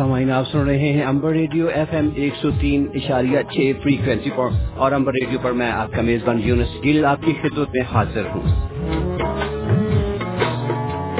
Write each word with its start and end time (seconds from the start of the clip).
سامعین، 0.00 0.30
آپ 0.30 0.44
سن 0.52 0.58
رہے 0.58 0.78
ہیں 0.78 1.02
امبر 1.02 1.30
ریڈیو 1.30 1.68
ایف 1.68 1.88
ایم 1.90 2.08
ایک 2.14 2.34
سو 2.42 2.50
تین 2.60 2.86
اشاریہ 2.94 3.38
چھ 3.50 3.72
فریکوینسی 3.82 4.30
پر 4.36 4.48
اور 4.76 4.92
امبر 4.92 5.12
ریڈیو 5.12 5.38
پر 5.42 5.52
میں 5.52 5.70
آپ 5.70 5.92
کا 5.92 6.02
میزبان 6.02 6.40
یونس 6.44 6.84
گل 6.84 7.04
آپ 7.04 7.18
کی 7.24 7.32
خدمت 7.42 7.68
میں 7.68 7.82
حاضر 7.92 8.22
ہوں۔ 8.34 8.42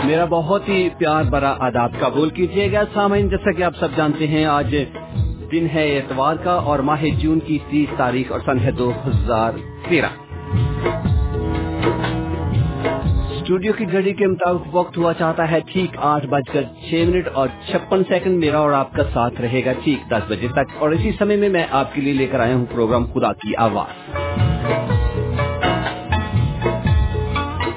میرا 0.05 0.25
بہت 0.25 0.69
ہی 0.69 0.89
پیار 0.99 1.25
برا 1.25 1.55
آداب 1.59 1.93
قبول 2.01 2.31
کیجیے 2.31 2.73
گا 2.73 2.83
سامعین، 2.95 3.29
جیسا 3.29 3.53
کہ 3.53 3.63
آپ 3.63 3.77
سب 3.81 3.89
جانتے 3.97 4.27
ہیں، 4.27 4.45
آج 4.45 4.77
دن 5.53 5.67
ہے 5.75 5.99
اتوار 5.99 6.37
کا 6.37 6.53
اور 6.53 6.79
ماہ 6.79 7.05
جون 7.19 7.41
کی 7.41 7.59
تیس 7.71 7.95
تاریخ 7.97 8.33
اور 8.33 8.41
سن 8.45 8.59
ہے 8.59 8.71
دو 8.71 8.93
ہزار 9.07 9.53
تیرہ۔ 9.89 10.09
اسٹوڈیو 13.51 13.73
کی 13.79 13.93
گھڑی 13.93 14.13
کے 14.15 14.27
مطابق 14.27 14.69
وقت 14.73 14.99
ہوا 14.99 15.15
چاہتا 15.15 15.51
ہے 15.51 15.61
ٹھیک 15.73 15.91
آٹھ 15.97 16.27
بج 16.27 16.43
کر 16.53 16.63
چھ 16.63 17.05
منٹ 17.09 17.29
اور 17.33 17.49
چھپن 17.67 18.03
سیکنڈ 18.09 18.39
میرا 18.39 18.59
اور 18.59 18.73
آپ 18.73 18.93
کا 18.93 19.03
ساتھ 19.13 19.41
رہے 19.41 19.65
گا 19.65 19.73
ٹھیک 19.85 20.11
دس 20.11 20.31
بجے 20.31 20.49
تک 20.49 20.77
اور 20.79 20.91
اسی 20.91 21.11
سمے 21.19 21.37
میں 21.37 21.49
میں 21.49 21.67
آپ 21.71 21.95
کے 21.95 22.01
لیے 22.01 22.13
لے 22.13 22.27
کر 22.27 22.41
آیا 22.41 22.57
ہوں 22.57 22.65
پروگرام 22.73 23.07
خدا 23.07 23.33
کی 23.33 23.57
آواز۔ 23.57 24.17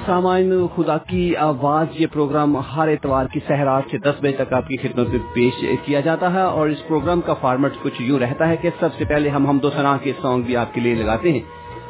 سامعین، 0.06 0.66
خدا 0.76 0.98
کی 0.98 1.36
آواز، 1.36 1.86
یہ 1.98 2.06
پروگرام 2.12 2.56
ہر 2.56 2.88
اتوار 2.88 3.26
کی 3.26 3.40
سہرات 3.46 3.82
سے 3.90 3.98
دس 3.98 4.14
بجے 4.20 4.32
تک 4.32 4.52
آپ 4.52 4.68
کی 4.68 4.76
خدمت 4.76 5.08
میں 5.08 5.18
پیش 5.34 5.64
کیا 5.84 6.00
جاتا 6.00 6.34
ہے 6.34 6.40
اور 6.40 6.68
اس 6.68 6.88
پروگرام 6.88 7.20
کا 7.20 7.34
فارمیٹ 7.34 7.72
کچھ 7.82 8.02
یوں 8.02 8.18
رہتا 8.18 8.48
ہے 8.48 8.56
کہ 8.56 8.70
سب 8.80 8.88
سے 8.98 9.04
پہلے 9.04 9.28
ہم 9.28 9.46
ہم 9.46 9.58
دو 9.58 9.70
سنا 9.70 9.96
کے 10.02 10.12
سانگ 10.22 10.42
بھی 10.42 10.56
آپ 10.56 10.74
کے 10.74 10.80
لیے 10.80 10.94
لگاتے 10.94 11.32
ہیں 11.32 11.40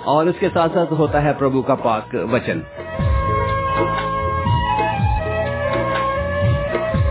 اور 0.05 0.27
اس 0.27 0.35
کے 0.39 0.48
ساتھ 0.55 0.73
ساتھ 0.75 0.93
ہوتا 0.93 1.23
ہے 1.23 1.33
پربھو 1.39 1.63
کا 1.63 1.75
پاک 1.75 2.17
وچن۔ 2.33 2.61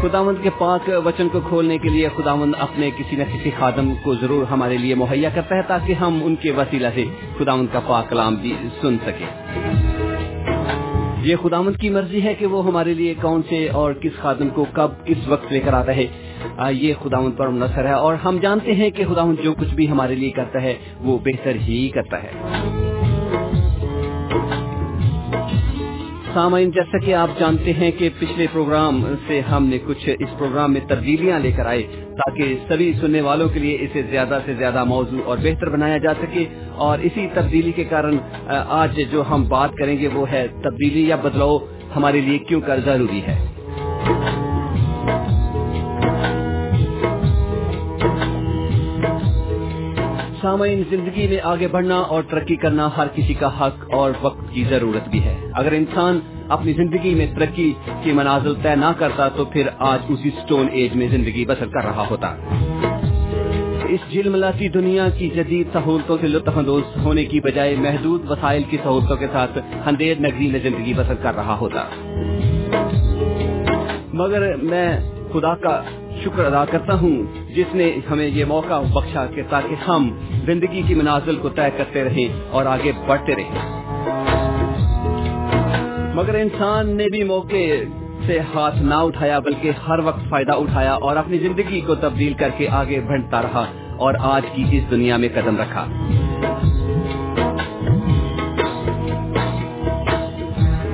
خداوند 0.04 0.44
کے 0.44 0.50
پاک 0.58 0.90
وچن 1.06 1.30
کو 1.30 1.40
کھولنے 1.40 1.78
کے 1.78 1.90
لیے 1.90 2.08
خداوند 2.18 2.54
اپنے 2.60 2.90
کسی 2.98 3.16
نہ 3.16 3.24
کسی 3.24 3.50
خادم 3.60 3.94
کو 4.04 4.16
ضرور 4.16 4.52
ہمارے 4.52 4.78
لیے 4.78 4.96
مہیا 4.96 5.30
کرتا 5.34 5.56
ہے 5.56 5.62
تاکہ 5.68 5.94
ہم 5.94 6.20
ان 6.24 6.36
کے 6.36 6.52
وسیلہ 6.52 6.88
سے 6.96 7.06
خداوند 7.38 7.68
کا 7.72 7.80
پاک 7.80 8.10
کلام 8.10 8.36
بھی 8.36 8.56
سن 8.82 8.98
سکیں۔ 9.06 9.28
یہ 11.24 11.36
خداوند 11.36 11.76
کی 11.82 11.90
مرضی 11.90 12.24
ہے 12.24 12.34
کہ 12.34 12.46
وہ 12.46 12.66
ہمارے 12.66 12.94
لیے 12.94 13.14
کون 13.22 13.42
سے 13.50 13.70
اور 13.70 13.94
کس 13.94 14.12
خادم 14.22 14.50
کو 14.50 14.66
کب 14.74 14.92
کس 15.06 15.28
وقت 15.28 15.52
لے 15.52 15.60
کر 15.60 15.74
آتا 15.74 15.96
ہے۔ 15.96 16.06
یہ 16.72 16.94
خداوند 17.04 17.38
پر 17.38 17.48
منحصر 17.48 17.86
ہے 17.86 17.94
اور 17.94 18.16
ہم 18.16 18.38
جانتے 18.42 18.74
ہیں 18.74 18.90
کہ 18.90 19.04
خداوند 19.06 19.44
جو 19.44 19.54
کچھ 19.54 19.76
بھی 19.76 19.90
ہمارے 19.90 20.16
لیے 20.16 20.30
کرتا 20.30 20.62
ہے 20.62 20.74
وہ 21.00 21.18
بہتر 21.18 21.56
ہی 21.56 21.90
کرتا 21.90 22.24
ہے۔ 22.24 22.32
سامعین، 26.34 26.72
جیسا 26.72 26.98
کہ 26.98 27.14
آپ 27.14 27.30
جانتے 27.40 27.74
ہیں 27.74 27.92
کہ 27.92 28.10
پچھلے 28.20 28.48
پروگرام 28.54 29.04
سے 29.28 29.42
ہم 29.42 29.66
نے 29.66 29.78
کچھ 29.86 30.10
اس 30.20 30.30
پروگرام 30.38 30.74
میں 30.74 30.82
تبدیلیاں 30.88 31.40
لے 31.40 31.52
کر 31.52 31.66
آئے 31.66 31.84
تاکہ 32.18 32.56
سبھی 32.68 32.94
سننے 33.02 33.22
والوں 33.22 33.50
کے 33.50 33.60
لیے 33.60 33.78
اسے 33.82 34.02
زیادہ 34.10 34.40
سے 34.46 34.54
زیادہ 34.54 34.84
موضوع 34.84 35.20
اور 35.26 35.38
بہتر 35.44 35.70
بنایا 35.70 35.98
جا 35.98 36.14
سکے۔ 36.22 36.46
اور 36.76 37.00
اسی 37.00 37.28
تبدیلی 37.34 37.72
کے 37.72 37.84
کارن 37.84 38.18
آج 38.70 39.02
جو 39.12 39.24
ہم 39.30 39.46
بات 39.48 39.70
کریں 39.74 39.98
گے 40.00 40.08
وہ 40.14 40.32
ہے 40.32 40.48
تبدیلی 40.64 41.08
یا 41.08 41.16
بدلاؤ 41.16 41.58
ہمارے 41.96 42.22
لیے 42.22 42.38
کیوں 42.38 42.62
کر 42.62 42.80
ضروری 42.86 43.22
ہے؟ 43.28 43.38
سامعین، 50.44 50.84
زندگی 50.90 51.28
میں 51.28 51.38
آگے 51.44 51.68
بڑھنا 51.68 51.96
اور 51.96 52.24
ترقی 52.24 52.56
کرنا 52.56 52.90
ہر 52.98 53.08
کسی 53.16 53.34
کا 53.34 53.48
حق 53.48 53.94
اور 53.94 54.12
وقت 54.22 54.54
کی 54.54 54.64
ضرورت 54.70 55.10
بھی 55.10 55.24
ہے۔ 55.24 55.36
اگر 55.54 55.72
انسان 55.72 56.20
اپنی 56.50 56.74
زندگی 56.74 57.16
میں 57.16 57.28
ترقی 57.36 57.74
کی 58.04 58.12
منازل 58.12 58.54
طے 58.62 58.76
نہ 58.76 58.92
کرتا 58.98 59.30
تو 59.30 59.46
پھر 59.46 59.68
آج 59.80 60.00
اسی 60.10 60.30
سٹون 60.30 60.68
ایج 60.72 60.96
میں 60.96 61.08
زندگی 61.08 61.46
بسر 61.46 61.66
کر 61.66 61.84
رہا 61.84 62.06
ہوتا۔ 62.10 62.36
اس 63.90 64.00
جل 64.12 64.30
ملاتی 64.30 64.68
دنیا 64.70 65.10
کی 65.10 65.30
جدید 65.30 65.68
سہولتوں 65.74 66.18
سے 66.22 66.28
لطف 66.28 66.58
اندوز 66.58 66.84
ہونے 67.04 67.26
کی 67.26 67.40
بجائے 67.40 67.76
محدود 67.76 68.32
وسائل 68.32 68.64
کی 68.64 68.78
سہولتوں 68.84 69.18
کے 69.18 69.28
ساتھ 69.34 69.60
اندھیر 69.86 70.20
نگری 70.20 70.48
میں 70.48 70.60
زندگی 70.60 70.94
بسر 70.94 71.16
کر 71.16 71.36
رہا 71.36 71.58
ہوتا۔ 71.58 71.84
مگر 74.14 74.56
میں 74.56 75.00
خدا 75.34 75.56
کا 75.56 75.82
شکر 76.26 76.46
ادا 76.46 76.66
کرتا 76.66 76.94
ہوں 76.94 77.24
جس 77.56 77.76
نے 77.76 77.92
ہمیں 78.12 78.28
یہ 78.28 78.46
موقع 78.46 78.82
بخشا 78.94 79.26
کہ 79.26 79.42
تاکہ 79.50 79.90
ہم 79.90 80.10
زندگی 80.46 80.82
کی 80.88 80.96
منازل 80.96 81.36
کو 81.36 81.50
طے 81.50 81.70
کرتے 81.78 82.04
رہیں 82.04 82.28
اور 82.50 82.66
آگے 82.66 82.92
بڑھتے 83.08 83.36
رہیں۔ 83.36 83.84
مگر 86.16 86.36
انسان 86.36 86.98
نے 86.98 87.08
بھی 87.10 87.24
موقع 87.24 87.84
سے 88.26 88.40
ہاتھ 88.40 88.82
نہ 88.82 88.94
اٹھایا، 88.94 89.40
بلکہ 89.40 89.72
ہر 89.88 90.00
وقت 90.00 90.30
فائدہ 90.30 90.52
اٹھایا 90.52 90.94
اور 90.94 91.16
اپنی 91.16 91.38
زندگی 91.38 91.82
کو 91.82 91.96
تبدیل 91.96 92.34
کر 92.34 92.50
کے 92.58 92.68
آگے 92.70 93.00
بڑھتا 93.00 93.42
رہا 93.42 93.66
اور 93.98 94.14
آج 94.20 94.42
کی 94.56 94.66
اس 94.72 94.92
دنیا 94.92 95.18
میں 95.18 95.30
قدم 95.34 95.58
رکھا۔ 95.58 95.86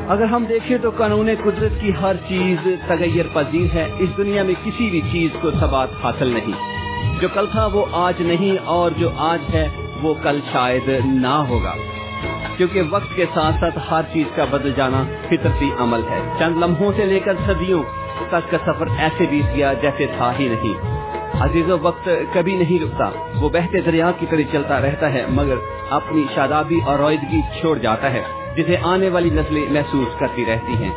اگر 0.09 0.23
ہم 0.23 0.45
دیکھیں 0.49 0.77
تو 0.77 0.89
قانون 0.97 1.29
قدرت 1.43 1.81
کی 1.81 1.91
ہر 2.01 2.15
چیز 2.27 2.67
تغیر 2.87 3.25
پذیر 3.33 3.75
ہے۔ 3.75 3.89
اس 3.99 4.09
دنیا 4.17 4.43
میں 4.43 4.53
کسی 4.63 4.89
بھی 4.89 5.01
چیز 5.11 5.29
کو 5.41 5.51
ثبات 5.51 5.87
حاصل 6.03 6.27
نہیں۔ 6.27 6.79
جو 7.21 7.27
کل 7.33 7.45
تھا 7.51 7.65
وہ 7.65 7.85
آج 7.91 8.13
نہیں، 8.19 8.57
اور 8.65 8.91
جو 8.97 9.09
آج 9.17 9.55
ہے 9.55 9.69
وہ 10.01 10.13
کل 10.23 10.39
شاید 10.51 10.89
نہ 11.05 11.27
ہوگا۔ 11.27 11.73
کیونکہ 12.57 12.81
وقت 12.89 13.15
کے 13.15 13.25
ساتھ 13.33 13.55
ساتھ 13.59 13.79
ہر 13.91 14.01
چیز 14.13 14.25
کا 14.35 14.45
بدل 14.49 14.71
جانا 14.77 15.03
فطرتی 15.27 15.69
عمل 15.79 16.01
ہے۔ 16.09 16.33
چند 16.39 16.63
لمحوں 16.63 16.91
سے 16.95 17.05
لے 17.05 17.19
کر 17.19 17.33
صدیوں 17.47 17.83
تک 18.29 18.51
کا 18.51 18.57
سفر 18.65 18.87
ایسے 18.99 19.25
بیت 19.29 19.55
گیا 19.55 19.73
جیسے 19.73 20.05
تھا 20.17 20.31
ہی 20.39 20.47
نہیں۔ 20.47 20.99
عزیز 21.41 21.71
و 21.71 21.77
وقت 21.81 22.09
کبھی 22.33 22.55
نہیں 22.55 22.83
رکتا۔ 22.83 23.09
وہ 23.35 23.49
بہتے 23.49 23.81
دریا 23.81 24.11
کی 24.19 24.25
طرح 24.29 24.41
چلتا 24.51 24.81
رہتا 24.81 25.13
ہے، 25.13 25.25
مگر 25.29 25.55
اپنی 25.89 26.23
شادابی 26.35 26.79
اور 26.85 26.99
رویدگی 26.99 27.41
چھوڑ 27.61 27.77
جاتا 27.77 28.11
ہے۔ 28.13 28.38
جسے 28.59 28.75
آنے 28.83 29.09
والی 29.09 29.29
نسلیں 29.29 29.65
محسوس 29.69 30.19
کرتی 30.19 30.45
رہتی 30.47 30.73
ہیں۔ 30.73 30.91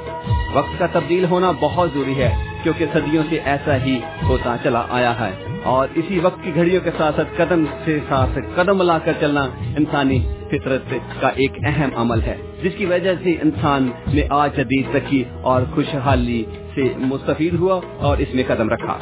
وقت 0.55 0.79
کا 0.79 0.87
تبدیل 0.93 1.25
ہونا 1.25 1.51
بہت 1.61 1.91
ضروری 1.95 2.17
ہے، 2.17 2.35
کیونکہ 2.63 2.87
صدیوں 2.93 3.23
سے 3.31 3.39
ایسا 3.45 3.85
ہی 3.85 4.01
ہوتا 4.23 4.57
چلا 4.63 4.83
آیا 4.91 5.21
ہے۔ 5.21 5.59
اور 5.63 5.89
اسی 5.95 6.19
وقت 6.19 6.45
کی 6.45 6.55
گھڑیوں 6.55 6.81
کے 6.85 6.91
ساتھ 6.99 7.17
ساتھ 7.17 7.29
قدم 7.37 7.65
سے 7.85 7.99
ساتھ 8.09 8.39
قدم 8.55 8.79
ملا 8.79 8.99
کر 8.99 9.13
چلنا 9.21 9.43
انسانی 9.77 10.29
فطرت 10.49 10.95
کا 11.21 11.29
ایک 11.29 11.53
اہم 11.67 11.89
عمل 11.97 12.23
ہے، 12.23 12.37
جس 12.63 12.73
کی 12.79 12.87
وجہ 12.87 13.15
سے 13.23 13.31
انسان 13.31 13.91
نے 14.15 14.23
آج 14.31 14.57
جدید 14.57 14.97
رکھی 14.97 15.25
اور 15.43 15.63
خوشحالی 15.75 16.45
سے 16.75 16.83
مستفید 16.99 17.55
ہوا 17.55 17.81
اور 17.99 18.19
اس 18.19 18.35
میں 18.35 18.45
قدم 18.47 18.69
رکھا۔ 18.69 18.99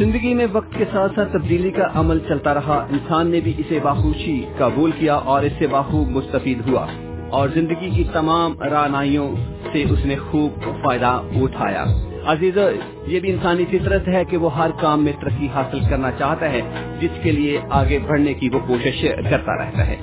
زندگی 0.00 0.34
میں 0.34 0.46
وقت 0.52 0.78
کے 0.78 0.84
ساتھ 0.92 1.12
ساتھ 1.14 1.32
تبدیلی 1.32 1.70
کا 1.70 1.84
عمل 1.94 2.18
چلتا 2.28 2.54
رہا۔ 2.54 2.86
انسان 2.90 3.30
نے 3.30 3.40
بھی 3.40 3.52
اسے 3.58 3.78
باخوشی 3.82 4.44
قبول 4.58 4.90
کیا 4.98 5.14
اور 5.14 5.42
اس 5.42 5.52
سے 5.58 5.66
باخوب 5.66 6.08
مستفید 6.08 6.68
ہوا۔ 6.68 6.86
اور 7.30 7.48
زندگی 7.48 7.90
کی 7.90 8.04
تمام 8.12 8.62
رانائیوں 8.62 9.34
سے 9.72 9.84
اس 9.90 10.04
نے 10.04 10.16
خوب 10.16 10.52
فائدہ 10.82 11.22
اٹھایا۔ 11.42 11.84
عزیز 12.26 12.58
یہ 13.06 13.20
بھی 13.20 13.30
انسانی 13.30 13.64
فطرت 13.64 14.08
ہے 14.08 14.24
کہ 14.24 14.36
وہ 14.36 14.56
ہر 14.56 14.70
کام 14.80 15.04
میں 15.04 15.12
ترقی 15.20 15.48
حاصل 15.54 15.78
کرنا 15.90 16.10
چاہتا 16.10 16.50
ہے، 16.50 16.60
جس 17.00 17.22
کے 17.22 17.32
لیے 17.32 17.60
آگے 17.70 17.98
بڑھنے 18.08 18.34
کی 18.34 18.48
وہ 18.48 18.58
کوشش 18.66 19.06
کرتا 19.30 19.56
رہتا 19.56 19.86
ہے۔ 19.86 19.96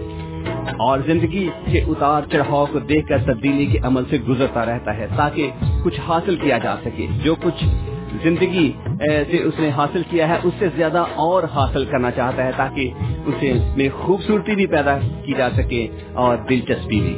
اور 0.77 0.99
زندگی 1.05 1.49
کے 1.71 1.79
اتار 1.79 2.21
چڑھاؤ 2.31 2.65
کو 2.65 2.79
دیکھ 2.79 3.07
کر 3.07 3.17
تبدیلی 3.17 3.65
کے 3.65 3.79
عمل 3.83 4.03
سے 4.09 4.17
گزرتا 4.29 4.65
رہتا 4.65 4.97
ہے 4.97 5.07
تاکہ 5.15 5.49
کچھ 5.83 5.99
حاصل 6.07 6.35
کیا 6.35 6.57
جا 6.57 6.75
سکے۔ 6.85 7.07
جو 7.23 7.35
کچھ 7.35 7.65
زندگی 8.23 8.71
سے 9.31 9.41
اس 9.43 9.59
نے 9.59 9.69
حاصل 9.69 10.01
کیا 10.09 10.27
ہے، 10.27 10.37
اس 10.43 10.53
سے 10.59 10.67
زیادہ 10.75 11.03
اور 11.15 11.43
حاصل 11.43 11.85
کرنا 11.85 12.11
چاہتا 12.11 12.45
ہے 12.45 12.51
تاکہ 12.57 12.91
اسے 13.25 13.53
میں 13.77 13.89
خوبصورتی 13.93 14.55
بھی 14.55 14.65
پیدا 14.65 14.97
کی 15.25 15.33
جا 15.37 15.49
سکے 15.49 15.87
اور 16.13 16.37
دلچسپی 16.49 16.99
بھی۔ 16.99 17.17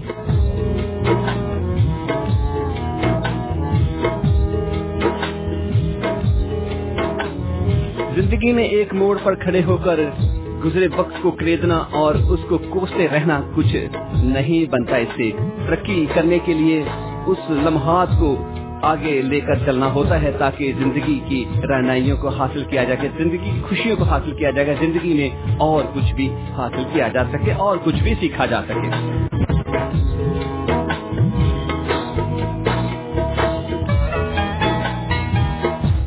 زندگی 8.16 8.51
میں 8.54 8.63
ایک 8.63 8.94
موڑ 8.94 9.18
پر 9.24 9.36
کھڑے 9.36 9.62
ہو 9.63 9.78
کر 9.78 10.00
گزرے 10.66 10.88
وقت 10.96 11.22
کو 11.22 11.31
کریدنا 11.31 11.78
اور 11.92 12.16
اس 12.16 12.40
کو 12.50 12.57
کوستے 12.69 13.07
رہنا 13.12 13.42
کچھ 13.56 13.75
نہیں 14.24 14.72
بنتا۔ 14.72 14.96
اس 14.96 15.12
سے 15.16 15.30
ترقی 15.68 16.06
کرنے 16.13 16.38
کے 16.46 16.54
لیے 16.54 16.84
اس 17.25 17.50
لمحات 17.50 18.07
کو 18.19 18.36
آگے 18.81 19.22
لے 19.22 19.40
کر 19.40 19.56
چلنا 19.66 19.94
ہوتا 19.94 20.22
ہے 20.22 20.31
تاکہ 20.31 20.74
زندگی 20.78 21.20
کی 21.28 21.46
رہنائیوں 21.70 22.18
کو 22.18 22.30
حاصل 22.30 22.64
کیا 22.64 22.84
جائے، 22.84 23.10
زندگی 23.18 23.38
کی 23.38 23.62
خوشیوں 23.70 23.96
کو 23.96 24.04
حاصل 24.04 24.31
کیا 24.31 24.52
جائے 24.52 24.68
گا 24.68 24.74
زندگی 24.80 25.14
میں 25.14 25.30
اور 25.58 25.84
کچھ 25.94 26.14
بھی 26.14 26.34
حاصل 26.58 26.84
کیا 26.94 27.08
جا 27.08 27.24
سکے 27.24 27.54
اور 27.54 27.78
کچھ 27.84 28.04
بھی 28.04 28.16
سیکھا 28.20 28.46
جا 28.46 28.62
سکے۔ 28.62 28.90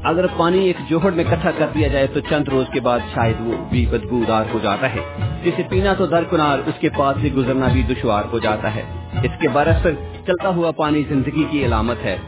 اگر 0.02 0.26
پانی 0.36 0.58
ایک 0.58 0.76
جوہر 0.88 1.10
میں 1.10 1.24
کٹھا 1.24 1.50
کر 1.58 1.66
دیا 1.74 1.88
جائے 1.88 2.06
تو 2.06 2.20
چند 2.20 2.48
روز 2.48 2.66
کے 2.72 2.80
بعد 2.80 3.00
شاید 3.14 3.36
وہ 3.40 3.52
بھی 3.70 3.86
بدبودار 3.86 4.44
ہو 4.54 4.58
جاتا 4.62 4.94
ہے۔ 4.94 5.00
جسے 5.44 5.62
پینا 5.68 5.94
تو 5.94 6.06
درکنار 6.06 6.58
اس 6.66 6.74
کے 6.80 6.88
پاس 6.88 7.16
سے 7.22 7.28
گزرنا 7.36 7.68
بھی 7.72 7.82
دشوار 7.82 8.24
ہو 8.32 8.38
جاتا 8.38 8.74
ہے۔ 8.74 8.82
اس 9.22 9.40
کے 9.40 9.48
برعکس 9.48 9.86
چلتا 10.26 10.48
ہوا 10.48 10.70
پانی 10.70 11.02
زندگی 11.08 11.44
کی 11.50 11.64
علامت 11.64 11.96
ہے۔ 12.04 12.18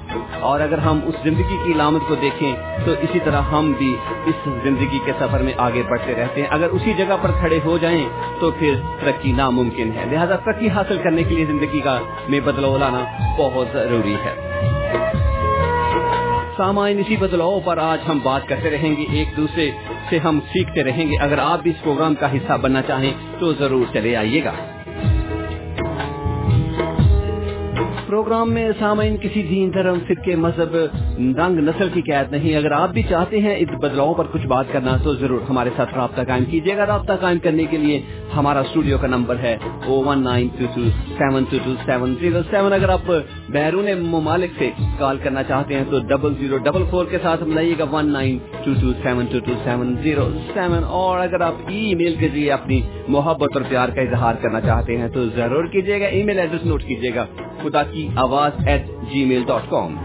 اور 0.40 0.60
اگر 0.60 0.78
ہم 0.78 1.00
اس 1.04 1.14
زندگی 1.22 1.56
کی 1.64 1.72
علامت 1.72 2.00
کو 2.08 2.14
دیکھیں، 2.14 2.56
تو 2.84 2.92
اسی 2.92 3.18
طرح 3.24 3.40
ہم 3.40 3.72
بھی 3.78 3.96
اس 4.26 4.48
زندگی 4.62 4.98
کے 5.04 5.12
سفر 5.18 5.42
میں 5.42 5.52
آگے 5.56 5.82
بڑھتے 5.88 6.14
رہتے 6.14 6.40
ہیں۔ 6.40 6.48
اگر 6.50 6.68
اسی 6.68 6.92
جگہ 6.92 7.16
پر 7.22 7.30
کھڑے 7.38 7.58
ہو 7.64 7.78
جائیں، 7.78 8.08
تو 8.40 8.50
پھر 8.50 8.74
ترقی 9.00 9.32
ناممکن 9.32 9.90
ہے۔ 9.96 10.04
لہذا 10.10 10.36
ترقی 10.36 10.68
حاصل 10.68 10.98
کرنے 11.04 11.22
کے 11.22 11.34
لیے 11.34 11.44
زندگی 11.44 11.80
کا 11.80 11.98
میں 12.28 12.40
بدلاؤ 12.40 12.78
لانا 12.78 13.04
بہت 13.38 13.66
ضروری 13.72 14.14
ہے۔ 14.14 14.34
سامعین، 16.56 16.98
اسی 16.98 17.16
بدلاؤ 17.16 17.60
پر 17.60 17.78
آج 17.78 17.98
ہم 18.08 18.18
بات 18.22 18.48
کرتے 18.48 18.70
رہیں 18.70 18.96
گے۔ 18.96 19.06
ایک 19.10 19.36
دوسرے 19.36 19.70
سے 20.10 20.18
ہم 20.18 20.40
سیکھتے 20.40 20.84
رہیں 20.84 21.06
گے۔ 21.06 21.16
اگر 21.20 21.38
آپ 21.38 21.62
بھی 21.62 21.70
اس 21.70 21.82
پروگرام 21.82 22.14
کا 22.14 22.32
حصہ 22.32 22.52
بننا 22.62 22.82
چاہیں، 22.82 23.12
تو 23.38 23.52
ضرور 23.52 23.84
چلے 23.92 24.16
آئیے 24.16 24.44
گا۔ 24.44 24.52
پروگرام 28.14 28.52
میں 28.52 28.70
سامعین 28.78 29.16
کسی 29.16 29.42
دین 29.42 29.72
دھرم، 29.74 29.98
فرقے، 30.06 30.34
مذہب 30.36 30.74
رنگ 31.38 31.56
نسل 31.68 31.88
کی 31.94 32.00
قید 32.00 32.32
نہیں۔ 32.32 32.56
اگر 32.56 32.72
آپ 32.72 32.90
بھی 32.92 33.02
چاہتے 33.08 33.38
ہیں 33.38 33.54
اس 33.58 33.68
بدلاؤ 33.82 34.14
پر 34.14 34.26
کچھ 34.32 34.46
بات 34.46 34.66
کرنا، 34.72 34.96
تو 35.04 35.14
ضرور 35.14 35.40
ہمارے 35.48 35.70
ساتھ 35.76 35.94
رابطہ 35.94 36.22
قائم 36.28 36.44
کیجیے 36.50 36.76
گا 36.76 36.86
رابطہ 36.86 37.12
قائم 37.20 37.38
کرنے 37.38 37.64
کے 37.70 37.76
لیے 37.76 38.00
ہمارا 38.36 38.60
اسٹوڈیو 38.60 38.98
کا 38.98 39.06
نمبر 39.06 39.36
ہے 39.42 39.56
O 39.86 39.94
one 40.04 40.22
nine 40.24 40.48
two 40.58 40.64
two 40.74 40.82
seven 41.18 41.44
two 41.50 41.56
two 41.64 41.74
seven 41.86 42.14
zero 42.20 42.42
seven. 42.50 42.72
اگر 42.72 42.88
آپ 42.88 43.10
بیرون 43.48 43.88
ممالک 44.00 44.50
سے 44.58 44.70
کال 44.98 45.16
کرنا 45.22 45.42
چاہتے 45.42 45.74
ہیں، 45.74 45.84
تو 45.90 46.00
ڈبل 46.00 46.34
زیرو 46.40 46.58
ڈبل 46.58 46.82
فور 46.90 47.04
کے 47.10 47.18
ساتھ 47.22 47.42
ملائیے 47.42 47.74
گا 47.78 47.84
one 47.90 48.12
nine 48.12 48.38
two 48.64 48.70
two 48.80 48.92
seven 49.02 49.24
two 49.32 49.38
two 49.46 49.52
seven 49.64 49.94
zero 50.02 50.28
seven 50.54 50.84
اور 50.84 51.18
اگر 51.20 51.40
آپ 51.40 51.56
ای 51.68 51.94
میل 51.94 52.14
کے 52.14 52.28
ذریعے 52.28 52.52
اپنی 52.52 52.80
محبت 53.08 53.50
اور 53.54 53.62
پیار 53.68 53.88
کا 53.88 54.00
اظہار 54.00 54.34
کرنا 54.42 54.60
چاہتے 54.60 54.96
ہیں، 54.98 55.08
تو 55.08 55.28
ضرور 55.36 55.64
کیجیے 55.64 56.00
گا۔ 56.00 56.06
ای 56.06 56.22
میل 56.22 56.38
ایڈریس 56.38 56.64
نوٹ 56.64 56.82
کیجیے 56.84 57.14
گا۔ 57.14 57.26
خدا 57.64 57.82
کی 57.82 58.08
آواز 58.16 58.66
at 58.66 58.86
G 59.12 59.24
mile 59.24 59.44
dot 59.46 59.70
com 59.70 59.96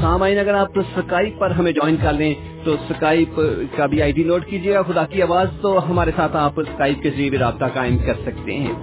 سامعین، 0.00 0.38
اگر 0.38 0.54
آپ 0.54 0.78
سکائپ 0.96 1.38
پر 1.38 1.50
ہمیں 1.50 1.70
جوائن 1.72 1.96
کر 2.02 2.12
لیں، 2.12 2.34
تو 2.64 2.76
سکائپ 2.88 3.40
کا 3.76 3.86
بھی 3.86 4.02
آئی 4.02 4.12
ڈی 4.12 4.24
نوٹ 4.24 4.46
کیجیے 4.46 4.74
گا 4.74 4.82
خدا 4.82 5.04
کی 5.06 5.22
آواز، 5.22 5.48
تو 5.60 5.90
ہمارے 5.90 6.10
ساتھ 6.16 6.36
آپ 6.36 6.60
سکائپ 6.68 7.02
کے 7.02 7.10
ذریعے 7.10 7.30
بھی 7.30 7.38
رابطہ 7.38 7.64
قائم 7.74 7.98
کر 7.98 8.20
سکتے 8.26 8.56
ہیں۔ 8.56 8.74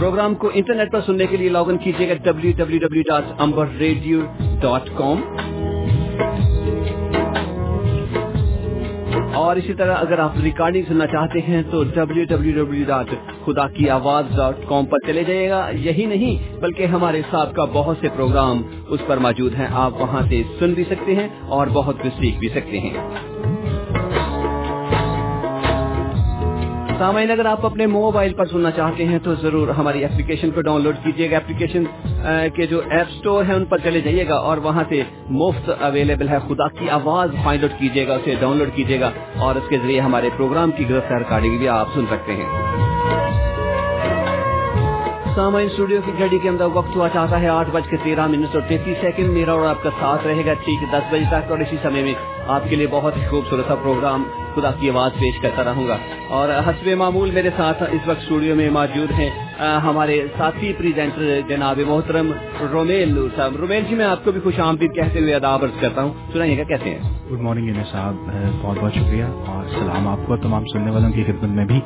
پروگرام 0.00 0.34
کو 0.34 0.50
انٹرنیٹ 0.54 0.92
پر 0.92 1.00
سننے 1.06 1.26
کے 1.26 1.36
لیے 1.36 1.48
لاگ 1.48 1.68
ان 1.68 1.78
کیجیے 1.78 2.08
گا 2.08 2.14
W 2.24 2.52
W 2.56 2.78
W 2.78 3.02
dot 3.08 3.32
Amber 3.38 3.66
Radio 3.78 4.20
dot 4.60 4.88
com 4.94 5.22
اور 9.40 9.56
اسی 9.56 9.74
طرح 9.74 9.94
اگر 9.98 10.18
آپ 10.18 10.32
ریکارڈنگ 10.42 10.82
سننا 10.88 11.06
چاہتے 11.06 11.40
ہیں 11.40 11.62
تو 11.70 11.84
ڈبلو 11.84 12.24
ڈبلو 12.24 12.64
ڈبلو 12.64 12.84
ڈاٹ 12.86 13.06
خدا 13.44 13.68
کی 13.68 13.90
آواز 13.90 14.24
ڈاٹ 14.36 14.56
کام 14.68 14.86
پر 14.86 14.98
چلے 15.06 15.24
جائے 15.24 15.50
گا۔ 15.50 15.70
یہی 15.72 16.04
نہیں، 16.06 16.60
بلکہ 16.60 16.86
ہمارے 16.86 17.22
ساتھ 17.30 17.54
کا 17.54 17.64
بہت 17.64 17.96
سے 18.00 18.08
پروگرام 18.16 18.62
اس 18.88 19.00
پر 19.06 19.16
موجود 19.16 19.54
ہیں۔ 19.54 19.66
آپ 19.72 20.00
وہاں 20.00 20.22
سے 20.28 20.42
سن 20.58 20.72
بھی 20.72 20.84
سکتے 20.84 21.14
ہیں 21.14 21.28
اور 21.46 21.66
بہت 21.72 21.96
کچھ 22.02 22.20
سیکھ 22.20 22.38
بھی 22.38 22.48
سکتے 22.48 22.78
ہیں۔ 22.78 23.29
سامعین 27.00 27.30
اگر 27.30 27.46
آپ 27.46 27.64
اپنے 27.66 27.86
موبائل 27.86 28.32
پر 28.32 28.46
سننا 28.46 28.70
چاہتے 28.70 29.04
ہیں 29.04 29.18
تو 29.18 29.34
ضرور 29.34 29.68
ہماری 29.68 30.04
اپلیکیشن 30.04 30.50
کو 30.50 30.60
ڈاؤن 30.60 30.82
لوڈ 30.82 30.96
کیجیے 31.04 31.30
گا۔ 31.30 31.36
اپلیکیشن 31.36 31.84
کے 32.54 32.66
جو 32.66 32.80
ایپ 32.90 33.10
سٹور 33.10 33.44
ہیں 33.44 33.54
ان 33.54 33.64
پر 33.64 33.78
چلے 33.78 34.00
جائیے 34.00 34.28
گا 34.28 34.34
اور 34.48 34.58
وہاں 34.58 34.84
سے 34.88 35.02
مفت 35.30 35.70
اویلیبل 35.80 36.28
ہے۔ 36.28 36.38
خدا 36.48 36.68
کی 36.78 36.90
آواز 36.90 37.30
فائنڈ 37.44 37.64
آؤٹ 37.64 37.80
کیجیے 37.80 38.06
گا، 38.08 38.14
اسے 38.14 38.34
ڈاؤن 38.40 38.56
لوڈ 38.56 38.70
کیجیے 38.74 39.00
گا 39.00 39.10
اور 39.38 39.54
اس 39.54 39.68
کے 39.68 39.78
ذریعے 39.82 40.00
ہمارے 40.00 40.28
پروگرام 40.36 40.70
کی 40.70 40.88
گرفت 40.90 41.12
ریکارڈنگ 41.12 41.58
بھی 41.58 41.68
آپ 41.68 41.94
سن 41.94 42.04
سکتے 42.10 42.32
ہیں۔ 42.32 42.48
سامعین 45.34 45.66
اسٹوڈیو 45.66 46.00
کی 46.04 46.12
گھڑی 46.18 46.38
کے 46.38 46.48
اندر 46.48 46.66
وقت 46.74 46.96
ہوا 46.96 47.08
چاہتا 47.08 47.40
ہے، 47.40 47.48
آٹھ 47.48 47.70
بج 47.70 47.88
کے 47.90 47.96
تیرہ 48.02 48.26
منٹ 48.26 48.54
اور 48.54 48.62
تینتیس 48.68 48.96
سیکنڈ۔ 49.00 49.30
میرا 49.30 49.52
اور 49.52 49.66
آپ 49.66 49.82
کا 49.82 49.90
ساتھ 50.00 50.26
رہے 50.26 50.44
گا۔ 50.46 50.52
ٹھیک 50.64 50.92
دس 50.92 51.12
بجے 51.12 51.24
تک 51.30 51.50
اور 51.50 51.58
اسی 51.58 51.76
سمے 51.82 52.02
میں 52.02 52.14
آپ 52.48 52.68
کے 52.70 52.76
لیے 52.76 52.86
بہت 52.90 53.16
ہی 53.16 53.26
خوبصورت 53.26 53.68
سا 53.68 53.74
پروگرام 53.74 54.22
خدا 54.60 54.70
کی 54.80 54.90
آواز 54.90 55.12
پیش 55.14 55.42
کرتا 55.42 55.64
رہوں 55.64 55.88
گا۔ 55.88 55.96
اور 56.28 56.48
حسب 56.66 56.88
معمول 56.88 57.30
میرے 57.30 57.50
ساتھ 57.56 57.82
اس 57.82 58.08
وقت 58.08 58.20
اسٹوڈیو 58.20 58.54
میں 58.54 58.70
موجود 58.70 59.10
ہیں 59.10 59.30
ہمارے 59.60 60.26
ساتھی 60.36 60.72
پریزنٹر 60.78 61.40
جناب 61.48 61.80
محترم 61.86 62.32
رومیل 62.72 63.14
نور 63.14 63.28
صاحب۔ 63.36 63.56
رومیل 63.56 63.82
جی 63.88 63.94
میں 63.94 64.04
آپ 64.04 64.24
کو 64.24 64.32
بھی 64.32 64.40
خوش 64.40 64.60
آمدید 64.60 64.94
کہتے 64.94 65.20
ہوئے 65.20 65.34
اداب 65.34 65.64
عرض 65.64 65.80
کرتا 65.80 66.02
ہوں۔ 66.02 66.12
سنائیے 66.32 66.58
گا، 66.58 66.62
کیسے 66.62 66.90
ہیں؟ 66.90 66.98
گڈ 67.32 67.40
مارننگ 67.40 67.72
صاحب، 67.90 68.14
بہت 68.62 68.78
بہت 68.80 68.94
شکریہ۔ 68.94 69.24
اور 69.24 69.64
سلام 69.80 70.08
آپ 70.08 70.18
کو، 70.26 70.36
تمام 70.36 70.64
سننے 70.72 70.90
والوں 70.90 71.12
کی 71.12 71.24
خدمت 71.24 71.50
میں 71.50 71.64
بھی۔ 71.64 71.80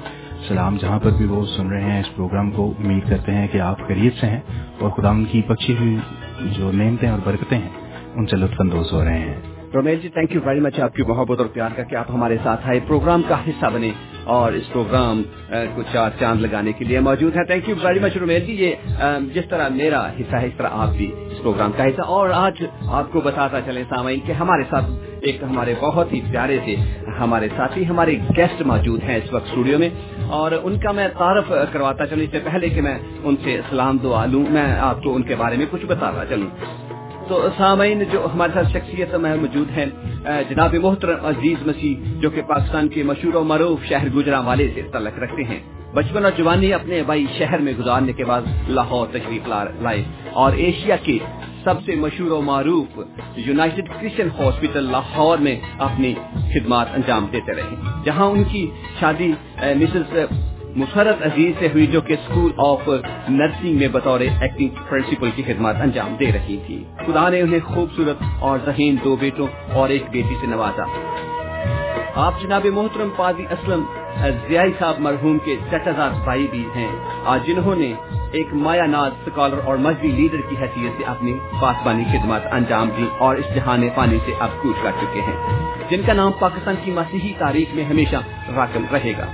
سلام، 0.49 0.77
جہاں 0.77 0.99
پر 0.99 1.11
بھی 1.11 1.27
وہ 1.27 1.45
سن 1.57 1.69
رہے 1.69 1.81
ہیں 1.81 2.01
اس 2.01 2.17
پروگرام 2.17 2.51
کو، 2.51 2.75
امید 2.79 3.09
کرتے 3.09 3.33
ہیں 3.33 3.49
کہ 3.53 3.59
آپ 3.59 3.89
قریب 3.89 4.17
سے 4.21 4.27
ہیں۔ 4.27 4.41
اور 4.81 4.91
خدا 4.91 5.11
ان 5.11 5.25
کی 5.25 5.43
بخشی 5.49 5.75
ہوئی 5.81 5.97
جو 6.41 6.71
نعمتیں 6.73 7.09
اور 7.09 7.19
برکتیں 7.25 7.59
ہیں، 7.59 7.71
ان 8.15 8.27
سے 8.27 8.37
لطف 8.37 8.61
اندوز 8.61 8.93
ہو 8.93 9.05
رہے 9.05 9.19
ہیں۔ 9.19 9.54
Romail 9.75 9.99
ji 10.01 10.09
thank 10.09 10.35
you 10.35 10.41
very 10.45 10.61
much 10.61 10.81
آپ 10.81 10.95
کی 10.95 11.03
محبت 11.03 11.39
اور 11.39 11.47
پیار 11.47 11.69
کا 11.77 11.83
کہ 11.83 11.97
آپ 11.97 12.11
ہمارے 12.11 12.37
ساتھ 12.43 12.69
آئے۔ 12.69 12.81
پروگرام 12.87 13.23
کا 13.29 13.37
حصہ 13.49 13.67
بنے 13.73 13.91
اور 14.25 14.53
اس 14.53 14.73
پروگرام 14.73 15.23
کو 15.75 15.83
چار 15.93 16.11
چاند 16.19 16.41
لگانے 16.41 16.73
کے 16.73 16.85
لیے 16.85 17.01
موجود 17.01 17.37
ہے 17.37 17.45
thank 17.45 17.69
you 17.69 17.75
very 17.83 17.99
much 17.99 18.17
Romail 18.17 18.41
ji 18.41 18.53
یہ 18.53 18.75
جس 19.35 19.45
طرح 19.49 19.69
میرا 19.69 20.09
حصہ 20.09 20.37
ہے، 20.37 20.47
اس 20.47 20.53
طرح 20.57 20.69
آپ 20.73 20.89
بھی 20.97 21.13
اس 21.31 21.43
پروگرام 21.43 21.73
کا 21.77 21.85
حصہ۔ 21.85 22.03
اور 22.03 22.31
آج 22.31 22.65
آپ 22.87 23.13
کو 23.13 23.21
بتاتا 23.21 23.61
چلے 23.61 23.83
سامعین 23.89 24.21
کہ 24.27 24.33
ہمارے 24.33 24.63
ساتھ 24.71 24.85
ایک 25.21 25.43
ہمارے 25.43 25.75
بہت 25.81 26.13
ہی 26.13 26.21
پیارے 26.31 26.59
سے 26.65 26.77
ہمارے 27.19 27.49
ساتھی، 27.57 27.89
ہمارے 27.89 28.17
گیسٹ 28.37 28.63
موجود 28.63 29.03
ہیں 29.03 29.17
اس 29.17 29.33
وقت 29.33 29.47
اسٹوڈیو 29.47 29.79
میں۔ 29.79 29.89
اور 30.29 30.53
ان 30.63 30.79
کا 30.79 30.93
میں 30.93 31.09
تعارف 31.19 31.53
کرواتا 31.73 32.07
چلوں، 32.07 32.25
اس 32.25 32.31
سے 32.31 32.39
پہلے 32.45 32.69
کہ 32.69 32.81
میں 32.81 32.99
ان 33.23 33.35
سے 33.45 33.61
سلام 33.71 33.97
دعا 34.03 34.27
لوں۔ 34.27 34.45
میں 34.51 34.81
آپ 34.81 35.03
کو 35.03 35.15
ان 35.15 35.23
کے 35.23 35.35
بارے 35.37 35.57
میں 35.57 35.67
کچھ 35.71 35.87
بتاتا 35.87 36.25
چلوں۔ 36.29 36.51
تو 37.29 37.49
سامعین 37.59 38.03
جو 38.13 38.29
ہمارے 38.35 38.53
ساتھ 38.55 38.69
شخصیت 38.69 39.15
میں 39.15 39.37
موجود 39.37 39.71
ہیں 39.71 39.87
جناب 40.49 40.75
محترم 40.75 41.27
عزیز 41.27 41.67
مسیح، 41.67 42.21
جو 42.21 42.31
کہ 42.31 42.43
پاکستان 42.43 42.89
کے 42.89 43.03
مشہور 43.03 43.35
و 43.35 43.45
معروف 43.45 43.85
شہر 43.85 44.09
گجرا 44.09 44.41
والے 44.41 44.69
سے 44.75 44.83
تعلق 44.83 45.19
رکھتے 45.19 45.45
ہیں۔ 45.45 45.61
بچپن 45.95 46.25
اور 46.25 46.33
جوانی 46.37 46.73
اپنے 46.73 47.03
بھائی 47.03 47.27
شہر 47.39 47.59
میں 47.59 47.73
گزارنے 47.79 48.13
کے 48.13 48.25
بعد 48.25 48.43
لاہور 48.69 49.07
تشریف 49.13 49.49
لائے۔ 49.49 50.03
اور 50.33 50.53
ایشیا 50.53 50.97
کے 50.97 51.19
سب 51.65 51.75
سے 51.87 51.95
مشہور 51.95 52.31
و 52.31 52.41
معروف 52.41 53.01
یونائٹڈ 53.37 53.89
کرسچن 53.89 54.29
ہاسپٹل 54.39 54.85
لاہور 54.85 55.39
میں 55.39 55.61
اپنی 55.79 56.15
خدمات 56.33 56.87
انجام 56.95 57.27
دیتے 57.33 57.53
رہے۔ 57.55 57.75
جہاں 58.05 58.27
ان 58.27 58.45
کی 58.45 58.71
شادی 59.01 59.33
مسز 59.63 60.17
مسرت 60.77 61.23
عزیز 61.23 61.53
سے 61.59 61.67
ہوئی 61.67 61.87
جو 61.87 62.01
کہ 62.01 62.13
اسکول 62.13 62.53
آف 62.59 62.89
نرسنگ 63.29 63.79
میں 63.79 63.89
بطور 63.89 64.21
ایکٹنگ 64.21 64.69
پرنسپل 64.89 65.31
کی 65.35 65.43
خدمات 65.43 65.77
انجام 65.81 66.17
دے 66.21 66.33
رہی 66.33 66.57
تھی۔ 66.67 66.85
خدا 67.07 67.29
نے 67.29 67.41
انہیں 67.41 67.61
خوبصورت 67.65 68.17
اور 68.41 68.59
ذہین 68.65 68.97
دو 69.05 69.17
بیٹوں 69.17 69.47
اور 69.73 69.89
ایک 69.89 70.03
بیٹی 70.11 70.35
سے 70.41 70.47
نوازا۔ 70.47 70.83
آپ 72.15 72.43
جناب 72.43 72.67
محترم 72.67 73.09
پادی 73.17 73.45
اسلم 73.51 73.85
ضیائی 74.49 74.73
صاحب 74.79 74.95
مرحوم 74.99 75.39
کے 75.45 75.57
چچا 75.71 76.09
بھائی 76.25 76.47
بھی 76.51 76.65
ہیں۔ 76.77 76.91
آج 77.25 77.47
جنہوں 77.47 77.77
نے 77.77 77.93
ایک 78.33 78.47
مایا 78.53 78.87
ناز 78.87 79.13
اسکالر 79.27 79.61
اور 79.65 79.77
مذہبی 79.77 80.09
لیڈر 80.09 80.41
کی 80.51 80.57
حیثیت 80.61 80.99
سے 80.99 81.05
اپنی 81.05 81.33
پاسبانی 81.61 82.05
خدمات 82.05 82.43
انجام 82.53 82.91
دی 82.97 83.05
اور 83.19 83.37
اس 83.37 83.55
جہان 83.55 83.89
پانی 83.95 84.19
سے 84.27 84.33
اب 84.39 84.49
کوچ 84.63 84.77
کر 84.83 84.91
چکے 85.01 85.21
ہیں۔ 85.21 85.59
جن 85.91 86.01
کا 86.07 86.13
نام 86.13 86.33
پاکستان 86.39 86.75
کی 86.85 86.91
مسیحی 86.91 87.33
تاریخ 87.39 87.75
میں 87.75 87.85
ہمیشہ 87.85 88.17
راکم 88.57 88.85
رہے 88.93 89.13
گا۔ 89.19 89.27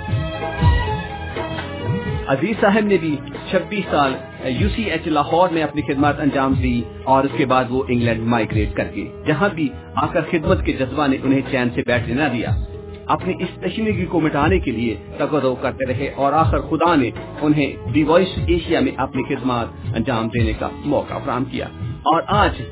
عزیز 2.30 2.60
صاحب 2.60 2.86
نے 2.86 2.96
بھی 2.96 3.16
چھبیس 3.50 3.84
سال 3.90 4.14
یو 4.44 4.68
سی 4.68 4.84
ایچ 4.84 5.06
لاہور 5.06 5.48
میں 5.48 5.62
اپنی 5.62 5.82
خدمات 5.82 6.20
انجام 6.20 6.52
دی 6.52 6.82
اور 7.04 7.24
اس 7.24 7.30
کے 7.36 7.46
بعد 7.46 7.64
وہ 7.68 7.82
انگلینڈ 7.88 8.26
مائگریٹ 8.26 8.74
کر 8.74 8.84
کے 8.84 9.06
جہاں 9.26 9.48
بھی 9.54 9.68
آ 9.96 10.06
کر 10.06 10.20
خدمت 10.30 10.64
کے 10.64 10.72
جذبہ 10.72 11.06
نے 11.06 11.16
انہیں 11.22 11.40
چین 11.50 11.68
سے 11.74 11.82
بیٹھنے 11.86 12.14
نہ 12.14 12.28
دیا۔ 12.32 12.48
اپنی 13.06 13.34
اس 13.38 13.48
تشنگی 13.60 14.04
کو 14.04 14.20
مٹانے 14.20 14.58
کے 14.58 14.70
لیے 14.70 14.96
تگدو 15.18 15.54
کرتے 15.54 15.92
رہے 15.92 16.10
اور 16.16 16.32
آخر 16.32 16.58
خدا 16.58 16.94
نے 16.94 17.10
انہیں 17.40 17.92
دی 17.92 18.02
وائس 18.02 18.28
ایشیا 18.46 18.80
میں 18.80 18.92
اپنی 18.96 19.22
خدمات 19.22 19.66
انجام 19.96 20.28
دینے 20.28 20.52
کا 20.58 20.68
موقع 20.84 21.14
فراہم 21.24 21.44
کیا۔ 21.44 21.66
اور 21.86 22.22
آج 22.26 22.62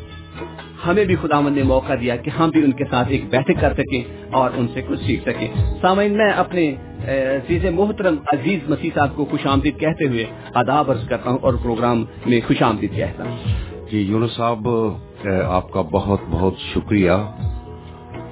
ہمیں 0.86 1.04
بھی 1.04 1.16
خدا 1.22 1.40
نے 1.40 1.62
موقع 1.62 1.92
دیا 2.00 2.16
کہ 2.16 2.30
ہم 2.30 2.50
بھی 2.50 2.64
ان 2.64 2.72
کے 2.72 2.84
ساتھ 2.90 3.08
ایک 3.08 3.30
بیٹھک 3.30 3.60
کر 3.60 3.72
سکیں 3.72 4.02
اور 4.32 4.50
ان 4.56 4.66
سے 4.74 4.82
کچھ 4.88 5.00
سیکھ 5.06 5.22
سکیں۔ 5.22 5.48
سامعین، 5.82 6.16
میں 6.16 6.30
اپنے 6.30 6.74
عزیز 7.07 7.64
محترم 7.64 8.14
عزیز 8.33 8.71
مسیح 8.71 8.90
صاحب 8.95 9.17
کو 9.17 9.25
خوش 9.25 9.47
آمدید 9.47 9.78
کہتے 9.81 10.09
ہوئے 10.09 10.25
آداب 10.55 10.90
عرض 10.90 11.09
کرتا 11.09 11.31
ہوں 11.31 11.38
اور 11.43 11.55
پروگرام 11.62 12.05
میں 12.26 12.40
خوش 12.47 12.62
آمدید 12.62 12.97
کہتا 12.97 13.25
ہوں۔ 13.25 13.37
جی 13.90 13.99
یونس 13.99 14.33
صاحب 14.37 14.69
آپ 15.45 15.71
کا 15.71 15.83
بہت 15.83 16.21
بہت 16.31 16.55
شکریہ 16.75 17.12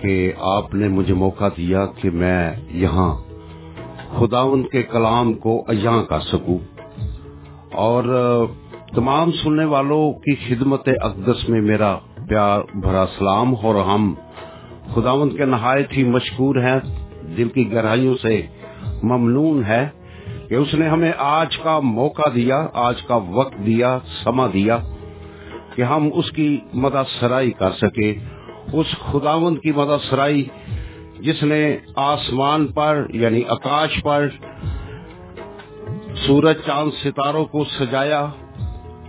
کہ 0.01 0.33
آپ 0.39 0.75
نے 0.75 0.89
مجھے 0.89 1.15
موقع 1.15 1.49
دیا 1.57 1.87
کہ 1.87 2.11
میں 2.11 2.53
یہاں 2.71 3.15
خداون 4.19 4.63
کے 4.63 4.83
کلام 4.83 5.33
کو 5.35 5.65
اجاں 5.69 6.03
کر 6.03 6.21
سکوں 6.21 6.59
اور 7.73 8.05
تمام 8.95 9.33
سننے 9.33 9.65
والوں 9.65 10.13
کی 10.13 10.35
خدمت 10.35 10.89
اقدس 11.03 11.49
میں 11.49 11.61
میرا 11.61 11.99
پیار 12.29 12.61
بھرا 12.75 13.07
سلام 13.19 13.55
اور 13.63 13.75
ہم 13.75 14.15
خداوند 14.95 15.33
کے 15.37 15.45
نہایت 15.45 15.97
ہی 15.97 16.05
مشکور 16.05 16.57
ہیں، 16.57 16.79
دل 17.37 17.49
کی 17.49 17.73
گہرائیوں 17.73 18.15
سے 18.23 18.43
ممنون 19.03 19.65
ہے 19.65 19.89
کہ 20.49 20.55
اس 20.55 20.75
نے 20.75 20.89
ہمیں 20.89 21.13
آج 21.19 21.57
کا 21.57 21.81
موقع 21.81 22.29
دیا، 22.35 22.67
آج 22.73 23.03
کا 23.03 23.17
وقت 23.17 23.55
دیا 23.67 23.99
سما 24.25 24.47
دیا 24.53 24.79
کہ 25.75 25.83
ہم 25.83 26.09
اس 26.15 26.31
کی 26.31 26.59
مدد 26.75 27.21
سرائی 27.21 27.51
کر 27.51 27.71
سکے 27.71 28.15
اس 28.73 28.87
خداوند 29.13 29.59
کی 29.59 29.73
مدد 29.73 30.11
سرائی 30.11 30.45
جس 31.19 31.43
نے 31.43 31.77
آسمان 31.97 32.67
پر 32.67 33.07
یعنی 33.13 33.43
آکاش 33.49 34.03
پر 34.03 34.29
سورج، 36.27 36.57
چاند، 36.67 36.91
ستاروں 37.03 37.45
کو 37.45 37.65
سجایا 37.65 38.27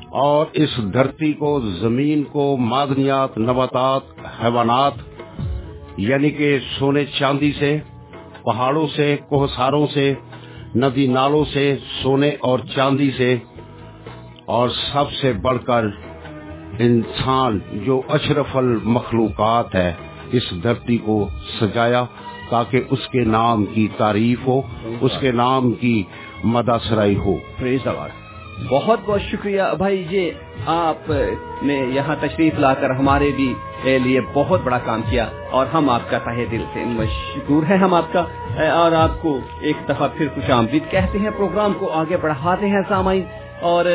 اور 0.09 0.45
اس 0.53 0.93
دھرتی 0.93 1.33
کو، 1.33 1.59
زمین 1.61 2.23
کو، 2.23 2.57
معدنیات، 2.57 3.37
نباتات، 3.37 4.01
حیوانات 4.43 4.93
یعنی 5.97 6.29
کہ 6.29 6.59
سونے 6.79 7.05
چاندی 7.05 7.51
سے 7.59 7.77
پہاڑوں 8.47 8.87
سے، 8.95 9.15
کوہساروں 9.29 9.85
سے، 9.93 10.13
ندی 10.75 11.07
نالوں 11.07 11.45
سے، 11.53 11.65
سونے 12.01 12.31
اور 12.39 12.59
چاندی 12.75 13.09
سے، 13.17 13.35
اور 14.45 14.69
سب 14.69 15.11
سے 15.21 15.33
بڑھ 15.33 15.63
کر 15.65 15.85
انسان 16.79 17.59
جو 17.85 18.01
اشرف 18.09 18.55
المخلوقات 18.57 19.75
ہے، 19.75 19.93
اس 20.31 20.51
دھرتی 20.63 20.97
کو 20.97 21.17
سجایا 21.59 22.03
تاکہ 22.49 22.81
اس 22.89 23.07
کے 23.07 23.23
نام 23.27 23.65
کی 23.65 23.87
تعریف 23.97 24.47
ہو، 24.47 24.61
اس 25.01 25.11
کے 25.19 25.31
نام 25.31 25.71
کی 25.71 26.03
مداسرائی 26.43 27.15
ہو۔ 27.15 27.35
بہت 28.65 28.99
بہت 29.05 29.21
شکریہ 29.21 29.61
بھائی 29.77 30.05
یہ 30.09 30.31
آپ 30.65 31.11
نے 31.61 31.73
یہاں 31.73 32.15
تشریف 32.19 32.53
لا 32.59 32.73
کر 32.73 32.89
ہمارے 32.89 33.31
بھی 33.35 33.53
لیے 33.83 34.21
بہت 34.33 34.61
بڑا 34.63 34.77
کام 34.77 35.01
کیا 35.09 35.27
اور 35.51 35.65
ہم 35.73 35.89
آپ 35.89 36.09
کا 36.09 36.17
تہ 36.17 36.29
دل 36.51 36.63
سے 36.73 36.83
مشکور 36.85 37.63
ہیں 37.69 37.77
ہم 37.77 37.93
آپ 37.93 38.13
کا۔ 38.13 38.19
اور 38.69 38.91
آپ 38.91 39.21
کو 39.21 39.39
ایک 39.61 39.75
دفعہ 39.89 40.07
پھر 40.17 40.27
خوش 40.35 40.49
آمدید 40.49 40.91
کہتے 40.91 41.19
ہیں، 41.19 41.29
پروگرام 41.37 41.73
کو 41.73 41.89
آگے 41.89 42.17
بڑھاتے 42.17 42.67
ہیں 42.67 42.81
سامعین۔ 42.87 43.21
اور 43.59 43.85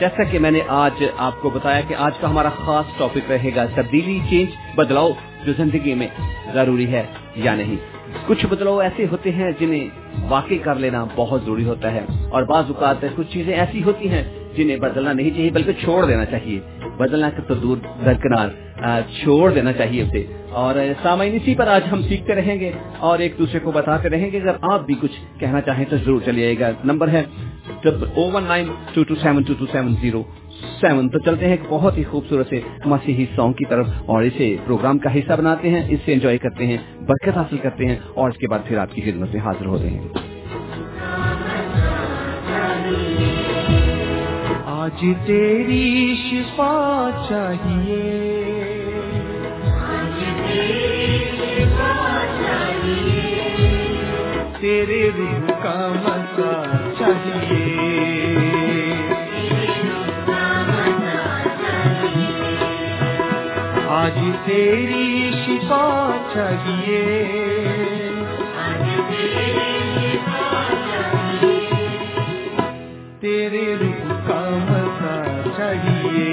جیسا 0.00 0.22
کہ 0.22 0.38
میں 0.38 0.50
نے 0.50 0.60
آج 0.68 1.04
آپ 1.18 1.32
کو 1.40 1.50
بتایا 1.50 1.80
کہ 1.80 1.94
آج 1.98 2.12
کا 2.20 2.30
ہمارا 2.30 2.48
خاص 2.48 2.98
ٹاپک 2.98 3.30
رہے 3.30 3.50
گا 3.56 3.66
تبدیلی، 3.74 4.18
چینج، 4.30 4.48
بدلاؤ 4.74 5.10
جو 5.44 5.52
زندگی 5.56 5.94
میں 5.94 6.08
ضروری 6.54 6.92
ہے 6.92 7.06
یا 7.34 7.54
نہیں۔ 7.54 7.76
کچھ 8.26 8.46
بدلاؤ 8.46 8.78
ایسے 8.78 9.06
ہوتے 9.10 9.30
ہیں 9.30 9.52
جنہیں 9.60 9.88
واقع 10.28 10.54
کر 10.62 10.74
لینا 10.74 11.04
بہت 11.16 11.42
ضروری 11.42 11.64
ہوتا 11.64 11.92
ہے 11.92 12.04
اور 12.30 12.42
بعض 12.42 12.64
اوقات 12.68 13.04
کچھ 13.16 13.32
چیزیں 13.32 13.54
ایسی 13.54 13.82
ہوتی 13.82 14.08
ہیں 14.08 14.22
جنہیں 14.56 14.76
بدلنا 14.76 15.12
نہیں 15.12 15.30
چاہیے 15.30 15.50
بلکہ 15.50 15.72
چھوڑ 15.72 16.06
دینا 16.06 16.24
چاہیے۔ 16.24 16.60
بدلنا 16.96 17.30
تو 17.48 17.54
دور 17.54 17.76
درکنار 18.04 18.48
چھوڑ 19.22 19.50
دینا 19.50 19.72
چاہیے 19.72 20.02
اسے۔ 20.02 20.26
اور 20.50 20.74
سامعین، 21.02 21.34
اسی 21.34 21.54
پر 21.54 21.66
آج 21.66 21.82
ہم 21.92 22.02
سیکھتے 22.02 22.34
رہیں 22.34 22.60
گے 22.60 22.70
اور 22.98 23.18
ایک 23.18 23.34
دوسرے 23.38 23.60
کو 23.60 23.70
بتاتے 23.70 24.08
رہیں 24.08 24.30
گے۔ 24.32 24.40
اگر 24.40 24.52
آپ 24.62 24.86
بھی 24.86 24.94
کچھ 25.00 25.40
کہنا 25.40 25.60
چاہیں 25.60 25.84
تو 25.90 25.96
ضرور 25.96 26.20
چلیے 26.24 26.58
گا۔ 26.60 26.70
نمبر 26.84 27.08
ہے 27.08 27.24
O 28.16 28.30
one 28.32 28.44
nine 28.44 28.66
two 28.94 29.04
two 29.04 29.14
seven 29.14 29.42
two 29.42 29.52
two 29.58 29.66
seven 29.72 29.94
zero. 30.00 30.22
Seven 30.80 31.08
تو 31.08 31.18
چلتے 31.18 31.48
ہیں 31.48 31.56
بہت 31.68 31.98
ہی 31.98 32.04
خوبصورت 32.04 32.48
سے 32.48 32.60
مسیحی 32.84 33.26
سانگ 33.36 33.52
کی 33.52 33.64
طرف 33.64 33.86
اور 34.06 34.22
اسے 34.22 34.56
پروگرام 34.64 34.98
کا 34.98 35.14
حصہ 35.14 35.32
بناتے 35.32 35.70
ہیں 35.70 35.82
اس 35.88 35.98
سے 36.04 36.12
انجوائے 36.12 36.38
کرتے 36.38 36.66
ہیں 36.66 36.76
برکت 37.00 37.36
حاصل 37.36 37.56
کرتے 37.56 37.86
ہیں 37.86 37.96
اور 38.14 38.30
اس 38.30 38.36
کے 38.36 38.48
بعد 38.48 38.58
پھر 38.66 38.78
آپ 38.78 38.94
کی 38.94 39.00
خدمت 39.00 39.34
میں 39.34 39.42
حاضر 39.42 39.66
ہوتے 39.66 39.90
ہیں۔ 39.90 40.08
آج 44.66 45.04
تیری 45.26 46.14
شفا 46.30 47.10
چاہیے۔ 47.28 48.38
تیرے 54.60 55.10
روح 55.18 55.46
کا 55.62 55.92
مسا 56.02 56.76
چاہیے۔ 56.98 57.61
آج 63.94 64.18
تیری 64.44 65.30
شفا 65.46 66.16
چاہیے۔ 66.34 67.12
تیرے 73.20 73.74
روح 73.80 74.14
کا 74.26 74.40
مسا 74.68 75.40
چاہیے۔ 75.56 76.32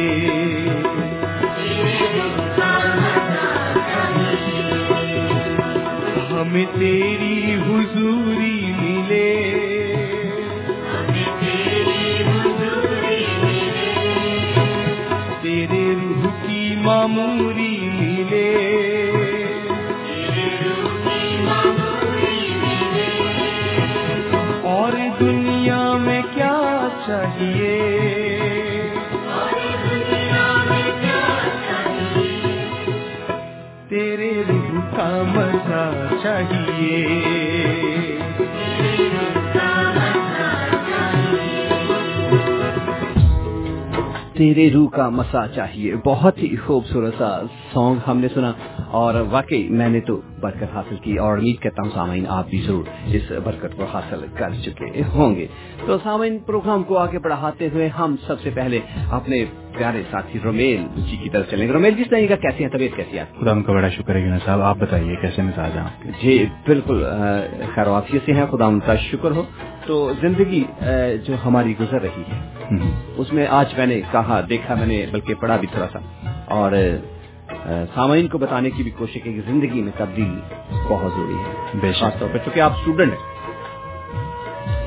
ہمیں 6.32 6.66
تیری 6.80 7.56
حضوری 7.68 8.59
تیرے 44.40 44.70
روح 44.74 44.90
کا 44.90 45.10
مسا 45.10 45.48
چاہیے۔ 45.56 45.96
بہت 46.06 46.38
ہی 46.44 46.56
خوبصورت 46.56 47.14
سا 47.18 47.30
سانگ 47.74 47.96
ہم 48.08 48.18
نے 48.20 48.28
سنا 48.34 48.52
اور 49.00 49.14
واقعی 49.30 49.68
میں 49.70 49.90
نے 49.90 50.00
تو 50.00 50.20
برکت 50.40 50.72
حاصل 50.74 50.96
کی 50.96 51.16
اور 51.18 51.38
امید 51.38 51.58
کرتا 51.64 51.82
ہوں 51.84 51.90
سامعین 51.94 52.26
آپ 52.28 52.50
بھی 52.50 52.62
ضرور 52.68 52.84
اس 53.06 53.32
برکت 53.44 53.76
کو 53.78 53.86
حاصل 53.94 54.26
کر 54.36 54.54
چکے 54.66 55.02
ہوں 55.16 55.36
گے۔ 55.36 55.48
تو 55.86 55.98
سامعین 56.04 56.38
پروگرام 56.40 56.84
کو 56.84 56.98
آگے 56.98 57.20
بڑھاتے 57.20 57.68
ہوئے 57.74 57.88
ہم 57.88 58.16
سب 58.28 58.42
سے 58.44 58.50
پہلے 58.54 58.80
اپنے 59.12 59.44
پیارے 59.78 60.04
ساتھی 60.12 60.40
رومیل 60.44 60.86
جی 60.96 61.18
کی 61.24 61.30
طرف 61.30 61.50
چلیں 61.52 61.68
گے۔ 61.68 61.74
رومیل 61.74 61.94
جس 61.98 62.10
طرح 62.10 62.26
کا 62.30 62.36
کیسی 62.36 62.64
ہیں 62.64 62.72
طبیعت 62.72 62.96
کیسی 62.98 63.18
ہے 63.18 63.26
خدا 63.40 63.52
ان 63.52 63.64
کا 63.64 63.74
بڑا 63.74 63.90
شکر 63.90 64.16
ہے 64.16 64.38
صاحب 64.46 64.62
آپ 64.62 64.78
بتائیے 64.80 65.16
کیسے 65.16 65.42
مزاج 65.42 65.72
ہیں 65.72 65.84
آپ 65.84 66.22
جی 66.22 66.46
بالکل 66.68 67.04
خیر 67.76 67.88
وافیت 67.88 68.22
سے 68.26 68.34
ہیں 68.34 68.46
خدا 68.52 68.66
ان 68.66 68.80
کا 68.80 68.96
شکر 68.96 69.32
ہو۔ 69.32 69.44
تو 69.86 70.12
زندگی 70.22 70.64
جو 71.28 71.36
ہماری 71.46 71.74
گزر 71.80 72.02
رہی 72.02 72.22
ہے 72.22 72.59
اس 73.16 73.34
میں 73.34 73.48
آج 73.48 73.78
میں 73.78 73.86
نے 73.86 74.02
کہا 74.12 74.42
دیکھا 74.50 74.76
میں 74.76 74.86
نے 74.86 75.06
بلکہ 75.12 75.34
پڑھا 75.36 75.58
بھی 75.58 75.68
تھوڑا 75.72 75.88
سا۔ 75.94 76.00
اور 76.46 76.72
سامعین 77.96 78.28
کو 78.28 78.38
بتانے 78.38 78.70
کی 78.70 78.84
بھی 78.84 78.92
کوشش 78.92 79.14
کی 79.14 79.20
کہ 79.20 79.42
زندگی 79.46 79.82
میں 79.82 79.92
تبدیلی 79.98 80.40
بہت 80.90 81.12
ضروری 81.12 81.34
ہے۔ 81.34 81.80
بے 81.82 81.92
خاص 81.92 82.20
طور 82.20 82.30
پر 82.32 82.38
چونکہ 82.38 82.60
آپ 82.60 82.72
اسٹوڈنٹ 82.72 83.14
ہیں۔ 83.14 83.40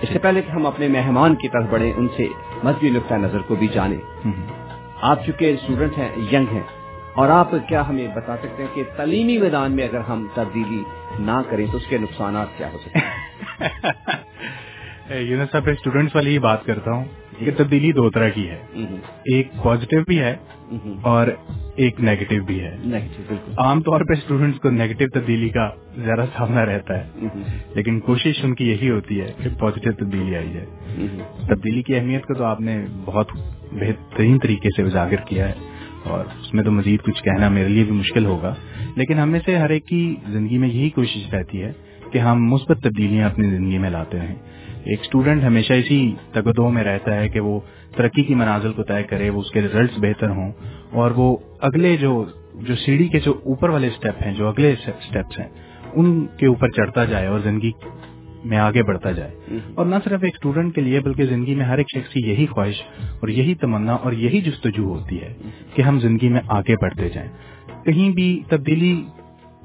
اس 0.03 0.09
سے 0.13 0.19
پہلے 0.19 0.43
کہ 0.43 0.51
ہم 0.51 0.67
اپنے 0.67 0.89
مہمان 0.89 1.35
کی 1.35 1.49
طرف 1.49 1.65
بڑھیں 1.71 1.93
ان 1.97 2.09
سے 2.17 2.27
مذہبی 2.65 2.91
نقطۂ 2.91 3.15
نظر 3.15 3.39
کو 3.39 3.55
بھی 3.55 3.69
جانیں۔ 3.69 4.31
آپ 5.01 5.27
چونکہ 5.27 5.55
اسٹوڈنٹ 5.55 5.99
ہیں 5.99 6.09
ینگ 6.33 6.47
ہیں 6.53 6.63
اور 7.15 7.29
آپ 7.29 7.51
کیا 7.69 7.89
ہمیں 7.89 8.09
بتا 8.15 8.37
سکتے 8.37 8.63
ہیں 8.63 8.75
کہ 8.75 8.83
تعلیمی 8.97 9.39
میدان 9.39 9.73
میں 9.73 9.85
اگر 9.85 10.01
ہم 10.01 10.27
تبدیلی 10.35 10.83
نہ 11.19 11.43
کریں 11.51 11.67
تو 11.71 11.77
اس 11.77 11.87
کے 11.87 11.99
نقصانات 11.99 12.47
کیا 12.57 12.69
ہو 12.73 12.79
سکتے 12.79 12.99
ہیں؟ 12.99 13.33
یونس 15.21 15.51
صاحب 15.53 15.69
اسٹوڈینٹس 15.69 16.17
والی 16.17 16.31
ہی 16.31 16.39
بات 16.39 16.65
کرتا 16.65 16.93
ہوں۔ 16.93 17.05
کہ 17.45 17.51
تبدیلی 17.57 17.93
دو 17.93 18.11
طرح 18.11 18.29
کی 18.29 18.49
ہے۔ 18.49 18.59
ایک 19.25 19.49
پازیٹیو 19.63 20.03
بھی 20.07 20.19
ہے 20.19 20.37
اور 21.03 21.27
ایک 21.77 22.01
نیگیٹو 22.01 22.45
بھی 22.45 22.61
ہے۔ 22.61 22.77
عام 23.59 23.81
طور 23.81 24.01
پہ 24.01 24.13
اسٹوڈینٹس 24.13 24.61
کو 24.61 24.71
نیگیٹو 24.71 25.21
تبدیلی 25.21 25.49
کا 25.49 25.71
زیادہ 25.97 26.25
سامنا 26.37 26.67
رہتا 26.67 26.99
ہے۔ 26.99 27.09
لیکن 27.75 28.01
کوشش 28.01 28.45
ان 28.45 28.55
کی 28.55 28.71
یہی 28.71 28.91
ہوتی 28.91 29.21
ہے 29.21 29.33
کہ 29.43 29.49
پازیٹیو 29.61 29.93
تبدیلی 29.93 30.37
آئی 30.37 30.53
جائے۔ 30.53 30.67
تبدیلی 31.49 31.83
کی 31.83 31.95
اہمیت 31.97 32.25
کو 32.25 32.35
تو 32.35 32.45
آپ 32.45 32.61
نے 32.61 32.85
بہت 33.05 33.27
بہترین 33.73 34.39
طریقے 34.39 34.69
سے 34.77 34.83
اجاگر 34.83 35.17
کیا 35.17 35.49
ہے 35.49 35.53
اور 36.05 36.25
اس 36.41 36.55
میں 36.55 36.65
تو 36.65 36.73
مزید 36.73 37.01
کچھ 37.03 37.23
کہنا 37.23 37.49
میرے 37.49 37.69
لیے 37.69 37.85
بھی 37.85 37.93
مشکل 37.93 38.25
ہوگا۔ 38.25 38.55
لیکن 38.97 39.19
ہم 39.19 39.29
میں 39.29 39.41
سے 39.45 39.57
ہر 39.57 39.71
ایک 39.71 39.87
کی 39.87 40.15
زندگی 40.29 40.59
میں 40.59 40.69
یہی 40.69 40.91
کوشش 40.91 41.35
رہتی 41.35 41.63
ہے 41.63 41.73
کہ 42.13 42.19
ہم 42.19 42.45
مثبت 42.47 42.79
تبدیلیاں 42.83 43.31
اپنی 43.31 43.51
زندگی 43.51 43.79
میں 43.79 43.91
لاتے 43.91 44.19
رہیں۔ 44.19 44.35
ایک 44.85 45.01
اسٹوڈنٹ 45.01 45.45
ہمیشہ 45.45 45.73
اسی 45.73 46.15
تگدوں 46.33 46.71
میں 46.71 46.85
رہتا 46.85 47.17
ہے 47.17 47.29
کہ 47.29 47.41
وہ 47.41 47.61
ترقی 47.97 48.23
کی 48.23 48.35
منازل 48.35 48.73
کو 48.73 48.83
طے 48.83 49.03
کرے 49.03 49.31
وہ 49.31 49.41
اس 49.41 49.51
کے 49.51 49.63
ریزلٹس 49.63 49.99
بہتر 49.99 50.31
ہوں۔ 50.31 50.53
اور 50.91 51.11
وہ 51.11 51.37
اگلے 51.61 51.97
جو 51.97 52.25
جو 52.55 52.75
سیڑھی 52.75 53.09
کے 53.09 53.21
جو 53.21 53.33
اوپر 53.45 53.69
والے 53.69 53.87
اسٹیپ 53.87 54.27
ہیں 54.27 54.35
جو 54.35 54.49
اگلے 54.49 54.73
اسٹیپس 54.73 55.39
ہیں 55.39 55.49
ان 55.93 56.27
کے 56.27 56.47
اوپر 56.47 56.69
چڑھتا 56.69 57.05
جائے 57.05 57.27
اور 57.27 57.41
زندگی 57.41 57.71
میں 58.45 58.59
آگے 58.59 58.83
بڑھتا 58.83 59.11
جائے۔ 59.11 59.59
اور 59.75 59.87
نہ 59.87 59.95
صرف 60.05 60.23
ایک 60.23 60.35
اسٹوڈنٹ 60.35 60.75
کے 60.75 60.81
لیے 60.81 61.01
بلکہ 61.01 61.25
زندگی 61.25 61.55
میں 61.55 61.65
ہر 61.65 61.79
ایک 61.79 61.87
شخص 61.97 62.13
کی 62.13 62.21
یہی 62.31 62.47
خواہش 62.47 62.83
اور 63.21 63.29
یہی 63.29 63.55
تمنا 63.55 63.93
اور 63.93 64.13
یہی 64.13 64.41
جستجو 64.41 64.85
ہوتی 64.85 65.23
ہے 65.23 65.35
کہ 65.75 65.83
ہم 65.83 66.01
زندگی 66.01 66.29
میں 66.29 66.41
آگے 66.49 66.75
بڑھتے 66.77 67.09
جائیں۔ 67.09 67.31
کہیں 67.85 68.11
بھی 68.11 68.43
تبدیلی 68.49 69.05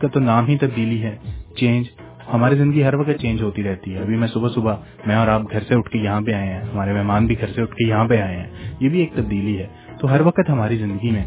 کا 0.02 0.08
تو 0.08 0.20
نام 0.20 0.46
ہی 0.48 0.58
تبدیلی 0.58 1.04
ہے 1.04 1.18
چینج 1.56 1.86
ہماری 2.34 2.56
زندگی 2.56 2.84
ہر 2.84 2.94
وقت 2.94 3.22
چینج 3.22 3.42
ہوتی 3.42 3.64
رہتی 3.64 3.94
ہے۔ 3.94 4.00
ابھی 4.00 4.16
میں 4.16 4.28
صبح 4.28 4.50
صبح 4.50 4.76
میں 5.06 5.16
اور 5.16 5.28
آپ 5.28 5.42
گھر 5.52 5.60
سے 5.60 5.76
اٹھ 5.76 5.90
کے 5.90 6.00
یہاں 6.00 6.22
پہ 6.22 6.32
آئے 6.32 6.54
ہیں۔ 6.54 6.62
ہمارے 6.62 6.94
مہمان 6.94 7.26
بھی 7.26 7.40
گھر 7.40 7.48
سے 7.48 7.62
اٹھ 7.62 7.76
کے 7.76 7.88
یہاں 7.88 8.06
پہ 8.06 8.22
آئے 8.22 8.38
ہیں۔ 8.38 8.48
یہ 8.80 8.90
بھی 8.90 9.00
ایک 9.00 9.14
تبدیلی 9.14 9.58
ہے۔ 9.58 9.68
تو 10.00 10.12
ہر 10.12 10.22
وقت 10.22 10.50
ہماری 10.50 10.78
زندگی 10.78 11.12
میں 11.12 11.26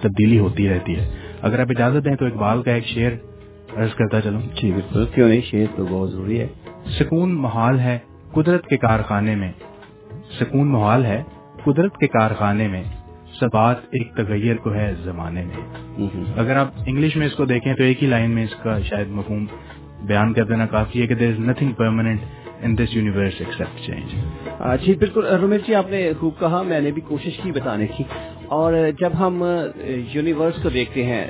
تبدیلی 0.00 0.38
ہوتی 0.38 0.68
رہتی 0.68 0.96
ہے۔ 0.96 1.10
اگر 1.42 1.58
آپ 1.58 1.66
اجازت 1.70 2.04
دیں 2.04 2.16
تو 2.16 2.26
اقبال 2.26 2.62
کا 2.62 2.70
ایک 2.70 2.86
شعر 2.86 3.10
عرض 3.76 3.94
کرتا 3.94 4.20
چلوں۔ 4.20 4.40
جی 4.54 4.72
بالکل۔ 4.72 5.06
کیوں 5.14 5.28
نہیں؟ 5.28 5.40
شعر 5.40 5.76
تو 5.76 5.86
بہت 5.90 6.12
ضروری 6.12 6.40
ہے۔ 6.40 6.46
سکون 6.98 7.34
محال 7.34 7.80
ہے 7.80 7.98
قدرت 8.32 8.66
کے 8.66 8.76
کارخانے 8.76 9.34
میں۔ 9.34 9.52
سکون 10.40 10.68
محال 10.68 11.04
ہے 11.04 11.22
قدرت 11.64 11.96
کے 11.96 12.06
کارخانے 12.06 12.68
میں۔ 12.68 12.82
سبات 13.40 13.76
ایک 13.80 14.14
تغیر 14.16 14.56
کو 14.56 14.74
ہے 14.74 14.94
زمانے 15.02 15.44
میں۔ 15.44 15.84
اگر 16.36 16.56
آپ 16.56 16.68
انگلش 16.86 17.16
میں 17.16 17.26
اس 17.26 17.32
کو 17.32 17.44
دیکھیں 17.44 17.74
تو 17.74 17.82
ایک 17.82 18.02
ہی 18.02 18.08
لائن 18.08 18.30
میں 18.30 18.44
اس 18.44 18.54
کا 18.62 18.80
شاید 18.80 19.08
مفہوم 19.08 19.46
بیان 20.06 20.32
کر 20.32 20.44
دینا 20.44 20.66
کافی 20.66 21.02
ہے 21.02 21.06
کہ 21.06 21.14
there 21.14 21.28
is 21.28 21.40
nothing 21.40 21.72
permanent 21.72 22.20
in 22.62 22.78
this 22.78 22.96
universe 22.96 23.32
except 23.38 23.86
change 23.86 24.14
جی 24.84 24.94
بالکل 24.94 25.26
رومیش 25.26 25.60
جی 25.66 25.74
آپ 25.74 25.90
نے 25.90 26.12
خوب 26.20 26.32
کہا 26.38 26.62
میں 26.62 26.80
نے 26.80 26.90
بھی 26.90 27.02
کوشش 27.02 27.38
کی 27.42 27.52
بتانے 27.52 27.86
کی۔ 27.86 28.04
اور 28.46 28.72
جب 29.00 29.10
ہم 29.18 29.42
یونیورس 30.12 30.62
کو 30.62 30.68
دیکھتے 30.68 31.04
ہیں 31.04 31.26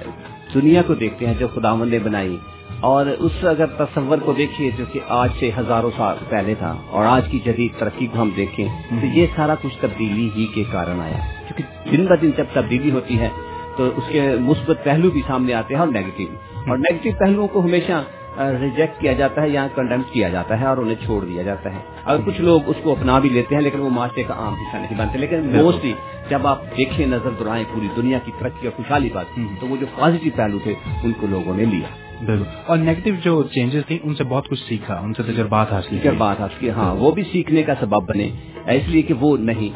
دنیا 0.55 0.83
کو 0.87 0.95
دیکھتے 0.95 1.27
ہیں 1.27 1.35
جو 1.39 1.49
خدا 1.49 1.85
نے 1.85 1.99
بنائی 1.99 2.37
اور 2.81 3.07
اس 3.07 3.33
اگر 3.43 3.67
تصور 3.67 4.19
کو 4.19 4.33
دیکھیے 4.33 4.71
جو 4.79 4.85
کہ 4.93 5.01
آج 5.09 5.29
سے 5.41 5.51
ہزاروں 5.59 5.91
سال 5.97 6.17
پہلے 6.29 6.55
تھا 6.59 6.75
اور 6.91 7.05
آج 7.05 7.23
کی 7.31 7.39
جدید 7.45 7.81
ترقی 7.81 8.07
کو 8.07 8.23
ہم 8.23 8.31
دیکھیں 8.37 8.69
تو 8.91 9.07
یہ 9.07 9.27
سارا 9.37 9.55
کچھ 9.63 9.79
تبدیلی 9.81 10.31
ہی 10.37 10.47
کے 10.55 10.65
کارن 10.73 11.01
آیا۔ 11.01 11.19
کیونکہ 11.49 11.97
دن 11.97 12.07
ب 12.07 12.23
دن 12.23 12.31
جب 12.37 12.45
تبدیلی 12.53 12.91
ہوتی 12.91 13.19
ہے 13.19 13.29
تو 13.77 13.91
اس 13.97 14.05
کے 14.13 14.37
مثبت 14.41 14.85
پہلو 14.85 15.11
بھی 15.11 15.23
سامنے 15.27 15.55
آتے 15.55 15.75
ہیں 15.75 15.81
اور 15.81 15.89
نیگیٹو 15.89 16.25
اور 16.71 16.79
نیگیٹو 16.79 17.19
پہلوؤں 17.19 17.49
کو 17.49 17.61
ہمیشہ 17.61 18.03
ریجیکٹ 18.39 19.01
کیا 19.01 19.13
جاتا 19.13 19.43
ہے 19.43 19.49
یا 19.49 19.67
کنڈیم 19.75 20.03
کیا 20.13 20.29
جاتا 20.29 20.61
ہے 20.61 20.67
اور 20.67 20.77
انہیں 20.77 20.95
چھوڑ 21.05 21.25
دیا 21.25 21.43
جاتا 21.43 21.73
ہے۔ 21.73 21.79
اگر 22.05 22.21
کچھ 22.27 22.41
لوگ 22.41 22.61
اس 22.67 22.77
کو 22.83 22.93
اپنا 22.93 23.19
بھی 23.19 23.29
لیتے 23.29 23.55
ہیں 23.55 23.63
لیکن 23.63 23.81
وہ 23.81 23.91
معاشرے 23.91 24.23
کا 24.23 24.35
عام 24.35 24.55
حصہ 24.55 24.77
نہیں 24.77 24.99
بنتے۔ 24.99 25.19
لیکن 25.19 25.41
موسٹلی 25.57 25.93
جب 26.31 26.47
آپ 26.47 26.63
دیکھیں 26.77 27.07
نظر 27.07 27.31
دورائیں 27.31 27.65
پوری 27.75 27.89
دنیا 27.97 28.19
کی 28.25 28.33
ترقی 28.39 28.67
اور 28.67 28.77
خوشحالی 28.77 29.09
بات 29.13 29.27
تو 29.61 29.67
وہ 29.67 29.77
جو 29.81 29.87
پازیٹو 29.99 30.31
پہلو 30.37 30.59
تھے 30.63 30.75
ان 31.05 31.13
کو 31.21 31.27
لوگوں 31.31 31.57
نے 31.57 31.65
لیا۔ 31.65 31.89
بالکل۔ 32.27 32.49
اور 32.67 32.77
نیگیٹو 32.79 33.11
جو 33.25 33.43
چینجز 33.43 33.83
تھیں 33.87 33.99
ان 34.03 34.15
سے 34.15 34.25
بہت 34.25 34.49
کچھ 34.49 34.69
سیکھا 34.69 34.95
ان 34.95 35.15
سے 35.15 35.23
تجربات 35.23 35.73
حاصل 35.73 35.99
تجربات 35.99 36.41
حاصل 36.41 36.55
کیا 36.61 36.75
ہاں 36.75 36.95
وہ 36.95 37.11
بھی 37.11 37.23
سیکھنے 37.33 37.63
کا 37.63 37.73
سبب 37.81 38.09
بنے 38.09 38.31
اس 38.67 38.89
لیے 38.89 39.03
کہ 39.03 39.15
وہ 39.15 39.37
نہیں 39.37 39.69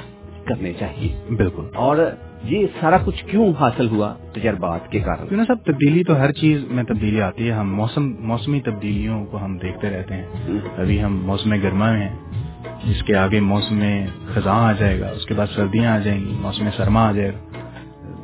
کرنے 0.44 0.72
چاہیے۔ 0.72 1.34
بالکل۔ 1.34 1.62
اور 1.74 1.96
یہ 2.45 2.66
سارا 2.80 2.99
کچھ 3.04 3.25
کیوں 3.25 3.52
حاصل 3.61 3.88
ہوا 3.88 4.14
تجربات 4.33 4.90
کے 4.90 5.00
کارن؟ 5.00 5.28
کیوں 5.28 5.45
صاحب 5.45 5.66
تبدیلی 5.66 6.04
تو 6.04 6.21
ہر 6.21 6.33
چیز 6.33 6.64
میں 6.71 6.85
تبدیلی 6.85 7.21
آتی 7.21 7.47
ہے، 7.47 7.52
ہم 7.52 7.75
موسم، 7.75 8.26
موسمی 8.26 8.61
تبدیلیوں 8.61 9.25
کو 9.26 9.45
ہم 9.45 9.59
دیکھتے 9.59 9.90
رہتے 9.90 10.14
ہیں۔ 10.14 10.26
ابھی 10.76 11.02
ہم 11.02 11.26
موسم 11.26 11.54
گرما 11.54 11.92
میں 11.92 12.09
ہیں 12.09 12.16
جس 12.85 13.02
کے 13.02 13.16
آگے 13.16 13.40
موسم 13.40 13.80
خزاں 14.35 14.68
آ 14.68 14.73
جائے 14.73 15.00
گا، 15.00 15.09
اس 15.09 15.26
کے 15.26 15.35
بعد 15.35 15.47
سردیاں 15.54 15.92
آ 15.92 15.99
جائیں 15.99 16.21
گی، 16.21 16.35
موسم 16.40 16.68
سرما 16.76 17.09
آ 17.09 17.12
جائے 17.12 17.33
گا۔ 17.33 17.38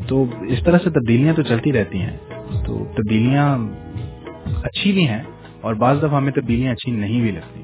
تو 0.06 0.26
اس 0.48 0.64
طرح 0.64 0.78
سے 0.78 0.90
تبدیلیاں 0.90 1.34
تو 1.34 1.42
چلتی 1.42 1.72
رہتی 1.72 1.98
ہیں۔ 1.98 2.16
تو 2.66 2.86
تبدیلیاں 2.96 3.58
اچھی 4.62 4.92
بھی 4.92 5.08
ہیں 5.08 5.22
اور 5.60 5.74
بعض 5.74 5.98
دفعہ 5.98 6.14
ہمیں 6.14 6.32
تبدیلیاں 6.32 6.72
اچھی 6.72 6.92
نہیں 6.92 7.20
بھی 7.20 7.30
لگتی۔ 7.30 7.62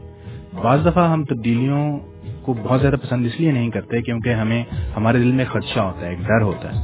بعض 0.63 0.87
دفعہ 0.87 1.11
ہم 1.11 1.25
تبدیلیوں 1.25 1.99
کو 2.43 2.55
بہت 2.63 2.81
زیادہ 2.81 2.95
پسند 2.95 3.27
اس 3.27 3.41
لیے 3.41 3.51
نہیں 3.53 3.71
کرتے 3.71 4.03
کیونکہ 4.03 4.35
ہمیں 4.35 4.63
ہمارے 4.97 5.19
دل 5.19 5.33
میں 5.33 5.45
خدشہ 5.45 5.81
ہوتا 5.81 6.07
ہے 6.07 6.11
ایک 6.11 6.19
ڈر 6.19 6.43
ہوتا 6.43 6.69
ہے۔ 6.69 6.81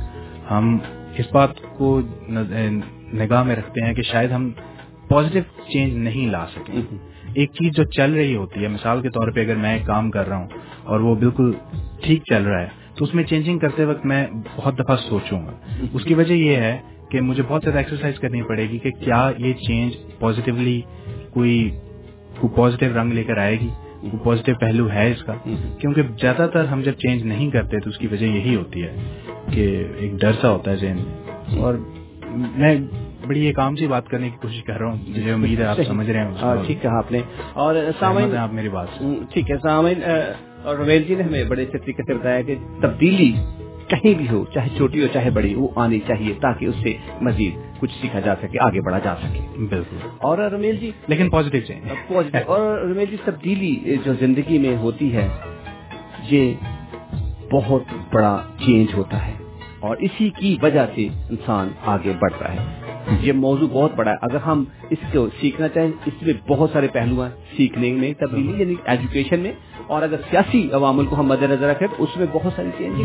ہم 0.51 0.79
اس 1.17 1.27
بات 1.33 1.51
کو 1.79 2.01
نگاہ 3.15 3.43
میں 3.43 3.57
رکھتے 3.57 3.85
ہیں 3.87 3.95
کہ 3.95 4.03
شاید 4.03 4.31
ہم 4.31 4.51
پازیٹو 5.09 5.71
چینج 5.73 5.97
نہیں 5.97 6.31
لا 6.31 6.47
سکیں۔ 6.47 6.81
ایک 7.35 7.51
چیز 7.53 7.73
جو 7.77 7.85
چل 7.85 8.13
رہی 8.13 8.35
ہوتی 8.37 8.63
ہے 8.63 8.69
مثال 8.69 9.01
کے 9.01 9.09
طور 9.09 9.31
پہ 9.31 9.41
اگر 9.41 9.57
میں 9.57 9.73
ایک 9.75 9.87
کام 9.87 10.11
کر 10.11 10.29
رہا 10.29 10.37
ہوں 10.37 10.49
اور 10.85 11.01
وہ 11.01 11.15
بالکل 11.15 11.53
ٹھیک 12.03 12.23
چل 12.31 12.43
رہا 12.43 12.61
ہے 12.63 12.69
تو 12.97 13.05
اس 13.05 13.15
میں 13.15 13.25
چینجنگ 13.25 13.59
کرتے 13.59 13.85
وقت 13.85 14.07
میں 14.07 14.27
بہت 14.57 14.79
دفعہ 14.79 14.97
سوچوں 14.97 15.41
گا۔ 15.47 15.53
اس 15.93 16.05
کی 16.05 16.15
وجہ 16.15 16.35
یہ 16.35 16.57
ہے 16.57 16.79
کہ 17.11 17.21
مجھے 17.21 17.43
بہت 17.49 17.63
زیادہ 17.63 17.79
ایکسرسائز 17.79 18.19
کرنی 18.19 18.43
پڑے 18.43 18.69
گی 18.69 18.79
کہ 18.79 18.91
کیا 18.91 19.31
یہ 19.39 19.53
چینج 19.53 19.93
پازیٹیولی 20.19 20.81
کوئی 21.31 21.71
پازیٹیو 22.57 23.01
رنگ 23.01 23.13
لے 23.13 23.25
کر 23.25 23.39
آئے 23.39 23.61
گی۔ 23.61 23.69
پازیٹیو 24.23 24.55
پہلو 24.61 24.91
ہے 24.91 25.11
اس 25.11 25.23
کا 25.25 25.35
کیونکہ 25.79 26.03
زیادہ 26.03 26.47
تر 26.53 26.65
ہم 26.65 26.83
جب 26.83 26.93
چینج 26.93 27.23
نہیں 27.23 27.51
کرتے 27.51 27.81
تو 27.81 27.91
اس 27.91 27.99
کی 27.99 28.07
وجہ 28.07 28.27
یہی 28.27 28.57
ہوتی 28.57 28.83
ہے 28.83 28.93
کہ 29.51 29.85
ایک 29.97 30.13
ڈر 30.13 30.33
سا 30.41 30.51
ہوتا 30.51 30.71
ہے 30.71 30.77
ذہن 30.77 30.97
میں۔ 30.97 31.61
اور 31.61 31.75
میں 32.57 32.77
بڑی 33.27 33.47
ایک 33.47 33.59
عام 33.59 33.77
سی 33.77 33.87
بات 33.87 34.09
کرنے 34.09 34.31
کی 34.31 34.37
کوشش 34.43 34.63
کر 34.63 34.79
رہا 34.79 34.87
ہوں 34.87 34.97
مجھے 35.09 35.33
امید 35.33 35.61
ہے 35.61 35.65
آپ 35.65 35.77
سمجھ 35.87 36.11
رہے 36.11 36.21
ہیں۔ 36.21 36.31
ہاں، 36.43 36.57
ٹھیک 36.67 36.83
کہا 36.83 36.99
آپ 36.99 37.13
نے۔ 37.13 37.21
اور 37.53 37.75
سامعین 37.99 38.37
آپ 38.37 38.53
میری 38.53 38.69
بات 38.69 38.89
ٹھیک 39.33 39.51
ہے 39.51 39.57
سامعین 39.63 40.01
اور 40.63 40.77
رویل 40.77 41.03
جی 41.03 41.15
نے 41.15 41.23
ہمیں 41.23 41.45
بڑے 41.45 41.63
اچھے 41.63 41.79
طریقے 41.79 42.03
سے 42.03 42.15
بتایا 42.15 42.41
کہ 42.41 42.55
تبدیلی 42.83 43.33
کہیں 43.89 44.15
بھی 44.15 44.29
ہو 44.31 44.45
چاہے 44.55 44.69
چھوٹی 44.77 45.03
ہو 45.03 45.07
چاہے 45.13 45.31
بڑی 45.31 45.55
وہ 45.55 45.69
آنی 45.77 46.01
چاہیے 46.01 46.35
تاکہ 46.41 46.65
اس 46.65 46.75
سے 46.83 46.97
مزید 47.21 47.81
کچھ 47.81 47.91
سیکھا 48.01 48.21
جا 48.21 48.35
سکے 48.37 48.59
آگے 48.61 48.81
بڑھا 48.81 48.99
جا 48.99 49.15
سکے۔ 49.17 49.59
بالکل۔ 49.59 49.97
اور 50.19 50.39
رمیل 50.39 50.77
جی؟ 50.77 50.91
لیکن 51.07 51.31
پازیٹیو 51.31 51.61
چینج 51.61 52.37
اور 52.47 52.79
رمیل 52.79 53.07
جی 53.11 53.17
تبدیلی 53.25 53.97
جو 54.05 54.13
زندگی 54.15 54.59
میں 54.59 54.77
ہوتی 54.77 55.17
ہے 55.17 55.29
یہ 56.31 56.55
بہت 57.53 57.83
بڑا 58.13 58.43
چینج 58.67 58.95
ہوتا 58.95 59.27
ہے۔ 59.27 59.33
اور 59.81 59.97
اسی 59.97 60.31
کی 60.31 60.57
وجہ 60.63 60.87
سے 60.95 61.09
انسان 61.31 61.69
آگے 61.87 62.13
بڑھتا 62.19 62.53
ہے۔ 62.53 62.86
یہ 63.11 63.33
موضوع 63.33 63.69
بہت 63.73 63.95
بڑا 63.95 64.11
ہے۔ 64.11 64.17
اگر 64.21 64.37
ہم 64.37 64.65
اس 64.91 64.99
کو 65.13 65.29
سیکھنا 65.41 65.69
چاہیں 65.69 65.91
اس 66.07 66.23
میں 66.23 66.35
بہت 66.49 66.71
سارے 66.73 66.89
پہلو 66.93 67.23
ہیں 67.23 67.31
سیکھنے 67.57 67.93
میں 67.93 68.13
تبدیلی 68.13 68.61
یعنی 68.61 68.75
ایجوکیشن 68.85 69.41
میں 69.41 69.53
اور 69.87 70.03
اگر 70.03 70.17
سیاسی 70.31 70.69
عوامل 70.73 71.07
کو 71.07 71.21
ہم 71.21 71.27
مد 71.27 71.43
نظر 71.43 71.69
رکھیں 71.69 71.89
تو 71.97 72.05
اس 72.05 72.17
میں 72.17 72.27
بہت 72.33 72.53
ساری 72.57 72.71
چینج 72.79 72.97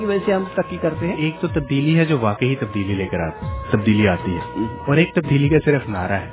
کی 0.00 0.06
وجہ 0.06 0.18
سے 0.26 0.32
ہم 0.32 0.44
ترقی 0.54 0.76
کرتے 0.80 1.06
ہیں۔ 1.08 1.16
ایک 1.16 1.40
تو 1.40 1.48
تبدیلی 1.48 1.98
ہے 1.98 2.04
جو 2.04 2.18
واقعی 2.20 2.54
تبدیلی 2.54 2.94
لے 2.94 3.06
کر 3.06 3.18
آتی 3.20 3.46
تبدیلی 3.70 4.08
آتی 4.08 4.34
ہے۔ 4.34 4.62
اور 4.86 4.96
ایک 4.96 5.14
تبدیلی 5.14 5.48
کا 5.48 5.56
صرف 5.64 5.88
نعرہ 5.88 6.12
ہے۔ 6.12 6.30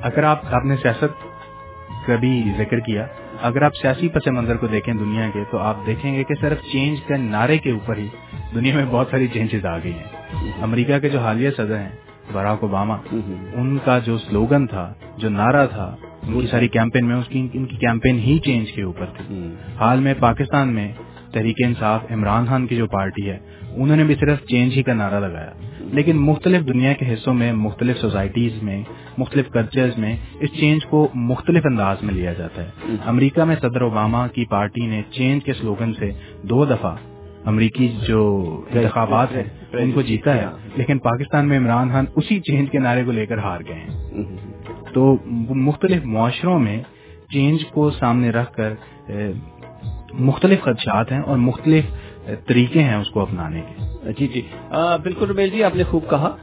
اگر 0.00 0.22
آپ 0.22 0.40
آپ 0.54 0.64
نے 0.64 0.76
سیاست 0.76 1.36
کا 2.06 2.16
بھی 2.16 2.42
ذکر 2.58 2.80
کیا 2.80 3.06
اگر 3.42 3.62
آپ 3.62 3.72
سیاسی 3.82 4.08
پس 4.08 4.26
منظر 4.26 4.56
کو 4.56 4.66
دیکھیں 4.66 4.94
دنیا 4.94 5.30
کے 5.32 5.40
تو 5.50 5.58
آپ 5.58 5.76
دیکھیں 5.86 6.14
گے 6.14 6.24
کہ 6.24 6.34
صرف 6.40 6.72
چینج 6.72 6.98
کا 7.08 7.16
نعرے 7.16 7.58
کے 7.58 7.70
اوپر 7.70 7.96
ہی 7.96 8.08
دنیا 8.54 8.74
میں 8.74 8.84
بہت 8.90 9.06
ساری 9.10 9.26
چینجز 9.26 9.66
آ 9.66 9.78
گئی 9.78 9.92
ہیں۔ 9.92 10.52
امریکہ 10.62 10.98
کے 10.98 11.08
جو 11.08 11.18
حالیہ 11.18 11.50
صدر 11.50 11.76
ہیں 11.76 11.88
براک 12.32 12.62
اوباما 12.62 12.96
ان 13.54 13.76
کا 13.84 13.98
جو 13.98 14.18
سلوگن 14.18 14.66
تھا 14.66 14.92
جو 15.18 15.28
نعرہ 15.30 15.66
تھا 15.66 15.94
ان 16.22 16.40
کی 16.40 16.46
ساری 16.46 16.68
کیمپین 16.68 17.06
میں 17.06 17.16
اس 17.16 17.28
کی 17.28 17.46
ان 17.54 17.64
کی 17.64 17.76
کیمپین 17.76 18.18
ہی 18.18 18.38
چینج 18.38 18.72
کے 18.72 18.82
اوپر 18.82 19.06
تھی 19.16 19.44
حال 19.76 20.00
میں 20.00 20.14
پاکستان 20.20 20.74
میں 20.74 20.88
تحریک 21.32 21.56
انصاف 21.64 22.10
عمران 22.10 22.46
خان 22.46 22.66
کی 22.66 22.76
جو 22.76 22.86
پارٹی 22.86 23.28
ہے 23.30 23.38
انہوں 23.76 23.96
نے 23.96 24.04
بھی 24.04 24.14
صرف 24.14 24.44
چینج 24.44 24.76
ہی 24.76 24.82
کا 24.82 24.94
نعرہ 24.94 25.20
لگایا 25.20 25.50
لیکن 25.92 26.16
مختلف 26.16 26.66
دنیا 26.68 26.92
کے 26.92 27.12
حصوں 27.12 27.34
میں 27.34 27.52
مختلف 27.52 27.98
سوسائٹیز 28.00 28.62
میں 28.62 28.82
مختلف 29.18 29.50
کلچرز 29.50 29.98
میں 29.98 30.16
اس 30.40 30.50
چینج 30.60 30.86
کو 30.86 31.08
مختلف 31.14 31.66
انداز 31.66 32.02
میں 32.02 32.14
لیا 32.14 32.32
جاتا 32.32 32.62
ہے 32.62 32.96
امریکہ 33.06 33.44
میں 33.44 33.56
صدر 33.60 33.80
اوباما 33.80 34.26
کی 34.28 34.44
پارٹی 34.44 34.86
نے 34.86 35.02
چینج 35.10 35.44
کے 35.44 35.52
سلوگن 35.52 35.92
سے 35.98 36.10
دو 36.42 36.64
دفعہ 36.64 36.94
امریکی 37.46 37.88
جو 38.06 38.44
انتخابات 38.70 39.28
ہیں، 39.32 39.42
ان 39.72 39.92
کو 39.92 40.02
جیتا 40.02 40.34
ہے۔ 40.34 40.46
لیکن 40.76 40.98
پاکستان 40.98 41.48
میں 41.48 41.58
عمران 41.58 41.88
خان 41.88 42.04
اسی 42.16 42.40
چینج 42.40 42.70
کے 42.70 42.78
نعرے 42.78 43.04
کو 43.04 43.12
لے 43.12 43.26
کر 43.26 43.38
ہار 43.38 43.60
گئے 43.68 43.74
ہیں۔ 43.74 43.90
تو 44.92 45.16
مختلف 45.54 46.04
معاشروں 46.04 46.58
میں 46.58 46.82
چینج 47.32 47.66
کو 47.66 47.90
سامنے 47.90 48.30
رکھ 48.30 48.52
کر 48.52 48.72
مختلف 50.12 50.62
خدشات 50.62 51.12
ہیں 51.12 51.20
اور 51.20 51.36
مختلف 51.36 51.84
طریقے 52.46 52.82
ہیں 52.82 52.94
اس 52.94 53.10
کو 53.10 53.20
اپنانے 53.20 53.60
کے۔ 53.60 53.82
جی 54.18 54.28
جی۔ 54.28 54.40
بالکل 55.02 55.30
رمیش 55.30 55.52
جی 55.52 55.62
آپ 55.62 55.76
نے 55.76 55.84
خوب 55.84 56.10
کہا۔ 56.10 56.36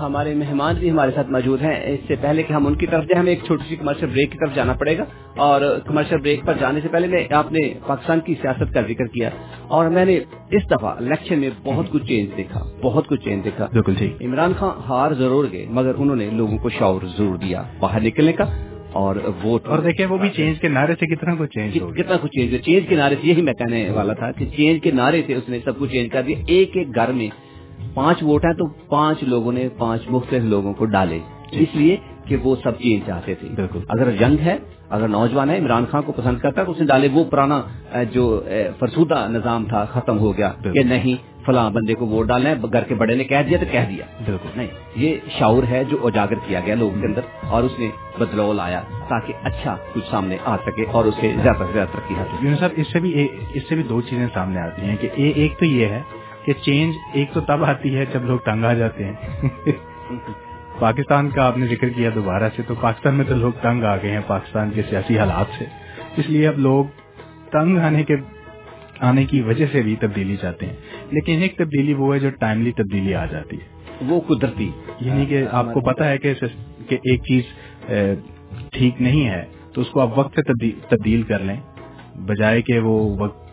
ہمارے 0.00 0.34
مہمان 0.34 0.74
بھی 0.78 0.90
ہمارے 0.90 1.10
ساتھ 1.14 1.30
موجود 1.30 1.62
ہیں۔ 1.62 1.86
اس 1.86 2.00
سے 2.08 2.14
پہلے 2.20 2.42
کہ 2.42 2.52
ہم 2.52 2.66
ان 2.66 2.74
کی 2.74 2.86
طرف 2.86 3.04
جائیں 3.04 3.20
ہمیں 3.20 3.32
ایک 3.32 3.44
چھوٹی 3.46 3.64
سی 3.68 3.76
کمرشل 3.76 4.06
بریک 4.06 4.32
کی 4.32 4.38
طرف 4.38 4.54
جانا 4.54 4.72
پڑے 4.72 4.98
گا۔ 4.98 5.04
اور 5.36 5.60
کمرشل 5.86 6.16
بریک 6.16 6.40
پر 6.46 6.52
جانے 6.60 6.80
سے 6.80 6.88
پہلے 6.88 7.06
میں 7.06 7.34
آپ 7.34 7.52
نے 7.52 7.74
پاکستان 7.86 8.20
کی 8.20 8.34
سیاست 8.42 8.74
کا 8.74 8.80
ذکر 8.80 9.04
کیا۔ 9.06 9.30
اور 9.68 9.88
میں 9.88 10.04
نے 10.04 10.18
اس 10.50 10.70
دفعہ 10.70 10.96
الیکشن 10.96 11.38
میں 11.38 11.50
بہت 11.64 11.90
کچھ 11.90 12.04
چینج 12.04 12.28
دیکھا 12.36 12.60
بہت 12.82 13.06
کچھ 13.06 13.24
چینج 13.24 13.44
دیکھا۔ 13.44 13.66
بالکل 13.72 13.94
جی 13.94 14.14
عمران 14.20 14.52
خان 14.58 14.70
ہار 14.88 15.12
ضرور 15.12 15.44
گئے 15.52 15.66
مگر 15.68 15.92
انہوں 15.96 16.16
نے 16.16 16.30
لوگوں 16.32 16.58
کو 16.58 16.68
شعور 16.70 17.00
ضرور 17.18 17.34
دیا 17.34 17.62
باہر 17.80 18.00
نکلنے 18.00 18.32
کا۔ 18.32 18.44
اور 18.92 19.16
ووٹ 19.44 19.66
اور 19.66 19.78
دیکھیں 19.78 20.06
وہ 20.06 20.16
بھی 20.16 20.28
چینج 20.28 20.60
کے 20.60 20.68
نعرے 20.68 20.94
سے 21.00 21.06
کتنا 21.06 21.34
کچھ 21.38 21.50
چینج 21.50 21.78
کتنا 21.96 22.16
کچھ 22.22 22.32
چینج 22.32 22.56
چینج 22.64 22.82
کے 22.88 22.96
نعرے 22.96 23.14
سے 23.22 23.28
یہی 23.28 23.42
میں 23.42 23.52
کہنے 23.52 23.90
والا 23.90 24.12
تھا 24.12 24.32
کہ 24.32 24.46
چینج 24.56 24.82
کے 24.82 24.90
نعرے 24.90 25.22
سے 25.26 25.34
اس 25.34 25.48
نے 25.48 25.58
سب 25.64 25.78
کچھ 25.78 25.92
چینج 25.92 26.10
کر 26.10 26.22
دیا۔ 26.22 26.36
ایک 26.46 26.76
ایک 26.76 26.94
گھر 26.94 27.12
میں 27.12 27.28
پانچ 27.94 28.22
ووٹ 28.22 28.44
ہیں 28.44 28.52
تو 28.52 28.66
پانچ 28.66 29.22
لوگوں 29.22 29.52
نے 29.52 29.68
پانچ 29.78 30.02
مختلف 30.10 30.42
لوگوں 30.44 30.74
کو 30.74 30.84
ڈالے۔ 30.84 31.18
اس 31.52 31.68
لیے 31.74 31.96
کہ 32.24 32.36
وہ 32.36 32.56
سب 32.62 32.78
چینج 32.78 33.06
چاہتے 33.06 33.34
تھے۔ 33.34 33.48
بالکل۔ 33.48 33.78
اگر 33.88 34.10
جنگ 34.10 34.36
ہے 34.40 34.58
اگر 34.90 35.08
نوجوان 35.08 35.50
ہے 35.50 35.58
عمران 35.58 35.84
خان 35.90 36.02
کو 36.02 36.12
پسند 36.12 36.38
کرتا 36.38 36.60
ہے 36.60 36.66
تو 36.66 36.72
اس 36.72 36.80
نے 36.80 36.86
ڈالے 36.86 37.08
وہ 37.12 37.24
پرانا 37.24 37.62
جو 38.12 38.42
فرسودہ 38.78 39.26
نظام 39.30 39.64
تھا 39.64 39.84
ختم 39.84 40.18
ہو 40.18 40.36
گیا 40.36 40.52
کہ 40.62 40.82
نہیں 40.82 41.30
فلاں 41.46 41.70
بندے 41.70 41.94
کو 41.94 42.06
ووٹ 42.06 42.26
ڈالنا 42.26 42.50
ہے 42.50 42.54
گھر 42.72 42.82
کے 42.82 42.94
بڑے 42.94 43.14
نے 43.14 43.24
کہہ 43.24 43.42
دیا 43.48 43.58
تو 43.60 43.66
کہہ 43.70 43.86
دیا۔ 43.88 44.04
بالکل۔ 44.24 44.48
نہیں 44.56 44.66
یہ 44.96 45.16
شعور 45.38 45.62
ہے 45.70 45.84
جو 45.88 46.06
اجاگر 46.06 46.34
کیا 46.46 46.60
گیا 46.66 46.74
لوگوں 46.74 47.00
کے 47.00 47.06
اندر 47.06 47.20
اور 47.48 47.62
اس 47.62 47.78
نے 47.78 47.88
بدلاؤ 48.18 48.52
لایا 48.52 48.80
تاکہ 49.08 49.32
اچھا 49.42 49.76
کچھ 49.92 50.04
سامنے 50.10 50.36
آ 50.44 50.56
سکے 50.56 50.84
اور 50.92 51.04
اس 51.04 51.14
سے 51.20 51.32
زیادہ 51.42 51.58
سے 51.58 51.72
زیادہ 51.72 51.88
ترقی 51.88 52.14
حاصل 52.14 52.56
صاحب 52.58 52.70
اس 52.76 52.86
سے 52.92 53.00
بھی 53.00 53.28
اس 53.54 53.62
سے 53.68 53.74
بھی 53.74 53.82
دو 53.82 54.00
چیزیں 54.00 54.26
سامنے 54.34 54.60
آتی 54.60 54.82
ہیں 54.82 54.96
کہ 55.00 55.08
ایک 55.14 55.58
تو 55.58 55.64
یہ 55.64 55.86
ہے 55.86 56.02
کہ 56.44 56.52
چینج 56.52 56.94
ایک 57.12 57.32
تو 57.32 57.40
تب 57.40 57.64
آتی 57.64 57.96
ہے 57.96 58.04
جب 58.12 58.24
لوگ 58.24 58.38
تنگ 58.38 58.64
آ 58.64 58.72
جاتے 58.72 59.04
ہیں۔ 59.04 59.12
پاکستان 60.78 61.30
کا 61.30 61.46
آپ 61.46 61.58
نے 61.58 61.66
ذکر 61.66 61.88
کیا 61.88 62.10
دوبارہ 62.14 62.48
سے 62.56 62.62
تو 62.66 62.74
پاکستان 62.80 63.14
میں 63.14 63.24
تو 63.24 63.34
لوگ 63.34 63.52
تنگ 63.62 63.84
آ 63.84 63.96
گئے 63.96 64.10
ہیں 64.10 64.20
پاکستان 64.26 64.70
کے 64.74 64.82
سیاسی 64.90 65.18
حالات 65.18 65.46
سے۔ 65.58 65.64
اس 66.16 66.30
لیے 66.30 66.48
اب 66.48 66.58
لوگ 66.58 66.84
تنگ 67.50 67.78
آنے 67.78 68.02
کے 68.04 68.16
آنے 69.00 69.24
کی 69.24 69.40
وجہ 69.42 69.66
سے 69.72 69.82
بھی 69.82 69.96
تبدیلی 70.00 70.36
چاہتے 70.36 70.66
ہیں۔ 70.66 70.76
لیکن 71.10 71.32
ایک 71.42 71.56
تبدیلی 71.56 71.94
وہ 71.94 72.14
ہے 72.14 72.18
جو 72.18 72.30
ٹائملی 72.30 72.72
تبدیلی 72.72 73.14
آ 73.14 73.26
جاتی 73.26 73.56
ہے۔ 73.56 73.94
وہ 74.08 74.20
قدرتی۔ 74.20 74.70
یعنی 75.00 75.26
کہ 75.26 75.44
آپ 75.50 75.66
کو 75.74 75.80
پتا 75.80 76.08
ہے 76.08 76.18
کہ 76.18 76.34
ایک 76.90 77.22
چیز 77.22 77.42
ٹھیک 78.72 79.02
نہیں 79.02 79.26
ہے 79.26 79.44
تو 79.74 79.80
اس 79.80 79.88
کو 79.88 80.00
آپ 80.00 80.18
وقت 80.18 80.40
سے 80.40 80.70
تبدیل 80.88 81.22
کر 81.22 81.38
لیں۔ 81.38 81.56
بجائے 82.18 82.62
کہ 82.62 82.78
وہ 82.78 83.16
وقت 83.18 83.49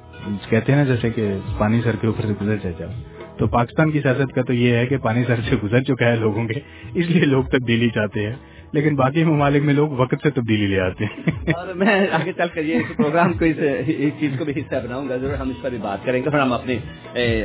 کہتے 0.49 0.71
ہیں 0.71 0.85
نا 0.85 0.85
جیسے 0.85 1.09
کہ 1.09 1.33
پانی 1.57 1.81
سر 1.83 1.95
کے 2.01 2.07
اوپر 2.07 2.21
سے 2.21 2.33
گزر 2.41 2.55
جائے 2.55 2.73
جاؤ 2.79 2.89
تو 3.37 3.47
پاکستان 3.47 3.91
کی 3.91 4.01
سیاست 4.01 4.35
کا 4.35 4.41
تو 4.41 4.53
یہ 4.53 4.73
ہے 4.73 4.85
کہ 4.85 4.97
پانی 4.97 5.23
سر 5.27 5.35
سے 5.49 5.55
گزر 5.63 5.83
چکا 5.83 6.05
ہے 6.05 6.15
لوگوں 6.15 6.47
کے 6.47 6.59
اس 6.93 7.09
لیے 7.09 7.25
لوگ 7.25 7.43
تبدیلی 7.43 7.89
چاہتے 7.89 8.27
ہیں۔ 8.27 8.35
لیکن 8.71 8.95
باقی 8.95 9.23
ممالک 9.23 9.63
میں 9.63 9.73
لوگ 9.73 9.89
وقت 9.89 10.15
سے 10.23 10.29
تبدیلی 10.29 10.67
لے 10.67 10.79
آتے 10.79 11.05
ہیں۔ 11.05 11.51
اور 11.51 11.73
میں 11.73 12.07
آگے 12.11 12.33
چل 12.33 12.47
کر 12.53 12.65
یہ 12.65 12.79
پروگرام 12.97 13.33
کو 13.33 13.45
اس 13.45 13.55
چیز 14.19 14.31
کو 14.39 14.45
بھی 14.45 14.53
حصہ 14.57 14.75
بناؤں 14.75 15.09
گا۔ 15.09 15.17
ضرور 15.17 15.33
ہم 15.33 15.49
اس 15.49 15.61
پر 15.61 15.69
بھی 15.69 15.77
بات 15.77 16.05
کریں 16.05 16.23
گے 16.23 16.29
پھر 16.29 16.39
ہم 16.39 16.53
اپنے 16.53 16.77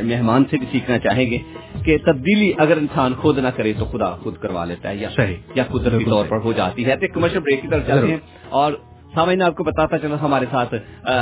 مہمان 0.02 0.44
سے 0.50 0.56
بھی 0.56 0.66
سیکھنا 0.72 0.98
چاہیں 0.98 1.30
گے 1.30 1.38
کہ 1.84 1.98
تبدیلی 2.06 2.52
اگر 2.58 2.76
انسان 2.76 3.14
خود 3.14 3.38
نہ 3.38 3.48
کرے 3.48 3.72
تو 3.78 3.84
خدا 3.84 4.10
خود 4.16 4.36
کروا 4.36 4.64
لیتا 4.64 4.90
ہے 4.90 4.96
یا 4.96 5.08
یا 5.54 5.64
قدرتی 5.64 6.04
طور 6.04 6.24
پر 6.28 6.36
ہو 6.36 6.52
جاتی 6.52 6.86
ہے۔ 6.86 6.96
کمرشل 7.14 7.38
بریک 7.38 7.62
کی 7.62 7.68
طرف 7.68 7.86
چلتے 7.86 8.06
ہیں 8.06 8.18
اور 8.48 8.72
سامعین 9.14 9.42
آپ 9.42 9.56
کو 9.56 9.64
بتاتا 9.64 9.98
چلو 9.98 10.16
ہمارے 10.22 10.46
ساتھ 10.50 10.74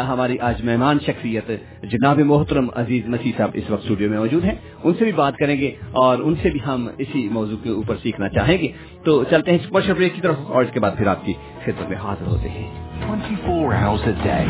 ہماری 0.08 0.38
آج 0.38 0.64
مہمان 0.64 0.98
شخصیت 1.06 1.50
جناب 1.82 2.18
محترم 2.18 2.66
عزیز 2.74 3.06
مسیح 3.06 3.32
صاحب 3.36 3.50
اس 3.54 3.70
وقت 3.70 3.82
اسٹوڈیو 3.82 4.10
میں 4.10 4.18
موجود 4.18 4.44
ہیں۔ 4.44 4.54
ان 4.84 4.94
سے 4.98 5.04
بھی 5.04 5.12
بات 5.12 5.36
کریں 5.36 5.56
گے 5.60 5.70
اور 5.90 6.18
ان 6.18 6.34
سے 6.42 6.50
بھی 6.50 6.60
ہم 6.66 6.88
اسی 6.98 7.28
موضوع 7.28 7.56
کے 7.62 7.70
اوپر 7.70 7.96
سیکھنا 8.02 8.28
چاہیں 8.28 8.58
گے۔ 8.58 8.68
تو 9.04 9.24
چلتے 9.24 9.50
ہیں 9.50 9.58
اسپیشل 9.58 9.92
بریک 9.92 10.14
کی 10.14 10.20
طرف 10.20 10.34
اور 10.46 10.62
اس 10.62 10.70
کے 10.72 10.80
بعد 10.80 10.90
پھر 10.98 11.06
آپ 11.06 11.24
کی 11.24 11.32
خدمت 11.64 11.88
میں 11.88 11.96
حاضر 11.96 12.26
ہوتے 12.26 12.48
ہیں۔ 12.48 12.68
24 13.10 13.72
hours 13.72 14.04
a 14.06 14.26
day. 14.26 14.46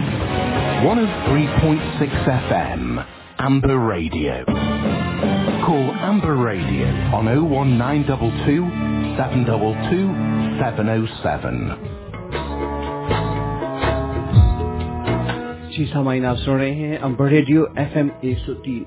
103.6 0.86 2.28
FM 2.48 2.98
Amber 3.48 3.78
Radio. 3.94 4.54
Call 5.66 5.88
Amber 6.10 6.36
Radio 6.48 6.88
on 7.14 7.28
01922 7.28 8.68
722 9.16 10.06
707 10.58 11.99
جی 15.76 15.84
سامعین، 15.92 16.24
آپ 16.26 16.36
سن 16.36 16.52
رہے 16.52 16.70
ہیں 16.74 16.96
امبر 17.02 17.28
ریڈیو 17.28 17.64
ایف 17.76 17.96
ایم 17.96 18.08
ایک 18.20 18.38
سو 18.38 18.54
تین 18.54 18.82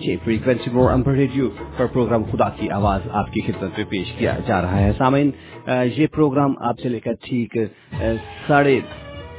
چھ 0.00 0.14
فریکوینسی 0.24 0.70
پر 0.74 0.90
امبر 0.92 1.12
ریڈیو 1.12 1.48
پر 1.76 1.86
پروگرام 1.92 2.22
خدا 2.32 2.48
کی 2.56 2.70
آواز 2.70 3.00
آپ 3.20 3.32
کی 3.32 3.40
خدمت 3.46 3.78
میں 3.78 3.84
پیش 3.88 4.12
کیا 4.18 4.36
جا 4.46 4.60
رہا 4.62 4.80
ہے۔ 4.80 4.92
سامعین 4.98 5.30
یہ 5.96 6.06
پروگرام 6.14 6.54
آپ 6.68 6.80
سے 6.82 6.88
لے 6.88 7.00
کر 7.00 7.12
ٹھیک 7.24 7.56
ساڑھے 8.48 8.78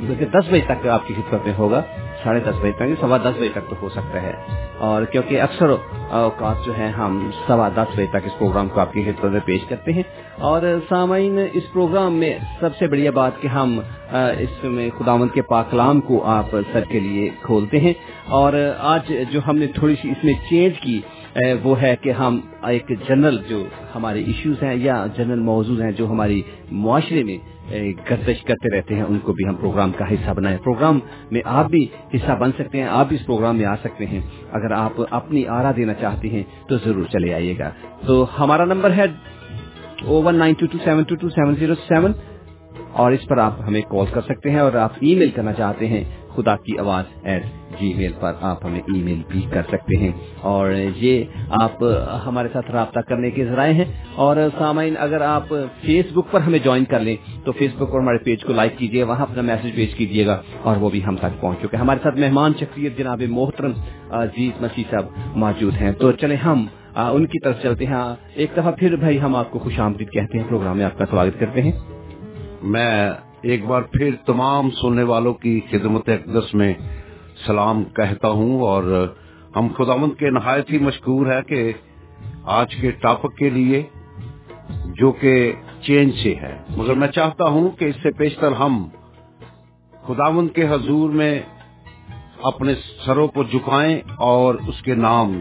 دس 0.06 0.52
بجے 0.52 0.62
تک 0.68 0.88
آپ 0.88 1.08
کی 1.08 1.14
خدمت 1.14 1.46
میں 1.46 1.54
ہوگا، 1.58 1.82
ساڑھے 2.24 2.40
دس 2.40 2.56
بجے 2.62 2.72
تک، 2.72 2.84
سوا 3.00 3.18
دس 3.18 3.38
بجے 3.40 3.50
تک 3.50 3.70
تو 3.70 3.76
ہو 3.82 3.90
سکتا 3.90 4.22
ہے۔ 4.22 4.34
اور 4.78 5.04
کیونکہ 5.04 5.42
اکثر 5.42 5.70
اوقات 6.10 6.66
جو 6.66 6.78
ہے 6.78 6.88
ہم 6.88 7.30
سوا 7.48 7.70
دس 7.70 7.96
بجے 7.96 8.06
تک 8.10 8.18
اس 8.26 8.38
پروگرام 8.38 8.70
کو 8.70 8.80
آپ 8.80 8.94
کی 8.94 9.04
خدمت 9.04 9.32
میں 9.32 9.40
پیش 9.46 9.62
کرتے 9.70 9.94
ہیں۔ 9.94 10.04
اور 10.36 10.62
سامعین، 10.90 11.40
اس 11.54 11.74
پروگرام 11.74 12.14
میں 12.14 12.38
سب 12.60 12.70
سے 12.80 12.88
بڑھیا 12.88 13.12
بات 13.12 13.32
کہ 13.42 13.48
ہم 13.48 13.80
اس 14.12 14.64
میں 14.64 14.90
خداوند 14.98 15.34
کے 15.34 15.42
پاکلام 15.42 16.02
کو 16.02 16.26
آپ 16.26 16.46
سب 16.52 16.90
کے 16.90 17.00
لیے 17.00 17.30
کھولتے 17.42 17.80
ہیں۔ 17.80 17.94
اور 18.26 18.54
آج 18.80 19.14
جو 19.32 19.40
ہم 19.48 19.58
نے 19.58 19.68
تھوڑی 19.68 19.96
سی 20.02 20.10
اس 20.10 20.24
میں 20.24 20.34
چینج 20.50 20.80
کی 20.80 21.02
وہ 21.64 21.82
ہے 21.82 21.96
کہ 22.02 22.12
ہم 22.12 22.40
ایک 22.64 22.92
جنرل 23.10 23.38
جو 23.48 23.66
ہمارے 23.96 24.24
ایشوز 24.24 24.64
ہیں 24.64 24.76
یا 24.76 25.06
جنرل 25.18 25.40
موضوع 25.40 25.84
ہیں 25.84 25.92
جو 25.92 26.08
ہماری 26.08 26.42
معاشرے 26.72 27.24
میں 27.24 27.57
گردش 27.72 28.44
کرتے 28.44 28.78
رہتے 28.78 28.96
ہیں، 28.96 29.04
ان 29.04 29.20
کو 29.20 29.34
بھی 29.34 29.48
ہم 29.48 29.56
پروگرام 29.56 29.92
کا 29.92 30.12
حصہ 30.12 30.32
بنائیں۔ 30.32 30.58
پروگرام 30.58 31.00
میں 31.32 31.42
آپ 31.46 31.70
بھی 31.70 31.88
حصہ 32.16 32.32
بن 32.32 32.52
سکتے 32.52 32.78
ہیں، 32.78 32.88
آپ 32.88 33.08
بھی 33.08 33.18
اس 33.20 33.26
پروگرام 33.26 33.58
میں 33.58 33.66
آ 33.66 33.76
سکتے 33.76 34.06
ہیں۔ 34.06 34.22
اگر 34.52 34.72
آپ 34.72 34.92
اپنی 35.10 35.48
آرا 35.48 35.72
دینا 35.76 35.94
چاہتے 35.94 36.30
ہیں 36.30 36.44
تو 36.70 36.78
ضرور 36.78 37.04
چلے 37.04 37.34
آئیے 37.34 37.58
گا۔ 37.60 37.70
تو 38.06 38.26
ہمارا 38.40 38.66
نمبر 38.66 38.92
ہے 38.92 39.06
O 40.06 40.24
one 40.24 40.36
nine 40.36 40.54
two 40.54 40.66
two 40.66 40.78
seven 40.84 41.04
two 41.04 41.16
two 41.16 41.30
seven 41.30 41.56
zero 41.56 41.76
seven 41.76 42.12
اور 42.92 43.12
اس 43.12 43.28
پر 43.28 43.38
آپ 43.38 43.62
ہمیں 43.68 43.82
کال 43.82 44.06
کر 44.14 44.22
سکتے 44.22 44.52
ہیں 44.52 44.60
اور 44.60 44.74
آپ 44.74 44.92
ای 45.00 45.16
میل 45.16 45.30
کرنا 45.30 45.54
چاہتے 45.54 45.88
ہیں 45.88 46.04
خدا 46.38 46.56
کی 46.56 46.78
آواز 46.78 47.04
ایٹ 47.24 47.44
جی 47.80 47.94
میل 47.94 48.14
پر 48.20 48.34
آپ 48.42 48.66
ہمیں 48.66 48.80
ای 48.80 49.04
میل 49.04 49.22
بھی 49.28 49.42
کر 49.50 49.62
سکتے 49.68 49.98
ہیں۔ 49.98 50.12
اور 50.42 50.72
یہ 50.96 51.24
آپ 51.50 51.84
ہمارے 52.26 52.48
ساتھ 52.54 52.72
رابطہ 52.72 53.00
کرنے 53.00 53.32
کے 53.32 53.46
ذرائع 53.46 53.74
ہیں۔ 53.74 53.86
اور 54.16 54.38
سامعین، 54.58 54.94
اگر 55.00 55.22
آپ 55.22 55.48
فیس 55.82 56.06
بک 56.14 56.32
پر 56.32 56.42
ہمیں 56.42 56.60
جوائن 56.60 56.86
کر 56.86 57.00
لیں، 57.00 57.16
تو 57.46 57.52
فیس 57.52 57.72
بک 57.78 57.92
پر 57.92 58.00
ہمارے 58.00 58.18
پیج 58.18 58.44
کو 58.44 58.54
لائک 58.54 58.78
کیجیے 58.78 59.04
وہاں 59.04 59.22
اپنا 59.22 59.42
میسج 59.42 59.76
پیش 59.76 59.96
کیجیے 59.96 60.26
گا 60.26 60.42
اور 60.64 60.78
وہ 60.78 60.90
بھی 60.90 61.06
ہم 61.06 61.16
تک 61.16 61.42
پہنچ 61.42 61.58
چکے 61.62 61.78
ہمارے 61.78 62.00
ساتھ 62.04 62.18
مہمان 62.18 62.52
شخصیت 62.60 62.98
جناب 62.98 63.22
محترم 63.30 63.72
عزیز 64.10 64.62
مسیح 64.62 64.84
صاحب 64.92 65.06
موجود 65.36 65.74
ہیں۔ 65.82 65.92
تو 65.92 66.12
چلے 66.12 66.36
ہم 66.36 66.66
ان 66.96 67.26
کی 67.26 67.40
طرف 67.40 67.62
چلتے 67.64 67.86
ہیں۔ 67.86 68.16
ایک 68.34 68.52
دفعہ 68.58 68.72
پھر 68.72 68.96
بھائی 68.96 69.22
ہم 69.22 69.36
آپ 69.36 69.52
کو 69.52 69.60
خوش 69.60 69.80
آمدید 69.80 70.10
کہتے 70.10 70.38
ہیں۔ 70.38 70.46
پروگرام 70.50 70.78
میں 70.78 70.86
آپ 70.86 70.98
کا 70.98 71.06
سواگت 71.06 71.40
کرتے 71.40 71.62
ہیں۔ 71.62 71.72
میں 72.64 73.12
ایک 73.48 73.66
بار 73.66 73.82
پھر 73.82 74.16
تمام 74.26 74.70
سننے 74.70 75.04
والوں 75.04 75.34
کی 75.34 75.60
خدمت 75.72 76.10
اقدس 76.10 76.54
میں 76.54 76.74
سلام 77.46 77.84
کہتا 77.84 78.30
ہوں 78.30 78.62
اور 78.62 79.14
ہم 79.56 79.68
خداوند 79.78 80.20
کے 80.20 80.30
نہایت 80.30 80.72
ہی 80.72 80.78
مشکور 80.78 81.26
ہے 81.32 81.42
کہ 81.48 81.74
آج 82.44 82.76
کے 82.76 82.92
ٹاپک 82.92 83.38
کے 83.38 83.50
لیے 83.50 83.84
جو 84.86 85.12
کہ 85.12 85.52
چینج 85.82 86.12
سے 86.24 86.36
ہے۔ 86.36 86.64
مگر 86.70 86.94
میں 86.94 87.08
چاہتا 87.08 87.44
ہوں 87.44 87.70
کہ 87.70 87.86
اس 87.86 87.96
سے 88.04 88.12
پیشتر 88.12 88.52
ہم 88.52 88.90
خداوند 89.92 90.50
کے 90.56 90.68
حضور 90.68 91.10
میں 91.10 91.42
اپنے 92.44 92.74
سروں 93.06 93.28
کو 93.28 93.44
جھکائیں 93.44 94.02
اور 94.18 94.56
اس 94.56 94.82
کے 94.82 94.96
نام 94.96 95.40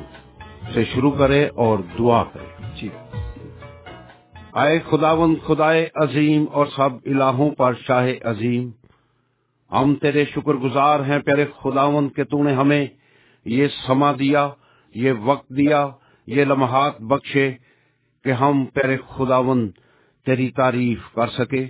سے 0.74 0.84
شروع 0.84 1.10
کرے 1.10 1.48
اور 1.54 1.78
دعا 1.98 2.24
کرے 2.24 2.55
جی 2.55 2.55
آئے 4.56 4.80
خداون 4.90 5.34
خدائے 5.46 5.88
عظیم 5.94 6.44
اور 6.52 6.66
سب 6.66 6.90
الہوں 7.06 7.50
پر 7.50 7.74
شاہ 7.74 8.08
عظیم۔ 8.24 8.70
ہم 9.72 9.94
تیرے 9.94 10.24
شکر 10.24 10.54
گزار 10.54 11.00
ہیں 11.00 11.18
پیارے 11.18 11.44
خداون 11.62 12.08
کہ 12.08 12.24
تو 12.24 12.42
نے 12.42 12.52
ہمیں 12.52 12.86
یہ 13.44 13.68
سما 13.86 14.12
دیا، 14.12 14.50
یہ 14.94 15.12
وقت 15.12 15.48
دیا، 15.48 15.88
یہ 16.26 16.44
لمحات 16.44 17.00
بخشے 17.00 17.54
کہ 18.24 18.32
ہم 18.32 18.64
پیارے 18.64 18.96
خداون 19.16 19.70
تیری 20.26 20.50
تعریف 20.50 20.98
کر 21.14 21.26
سکے۔ 21.26 21.66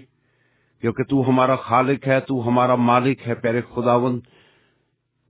کیونکہ 0.80 1.02
تو 1.02 1.28
ہمارا 1.28 1.56
خالق 1.56 2.08
ہے، 2.08 2.20
تو 2.20 2.48
ہمارا 2.48 2.74
مالک 2.74 3.28
ہے 3.28 3.34
پیارے 3.34 3.60
خداون 3.74 4.20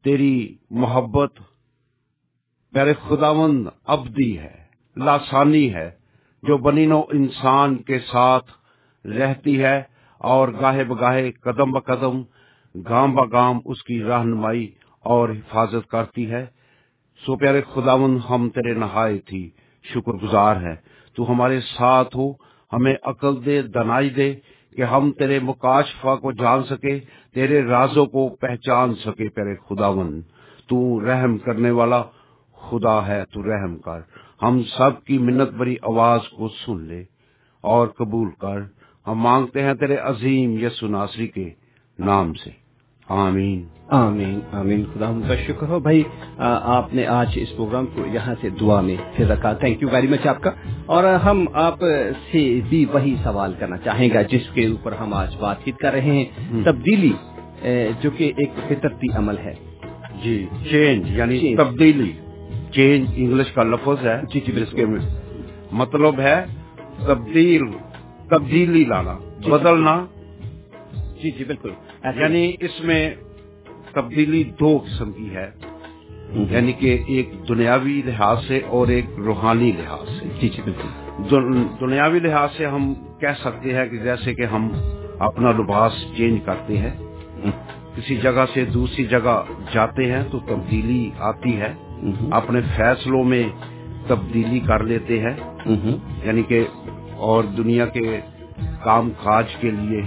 تیری 0.05 0.57
محبت 0.71 1.33
پیارے 2.73 2.95
خداون 3.09 3.67
ابدی 3.85 4.39
ہے، 4.39 4.65
لاسانی 4.97 5.75
ہے۔ 5.75 6.06
جو 6.43 6.59
بنینو 6.59 7.03
انسان 7.13 7.77
کے 7.77 7.99
ساتھ 7.99 8.51
رہتی 9.07 9.63
ہے 9.63 9.83
اور 10.19 10.49
گاہے 10.61 10.85
بگاہے 10.85 11.33
قدم 11.33 11.73
ب 11.73 11.85
قدم، 11.85 12.23
گام 12.89 13.15
ب 13.15 13.33
گام 13.33 13.59
اس 13.65 13.83
کی 13.83 14.03
رہنمائی 14.03 14.71
اور 15.03 15.29
حفاظت 15.29 15.91
کرتی 15.91 16.31
ہے۔ 16.31 16.47
سو 17.27 17.37
پیارے 17.37 17.63
خداون 17.75 18.19
ہم 18.31 18.49
تیرے 18.49 18.75
نہائے 18.75 19.19
تھی 19.19 19.51
شکر 19.83 20.13
گزار 20.13 20.57
ہے 20.57 20.77
تو 21.15 21.31
ہمارے 21.31 21.61
ساتھ 21.61 22.17
ہو، 22.17 22.33
ہمیں 22.73 22.95
عقل 23.03 23.45
دے، 23.45 23.63
دنائی 23.63 24.11
دے 24.11 24.35
کہ 24.77 24.83
ہم 24.83 25.13
تیرے 25.13 25.39
مکاشفہ 25.39 26.17
کو 26.17 26.33
جان 26.33 26.65
سکے، 26.65 27.01
تیرے 27.35 27.63
رازوں 27.63 28.07
کو 28.07 28.29
پہچان 28.29 28.95
سکے 28.95 29.29
پیارے 29.29 29.55
خداون 29.69 30.21
تو 30.69 31.01
رحم 31.01 31.39
کرنے 31.39 31.71
والا 31.71 32.03
خدا 32.55 33.07
ہے، 33.07 33.25
تو 33.33 33.43
رحم 33.43 33.79
کر۔ 33.79 34.01
ہم 34.43 34.63
سب 34.79 35.05
کی 35.05 35.19
منت 35.19 35.51
بری 35.51 35.77
آواز 35.83 36.21
کو 36.29 36.49
سن 36.49 36.81
لے 36.81 37.05
اور 37.61 37.89
قبول 37.89 38.29
کر 38.39 38.59
ہم 39.07 39.15
مانگتے 39.15 39.63
ہیں 39.63 39.75
تیرے 39.75 39.97
عظیم 39.97 40.65
یسو 40.67 40.87
ناصری 40.87 41.27
کے 41.27 41.51
نام 41.99 42.35
سے۔ 42.35 42.51
آمین۔ 43.09 43.65
آمین۔ 43.89 44.41
آمین۔ 44.53 44.85
خدا 44.95 45.09
ان 45.09 45.23
کا 45.29 45.37
شکر 45.37 45.67
ہو۔ 45.69 45.79
بھائی 45.79 46.03
آپ 46.77 46.95
نے 46.95 47.07
آج 47.07 47.29
اس 47.35 47.57
پروگرام 47.57 47.87
کو 47.87 48.03
یہاں 48.13 48.35
سے 48.41 48.49
دعا 48.51 48.81
میں 48.81 48.97
پھر 49.17 49.29
رکھا۔ 49.29 49.53
تھینک 49.53 49.83
یو 49.83 49.89
ویری 49.93 50.07
مچ 50.07 50.27
آپ 50.27 50.43
کا۔ 50.43 50.51
اور 50.87 51.05
ہم 51.05 51.45
آپ 51.53 51.79
سے 52.33 52.61
بھی 52.69 52.85
وہی 52.93 53.17
سوال 53.25 53.55
کرنا 53.59 53.77
چاہیں 53.77 54.09
گا 54.15 54.23
جس 54.23 54.49
کے 54.55 54.67
اوپر 54.67 54.93
ہم 54.93 55.15
آج 55.15 55.37
بات 55.41 55.57
چیت 55.65 55.77
کر 55.79 55.93
رہے 55.93 56.01
ہیں۔ 56.01 56.25
تبدیلی 56.65 57.13
جو 58.01 58.11
کہ 58.11 58.33
ایک 58.37 58.51
فطرتی 58.69 59.07
عمل 59.15 59.39
ہے۔ 59.39 59.55
جی 60.25 60.47
چینج 60.71 61.11
یعنی 61.11 61.57
تبدیلی۔ 61.57 62.13
چینج 62.77 63.09
انگلش 63.17 63.53
کا 63.53 63.63
لفظ 63.63 64.07
ہے 64.07 64.21
جی 64.35 64.41
جی 64.47 64.53
جس 64.53 64.73
کے 64.73 64.87
مطلب 65.73 66.21
ہے 66.21 66.45
تبدیل 67.07 67.63
تبدیلی 68.29 68.85
لانا 68.85 69.19
بدلنا۔ 69.39 70.07
جی 71.23 71.31
جی 71.31 71.45
بالکل۔ 71.45 71.71
یعنی 72.05 72.53
اس 72.61 72.85
میں 72.85 73.15
تبدیلی 73.93 74.45
دو 74.45 74.79
قسم 74.79 75.13
کی 75.13 75.35
ہے۔ 75.35 75.51
یعنی 76.51 76.73
کہ 76.73 77.03
ایک 77.07 77.31
دنیاوی 77.49 78.03
لحاظ 78.05 78.37
سے 78.49 78.61
اور 78.67 78.89
ایک 78.89 79.05
روحانی 79.19 79.73
لحاظ 79.73 80.09
سے۔ 80.09 80.29
جی 80.41 80.49
جی 80.49 80.63
بالکل۔ 80.65 81.07
دنیاوی 81.81 82.19
لحاظ 82.19 82.49
سے 82.57 82.67
ہم 82.67 82.95
کہہ 83.21 83.45
سکتے 83.45 83.75
ہیں 83.75 83.87
کہ 83.87 83.97
جیسے 83.97 84.35
کہ 84.35 84.43
ہم 84.43 84.69
اپنا 85.19 85.51
لباس 85.51 85.93
چینج 86.17 86.39
کرتے 86.45 86.79
ہیں۔ 86.79 86.97
کسی 87.97 88.17
جگہ 88.17 88.45
سے 88.55 88.65
دوسری 88.65 89.05
جگہ 89.05 89.43
جاتے 89.73 90.13
ہیں 90.13 90.23
تو 90.31 90.39
تبدیلی 90.39 91.11
آتی 91.19 91.61
ہے۔ 91.61 91.75
اپنے 92.31 92.61
فیصلوں 92.77 93.25
میں 93.25 93.43
تبدیلی 94.07 94.61
کر 94.61 94.85
لیتے 94.85 95.19
ہیں. 95.21 95.37
یعنی 96.25 96.43
کہ 96.43 96.65
اور 97.29 97.45
دنیا 97.57 97.87
کے 97.87 98.21
کام 98.85 99.11
کاج 99.23 99.55
کے 99.61 99.71
لیے 99.71 100.03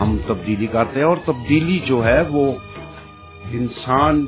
ہم 0.00 0.16
تبدیلی 0.26 0.66
کرتے 0.66 1.00
ہیں 1.00 1.06
اور 1.06 1.16
تبدیلی 1.24 1.78
جو 1.78 2.04
ہے 2.04 2.20
وہ 2.30 2.44
انسان 3.50 4.24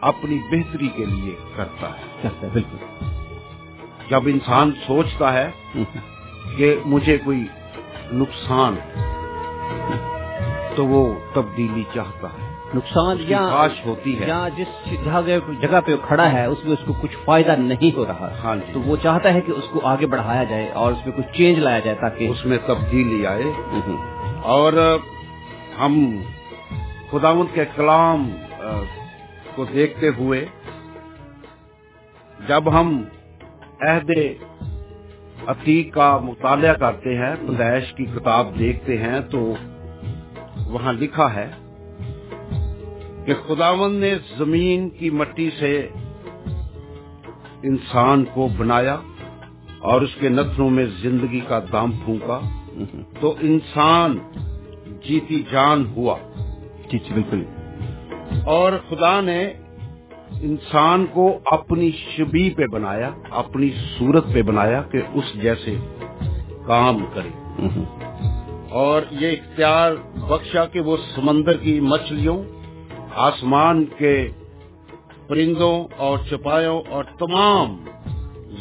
اپنی 0.00 0.38
بہتری 0.50 0.88
کے 0.96 1.04
لیے 1.04 1.34
کرتا 1.56 1.90
ہے 1.90 2.48
بالکل. 2.52 2.80
جب 4.10 4.26
انسان 4.26 4.70
سوچتا 4.86 5.32
ہے 5.32 5.48
کہ 6.56 6.74
مجھے 6.84 7.16
کوئی 7.24 7.44
نقصان 8.12 8.74
تو 10.76 10.86
وہ 10.86 11.02
تبدیلی 11.34 11.82
چاہتا 11.94 12.28
ہے. 12.28 12.43
نقصان 12.74 13.16
یا 13.20 13.66
ہوتی 13.86 14.20
ہے۔ 14.20 14.26
یا 14.26 14.48
جس 14.56 14.90
جگہ 15.60 15.80
پہ 15.86 15.96
کھڑا 16.06 16.32
ہے 16.32 16.44
اس 16.46 16.58
میں 16.64 16.72
اس 16.72 16.86
کو 16.86 16.92
کچھ 16.92 17.16
فائدہ 17.24 17.54
نہیں 17.58 17.96
ہو 17.96 18.06
رہا۔ 18.06 18.28
ہاں 18.44 18.56
جی۔ 18.56 18.72
تو 18.72 18.80
وہ 18.80 18.96
چاہتا 19.02 19.34
ہے 19.34 19.40
کہ 19.40 19.52
اس 19.52 19.64
کو 19.72 19.80
آگے 19.84 20.06
بڑھایا 20.06 20.44
جائے 20.44 20.68
اور 20.68 20.92
اس 20.92 21.06
میں 21.06 21.16
کچھ 21.16 21.36
چینج 21.36 21.58
لایا 21.58 21.78
جائے 21.78 21.96
تاکہ 22.00 22.28
اس 22.28 22.46
میں 22.46 22.58
تبدیلی 22.66 23.26
آئے۔ 23.26 23.44
اور 24.42 24.98
ہم 25.80 26.22
خداوند 27.10 27.54
کے 27.54 27.64
کلام 27.76 28.30
کو 29.54 29.64
دیکھتے 29.64 30.08
ہوئے 30.08 30.46
جب 32.48 32.80
ہم 32.80 33.02
عہد 33.80 34.10
عتیق 35.46 35.94
کا 35.94 36.18
مطالعہ 36.18 36.74
کرتے 36.74 37.18
ہیں 37.18 37.34
پیدائش 37.48 37.92
کی 37.92 38.04
کتاب 38.04 38.58
دیکھتے 38.58 38.98
ہیں 38.98 39.20
تو 39.20 39.54
وہاں 40.66 40.92
لکھا 40.92 41.34
ہے 41.34 41.50
کہ 43.26 43.34
خداون 43.46 43.94
نے 43.94 44.14
زمین 44.38 44.88
کی 44.88 45.10
مٹی 45.10 45.50
سے 45.58 45.88
انسان 47.62 48.24
کو 48.34 48.48
بنایا 48.56 48.96
اور 49.78 50.00
اس 50.00 50.14
کے 50.20 50.28
نتنوں 50.28 50.70
میں 50.70 50.86
زندگی 51.00 51.40
کا 51.40 51.60
دام 51.72 51.92
پھونکا 51.92 52.40
تو 53.20 53.34
انسان 53.40 54.18
جیتی 55.04 55.42
جان 55.52 55.86
ہوا۔ 55.96 56.16
جی 56.92 56.98
جی 56.98 57.14
بالکل۔ 57.14 57.44
اور 58.44 58.72
خدا 58.88 59.20
نے 59.20 59.52
انسان 60.42 61.06
کو 61.12 61.38
اپنی 61.46 61.90
شبی 61.90 62.50
پہ 62.50 62.66
بنایا 62.66 63.10
اپنی 63.30 63.70
صورت 63.98 64.24
پہ 64.32 64.42
بنایا 64.42 64.82
کہ 64.82 64.98
اس 65.14 65.42
جیسے 65.42 65.76
کام 66.66 66.98
کرے۔ 67.14 67.28
اور 68.70 69.02
یہ 69.10 69.28
اختیار 69.28 69.92
بخشا 70.14 70.64
کہ 70.64 70.80
وہ 70.80 70.96
سمندر 71.14 71.56
کی 71.56 71.80
مچھلیوں 71.80 72.42
آسمان 73.14 73.84
کے 73.98 74.28
پرندوں 75.26 75.84
اور 75.96 76.18
چپایوں 76.30 76.82
اور 76.90 77.04
تمام 77.04 77.84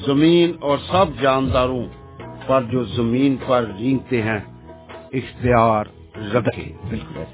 زمین 0.07 0.51
اور 0.59 0.77
سب 0.77 1.05
جانداروں 1.21 1.85
پر 2.47 2.61
جو 2.61 2.83
زمین 2.83 3.35
پر 3.47 3.65
رینگتے 3.79 4.21
ہیں 4.21 4.39
اختیار 5.13 5.85
رکھے 6.33 6.71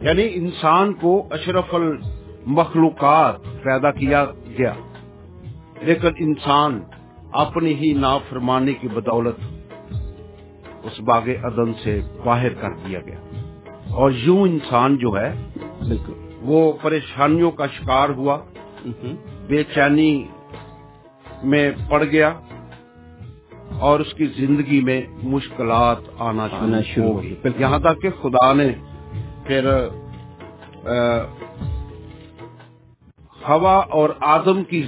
یعنی 0.02 0.28
انسان 0.34 0.94
کو 0.94 1.28
اشرف 1.32 1.76
المخلوقات 1.76 3.36
پیدا 3.64 3.92
کیا 3.92 4.26
گیا۔ 4.58 4.74
لیکن 5.82 6.08
انسان 6.18 6.82
اپنی 7.32 7.74
ہی 7.74 7.94
نافرمانی 7.94 8.74
کی 8.74 8.88
بدولت 8.88 9.36
اس 10.84 11.00
باغ 11.00 11.30
عدن 11.44 11.74
سے 11.84 12.02
باہر 12.24 12.54
کر 12.54 12.70
دیا 12.88 13.00
گیا۔ 13.00 13.20
اور 13.90 14.12
یوں 14.12 14.42
انسان 14.42 14.98
جو 14.98 15.20
ہے 15.20 15.34
بالکل۔ 15.88 16.29
وہ 16.50 16.60
پریشانیوں 16.82 17.52
کا 17.52 17.66
شکار 17.68 18.10
ہوا۔ 18.10 18.36
بے 19.48 19.64
چینی 19.64 20.14
میں 21.44 21.72
پڑ 21.90 22.04
گیا 22.04 22.30
اور 23.80 24.00
اس 24.00 24.14
کی 24.14 24.26
زندگی 24.38 24.80
میں 24.82 25.02
مشکلات 25.24 26.00
آنا 26.18 26.46
شروع 26.82 27.12
ہو 27.14 27.22
گئی۔ 27.24 27.36
یہاں 27.60 27.80
تک 27.80 28.02
کہ 28.02 28.10
خدا 28.22 28.54
نے 28.54 28.70
پھر 29.48 29.64
ہوا 33.50 33.76
اور 33.98 34.10
آدم 34.36 34.64
کی 34.64 34.82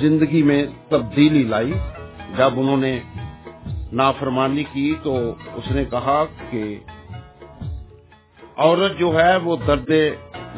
زندگی 0.00 0.42
میں 0.42 0.62
تبدیلی 0.88 1.42
لائی۔ 1.42 1.72
جب 2.36 2.52
انہوں 2.56 2.76
نے 2.76 2.94
نافرمانی 3.92 4.64
کی 4.72 4.94
تو 5.02 5.14
اس 5.54 5.70
نے 5.70 5.84
کہا 5.84 6.24
کہ 6.50 6.62
عورت 8.56 8.98
جو 8.98 9.08
ہے 9.20 9.36
وہ 9.36 9.56
درد 9.66 9.90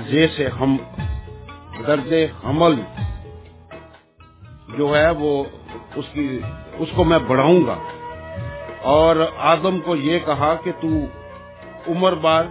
زے 0.04 0.26
سے 0.28 0.48
ہم 0.48 0.76
درد 1.86 2.12
حمل 2.44 2.74
جو 4.78 4.96
ہے 4.96 5.10
وہ 5.10 5.44
اس 5.94 6.04
کی 6.12 6.40
اس 6.78 6.88
کو 6.96 7.04
میں 7.04 7.18
بڑھاؤں 7.18 7.66
گا۔ 7.66 7.78
اور 8.82 9.16
آدم 9.36 9.80
کو 9.80 9.96
یہ 9.96 10.18
کہا 10.18 10.54
کہ 10.64 10.72
تو 10.80 10.88
عمر 11.88 12.12
بار 12.12 12.44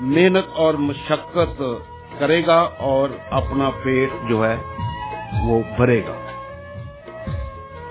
محنت 0.00 0.44
اور 0.56 0.74
مشقت 0.74 1.62
کرے 2.18 2.46
گا 2.46 2.60
اور 2.78 3.10
اپنا 3.30 3.70
پیٹ 3.84 4.10
جو 4.28 4.46
ہے 4.46 4.56
وہ 5.46 5.62
بھرے 5.76 6.02
گا۔ 6.08 6.14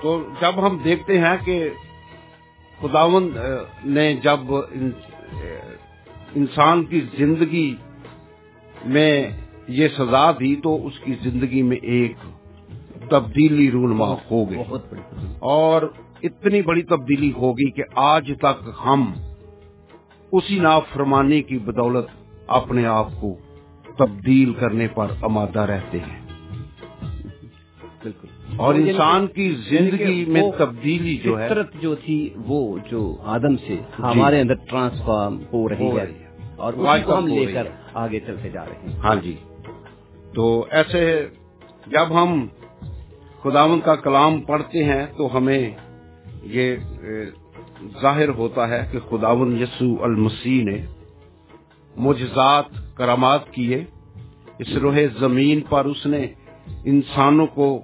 تو 0.02 0.28
جب 0.40 0.66
ہم 0.66 0.78
دیکھتے 0.78 1.18
ہیں 1.18 1.36
کہ 1.44 1.70
خداون 2.80 3.36
نے 3.84 4.14
جب 4.14 4.40
انسان 6.34 6.84
کی 6.84 7.00
زندگی 7.18 7.76
میں 8.84 9.28
یہ 9.68 9.88
سزا 9.98 10.30
دی 10.30 10.56
تو 10.56 10.86
اس 10.86 10.98
کی 10.98 11.14
زندگی 11.22 11.62
میں 11.62 11.76
ایک 11.76 12.12
تبدیلی 13.10 13.70
رونما 13.70 14.14
ہو 14.30 14.50
گئی 14.50 14.58
اور 15.38 15.82
اتنی 16.22 16.62
بڑی 16.62 16.82
تبدیلی 16.82 17.32
ہوگی 17.36 17.70
کہ 17.70 17.82
آج 17.94 18.32
تک 18.38 18.68
ہم 18.86 19.12
اسی 20.32 20.58
نافرمانی 20.58 21.42
کی 21.42 21.58
بدولت 21.58 22.06
اپنے 22.46 22.86
آپ 22.86 23.08
کو 23.20 23.36
تبدیل 23.98 24.52
کرنے 24.52 24.88
پر 24.88 25.06
آمادہ 25.22 25.60
رہتے 25.60 25.98
ہیں۔ 25.98 26.20
بالکل۔ 28.02 28.28
اور 28.56 28.74
انسان 28.74 29.26
کی 29.26 29.54
زندگی 29.70 30.24
میں 30.24 30.42
تبدیلی 30.58 31.16
جو 31.16 31.40
ہے 31.40 31.46
فطرت 31.46 31.74
جو 31.80 31.94
تھی 31.94 32.28
وہ 32.46 32.78
جو 32.90 33.16
آدم 33.24 33.56
سے 33.56 33.76
ہمارے 33.98 34.40
اندر 34.40 34.54
ٹرانسفارم 34.54 35.40
ہو 35.52 35.68
رہی 35.68 35.90
ہے۔ 35.98 36.26
اور 36.56 36.72
ہم 36.72 37.26
لے 37.26 37.52
کر 37.52 37.66
آگے 37.94 38.20
چلتے 38.20 38.50
جا 38.50 38.64
رہے 38.64 38.88
ہیں۔ 38.88 38.98
ہاں 38.98 39.14
جی۔ 39.14 39.36
تو 40.34 40.66
ایسے 40.70 41.28
جب 41.86 42.22
ہم 42.22 42.46
خداون 43.42 43.80
کا 43.80 43.94
کلام 43.94 44.40
پڑھتے 44.40 44.84
ہیں 44.84 45.06
تو 45.16 45.36
ہمیں 45.36 45.70
یہ 46.42 46.76
ظاہر 48.02 48.28
ہوتا 48.28 48.68
ہے 48.68 48.88
کہ 48.92 48.98
خداون 49.10 49.58
یسو 49.60 50.04
المسیح 50.04 50.64
نے 50.64 50.86
مجزات 51.96 52.64
کرامات 52.94 53.50
کیے۔ 53.50 53.84
اس 54.58 54.68
روح 54.68 54.98
زمین 55.20 55.60
پر 55.60 55.84
اس 55.84 56.06
نے 56.06 56.26
انسانوں 56.84 57.46
کو 57.46 57.82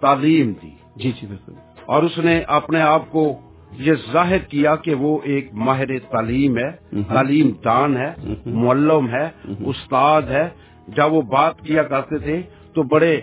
تعلیم 0.00 0.52
دی۔ 0.62 0.70
جی 0.96 1.12
جی 1.20 1.26
بالکل۔ 1.26 1.52
اور 1.86 2.02
اس 2.02 2.18
نے 2.18 2.40
اپنے 2.40 2.80
آپ 2.80 3.10
کو 3.10 3.40
یہ 3.78 3.92
ظاہر 4.12 4.38
کیا 4.38 4.76
کہ 4.76 4.94
وہ 4.94 5.18
ایک 5.22 5.50
ماہر 5.52 5.98
تعلیم 5.98 6.58
ہے 6.58 7.02
تعلیم 7.08 7.50
دان 7.64 7.96
ہے 7.96 8.14
معلم 8.46 9.08
ہے 9.08 9.30
استاد 9.64 10.22
ہے۔ 10.22 10.48
جب 10.88 11.12
وہ 11.12 11.22
بات 11.22 11.60
کیا 11.60 11.82
کرتے 11.82 12.18
تھے 12.18 12.42
تو 12.74 12.82
بڑے 12.82 13.20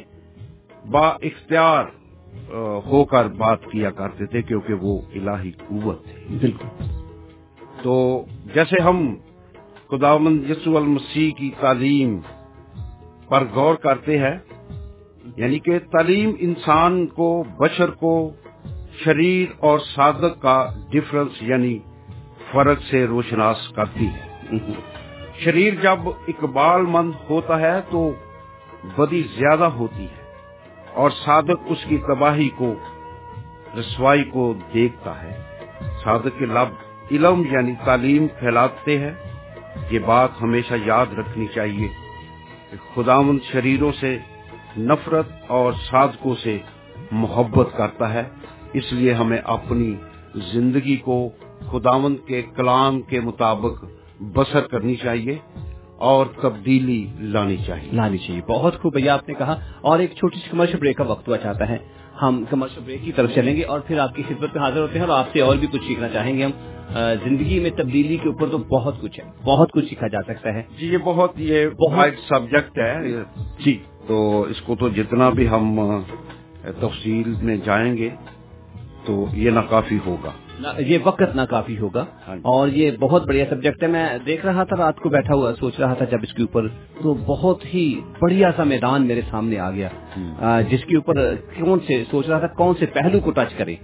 با 0.91 1.07
اختیار 1.07 1.85
ہو 2.85 3.05
کر 3.05 3.27
بات 3.27 3.65
کیا 3.65 3.91
کرتے 3.91 4.25
تھے 4.25 4.41
کیونکہ 4.41 4.73
وہ 4.73 5.01
الہی 5.15 5.51
قوت 5.51 6.03
تھے۔ 6.03 6.37
بالکل۔ 6.41 6.67
تو 7.83 8.25
جیسے 8.53 8.81
ہم 8.81 9.15
شریر 18.99 19.49
اور 19.59 19.79
صادق 19.79 20.41
کا 20.41 20.69
ڈفرنس 20.89 21.31
یعنی 21.41 21.79
فرق 22.51 22.81
سے 22.89 23.07
روشناس 23.07 23.69
کرتی 23.75 24.07
ہے۔ 24.07 24.57
شریر 25.39 25.73
جب 25.75 25.99
اقبال 26.07 26.81
مند 26.81 27.11
ہوتا 27.29 27.59
ہے 27.59 27.81
تو 27.91 28.13
بدی 28.97 29.21
زیادہ 29.21 29.63
ہوتی 29.63 30.03
ہے 30.03 30.33
اور 30.93 31.09
صادق 31.09 31.61
اس 31.65 31.77
کی 31.89 31.97
تباہی 31.97 32.49
کو، 32.49 32.75
رسوائی 33.79 34.23
کو 34.23 34.53
دیکھتا 34.73 35.23
ہے۔ 35.23 35.43
صادق 36.03 36.39
کے 36.39 36.45
لب 36.45 36.73
علم 37.11 37.43
یعنی 37.51 37.73
تعلیم 37.85 38.27
پھیلاتے 38.27 38.99
ہیں۔ 38.99 39.11
یہ 39.91 39.99
بات 39.99 40.29
ہمیشہ 40.41 40.73
یاد 40.85 41.05
رکھنی 41.17 41.47
چاہیے 41.47 41.87
کہ 42.71 42.77
خداوند 42.93 43.39
شریروں 43.51 43.91
سے 43.99 44.17
نفرت 44.77 45.29
اور 45.47 45.73
صادقوں 45.73 46.35
سے 46.35 46.57
محبت 47.11 47.77
کرتا 47.77 48.13
ہے۔ 48.13 48.23
اس 48.73 48.93
لیے 48.93 49.13
ہمیں 49.13 49.37
اپنی 49.43 49.95
زندگی 50.35 50.95
کو 50.95 51.29
خداوند 51.59 52.15
کے 52.27 52.41
کلام 52.41 53.01
کے 53.01 53.19
مطابق 53.19 53.85
بسر 54.19 54.61
کرنی 54.61 54.95
چاہیے 54.95 55.37
اور 55.97 56.25
تبدیلی 56.41 57.07
لانی 57.19 57.57
چاہیے۔ 57.67 57.89
لانی 57.93 58.17
چاہیے۔ 58.17 58.41
بہت 58.47 58.81
خوب 58.81 58.93
بھیا 58.95 59.13
آپ 59.13 59.29
نے 59.29 59.35
کہا 59.35 59.55
اور 59.81 59.99
ایک 59.99 60.11
چھوٹی 60.11 60.39
سی 60.39 60.49
کمرشل 60.51 60.77
بریک 60.77 60.97
کا 60.97 61.03
وقت 61.03 61.27
ہوا 61.27 61.37
چاہتا 61.37 61.69
ہے۔ 61.69 61.77
ہم 62.21 62.43
کمرشل 62.49 62.81
بریک 62.85 63.01
کی 63.03 63.11
طرف 63.11 63.31
چلیں 63.35 63.55
گے 63.55 63.63
اور 63.63 63.79
پھر 63.79 63.99
آپ 63.99 64.15
کی 64.15 64.23
خدمت 64.27 64.55
میں 64.55 64.63
حاضر 64.63 64.81
ہوتے 64.81 64.99
ہیں 64.99 65.05
اور 65.05 65.19
آپ 65.19 65.25
سے 65.33 65.41
اور 65.41 65.55
بھی 65.55 65.67
کچھ 65.67 65.81
سیکھنا 65.87 66.09
چاہیں 66.09 66.37
گے 66.37 66.45
ہم۔ 66.45 66.51
زندگی 67.23 67.59
میں 67.59 67.69
تبدیلی 67.69 68.17
کے 68.17 68.29
اوپر 68.29 68.47
تو 68.47 68.57
بہت 68.57 69.01
کچھ 69.01 69.19
ہے۔ 69.19 69.25
بہت 69.43 69.71
کچھ 69.71 69.85
سیکھا 69.89 70.07
جا 70.07 70.21
سکتا 70.23 70.53
ہے۔ 70.53 70.61
جی 70.79 70.87
یہ 70.87 70.97
بہت 70.97 71.31
یہ 71.37 71.67
بہت 71.67 72.07
سبجیکٹ 72.29 72.79
ہے۔ 72.79 73.23
جی۔ 73.65 73.77
تو 74.07 74.41
اس 74.41 74.61
کو 74.61 74.75
تو 74.75 74.89
جتنا 74.89 75.29
بھی 75.29 75.49
ہم 75.49 75.79
تفصیل 76.61 77.33
میں 77.41 77.57
جائیں 77.65 77.97
گے 77.97 78.09
تو 79.05 79.25
یہ 79.33 79.51
ناکافی 79.51 79.97
ہوگا۔ 80.05 80.29
یہ 80.77 80.97
وقت 81.03 81.35
ناکافی 81.35 81.77
ہوگا۔ 81.77 82.05
ہاں 82.27 82.35
جی۔ 82.35 82.41
اور 82.43 82.67
یہ 82.67 82.91
بہت 82.99 83.27
بڑھیا 83.27 83.45
سبجیکٹ 83.49 83.83
ہے۔ 83.83 83.87
میں 83.87 84.17
دیکھ 84.25 84.45
رہا 84.45 84.63
تھا 84.63 84.75
رات 84.77 84.99
کو 84.99 85.09
بیٹھا 85.09 85.35
ہوا 85.35 85.53
سوچ 85.59 85.79
رہا 85.79 85.93
تھا 85.93 86.05
جب 86.05 86.17
اس 86.23 86.33
کے 86.33 86.41
اوپر 86.41 86.67
تو 87.01 87.13
بہت 87.13 87.73
ہی 87.73 88.01
بڑھیا 88.19 88.51
سا 88.55 88.63
میدان 88.63 89.07
میرے 89.07 89.21
سامنے 89.29 89.59
آ 89.59 89.71
گیا۔ 89.71 89.89
ہاں۔ 90.17 90.61
جس 90.61 90.85
کے 90.85 90.95
اوپر 90.95 91.35
کون 91.35 91.79
سے 91.87 92.03
سوچ 92.11 92.27
رہا 92.29 92.39
تھا 92.39 92.47
کون 92.47 92.75
سے 92.79 92.85
پہلو 92.85 93.19
کو 93.19 93.31
ٹچ 93.31 93.53
کرے۔ 93.53 93.75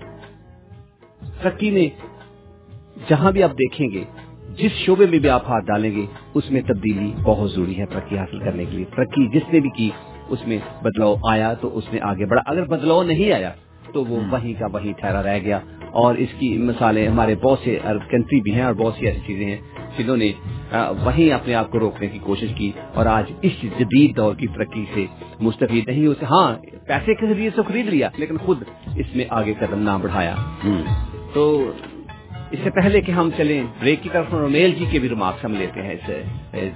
ترقی 1.42 1.72
میں 1.72 1.88
جہاں 3.10 3.32
بھی 3.32 3.44
آپ 3.44 3.52
دیکھیں 3.52 3.88
گے 3.92 4.04
جس 4.58 4.72
شعبے 4.72 5.06
میں 5.10 5.20
بھی 5.20 5.30
آپ 5.30 5.44
ہاتھ 5.50 5.66
ڈالیں 5.66 5.96
گے 5.96 6.06
اس 6.34 6.52
میں 6.52 6.62
تبدیلی 6.62 7.14
بہت 7.24 7.52
ضروری 7.52 7.78
ہے 7.78 7.86
ترقی 7.86 8.18
حاصل 8.18 8.40
کرنے 8.40 8.66
کے 8.66 8.78
لیے۔ 8.78 8.86
ترقی 8.96 9.28
جس 9.28 9.54
نے 9.54 9.60
بھی 9.60 9.70
کی 9.70 9.90
اس 10.30 10.48
میں 10.48 10.58
بدلاؤ 10.82 11.16
آیا 11.30 11.54
تو 11.54 11.78
اس 11.78 11.84
نے 11.94 12.00
آگے 12.02 12.26
بڑھا۔ 12.26 12.42
اگر 12.46 12.66
بدلاؤ 12.66 13.04
نہیں 13.04 13.32
آیا 13.32 13.52
تو 13.94 14.06
وہ 14.06 14.20
وہیں 14.32 14.54
کا 14.60 14.68
وہیں 14.74 14.94
ٹھہرا 14.94 15.24
رہ 15.24 15.40
گیا۔ 15.40 15.60
اور 15.92 16.16
اس 16.16 16.30
کی 16.40 16.58
مثالیں 16.58 17.08
ہمارے 17.08 17.36
بہت 17.36 17.60
سے 17.64 17.80
عرب 17.84 18.10
کنٹری 18.10 18.42
بھی 18.42 18.54
ہیں 18.54 18.64
اور 18.64 18.74
بہت 18.74 18.94
سی 19.00 19.06
ایسی 19.06 19.20
چیزیں 19.28 19.46
ہیں 19.46 19.58
جنہوں 19.98 20.18
نے 20.18 20.32
وہیں 21.04 21.32
اپنے 21.32 21.54
آپ 21.54 21.72
کو 21.72 21.80
روکنے 21.80 22.08
کی 22.08 22.20
کوشش 22.24 22.54
کی 22.56 22.72
اور 22.94 23.06
آج 23.06 23.32
اس 23.42 23.52
جدید 23.80 24.18
دور 24.18 24.36
کی 24.36 24.48
ترقی 24.48 24.86
سے 24.94 25.06
مستفید 25.40 25.90
نہیں 25.90 26.08
ہوتے 26.08 26.26
ہاں 26.26 26.56
پیسے 26.88 27.14
کے 27.16 27.28
ذریعے 27.28 27.50
سے 27.56 27.62
خرید 27.68 27.88
لیا 27.88 28.10
لیکن 28.18 28.38
خود 28.38 28.64
اس 28.96 29.16
میں 29.16 29.26
آگے 29.30 29.54
قدم 29.60 29.80
نہ 29.80 29.98
بڑھایا۔ 30.02 30.36
تو 31.34 31.72
اس 32.52 32.60
سے 32.64 32.70
پہلے 32.70 33.02
کہ 33.02 33.12
ہم 33.12 33.30
چلیں، 33.38 33.64
بریک 33.80 34.04
کی 34.04 34.10
طرف 34.12 34.26
رومیل 34.32 34.72
جی 34.72 34.86
کے 34.92 35.00
بھی 35.00 35.10
رمارکس 35.10 35.46
ہم 35.46 35.54
لیتے 35.54 35.82
ہیں 35.82 35.94
اسے 35.94 36.24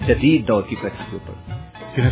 جدید 0.07 0.47
دور 0.47 0.63
کی 0.63 0.75
پریکٹس 0.81 1.11
کے 1.11 1.17
اوپر۔ 1.23 1.53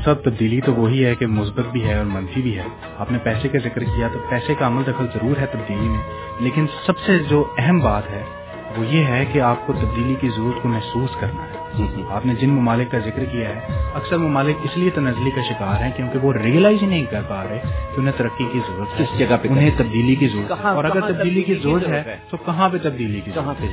صاحب 0.04 0.16
تبدیلی 0.24 0.62
تو 0.62 0.74
وہی 0.74 1.06
ہے 1.06 1.16
کہ 1.16 1.28
مثبت 1.28 1.66
بھی 1.72 1.84
ہے 1.84 1.94
اور 1.94 2.06
منفی 2.06 2.42
بھی 2.42 2.58
ہے۔ 2.58 2.64
آپ 2.98 3.12
نے 3.12 3.18
پیسے 3.18 3.48
کا 3.48 3.58
ذکر 3.64 3.84
کیا 3.84 4.08
تو 4.14 4.20
پیسے 4.30 4.54
کا 4.60 4.68
عمل 4.68 4.84
دخل 4.88 5.06
ضرور 5.14 5.40
ہے 5.40 5.46
تبدیلی 5.46 5.90
میں۔ 5.90 6.02
لیکن 6.40 6.66
سب 6.86 7.00
سے 7.00 7.18
جو 7.30 7.48
اہم 7.58 7.80
بات 7.80 8.04
ہے 8.12 8.24
وہ 8.78 8.86
یہ 8.86 9.04
ہے 9.04 9.26
کہ 9.32 9.40
آپ 9.40 9.68
کو 9.68 9.74
تبدیلی 9.74 10.16
کی 10.22 10.30
ضرورت 10.30 10.64
کو 10.64 10.70
محسوس 10.70 11.10
کرنا 11.20 11.44
ہے۔ 11.44 11.61
آپ 12.10 12.26
نے 12.26 12.34
جن 12.42 12.50
ممالک 12.50 12.92
کا 12.92 13.00
ذکر 13.00 13.26
کیا 13.26 13.50
ہے 13.50 13.60
اکثر 13.94 14.18
ممالک 14.18 14.56
اس 14.64 14.78
لیے 14.78 14.90
تنزلی 14.96 15.30
کا 15.36 15.42
شکار 15.50 15.84
ہیں 15.84 15.92
کیونکہ 15.96 16.20
وہ 16.20 16.34
ریئلائز 16.34 16.78
ہی 16.82 16.88
نہیں 16.88 17.06
کر 17.06 17.22
پا 17.28 17.44
رہے 17.44 17.60
کہ 17.96 18.00
انہیں 18.00 18.14
ترقی 18.18 18.44
کی 18.52 18.60
ضرورت 18.72 19.00
ہے 19.00 19.06
اس 19.06 19.20
جگہ 19.20 19.36
پہ 19.42 19.48
انہیں 19.48 19.70
تبدیلی 19.78 20.16
کی 20.16 20.28
ضرورت 20.28 20.52
ہے۔ 20.52 20.68
اور 20.68 20.84
اگر 20.84 21.02
تبدیلی 21.14 21.42
کی 21.42 21.54
ضرورت 21.54 21.88
ہے؟ 21.88 22.16
تو 22.30 22.38
کہاں 22.38 22.70
پہ 22.70 22.78
تبدیلی 22.84 23.22
کی 23.22 23.32
کہاں 23.34 23.54
پہ 23.58 23.66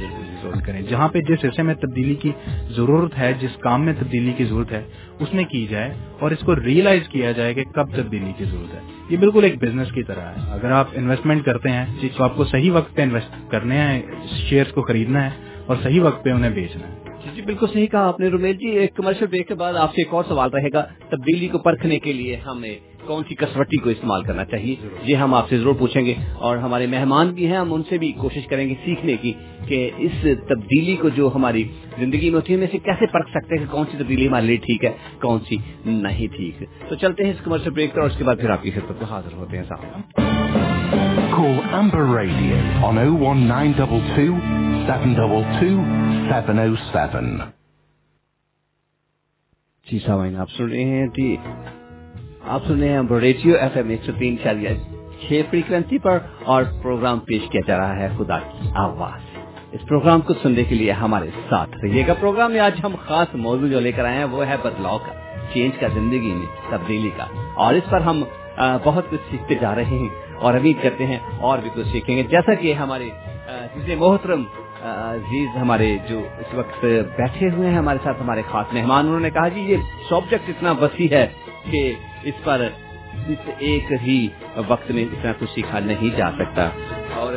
ضرورت 0.42 0.66
کریں۔ 0.66 0.82
جہاں 0.82 1.08
پہ 1.08 1.20
جس 1.20 1.44
حصے 1.44 1.62
میں 1.62 1.74
تبدیلی 1.74 2.14
کی 2.14 2.32
ضرورت 2.70 3.18
ہے 3.18 3.32
جس 3.40 3.56
کام 3.56 3.84
میں 3.84 3.92
تبدیلی 3.98 4.32
کی 4.32 4.44
ضرورت 4.44 4.72
ہے 4.72 4.82
اس 5.18 5.34
میں 5.34 5.44
کی 5.44 5.66
جائے 5.70 5.94
اور 6.18 6.30
اس 6.30 6.38
کو 6.38 6.56
ریئلائز 6.56 7.08
کیا 7.08 7.32
جائے 7.32 7.54
کہ 7.54 7.64
کب 7.64 7.96
تبدیلی 7.96 8.32
کی 8.36 8.44
ضرورت 8.44 8.74
ہے۔ 8.74 8.80
یہ 9.08 9.16
بالکل 9.16 9.44
ایک 9.44 9.62
بزنس 9.62 9.92
کی 9.92 10.02
طرح 10.02 10.20
ہے۔ 10.20 10.52
اگر 10.52 10.70
آپ 10.70 10.86
انویسٹمنٹ 10.92 11.44
کرتے 11.44 11.68
ہیں 11.68 11.86
تو 12.16 12.24
آپ 12.24 12.36
کو 12.36 12.44
صحیح 12.44 12.72
وقت 12.72 12.94
پہ 12.94 13.02
انویسٹ 13.02 13.50
کرنے 13.50 13.76
ہیں 13.78 14.02
شیئرس 14.50 14.72
کو 14.72 14.82
خریدنا 14.82 15.24
ہے 15.24 15.30
اور 15.66 15.76
صحیح 15.82 16.02
وقت 16.02 16.24
پہ 16.24 16.30
انہیں 16.30 16.50
بیچنا 16.50 16.88
ہے۔ 16.88 17.07
جی،, 17.28 17.36
جی 17.36 17.42
بالکل 17.42 17.66
صحیح 17.72 17.86
کہا 17.86 18.08
آپ 18.08 18.20
نے۔ 18.20 18.28
رومیل 18.28 18.56
جی 18.56 18.68
ایک 18.68 18.94
کمرشل 18.94 19.26
بریک 19.26 19.48
کے 19.48 19.54
بعد 19.54 19.74
آپ 19.74 19.94
سے 19.94 20.00
ایک 20.00 20.14
اور 20.14 20.24
سوال 20.28 20.50
رہے 20.50 20.68
گا۔ 20.72 20.86
تبدیلی 21.08 21.48
کو 21.48 21.58
پرکھنے 21.58 21.98
کے 21.98 22.12
لیے 22.12 22.36
ہمیں 22.36 22.78
کون 23.06 23.22
سی 23.28 23.34
کسوٹی 23.34 23.76
کو 23.76 23.90
استعمال 23.90 24.22
کرنا 24.22 24.44
چاہیے؟ 24.44 24.76
یہ 25.02 25.16
ہم 25.16 25.34
آپ 25.34 25.48
سے 25.48 25.58
ضرور 25.58 25.74
پوچھیں 25.74 26.06
گے 26.06 26.14
اور 26.34 26.56
ہمارے 26.56 26.86
مہمان 26.86 27.32
بھی 27.32 27.46
ہیں 27.46 27.56
ہم 27.56 27.74
ان 27.74 27.82
سے 27.88 27.98
بھی 27.98 28.12
کوشش 28.12 28.46
کریں 28.46 28.68
گے 28.68 28.74
سیکھنے 28.84 29.16
کی 29.16 29.32
کہ 29.66 29.90
اس 29.98 30.12
تبدیلی 30.22 30.96
کو 30.96 31.08
جو 31.08 31.30
ہماری 31.34 31.64
زندگی 31.98 32.30
میں 32.30 32.34
ہوتی 32.34 32.52
ہے 32.52 32.58
میں 32.58 32.66
اسے 32.66 32.78
کیسے 32.78 33.06
پرکھ 33.06 33.30
سکتے 33.30 33.58
ہیں 33.58 33.66
کہ 33.66 33.72
کون 33.72 33.86
سی 33.90 33.98
تبدیلی 33.98 34.28
ہمارے 34.28 34.46
لیے 34.46 34.56
ٹھیک 34.56 34.84
ہے 34.84 34.92
کون 35.20 35.38
سی 35.48 35.56
نہیں 35.84 36.36
ٹھیک۔ 36.36 36.62
تو 36.88 36.94
چلتے 36.94 37.24
ہیں 37.24 37.30
اس 37.30 37.44
کمرشل 37.44 37.70
بریک 37.70 37.94
پر 37.94 38.00
اور 38.00 38.10
اس 38.10 38.16
کے 38.18 38.24
بعد 38.24 38.36
پھر 38.40 38.50
آپ 38.50 38.62
کی 38.62 38.70
خدمت 38.70 38.98
کو 38.98 39.04
حاضر 39.04 39.32
ہوتے 39.32 39.56
ہیں۔ 39.56 39.64
صاحب 39.68 40.77
Call 41.48 41.60
Amber 41.60 42.04
Radio 42.04 42.56
on 42.84 42.98
01922 42.98 44.32
722 44.88 45.76
707 46.30 47.36
جی 49.90 49.98
سامعین 50.06 50.36
آپ 50.36 50.50
سن 50.50 50.64
رہے 50.64 50.84
ہیں 50.84 51.06
دی... 51.06 51.36
آپ 52.46 52.66
سن 52.66 52.78
رہے 52.78 52.88
ہیں 52.88 53.02
ریڈیو 53.20 53.54
ایف 53.60 53.76
ایم 53.76 53.88
ایک 53.88 54.02
سو 54.06 54.12
تین، 54.18 54.36
چالیس، 54.44 54.78
چھ 55.28 55.42
فریکوینسی 55.50 55.98
پر 55.98 56.18
اور 56.44 56.62
پروگرام 56.82 57.18
پیش 57.18 57.42
کیا 57.50 57.60
جا 57.66 57.78
رہا 57.78 57.96
ہے 57.96 58.08
خدا 58.18 58.38
کی 58.38 58.68
آواز۔ 58.74 59.38
اس 59.72 59.80
پروگرام 59.88 60.20
کو 60.20 60.34
سننے 60.42 60.64
کے 60.64 60.74
لیے 60.74 60.92
ہمارے 60.92 61.30
ساتھ 61.48 61.70
رہیے 61.82 62.06
گا۔ 62.06 62.14
پروگرام 62.14 62.52
میں 62.52 62.60
آج 62.60 62.80
ہم 62.84 62.94
خاص 63.06 63.34
موضوع 63.34 63.68
جو 63.68 63.80
لے 63.80 63.92
کر 63.92 64.04
آئے 64.04 64.16
ہیں 64.16 64.24
وہ 64.24 64.46
ہے 64.46 64.56
بدلاؤ 64.64 64.98
کا، 64.98 65.12
چینج 65.54 65.78
کا 65.80 65.88
زندگی 65.88 66.32
میں 66.34 66.46
تبدیلی 66.70 67.10
کا۔ 67.16 67.26
اور 67.54 67.74
اس 67.74 67.90
پر 67.90 68.00
ہم 68.00 68.24
بہت 68.84 69.10
کچھ 69.10 69.20
سیکھتے 69.30 69.54
جا 69.54 69.74
رہے 69.74 69.84
ہیں 69.84 70.08
اور 70.34 70.54
امید 70.54 70.82
کرتے 70.82 71.06
ہیں 71.06 71.18
اور 71.40 71.58
بھی 71.58 71.70
کچھ 71.74 71.88
سیکھیں 71.88 72.16
گے۔ 72.16 72.22
جیسا 72.22 72.54
کہ 72.54 72.72
ہمارے 72.72 73.08
جسے 73.76 73.94
محترم 73.94 74.44
عزیز 74.82 75.56
ہمارے 75.56 75.96
جو 76.08 76.18
اس 76.38 76.54
وقت 76.54 76.84
بیٹھے 77.16 77.46
ہوئے 77.50 77.70
ہیں 77.70 77.78
ہمارے 77.78 77.98
ساتھ 78.02 78.22
ہمارے 78.22 78.42
خاص 78.50 78.66
مہمان، 78.72 79.06
انہوں 79.06 79.20
نے 79.20 79.30
کہا 79.30 79.48
جی 79.48 79.60
یہ 79.60 79.76
سبجیکٹ 80.08 80.48
اتنا 80.48 80.72
وسیع 80.72 81.08
ہے 81.10 81.26
کہ 81.70 81.92
اس 82.22 82.34
پر 82.44 82.68
اس 83.28 83.50
ایک 83.58 83.92
ہی 84.06 84.28
وقت 84.68 84.90
میں 84.90 85.04
اتنا 85.04 85.32
کچھ 85.38 85.50
سیکھا 85.54 85.78
نہیں 85.78 86.16
جا 86.16 86.30
سکتا۔ 86.30 86.68
اور 87.16 87.32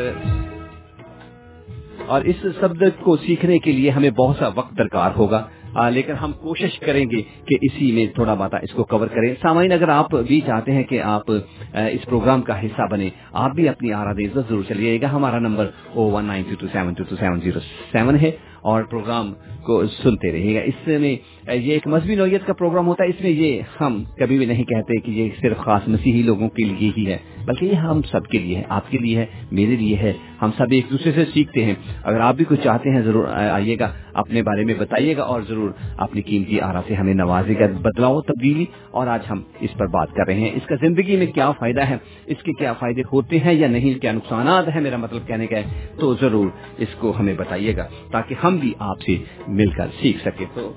اور 2.06 2.22
اس 2.22 2.36
سبجیکٹ 2.60 3.04
کو 3.04 3.18
سیکھنے 3.18 3.60
کے 3.60 3.72
لیے 3.72 3.90
ہمیں 3.90 4.10
بہت 4.10 4.36
سا 4.36 4.48
وقت 4.56 4.78
درکار 4.78 5.12
ہوگا۔ 5.18 5.46
لیکن 5.94 6.14
ہم 6.14 6.32
کوشش 6.42 6.80
کریں 6.80 7.06
گے 7.12 7.22
کہ 7.46 7.56
اسی 7.62 7.92
میں 7.92 8.06
تھوڑا 8.16 8.34
بات 8.34 8.54
اس 8.54 8.74
کو 8.74 8.84
کور 8.84 9.08
کریں۔ 9.08 9.34
سامعین، 9.42 9.72
اگر 9.72 9.90
آپ 9.90 10.12
بھی 10.28 10.40
چاہتے 10.46 10.72
ہیں 10.72 10.84
کہ 10.84 11.02
آپ 11.02 11.32
اس 11.32 12.06
پروگرام 12.06 12.42
کا 12.42 12.62
حصہ 12.62 12.88
بنے 12.92 13.10
آپ 13.34 13.52
بھی 13.56 13.68
اپنی 13.70 13.94
آرا 13.94 14.14
دے 14.14 14.28
ضرور 14.36 14.64
چلیے 14.68 15.02
گا۔ 15.02 15.12
ہمارا 15.12 15.40
number 15.40 15.70
O 15.96 16.12
one 16.12 16.26
nine 16.26 16.44
two 16.50 16.56
two 16.60 16.68
seven 16.72 16.94
two 16.94 17.04
two 17.10 17.16
seven 17.16 17.40
zero 17.44 17.60
seven 17.92 18.16
ہے 18.16 18.32
اور 18.62 18.84
پروگرام 18.84 19.34
کو 19.66 19.86
سنتے 19.88 20.32
رہیے 20.32 20.56
گا۔ 20.56 20.62
اس 20.62 20.88
میں 20.88 21.16
یہ 21.54 21.74
ایک 21.74 21.88
مذہبی 21.88 22.16
نوعیت 22.16 22.46
کا 22.46 22.54
پروگرام 22.54 22.88
ہوتا 22.88 23.04
ہے، 23.04 23.10
اس 23.10 23.22
میں 23.22 23.32
یہ 23.32 23.62
ہم 23.82 24.04
کبھی 24.18 24.38
بھی 24.38 24.46
نہیں 24.46 24.64
کہتے 24.64 25.00
کہ 25.00 25.12
یہ 25.12 25.30
صرف 25.42 25.58
خاص 25.58 25.88
مسیحی 25.88 26.22
لوگوں 26.22 26.50
کے 26.50 26.64
لیے 26.64 26.92
ہی 26.98 27.06
ہے، 27.08 27.18
بلکہ 27.46 27.66
یہ 27.66 27.76
ہم 27.76 28.02
سب 28.02 28.28
کے 28.28 28.38
لیے 28.38 28.58
ہے، 28.58 28.64
آپ 28.70 28.90
کے 28.92 28.98
لیے 28.98 29.18
ہے، 29.18 29.26
میرے 29.52 29.76
لیے 29.76 29.96
ہے، 29.96 30.14
ہم 30.42 30.52
سب 30.58 30.72
ایک 30.72 30.86
دوسرے 30.92 31.12
سے 31.12 31.26
سیکھتے 31.34 31.66
ہیں۔ 31.66 31.74
اگر 32.04 32.20
آپ 32.20 32.36
بھی 32.36 32.46
کچھ 32.48 32.62
چاہتے 32.64 32.90
ہیں، 32.90 33.02
ضرور 33.02 33.26
آئیے 33.28 33.78
گا، 33.80 33.92
اپنے 34.14 34.42
بارے 34.44 34.64
میں 34.64 34.74
بتائیے 34.80 35.18
گا، 35.18 35.24
اور 35.24 35.42
ضرور 35.42 35.72
اپنی 35.98 36.22
قیمتی 36.22 36.60
آرا 36.60 36.82
سے 36.88 36.94
ہمیں 36.94 37.14
نوازے 37.14 37.54
گا 37.60 37.68
بدلاؤ 37.82 38.22
تبدیلی، 38.22 38.66
اور 38.92 39.08
آج 39.08 39.22
ہم 39.30 39.42
اس 39.60 39.74
پر 39.78 39.88
بات 39.88 40.14
کر 40.16 40.28
رہے 40.28 40.40
ہیں۔ 40.40 40.52
اس 40.56 40.66
کا 40.66 40.76
زندگی 40.82 41.16
میں 41.16 41.26
کیا 41.26 41.52
فائدہ 41.52 41.82
ہے؟ 41.82 41.98
اس 42.26 42.44
کے 42.44 42.52
کیا 42.54 42.74
فائدے 42.74 43.02
ہوتے 43.12 43.40
ہیں 43.40 43.54
یا 43.54 43.68
نہیں؟ 43.68 44.00
کیا 44.00 44.12
نقصانات 44.12 44.68
ہیں؟ 44.76 44.82
میرا 44.82 44.98
مطلب 44.98 45.28
کہنے 45.28 45.48
کا 45.48 45.58
ہے، 45.58 45.88
تو 46.00 46.14
ضرور 46.22 46.48
اس 46.78 46.96
کو 47.00 47.14
ہمیں 47.20 47.34
بتائیے 47.34 47.76
گا، 47.78 47.88
تاکہ 48.12 48.36
ہم 48.44 48.58
بھی 48.58 48.74
آپ 48.80 49.02
سے 49.02 49.18
مل 49.48 49.70
کر 49.70 49.88
سیکھ 50.02 50.22
سکے 50.26 50.46
تو 50.54 50.72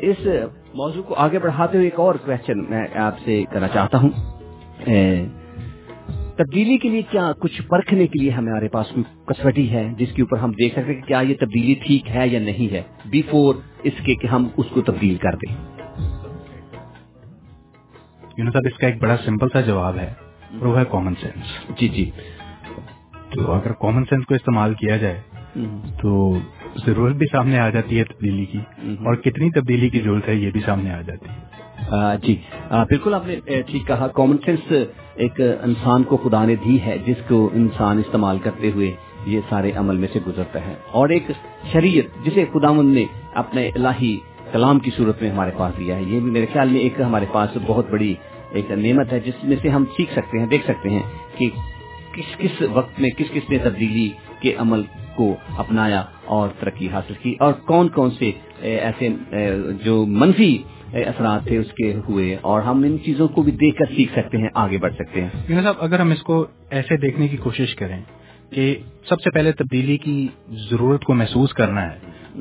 اس 0.00 0.26
موضوع 0.74 1.02
کو 1.02 1.14
آگے 1.14 1.38
بڑھاتے 1.38 1.76
ہوئے 1.76 1.86
ایک 1.86 2.00
اور 2.00 2.14
کوشچن 2.14 2.70
میں 2.70 2.86
آپ 2.94 3.18
سے 3.24 3.44
کرنا 3.50 3.68
چاہتا 3.68 3.98
ہوں۔ 3.98 4.10
تبدیلی 6.36 6.78
کے 6.78 6.88
لیے 6.88 7.02
کیا 7.10 7.32
کچھ 7.40 7.62
پرکھنے 7.62 8.06
کے 8.06 8.18
لیے 8.18 8.30
ہمارے 8.30 8.68
پاس 8.68 8.92
کسوٹی 9.24 9.70
ہے 9.70 9.88
جس 9.98 10.12
کے 10.12 10.22
اوپر 10.22 10.38
ہم 10.38 10.50
دیکھ 10.50 10.74
سکتے 10.74 10.92
ہیں 10.92 11.00
کہ 11.00 11.06
کیا 11.06 11.20
یہ 11.20 11.34
تبدیلی 11.40 11.74
ٹھیک 11.74 12.10
ہے 12.10 12.28
یا 12.28 12.40
نہیں 12.40 12.72
ہے 12.72 12.82
بیفور 13.06 13.54
اس 13.82 13.92
کے 14.04 14.14
کہ 14.14 14.26
ہم 14.26 14.48
اس 14.56 14.66
کو 14.74 14.80
تبدیل 14.80 15.16
کر 15.16 15.36
دیں۔ 15.36 15.54
یونس 18.36 18.52
صاحب 18.52 18.62
اس 18.66 18.78
کا 18.78 18.86
ایک 18.86 19.02
بڑا 19.02 19.16
سمپل 19.24 19.48
سا 19.52 19.60
جواب 19.60 19.98
ہے 19.98 20.12
وہ 20.60 20.78
ہے 20.78 20.84
کامن 20.90 21.14
سینس 21.20 21.78
جی 21.80 21.88
جی۔ 21.88 22.10
تو 23.30 23.52
اگر 23.52 23.72
کامن 23.72 24.04
سینس 24.04 24.26
کو 24.26 24.34
استعمال 24.34 24.74
کیا 24.74 24.96
جائے 24.96 25.20
تو 26.02 26.38
ضرورت 26.86 27.14
بھی 27.14 27.26
سامنے 27.32 27.58
آ 27.58 27.70
جاتی 27.70 27.98
ہے 27.98 28.04
تبدیلی 28.04 28.44
کی 28.44 28.58
اور 28.82 29.14
کتنی 29.14 29.50
تبدیلی 29.50 29.88
کی 29.88 30.00
ضرورت 30.00 30.28
ہے 30.28 30.34
یہ 30.34 30.50
بھی 30.50 30.60
سامنے 30.60 30.90
آ 30.90 31.00
جاتی 31.00 31.26
ہے۔ 31.28 31.50
جی 32.22 32.36
بالکل 32.70 33.14
آپ 33.14 33.26
نے 33.26 33.62
ٹھیک 33.62 33.86
کہا۔ 33.86 34.06
کامن 34.06 34.36
سینس 34.44 34.72
ایک 35.14 35.40
انسان 35.62 36.02
کو 36.02 36.16
خدا 36.16 36.44
نے 36.44 36.54
دی 36.64 36.78
ہے 36.80 36.96
جس 37.06 37.16
کو 37.28 37.50
انسان 37.52 37.98
استعمال 37.98 38.38
کرتے 38.38 38.70
ہوئے 38.70 38.92
یہ 39.26 39.40
سارے 39.48 39.72
عمل 39.72 39.96
میں 39.96 40.08
سے 40.12 40.18
گزرتا 40.26 40.66
ہے۔ 40.66 40.74
اور 40.90 41.08
ایک 41.08 41.22
شریعت 41.72 42.26
جسے 42.26 42.44
خدا 42.52 42.82
نے 42.82 43.04
اپنے 43.34 43.70
الہی 43.74 44.18
کلام 44.52 44.78
کی 44.78 44.90
صورت 44.96 45.22
میں 45.22 45.30
ہمارے 45.30 45.50
پاس 45.56 45.78
دیا 45.78 45.96
ہے 45.96 46.00
یہ 46.00 46.20
بھی 46.20 46.30
میرے 46.30 46.46
خیال 46.52 46.68
میں 46.68 46.80
ایک 46.80 47.00
ہمارے 47.00 47.26
پاس 47.32 47.50
بہت 47.66 47.90
بڑی 47.90 48.14
ایک 48.50 48.70
نعمت 48.70 49.12
ہے 49.12 49.20
جس 49.20 49.44
میں 49.44 49.56
سے 49.62 49.68
ہم 49.68 49.84
سیکھ 49.96 50.12
سکتے 50.12 50.38
ہیں 50.38 50.46
دیکھ 50.46 50.64
سکتے 50.64 50.90
ہیں 50.90 51.02
کہ 51.38 51.50
کس 52.12 52.36
کس 52.38 52.62
وقت 52.72 53.00
میں 53.00 53.10
کس 53.10 53.30
کس 53.32 53.50
نے 53.50 53.58
تبدیلی 53.58 54.10
کے 54.40 54.54
عمل 54.58 54.82
کو 55.20 55.34
اپنایا 55.58 56.02
اور 56.30 56.48
ترقی 56.60 56.88
حاصل 56.88 57.14
کی 57.22 57.34
اور 57.40 57.52
کون 57.66 57.88
کون 57.88 58.10
سے 58.10 58.30
ایسے 58.60 59.08
جو 59.84 60.04
منفی 60.06 60.52
اثرات 60.92 61.46
تھے 61.46 61.56
اس 61.56 61.72
کے 61.72 61.92
ہوئے 62.08 62.36
اور 62.42 62.62
ہم 62.62 62.82
ان 62.82 62.96
چیزوں 63.04 63.28
کو 63.28 63.42
بھی 63.42 63.52
دیکھ 63.52 63.76
کر 63.76 63.94
سیکھ 63.96 64.12
سکتے 64.12 64.38
ہیں 64.38 64.48
آگے 64.54 64.78
بڑھ 64.78 64.94
سکتے 64.94 65.24
ہیں۔ 65.24 65.62
صاحب 65.62 65.74
اگر 65.80 66.00
ہم 66.00 66.10
اس 66.10 66.22
کو 66.22 66.44
ایسے 66.70 66.96
دیکھنے 66.96 67.28
کی 67.28 67.36
کوشش 67.36 67.74
کریں 67.74 68.00
کہ 68.50 68.64
سب 69.08 69.20
سے 69.20 69.30
پہلے 69.30 69.52
تبدیلی 69.52 69.96
کی 69.96 70.16
ضرورت 70.70 71.04
کو 71.04 71.14
محسوس 71.14 71.52
کرنا 71.52 71.86
ہے 71.90 71.98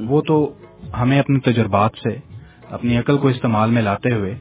وہ 0.07 0.21
تو 0.27 0.37
ہمیں 0.99 1.19
اپنے 1.19 1.39
تجربات 1.39 1.91
سے 2.03 2.17
اپنی 2.69 2.97
عقل 2.97 3.17
کو 3.17 3.27
استعمال 3.27 3.71
میں 3.71 3.81
لاتے 3.81 4.13
ہوئے 4.13 4.33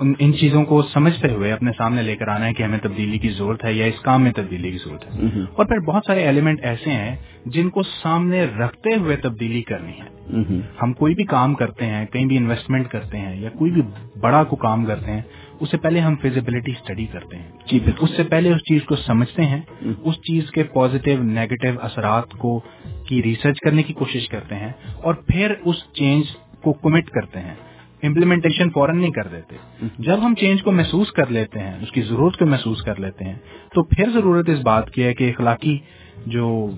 ان 0.00 0.34
چیزوں 0.34 0.64
کو 0.64 0.82
سمجھتے 0.82 1.32
ہوئے 1.32 1.52
اپنے 1.52 1.70
سامنے 1.78 2.02
لے 2.02 2.16
کر 2.16 2.28
آنا 2.28 2.46
ہے 2.46 2.54
کہ 2.54 2.62
ہمیں 2.62 2.78
تبدیلی 2.82 3.18
کی 3.18 3.28
ضرورت 3.28 3.64
ہے 3.64 3.72
یا 3.72 3.86
اس 3.86 4.00
کام 4.00 4.22
میں 4.22 4.32
تبدیلی 4.32 4.70
کی 4.70 4.78
ضرورت 4.78 5.06
ہے۔ 5.06 5.20
اور 5.54 5.66
پھر 5.66 5.78
بہت 5.78 6.02
سارے 6.06 6.22
ایلیمنٹ 6.22 6.60
ایسے 6.62 6.90
ہیں 6.90 7.16
جن 7.46 7.70
کو 7.70 7.82
سامنے 7.82 8.44
رکھتے 8.44 8.94
ہوئے 8.96 9.16
تبدیلی 9.16 9.62
کرنی 9.62 9.92
ہے۔ 9.92 10.40
ہم 10.82 10.92
کوئی 10.92 11.14
بھی 11.14 11.24
کام 11.24 11.54
کرتے 11.54 11.86
ہیں 11.86 12.06
کہیں 12.06 12.26
بھی 12.26 12.36
انویسٹمنٹ 12.36 12.88
کرتے 12.88 13.18
ہیں 13.18 13.36
یا 13.36 13.50
کوئی 13.58 13.70
بھی 13.70 13.82
بڑا 14.20 14.44
کو 14.44 14.56
کام 14.56 14.84
کرتے 14.84 15.10
ہیں 15.10 15.22
اس 15.60 15.70
سے 15.70 15.76
پہلے 15.76 16.00
ہم 16.00 16.14
فیزیبلٹی 16.22 16.72
اسٹڈی 16.72 17.06
کرتے 17.06 17.36
ہیں۔ 17.36 17.50
جی 17.66 17.78
اس 18.00 18.10
سے 18.16 18.22
پہلے 18.22 18.50
اس 18.50 18.60
چیز 18.60 18.82
کو 18.82 18.96
سمجھتے 18.96 19.42
ہیں۔ 19.42 19.60
اس 20.04 20.14
چیز 20.14 20.50
کے 20.50 20.62
پازیٹیو 20.62 21.22
نیگیٹو 21.22 21.80
اثرات 21.82 22.30
کو 22.30 22.60
کی 23.08 23.22
ریسرچ 23.22 23.58
کرنے 23.60 23.82
کی 23.82 23.92
کوشش 23.92 24.28
کرتے 24.28 24.54
ہیں 24.54 24.72
اور 24.96 25.14
پھر 25.14 25.54
اس 25.64 25.76
چینج 25.92 26.24
کو 26.62 26.72
کمٹ 26.72 27.10
کرتے 27.10 27.40
ہیں۔ 27.40 27.54
امپلیمنٹیشن 28.02 28.70
فوراً 28.70 29.00
نہیں 29.00 29.10
کر 29.10 29.26
دیتے۔ 29.26 29.56
جب 29.98 30.26
ہم 30.26 30.34
چینج 30.34 30.62
کو 30.62 30.72
محسوس 30.72 31.12
کر 31.12 31.26
لیتے 31.26 31.60
ہیں، 31.60 31.82
اس 31.82 31.92
کی 31.92 32.02
ضرورت 32.02 32.36
کو 32.36 32.46
محسوس 32.46 32.82
کر 32.82 33.00
لیتے 33.00 33.24
ہیں، 33.24 33.34
تو 33.74 33.82
پھر 33.82 34.10
ضرورت 34.14 34.48
اس 34.48 34.58
بات 34.60 34.90
کی 34.90 35.02
ہے 35.02 35.14
کہ 35.14 35.30
اخلاقی 35.30 35.78
جو 36.26 36.70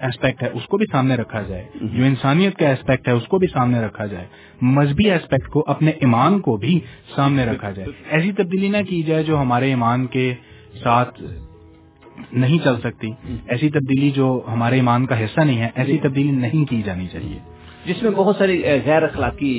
اسپیکٹ 0.00 0.42
ہے، 0.42 0.48
اس 0.54 0.64
کو 0.64 0.76
بھی 0.76 0.86
سامنے 0.92 1.14
رکھا 1.14 1.42
جائے۔ 1.42 1.64
جو 1.80 2.04
انسانیت 2.04 2.56
کا 2.56 2.68
اسپیکٹ 2.68 3.08
ہے، 3.08 3.12
اس 3.12 3.28
کو 3.28 3.38
بھی 3.38 3.46
سامنے 3.52 3.80
رکھا 3.80 4.06
جائے۔ 4.06 4.26
مذہبی 4.62 5.10
اسپیکٹ 5.10 5.48
کو، 5.48 5.64
اپنے 5.66 5.90
ایمان 5.90 6.40
کو 6.40 6.56
بھی 6.56 6.80
سامنے 7.16 7.44
رکھا 7.44 7.70
جائے۔ 7.70 7.88
ایسی 8.08 8.32
تبدیلی 8.32 8.68
نہ 8.68 8.76
کی 8.88 9.02
جائے 9.02 9.22
جو 9.22 9.40
ہمارے 9.40 9.68
ایمان 9.68 10.06
کے 10.06 10.34
ساتھ 10.82 11.22
نہیں 12.32 12.64
چل 12.64 12.80
سکتی۔ 12.80 13.10
ایسی 13.48 13.70
تبدیلی 13.70 14.10
جو 14.10 14.42
ہمارے 14.52 14.74
ایمان 14.74 15.06
کا 15.06 15.24
حصہ 15.24 15.40
نہیں 15.40 15.58
ہے، 15.58 15.68
ایسی 15.74 15.98
تبدیلی 15.98 16.30
نہیں 16.30 16.70
کی 16.70 16.82
جانی 16.82 17.06
چاہیے۔ 17.06 17.38
جس 17.88 18.02
میں 18.02 18.10
بہت 18.10 18.36
ساری 18.36 18.62
غیر 18.86 19.02
اخلاقی 19.02 19.52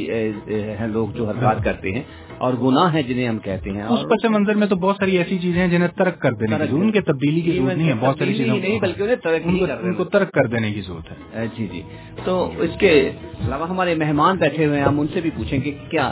ہیں 0.79 0.87
لوگ 0.87 1.07
جو 1.15 1.29
حرکات 1.29 1.63
کرتے 1.63 1.91
ہیں 1.91 2.01
اور 2.37 2.53
گناہ 2.53 2.93
ہیں 2.93 3.01
جنہیں 3.01 3.27
ہم 3.27 3.37
کہتے 3.39 3.69
ہیں 3.69 3.83
اس 3.85 4.03
پس 4.09 4.25
منظر 4.29 4.55
میں 4.55 4.67
تو 4.67 4.75
بہت 4.75 4.95
ساری 4.99 5.17
ایسی 5.17 5.37
چیزیں 5.37 5.59
ہیں 5.61 5.67
جنہیں 5.67 5.87
ترک 5.95 6.19
کر 6.19 6.33
دینے 6.33 6.57
کی 6.59 6.75
ان 6.75 6.91
کے 6.91 7.01
تبدیلی 7.01 7.41
کی 7.41 7.51
ضرورت 7.51 7.77
نہیں 7.77 7.87
ہے 7.87 7.93
بہت 7.99 8.19
ساری 8.19 8.33
چیزیں 8.33 8.53
نہیں 8.53 8.79
بلکہ 8.79 9.03
انہیں 9.03 9.73
ان 9.81 9.93
کو 9.93 10.03
ترک 10.03 10.31
کر 10.31 10.47
دینے 10.47 10.71
کی 10.73 10.81
ضرورت 10.81 11.11
ہے۔ 11.11 11.45
جی 11.57 11.67
جی۔ 11.71 11.81
تو 12.23 12.35
اس 12.57 12.77
کے 12.79 12.91
علاوہ 13.39 13.67
ہمارے 13.69 13.95
مہمان 13.95 14.37
بیٹھے 14.37 14.65
ہوئے 14.65 14.77
ہیں 14.77 14.85
ہم 14.85 14.99
ان 14.99 15.07
سے 15.13 15.21
بھی 15.21 15.29
پوچھیں 15.35 15.59
کہ 15.59 15.71
کیا 15.89 16.11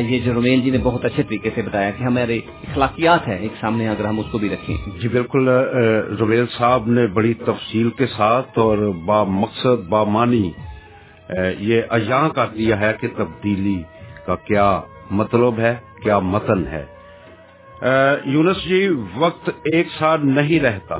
یہ 0.00 0.18
جو 0.18 0.34
رومین 0.34 0.60
جی 0.60 0.70
نے 0.70 0.78
بہت 0.82 1.04
اچھے 1.04 1.22
طریقے 1.22 1.50
سے 1.54 1.62
بتایا 1.62 1.90
کہ 1.90 2.04
ہمارے 2.04 2.36
اخلاقیات 2.68 3.28
ہیں 3.28 3.38
ایک 3.38 3.60
سامنے 3.60 3.88
اگر 3.88 4.04
ہم 4.04 4.18
اس 4.18 4.26
کو 4.30 4.38
بھی 4.38 4.48
رکھیں۔ 4.48 4.76
جی 5.00 5.08
بالکل 5.08 5.48
رومیل 6.20 6.46
صاحب 6.58 6.88
نے 6.88 7.06
بڑی 7.14 7.34
تفصیل 7.44 7.90
کے 7.90 8.06
ساتھ 8.16 8.58
اور 8.58 8.78
با 9.06 9.22
مقصد 9.34 9.88
با 9.88 10.04
مانی 10.10 10.50
یہ 11.58 11.82
اجاں 11.90 12.28
کر 12.28 12.46
دیا 12.46 12.80
ہے 12.80 12.92
کہ 13.00 13.08
تبدیلی 13.16 13.82
کا 14.26 14.34
کیا 14.34 14.80
مطلب 15.10 15.58
ہے، 15.58 15.76
کیا 16.02 16.18
متن 16.18 16.66
ہے؟ 16.66 16.86
یونس 18.24 18.64
جی 18.64 18.88
وقت 19.14 19.50
ایک 19.64 19.86
ساتھ 19.98 20.20
نہیں 20.20 20.60
رہتا۔ 20.60 20.98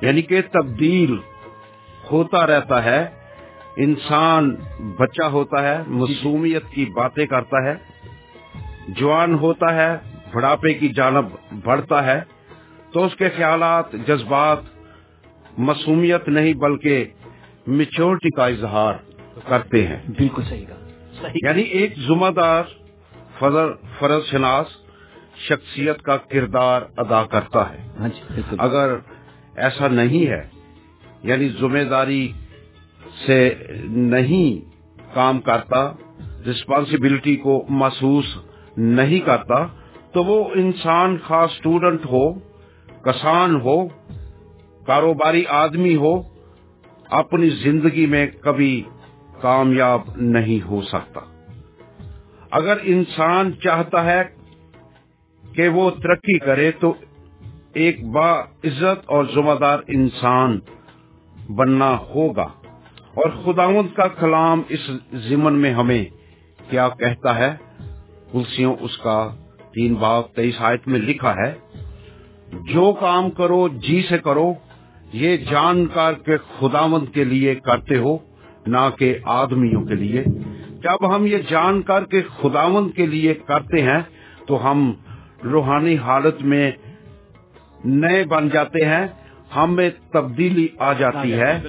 یعنی 0.00 0.22
کہ 0.22 0.42
تبدیل 0.52 1.16
ہوتا 2.12 2.46
رہتا 2.46 2.84
ہے، 2.84 3.08
انسان 3.76 4.54
بچہ 4.98 5.22
ہوتا 5.22 5.62
ہے 5.62 5.82
معصومیت 5.86 6.62
کی 6.70 6.84
باتیں 6.84 7.26
کرتا 7.26 7.64
ہے، 7.64 7.74
جوان 8.88 9.34
ہوتا 9.34 9.74
ہے، 9.74 9.96
بڑھاپے 10.34 10.74
کی 10.74 10.88
جانب 10.88 11.24
بڑھتا 11.64 12.04
ہے۔ 12.04 12.20
تو 12.92 13.04
اس 13.04 13.16
کے 13.16 13.28
خیالات، 13.28 13.92
جذبات 13.92 14.58
معصومیت 15.58 16.28
نہیں، 16.28 16.54
بلکہ 16.54 17.04
میچورٹی 17.66 18.30
کا 18.30 18.46
اظہار۔ 18.46 19.07
کرتے 19.46 19.86
ہیں۔ 19.86 20.02
بالکل 20.08 20.42
صحیح 20.48 20.64
صحیح۔ 21.22 21.40
یعنی 21.42 21.62
ایک 21.62 21.98
ذمہ 22.08 22.30
دار 22.30 22.62
فرض 23.98 24.24
شناس 24.30 24.66
شخصیت 25.48 26.02
کا 26.02 26.16
کردار 26.16 26.82
ادا 26.96 27.24
کرتا 27.24 27.70
ہے۔ 27.70 27.88
ہاں 28.00 28.08
جی 28.08 28.40
اگر 28.58 28.96
ایسا 29.56 29.88
نہیں 29.88 30.26
ہے 30.26 30.48
یعنی 31.22 31.48
ذمہ 31.48 31.84
داری 31.90 32.32
سے 33.26 33.54
نہیں 33.82 34.70
کام 35.14 35.40
کرتا 35.40 35.92
رسپانسبلٹی 36.50 37.36
کو 37.36 37.66
محسوس 37.68 38.24
نہیں 38.76 39.18
کرتا 39.18 39.66
تو 40.12 40.24
وہ 40.24 40.50
انسان 40.54 41.16
خاص 41.24 41.50
اسٹوڈنٹ 41.50 42.06
ہو 42.06 42.32
کسان 43.02 43.60
ہو 43.60 43.88
کاروباری 44.86 45.44
آدمی 45.48 45.96
ہو 45.96 46.22
اپنی 47.10 47.50
زندگی 47.50 48.06
میں 48.06 48.26
کبھی 48.26 48.82
کامیاب 49.40 50.00
نہیں 50.16 50.66
ہو 50.66 50.82
سکتا۔ 50.82 51.20
اگر 52.50 52.76
انسان 52.82 53.52
چاہتا 53.64 54.04
ہے 54.04 54.22
کہ 55.54 55.68
وہ 55.68 55.90
ترقی 55.90 56.38
کرے 56.38 56.70
تو 56.70 56.94
ایک 57.72 58.04
با 58.04 58.40
عزت 58.40 59.00
اور 59.06 59.24
ذمہ 59.34 59.52
دار 59.60 59.78
انسان 59.88 60.58
بننا 61.48 61.98
ہوگا۔ 61.98 62.46
اور 63.14 63.30
خداوند 63.44 63.94
کا 63.96 64.08
کلام 64.08 64.62
اس 64.68 64.90
ضمن 65.12 65.54
میں 65.54 65.74
ہمیں 65.74 66.04
کیا 66.70 66.88
کہتا 66.88 67.38
ہے؟ 67.38 67.56
تلسیوں 68.32 68.74
اس 68.80 68.98
کا 68.98 69.34
تین 69.74 69.94
باغ 69.94 70.22
تیئیس 70.34 70.54
آیت 70.58 70.88
میں 70.88 71.00
لکھا 71.00 71.34
ہے، 71.36 71.54
جو 72.52 72.92
کام 72.92 73.30
کرو 73.30 73.68
جی 73.68 74.02
سے 74.08 74.18
کرو، 74.18 74.52
یہ 75.12 75.36
جان 75.36 75.86
کر 75.86 76.12
کے 76.12 76.36
خداوند 76.58 77.14
کے 77.14 77.24
لیے 77.24 77.54
کرتے 77.54 77.98
ہو۔ 77.98 78.27
نہ 78.68 78.88
کہ 78.98 79.18
آدمیوں 79.24 79.82
کے 79.82 79.94
لیے۔ 79.94 80.24
جب 80.82 81.16
ہم 81.16 81.26
یہ 81.26 81.36
جان 81.50 81.82
کر 81.82 82.04
کے 82.04 82.22
خداون 82.22 82.90
کے 82.90 83.06
لیے 83.06 83.34
کرتے 83.34 83.82
ہیں، 83.82 84.00
تو 84.46 84.70
ہم 84.70 84.92
روحانی 85.44 85.96
حالت 85.96 86.42
میں 86.42 86.70
نئے 87.84 88.24
بن 88.24 88.48
جاتے 88.48 88.84
ہیں 88.84 89.06
ہمیں 89.56 89.90
تبدیلی 90.12 90.68
آ 90.78 90.92
جاتی 90.92 91.32
ہے 91.32 91.60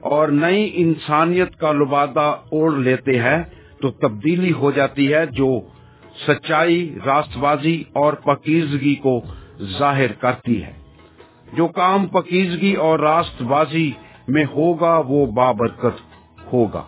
اور 0.00 0.28
نئی 0.28 0.70
انسانیت 0.74 1.56
کا 1.56 1.72
لبادہ 1.72 2.36
اوڑھ 2.52 2.74
لیتے 2.74 3.18
ہیں، 3.18 3.42
تو 3.82 3.90
تبدیلی 3.90 4.52
ہو 4.52 4.70
جاتی 4.70 5.14
ہے 5.14 5.26
جو 5.26 5.60
سچائی 6.26 6.98
راست 7.06 7.38
بازی 7.38 7.84
اور 7.92 8.12
پکیزگی 8.12 8.94
کو 8.94 9.20
ظاہر 9.78 10.12
کرتی 10.12 10.62
ہے۔ 10.62 10.72
جو 11.52 11.66
کام 11.66 12.06
پکیزگی 12.06 12.74
اور 12.74 12.98
راست 12.98 13.42
بازی 13.42 13.90
میں 14.28 14.44
ہوگا، 14.44 15.02
وہ 15.06 15.26
بابرکت 15.26 16.11
ہوگا۔ 16.52 16.82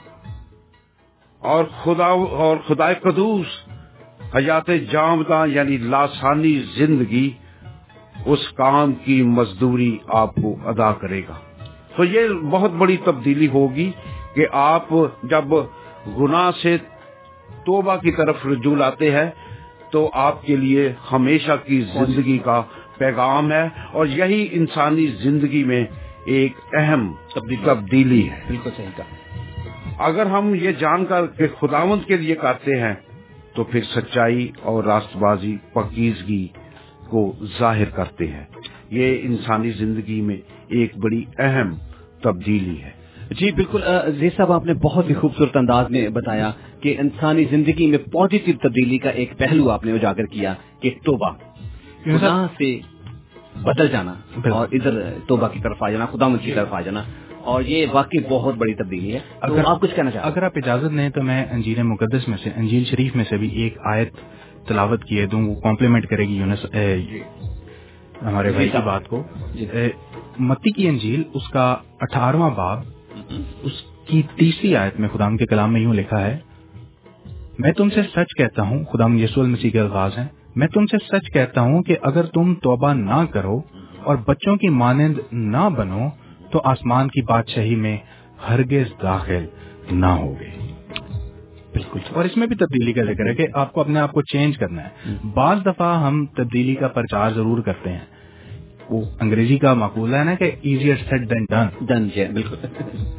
اور 1.39 1.65
خدا 1.65 2.07
اور 2.07 2.57
خدا 2.67 2.93
قدوس، 2.93 3.47
حیات 4.37 4.71
جامدہ 4.91 5.45
یعنی 5.47 5.77
لاسانی 5.77 6.63
زندگی 6.75 7.31
اس 8.27 8.49
کام 8.49 8.93
کی 8.93 9.23
مزدوری 9.23 9.99
آپ 10.09 10.35
کو 10.35 10.57
ادا 10.65 10.93
کرے 10.93 11.23
گا۔ 11.29 11.65
تو 11.97 12.05
یہ 12.05 12.29
بہت 12.51 12.71
بڑی 12.71 12.97
تبدیلی 12.97 13.49
ہوگی 13.49 13.91
کہ 14.35 14.47
آپ 14.53 14.87
جب 15.23 15.45
گناہ 16.19 16.51
سے 16.63 16.77
توبہ 17.49 17.97
کی 17.97 18.13
طرف 18.13 18.47
رجوع 18.47 18.77
لاتے 18.77 19.11
ہیں، 19.11 19.31
تو 19.91 20.11
آپ 20.13 20.47
کے 20.47 20.57
لیے 20.57 20.93
ہمیشہ 21.13 21.53
کی 21.67 21.81
زندگی 21.81 22.39
کا 22.39 22.63
پیغام 22.99 23.53
ہے۔ 23.53 23.69
اور 23.93 24.07
یہی 24.07 24.49
انسانی 24.53 25.07
زندگی 25.07 25.65
میں 25.65 25.87
ایک 26.25 26.53
اہم 26.73 27.13
تبدیلی 27.65 28.31
ہے۔ 28.31 28.45
بالکل 28.49 28.71
صحیح 28.77 28.87
کہا۔ 28.97 29.24
اگر 29.99 30.27
ہم 30.27 30.55
یہ 30.55 30.73
جان 30.73 31.07
کر 31.07 31.27
کہ 31.27 31.47
خداوند 31.61 32.07
کے 32.07 32.17
لیے 32.17 32.35
کرتے 32.35 32.81
ہیں 32.81 32.95
تو 33.55 33.65
پھر 33.65 33.81
سچائی 33.83 34.51
اور 34.63 34.85
راست 34.85 35.17
بازی 35.17 35.57
پکیزگی 35.73 36.49
کو 37.09 37.33
ظاہر 37.59 37.85
کرتے 37.85 38.27
ہیں۔ 38.27 38.45
یہ 38.91 39.19
انسانی 39.23 39.71
زندگی 39.71 40.21
میں 40.21 40.37
ایک 40.69 40.99
بڑی 40.99 41.25
اہم 41.39 41.75
تبدیلی 42.23 42.83
ہے۔ 42.83 42.91
جی 43.31 43.53
بالکل 43.53 43.81
زی 44.19 44.29
صاحب 44.37 44.53
آپ 44.53 44.67
نے 44.67 44.75
بہت 44.75 45.11
ہی 45.11 45.15
خوبصورت 45.15 45.57
انداز 45.57 45.91
میں 45.91 46.09
بتایا 46.09 46.53
کہ 46.81 46.97
انسانی 46.99 47.45
زندگی 47.45 47.87
میں 47.87 47.99
پازیٹیو 47.99 48.55
تبدیلی 48.63 48.99
کا 48.99 49.11
ایک 49.11 49.39
پہلو 49.39 49.71
آپ 49.71 49.85
نے 49.85 49.93
اجاگر 49.93 50.25
کیا 50.25 50.55
کہ 50.81 50.91
توبہ۔ 51.05 51.31
گناہ 52.07 52.47
سے 52.59 52.79
بدل 53.63 53.89
جانا 53.89 54.15
اور 54.51 54.67
ادھر 54.73 55.13
توبہ 55.27 55.49
کی 55.49 55.61
طرف 55.63 55.83
آ 55.83 55.91
جانا 55.91 56.07
خدا 56.07 56.29
کی 56.43 56.53
طرف 56.53 56.73
آ 56.73 56.81
جانا۔ 56.81 57.03
اور 57.45 57.63
یہ 57.63 57.87
واقعی 57.93 58.19
بہت 58.29 58.55
بڑی 58.55 58.75
تبدیلی 58.75 59.15
ہے۔ 59.15 59.19
اگر 59.41 59.63
آپ 59.67 59.81
کچھ 59.81 59.95
کہنا 59.95 60.11
چاہتے 60.11 60.29
اگر 60.29 60.43
آپ 60.43 60.53
اجازت 60.57 60.97
دیں 60.97 61.09
تو 61.09 61.23
میں 61.23 61.45
انجیل 61.51 61.83
مقدس 61.83 62.29
میں 62.29 62.39
سے 62.43 62.51
انجیل 62.57 62.85
شریف 62.85 63.17
میں 63.17 63.25
سے 63.29 63.37
بھی 63.37 63.49
ایک 63.49 63.79
آیت 63.85 64.13
تلاوت 64.69 65.05
کیے 65.05 65.27
دوں 65.27 65.43
وہ 65.43 65.55
کمپلیمنٹ 65.55 66.07
کرے 66.07 66.29
گی 66.29 66.37
یونس 66.37 66.65
ہمارے 68.23 68.53
بھائی 68.53 68.69
کی 68.69 68.79
بات 68.85 69.09
کو۔ 69.09 69.23
جی۔ 69.55 69.67
متی 70.39 70.71
کی 70.71 70.89
انجیل 70.89 71.23
اس 71.35 71.49
کا 71.49 71.77
اٹھارہواں 72.01 72.51
باب 72.51 72.83
اس 73.63 73.83
کی 74.07 74.23
تیسری 74.37 74.77
آیت 74.77 75.01
میں 75.01 75.09
خدام 75.13 75.37
کے 75.37 75.47
کلام 75.47 75.73
میں 75.73 75.81
یوں 75.81 75.95
لکھا 75.95 76.27
ہے 76.27 76.39
میں 77.59 77.73
تم 77.73 77.91
سے 77.91 78.03
سچ 78.03 78.35
کہتا 78.39 78.63
ہوں 78.63 78.85
خدا 78.85 79.05
یسو 79.15 79.41
المسیح 79.41 79.71
کے 79.71 79.81
الفاظ 79.81 80.19
ہیں 80.19 80.27
میں 80.57 80.67
تم 80.67 80.87
سے 80.87 80.97
سچ 80.99 81.33
کہتا 81.33 81.61
ہوں 81.61 81.83
کہ 81.83 81.97
اگر 82.03 82.25
تم 82.25 82.55
توبہ 82.55 82.93
نہ 82.93 83.25
کرو 83.31 83.61
اور 84.03 84.17
بچوں 84.17 84.57
کی 84.57 84.69
مانند 84.69 85.19
نہ 85.33 85.69
بنو 85.77 86.09
تو 86.55 86.61
آسمان 86.65 87.09
کی 87.09 87.23
بادشاہی 87.23 87.75
میں 87.75 87.97
ہرگز 88.49 89.03
داخل 89.03 89.47
نہ 89.91 90.07
ہوگے 90.07 90.73
بالکل 91.73 91.99
اور 92.13 92.25
اس 92.25 92.37
میں 92.37 92.47
بھی 92.47 92.57
تبدیلی 92.57 92.93
کا 92.93 93.03
ذکر 93.03 93.27
ہے 93.27 93.35
کہ 93.35 93.47
آپ 93.55 93.73
کو 93.73 93.81
اپنے 93.81 94.01
آپ 94.01 94.13
کو 94.13 94.23
چینج 94.23 94.59
کرنا 94.59 94.83
ہے۔ 94.85 95.15
بعض 95.35 95.59
دفعہ 95.67 96.07
ہم 96.07 96.27
تبدیلی 96.27 96.75
کا 96.75 96.89
پرچار 96.89 97.31
ضرور 97.31 97.59
کرتے 97.59 97.91
ہیں۔ 97.91 98.05
وہ 98.91 99.03
انگریزی 99.21 99.59
کا 99.59 99.75
مقولہ 99.75 100.17
ہے 100.17 100.25
نا 100.25 100.35
کہ 100.35 100.51
easier 100.63 100.97
said 100.97 101.31
than 101.31 101.45
done 101.51 101.85
done 101.87 102.09
بالکل۔ 102.33 102.67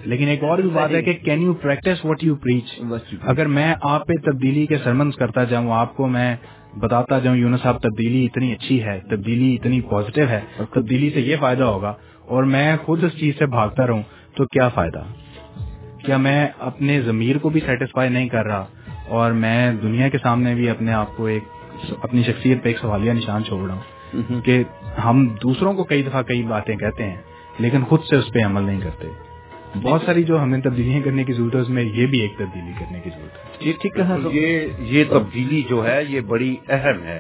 لیکن 0.06 0.28
ایک 0.28 0.44
اور 0.44 0.60
بھی 0.60 0.70
بات 0.70 0.92
ہے 0.92 1.02
کہ 1.02 1.14
can 1.14 1.42
you 1.42 1.54
practice 1.54 2.06
what 2.06 2.24
you 2.24 2.36
preach 2.36 2.80
اگر 3.22 3.46
میں 3.46 3.76
آپ 3.82 4.08
پہ 4.08 4.14
تبدیلی 4.14 4.66
کے 4.66 4.78
سرمنس 4.78 5.16
کرتا 5.16 5.44
جاؤں 5.44 5.72
آپ 5.72 5.98
کو 5.98 6.08
میں 6.08 6.36
بتاتا 6.80 7.20
جاؤں 7.20 7.38
یونس 7.38 7.62
صاحب 7.62 7.80
تبدیلی 7.80 8.26
اتنی 8.26 8.52
اچھی 8.52 8.84
ہے 8.84 9.00
تبدیلی 9.10 9.56
اتنی 9.56 9.82
پازیٹو 9.82 10.28
ہے 10.30 10.40
تبدیلی 10.74 11.10
سے 11.10 11.22
یہ 11.22 11.36
فائدہ 11.40 11.64
ہوگا۔ 11.64 11.94
اور 12.28 12.44
میں 12.44 12.78
خود 12.86 13.04
اس 13.04 13.20
چیز 13.20 13.34
سے 13.38 13.46
بھاگتا 13.46 13.88
رہوں 13.88 14.04
تو 14.36 14.46
کیا 14.46 14.70
فائدہ؟ 14.70 15.04
کیا 16.06 16.18
میں 16.18 16.48
اپنے 16.60 17.02
ضمیر 17.02 17.38
کو 17.38 17.50
بھی 17.50 17.62
سیٹسفائی 17.66 18.10
نہیں 18.10 18.28
کر 18.28 18.46
رہا 18.46 18.66
اور 19.08 19.32
میں 19.32 19.74
دنیا 19.74 20.10
کے 20.10 20.18
سامنے 20.18 20.56
بھی 20.56 20.70
اپنے 20.70 20.94
آپ 20.94 21.18
کو 21.18 21.26
ایک 21.26 21.44
اپنی 22.02 22.24
شخصیت 22.24 22.64
پہ 22.64 22.70
ایک 22.70 22.78
سوالیہ 22.78 23.12
نشان 23.12 23.44
چھوڑ 23.44 23.70
رہا 23.70 23.76
ہوں 23.76 24.42
کہ 24.42 24.64
ہم 25.06 25.28
دوسروں 25.44 25.74
کو 25.74 25.84
کئی 25.84 26.04
دفعہ 26.04 26.22
کئی 26.22 26.44
باتیں 26.44 26.76
کہتے 26.76 27.04
ہیں 27.04 27.18
لیکن 27.60 27.84
خود 27.84 28.00
سے 28.10 28.16
اس 28.16 28.34
پہ 28.34 28.40
عمل 28.40 28.64
نہیں 28.64 28.82
کرتے۔ 28.82 29.08
بہت 29.82 30.02
ساری 30.06 30.24
جو 30.24 30.44
ہمیں 30.44 30.62
تبدیلیاں 30.62 31.02
کرنے 31.02 31.24
کی 31.24 31.34
ضرورت 31.34 31.56
ہے 31.56 31.60
اس 31.60 31.70
میں 31.70 31.84
یہ 31.84 32.06
بھی 32.06 32.20
ایک 32.20 32.34
تبدیلی 32.38 32.72
کرنے 32.80 33.00
کی 33.04 33.10
ضرورت 33.10 33.38
ہے۔ 33.38 33.68
یہ 33.68 33.74
ٹھیک 33.82 34.00
ہے 34.00 34.68
یہ 34.80 35.04
تبدیلی 35.10 35.62
جو 35.70 35.88
ہے 35.88 36.04
یہ 36.10 36.20
بڑی 36.20 36.56
اہم 36.70 37.04
ہے۔ 37.04 37.20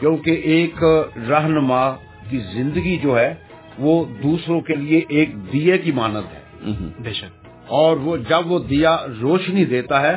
کیونکہ 0.00 0.30
ایک 0.30 0.84
رہنما 1.28 1.90
کی 2.30 2.38
زندگی 2.54 2.96
جو 2.96 3.18
ہے 3.18 3.34
وہ 3.78 4.04
دوسروں 4.22 4.60
کے 4.60 4.74
لیے 4.74 5.04
ایک 5.08 5.52
دیے 5.52 5.78
کی 5.78 5.92
مانت 5.92 6.34
ہے۔ 6.34 6.70
بے 7.02 7.12
شک۔ 7.12 7.46
اور 7.68 7.96
وہ 7.96 8.16
جب 8.16 8.50
وہ 8.52 8.58
دیا 8.58 8.96
روشنی 9.20 9.64
دیتا 9.64 10.02
ہے 10.02 10.14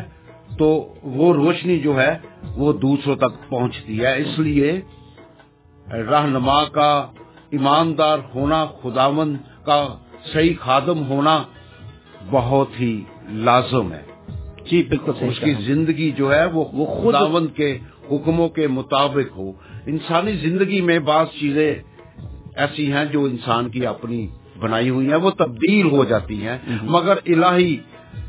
تو 0.57 0.93
وہ 1.03 1.33
روشنی 1.33 1.79
جو 1.79 2.01
ہے 2.01 2.17
وہ 2.55 2.73
دوسروں 2.73 3.15
تک 3.15 3.49
پہنچتی 3.49 4.01
ہے۔ 4.01 4.21
اس 4.21 4.39
لیے 4.39 4.81
رہنما 5.93 6.63
کا 6.63 7.07
ایماندار 7.49 8.17
ہونا 8.35 8.65
خداون 8.65 9.37
کا 9.65 9.87
صحیح 10.33 10.53
خادم 10.59 11.05
ہونا 11.05 11.43
بہت 12.31 12.67
ہی 12.79 13.01
لازم 13.29 13.93
ہے۔ 13.93 14.03
جی 14.71 14.83
بالکل 14.83 15.11
اس 15.21 15.39
کی 15.39 15.53
زندگی 15.53 16.11
جو 16.11 16.33
ہے 16.33 16.45
وہ 16.45 16.63
خداون 16.85 17.47
کے 17.47 17.77
حکموں 18.11 18.49
کے 18.49 18.67
مطابق 18.67 19.37
ہو۔ 19.37 19.51
انسانی 19.85 20.31
زندگی 20.31 20.81
میں 20.81 20.99
بعض 20.99 21.27
چیزیں 21.39 21.75
ایسی 22.55 22.93
ہیں 22.93 23.05
جو 23.05 23.23
انسان 23.23 23.69
کی 23.69 23.85
اپنی 23.85 24.27
بنائی 24.59 24.89
ہوئی 24.89 25.07
ہیں 25.07 25.15
وہ 25.15 25.31
تبدیل 25.31 25.91
ہو 25.91 26.05
جاتی 26.05 26.47
ہیں۔ 26.47 26.57
مگر 26.81 27.17
الہی 27.25 27.77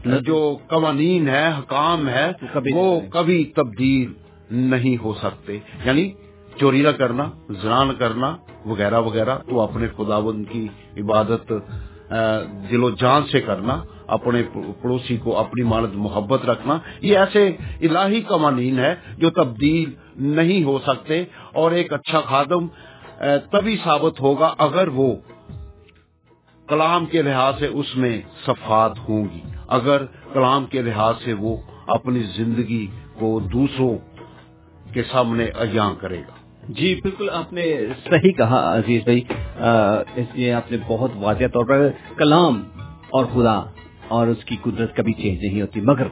جو 0.05 0.57
قوانین 0.67 1.29
ہے 1.29 1.49
حکام 1.59 2.09
ہے 2.09 2.33
وہ 2.73 3.01
کبھی 3.11 3.45
تبدیل 3.45 4.13
نہیں 4.51 5.03
ہو 5.03 5.15
سکتے۔ 5.15 5.59
یعنی 5.85 6.13
چوری 6.61 6.83
نہ 6.83 6.89
کرنا 6.89 7.31
زران 7.63 7.91
کرنا 7.99 8.37
وغیرہ 8.67 9.01
وغیرہ 9.01 9.39
تو 9.39 9.61
اپنے 9.61 9.87
خداون 9.97 10.45
کی 10.45 10.69
عبادت 10.99 11.53
دل 12.71 12.85
و 12.85 12.91
جان 12.91 13.23
سے 13.33 13.41
کرنا 13.41 13.83
اپنے 14.07 14.43
پڑوسی 14.83 15.17
کو 15.17 15.39
اپنی 15.39 15.63
مانت 15.65 15.91
محبت 15.95 16.45
رکھنا 16.45 16.79
یہ 17.01 17.19
ایسے 17.19 17.49
الہی 17.81 18.21
قوانین 18.21 18.79
ہے 18.79 18.95
جو 19.17 19.31
تبدیل 19.31 19.91
نہیں 20.17 20.65
ہو 20.65 20.79
سکتے۔ 20.87 21.25
اور 21.53 21.73
ایک 21.73 21.93
اچھا 21.93 22.21
خادم 22.21 22.67
تبھی 23.51 23.77
ثابت 23.85 24.21
ہوگا 24.21 24.55
اگر 24.59 24.89
وہ 24.89 25.17
کلام 26.69 27.07
کے 27.07 27.23
لحاظ 27.23 27.55
سے 27.59 27.67
اس 27.67 27.97
میں 27.97 28.21
صفات 28.47 29.09
ہوں 29.09 29.25
گی۔ 29.35 29.41
اگر 29.69 30.05
کلام 30.33 30.67
کے 30.67 30.83
لحاظ 30.83 31.15
سے 31.25 31.33
وہ 31.33 31.57
اپنی 31.87 32.21
زندگی 32.21 32.87
کو 33.19 33.41
دوسروں 33.53 33.97
کے 34.93 35.03
سامنے 35.03 35.45
اجاں 35.45 35.95
کرے 35.95 36.21
گا۔ 36.21 36.35
جی 36.69 36.95
بالکل 36.95 37.31
آپ 37.31 37.53
نے 37.53 37.87
صحیح 38.11 38.33
کہا 38.33 38.77
عزیز 38.77 39.03
بھائی۔ 39.05 39.21
اس 40.17 40.27
لیے 40.35 40.53
آپ 40.53 40.71
نے 40.71 40.77
بہت 40.87 41.11
واضح 41.15 41.45
طور 41.45 41.65
پر 41.65 41.89
کلام 42.17 42.63
اور 43.11 43.25
خدا 43.25 43.61
اور 44.09 44.27
اس 44.27 44.45
کی 44.45 44.57
قدرت 44.63 44.97
کبھی 44.97 45.13
چینج 45.13 45.45
نہیں 45.45 45.63
ہوتی 45.63 45.81
مگر 45.81 46.07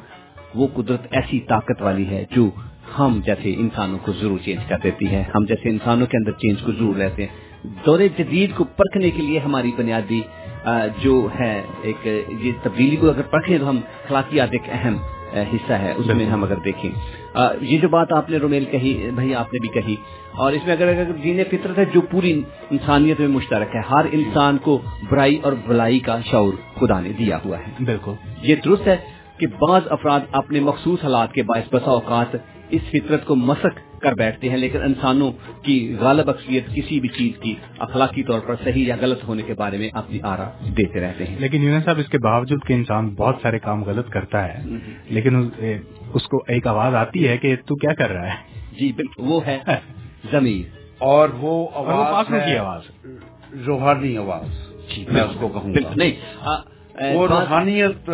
وہ 0.55 0.67
قدرت 0.75 1.01
ایسی 1.11 1.41
طاقت 1.41 1.83
والی 1.83 2.07
ہے 2.07 2.25
جو 2.31 2.51
ہم 2.99 3.21
جیسے 3.27 3.55
انسانوں 3.55 3.99
کو 4.03 4.13
ضرور 4.13 4.39
چینج 4.45 4.69
کر 4.69 4.77
دیتی 4.83 5.07
ہے 5.07 5.25
ہم 5.35 5.45
جیسے 5.45 5.69
انسانوں 5.69 6.07
کے 6.07 6.17
اندر 6.17 6.33
چینج 6.33 6.63
کو 6.63 6.73
ضرور 6.73 6.97
رہتے 6.97 7.27
ہیں۔ 7.27 7.51
دور 7.87 8.01
جدید 8.19 8.55
کو 8.57 8.65
پرکھنے 8.65 9.11
کے 9.11 9.23
لیے 9.23 9.39
ہماری 9.39 9.71
بنیادی 9.77 10.21
جو 10.99 11.29
ہے 11.41 11.63
ایک 11.83 12.09
یہ 12.41 12.53
تبدیلی 12.63 12.97
کو 12.97 13.09
اگر 13.09 13.23
پرکھیں 13.23 13.59
تو 13.59 13.69
ہم 13.69 13.77
اخلاقیات 13.77 14.49
ایک 14.53 14.63
اہم 14.69 14.97
حصہ 15.55 15.73
ہے۔ 15.73 15.93
اس 15.97 16.07
میں 16.07 16.27
ہم 16.27 16.45
اگر 16.45 16.55
دیکھیں 16.65 16.91
یہ 17.61 17.79
جو 17.79 17.89
بات 17.89 18.13
آپ 18.13 18.31
نے 18.31 18.37
رومیل 18.37 18.65
کہی 18.65 19.11
بھائی 19.15 19.35
آپ 19.35 19.55
نے 19.55 19.59
بھی 19.59 19.69
کہی 19.69 19.97
اور 20.33 20.53
اس 20.53 20.65
میں 20.65 20.73
اگر 20.73 20.89
اگر 20.89 21.13
دین 21.25 21.41
فطرت 21.51 21.79
ہے 21.79 21.85
جو 21.95 22.01
پوری 22.01 22.43
انسانیت 22.71 23.21
میں 23.21 23.29
مشترک 23.29 23.77
ہے 23.77 23.81
ہر 23.91 24.07
انسان 24.13 24.59
کو 24.59 24.79
برائی 25.11 25.39
اور 25.43 25.53
بلائی 25.67 25.99
کا 25.99 26.21
شعور 26.31 26.53
خدا 26.75 27.01
نے 27.01 27.13
دیا 27.19 27.39
ہوا 27.45 27.59
ہے۔ 27.59 27.85
بالکل۔ 27.85 28.13
یہ 28.43 28.55
درست 28.65 28.87
ہے 28.87 28.97
کہ 29.39 29.47
بعض 29.47 29.83
افراد 29.91 30.21
اپنے 30.33 30.61
مخصوص 30.61 30.99
حالات 31.03 31.33
کے 31.33 31.43
باعث 31.43 31.75
بسا 31.75 31.91
اوقات 31.91 32.37
اس 32.71 32.83
فطرت 32.91 33.25
کو 33.25 33.37
مسک 33.37 34.01
کر 34.01 34.13
بیٹھتے 34.13 34.49
ہیں 34.49 34.57
لیکن 34.57 34.83
انسانوں 34.83 35.33
کی 35.63 35.97
غالب 36.01 36.31
اکثریت 36.31 36.67
کسی 36.75 37.01
بھی 37.01 37.09
چیز 37.09 37.33
کی 37.43 37.55
اخلاقی 37.79 38.23
طور 38.23 38.41
پر 38.41 38.55
صحیح 38.65 38.87
یا 38.87 38.97
غلط 39.01 39.25
ہونے 39.25 39.43
کے 39.43 39.55
بارے 39.55 39.79
میں 39.79 39.89
اپنی 39.93 40.19
آرا 40.23 40.51
دیتے 40.77 41.01
رہتے 41.01 41.25
ہیں۔ 41.25 41.37
لیکن 41.39 41.63
یونس 41.63 41.85
صاحب 41.85 41.99
اس 41.99 42.09
کے 42.09 42.19
باوجود 42.19 42.65
کہ 42.67 42.73
انسان 42.73 43.09
بہت 43.09 43.37
سارے 43.43 43.59
کام 43.59 43.85
غلط 43.85 44.09
کرتا 44.09 44.45
ہے 44.49 44.63
لیکن 45.09 45.49
اس 46.15 46.29
کو 46.29 46.45
ایک 46.49 46.67
آواز 46.67 46.95
آتی 46.95 47.29
ہے 47.29 47.37
کہ 47.37 47.57
تو 47.67 47.75
کیا 47.75 47.95
کر 47.95 48.11
رہا 48.11 48.27
ہے؟ 48.27 48.35
جی 48.81 48.93
بالکل 48.93 49.23
وہ 49.27 49.47
ہے 49.47 49.59
زمین۔ 50.31 50.63
اور 50.99 51.29
وہ 51.29 51.69
آواز 51.75 52.27
کی 52.29 52.57
آواز۔ 52.57 53.07
روحانی 53.67 54.17
آواز۔ 54.17 54.69
جی، 54.97 55.05
میں 55.13 55.23
اس 55.23 55.37
کو 55.41 55.49
کہوں 55.49 55.75
گا۔ 55.75 55.91
نہیں 55.97 56.13
وہ 57.15 57.27
روحانیت 57.27 58.11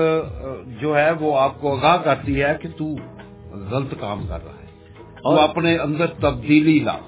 جو 0.80 0.98
ہے 0.98 1.10
وہ 1.20 1.38
آپ 1.38 1.60
کو 1.60 1.78
آگاہ 1.78 1.96
کرتی 1.96 2.42
ہے 2.42 2.56
کہ 2.60 2.68
تو 2.76 2.96
غلط 3.62 3.94
کام 4.00 4.26
کر 4.28 4.44
رہا 4.44 4.54
ہے۔ 4.60 4.66
اور 5.22 5.38
اپنے 5.38 5.76
اندر 5.76 6.06
تبدیلی 6.06 6.78
لا۔ 6.78 6.98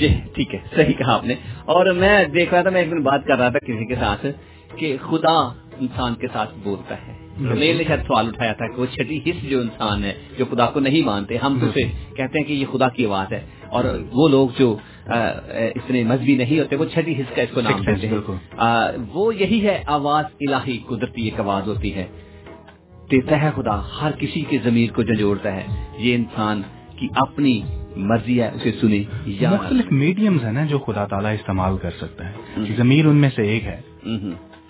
جی 0.00 0.08
ٹھیک 0.34 0.54
ہے 0.54 0.58
صحیح 0.76 0.92
کہا 0.92 1.14
آپ 1.14 1.24
نے۔ 1.24 1.34
اور 1.64 1.86
میں 1.86 2.24
دیکھ 2.24 2.54
رہا 2.54 2.62
تھا 2.62 2.70
میں 2.70 2.80
ایک 2.82 2.90
دن 2.90 3.02
بات 3.02 3.24
کر 3.26 3.38
رہا 3.38 3.48
تھا 3.48 3.58
کسی 3.58 3.86
کے 3.86 3.94
ساتھ 3.94 4.26
کہ 4.76 4.96
خدا 5.10 5.52
انسان 5.80 6.14
کے 6.14 6.26
ساتھ 6.32 6.50
بولتا 6.62 6.94
ہے۔ 6.94 7.20
میں 7.36 7.74
نے 7.74 7.84
شاید 7.88 8.00
سوال 8.06 8.26
اٹھایا 8.28 8.52
تھا 8.52 8.66
کہ 8.66 8.80
وہ 8.80 8.86
چھٹی 8.86 9.20
حص 9.26 9.50
جو 9.50 9.60
انسان 9.60 10.04
ہے 10.04 10.12
جو 10.38 10.44
خدا 10.50 10.66
کو 10.66 10.80
نہیں 10.80 11.06
مانتے 11.06 11.36
ہم 11.36 11.58
اسے 11.62 11.82
کہتے 12.16 12.38
ہیں 12.38 12.46
کہ 12.46 12.52
یہ 12.52 12.64
خدا 12.72 12.88
کی 12.88 13.06
آواز 13.06 13.32
ہے۔ 13.32 13.40
اور 13.68 13.84
وہ 14.12 14.28
لوگ 14.28 14.48
جو 14.58 14.76
اتنے 15.06 16.02
مذہبی 16.02 16.36
نہیں 16.36 16.60
ہوتے 16.60 16.76
وہ 16.76 16.84
چھٹی 16.84 17.20
حص 17.20 17.36
کا 17.36 17.42
اس 17.42 17.48
کو 17.54 17.60
نام 17.60 17.80
دیتے 17.80 18.08
ہیں۔ 18.08 18.62
وہ 19.12 19.34
یہی 19.34 19.66
ہے 19.66 19.82
آواز 19.86 20.24
الہی 20.40 20.78
قدرتی 20.88 21.22
ایک 21.22 21.40
آواز 21.40 21.68
ہوتی 21.68 21.94
ہے۔ 21.94 22.06
دیتا 23.10 23.42
ہے 23.42 23.50
خدا 23.56 23.82
ہر 24.02 24.10
کسی 24.10 24.40
کے 24.40 24.58
ضمیر 24.64 24.90
کو 24.94 25.02
جنجوڑتا 25.02 25.56
ہے۔ 25.56 25.66
یہ 25.98 26.14
انسان 26.14 26.62
کی 26.96 27.08
اپنی 27.16 27.62
مرضی 27.96 28.42
ہے 28.42 28.50
اسے 28.54 28.72
سنیں 28.80 29.04
یا 29.26 29.50
مختلف 29.50 29.92
میڈیمز 29.92 30.44
ہیں 30.44 30.52
نا 30.52 30.64
جو 30.64 30.78
خدا 30.78 31.04
تعالیٰ 31.04 31.32
استعمال 31.32 31.78
کر 31.78 31.90
سکتا 31.90 32.28
ہے 32.28 32.32
ضمیر 32.76 33.06
ان 33.06 33.16
میں 33.16 33.30
سے 33.36 33.42
ایک 33.42 33.64
ہے۔ 33.64 33.80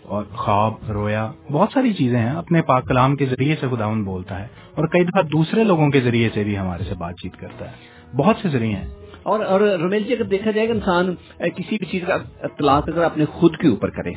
اور 0.02 0.24
خواب 0.30 0.72
رویا 0.90 1.32
بہت 1.52 1.68
ساری 1.74 1.92
چیزیں 1.92 2.18
ہیں۔ 2.18 2.30
اپنے 2.30 2.62
پاک 2.62 2.88
کلام 2.88 3.16
کے 3.16 3.26
ذریعے 3.26 3.56
سے 3.60 3.66
خداون 3.70 4.04
بولتا 4.04 4.38
ہے۔ 4.38 4.46
اور 4.74 4.86
کئی 4.86 5.04
دفعہ 5.04 5.22
دوسرے 5.22 5.64
لوگوں 5.64 5.90
کے 5.90 6.00
ذریعے 6.00 6.28
سے 6.34 6.44
بھی 6.44 6.58
ہمارے 6.58 6.84
سے 6.84 6.94
بات 6.94 7.14
چیت 7.22 7.36
کرتا 7.36 7.70
ہے۔ 7.70 7.72
بہت 8.16 8.36
سے 8.42 8.48
ذریعے 8.48 8.76
ہیں۔ 8.76 8.88
اور 9.22 9.40
اور 9.40 9.60
رمیل 9.60 10.02
جی 10.02 10.12
اگر 10.12 10.24
دیکھا 10.24 10.50
جائے 10.50 10.66
کہ 10.66 10.72
انسان 10.72 11.14
کسی 11.38 11.76
بھی 11.76 11.86
چیز 11.86 12.02
کا 12.06 12.14
اطلاق 12.42 12.88
اگر 12.88 13.02
اپنے 13.02 13.24
خود 13.24 13.56
کے 13.56 13.68
اوپر 13.68 13.90
کرے 13.90 14.10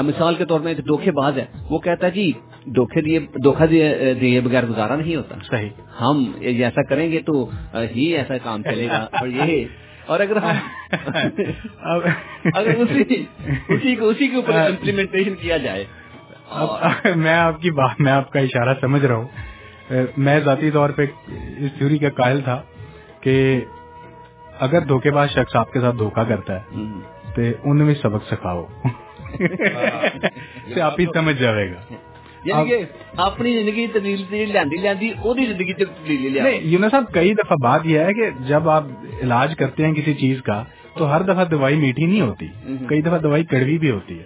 مثال 0.00 0.34
کے 0.34 0.44
طور 0.44 0.60
میں 0.60 0.72
ایک 0.72 0.88
دھوکے 0.88 1.10
باز 1.10 1.38
ہے۔ 1.38 1.44
وہ 1.70 1.78
کہتا 1.78 2.06
ہے 2.06 2.10
جی 2.10 2.32
دھوکے 2.66 3.00
دیے 3.00 3.18
دھوکہ 3.18 3.66
دیے 3.66 4.40
بغیر 4.40 4.66
گزارا 4.66 4.96
نہیں 4.96 5.16
ہوتا۔ 5.16 5.36
صحیح۔ 5.50 5.68
ہم 6.00 6.32
ایسا 6.40 6.82
کریں 6.82 7.12
گے 7.12 7.20
تو 7.20 7.50
ہی 7.96 8.04
ایسا 8.16 8.38
کام 8.38 8.62
چلے 8.62 8.86
گا۔ 8.86 9.08
اور 9.20 9.28
یہ 9.28 9.64
اور 10.06 10.20
اگر 10.20 10.36
اگر 12.54 12.68
اسی 13.68 13.96
کو 13.96 14.08
اسی 14.08 14.28
کے 14.28 14.36
اوپر 14.36 14.52
امپلیمنٹیشن 14.54 15.34
کیا 15.34 15.56
جائے۔ 15.56 15.84
میں 17.16 17.34
آپ 17.34 17.60
کی 17.60 17.70
بات 17.70 18.00
میں 18.00 18.12
آپ 18.12 18.32
کا 18.32 18.40
اشارہ 18.40 18.74
سمجھ 18.80 19.04
رہا 19.04 19.16
ہوں۔ 19.16 19.28
میں 20.16 20.40
ذاتی 20.40 20.70
طور 20.70 20.90
پہ 20.90 21.02
اس 21.58 21.78
تھیوری 21.78 21.98
کا 21.98 22.08
قائل 22.10 22.40
تھا 22.40 22.62
کہ 23.20 23.60
اگر 24.60 24.80
دھوکے 24.80 25.10
باز 25.10 25.30
شخص 25.30 25.56
آپ 25.56 25.72
کے 25.72 25.80
ساتھ 25.80 25.96
دھوکا 25.98 26.24
کرتا 26.24 26.56
ہے 26.56 26.64
تو 27.34 27.70
انہیں 27.70 27.86
بھی 27.86 27.94
سبق 27.94 28.26
سکھاؤ۔ 28.30 28.66
سے 30.74 30.80
آپ 30.80 31.00
ہی 31.00 31.06
سمجھ 31.14 31.36
جائے 31.36 31.70
گا 31.70 31.94
یعنی 32.44 32.68
کہ 32.68 32.84
اپنی 33.16 33.58
زندگی 33.58 33.86
تبدیلی 33.86 35.12
وہی 35.24 35.46
زندگی 35.46 35.72
تبدیلی 35.72 36.28
لیا 36.28 36.42
نہیں 36.42 36.60
یونس 36.62 36.90
صاحب 36.90 37.04
کئی 37.12 37.34
دفعہ 37.34 37.56
بات 37.62 37.80
یہ 37.84 37.98
ہے 37.98 38.14
کہ 38.14 38.30
جب 38.46 38.68
آپ 38.68 38.84
علاج 39.22 39.56
کرتے 39.56 39.86
ہیں 39.86 39.94
کسی 39.94 40.14
چیز 40.14 40.42
کا 40.42 40.64
تو 40.96 41.12
ہر 41.12 41.20
دفعہ 41.20 41.44
دوائی 41.44 41.76
میٹھی 41.76 42.06
نہیں 42.06 42.20
ہوتی۔ 42.20 42.46
کئی 42.88 43.02
دفعہ 43.02 43.18
دوائی 43.18 43.44
کڑوی 43.44 43.78
بھی 43.78 43.90
ہوتی 43.90 44.18
ہے 44.18 44.24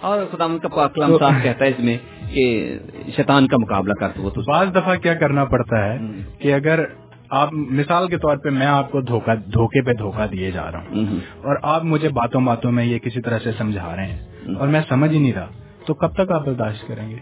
اور 0.00 0.26
خدا 0.32 0.46
کا 0.62 0.68
پاک 0.68 0.94
کلام 0.94 1.18
صاحب 1.18 1.42
کہتا 1.42 1.64
ہے 1.64 1.70
اس 1.70 1.78
میں 1.78 1.96
کہ 2.34 2.78
شیطان 3.16 3.48
کا 3.48 3.56
مقابلہ 3.56 3.94
کر 3.94 4.08
تو 4.08 4.22
وہ 4.22 4.30
تو 4.30 4.40
بعض 4.40 4.68
دفعہ 4.74 4.96
کیا 4.96 5.14
کرنا 5.14 5.44
پڑتا 5.44 5.92
ہے۔ 5.92 5.98
کہ 6.38 6.54
اگر 6.54 6.84
آپ 7.28 7.48
مثال 7.52 8.08
کے 8.08 8.18
طور 8.18 8.36
پہ 8.36 8.50
میں 8.50 8.66
آپ 8.66 8.90
کو 8.90 9.00
دھوکے 9.00 9.82
پہ 9.82 9.92
دھوکا 9.92 10.26
دیے 10.32 10.50
جا 10.50 10.72
رہا 10.72 10.78
ہوں 10.78 11.04
اور 11.36 11.56
آپ 11.62 11.84
مجھے 11.84 12.08
باتوں 12.08 12.40
باتوں 12.40 12.72
میں 12.72 12.84
یہ 12.84 12.98
کسی 12.98 13.20
طرح 13.20 13.38
سے 13.38 13.50
سمجھا 13.58 13.96
رہے 13.96 14.06
ہیں 14.06 14.33
اور 14.58 14.68
میں 14.68 14.80
سمجھ 14.88 15.12
ہی 15.12 15.18
نہیں 15.18 15.32
رہا۔ 15.32 15.48
تو 15.86 15.94
کب 15.94 16.14
تک 16.14 16.32
آپ 16.32 16.46
برداشت 16.46 16.88
کریں 16.88 17.10
گے؟ 17.10 17.16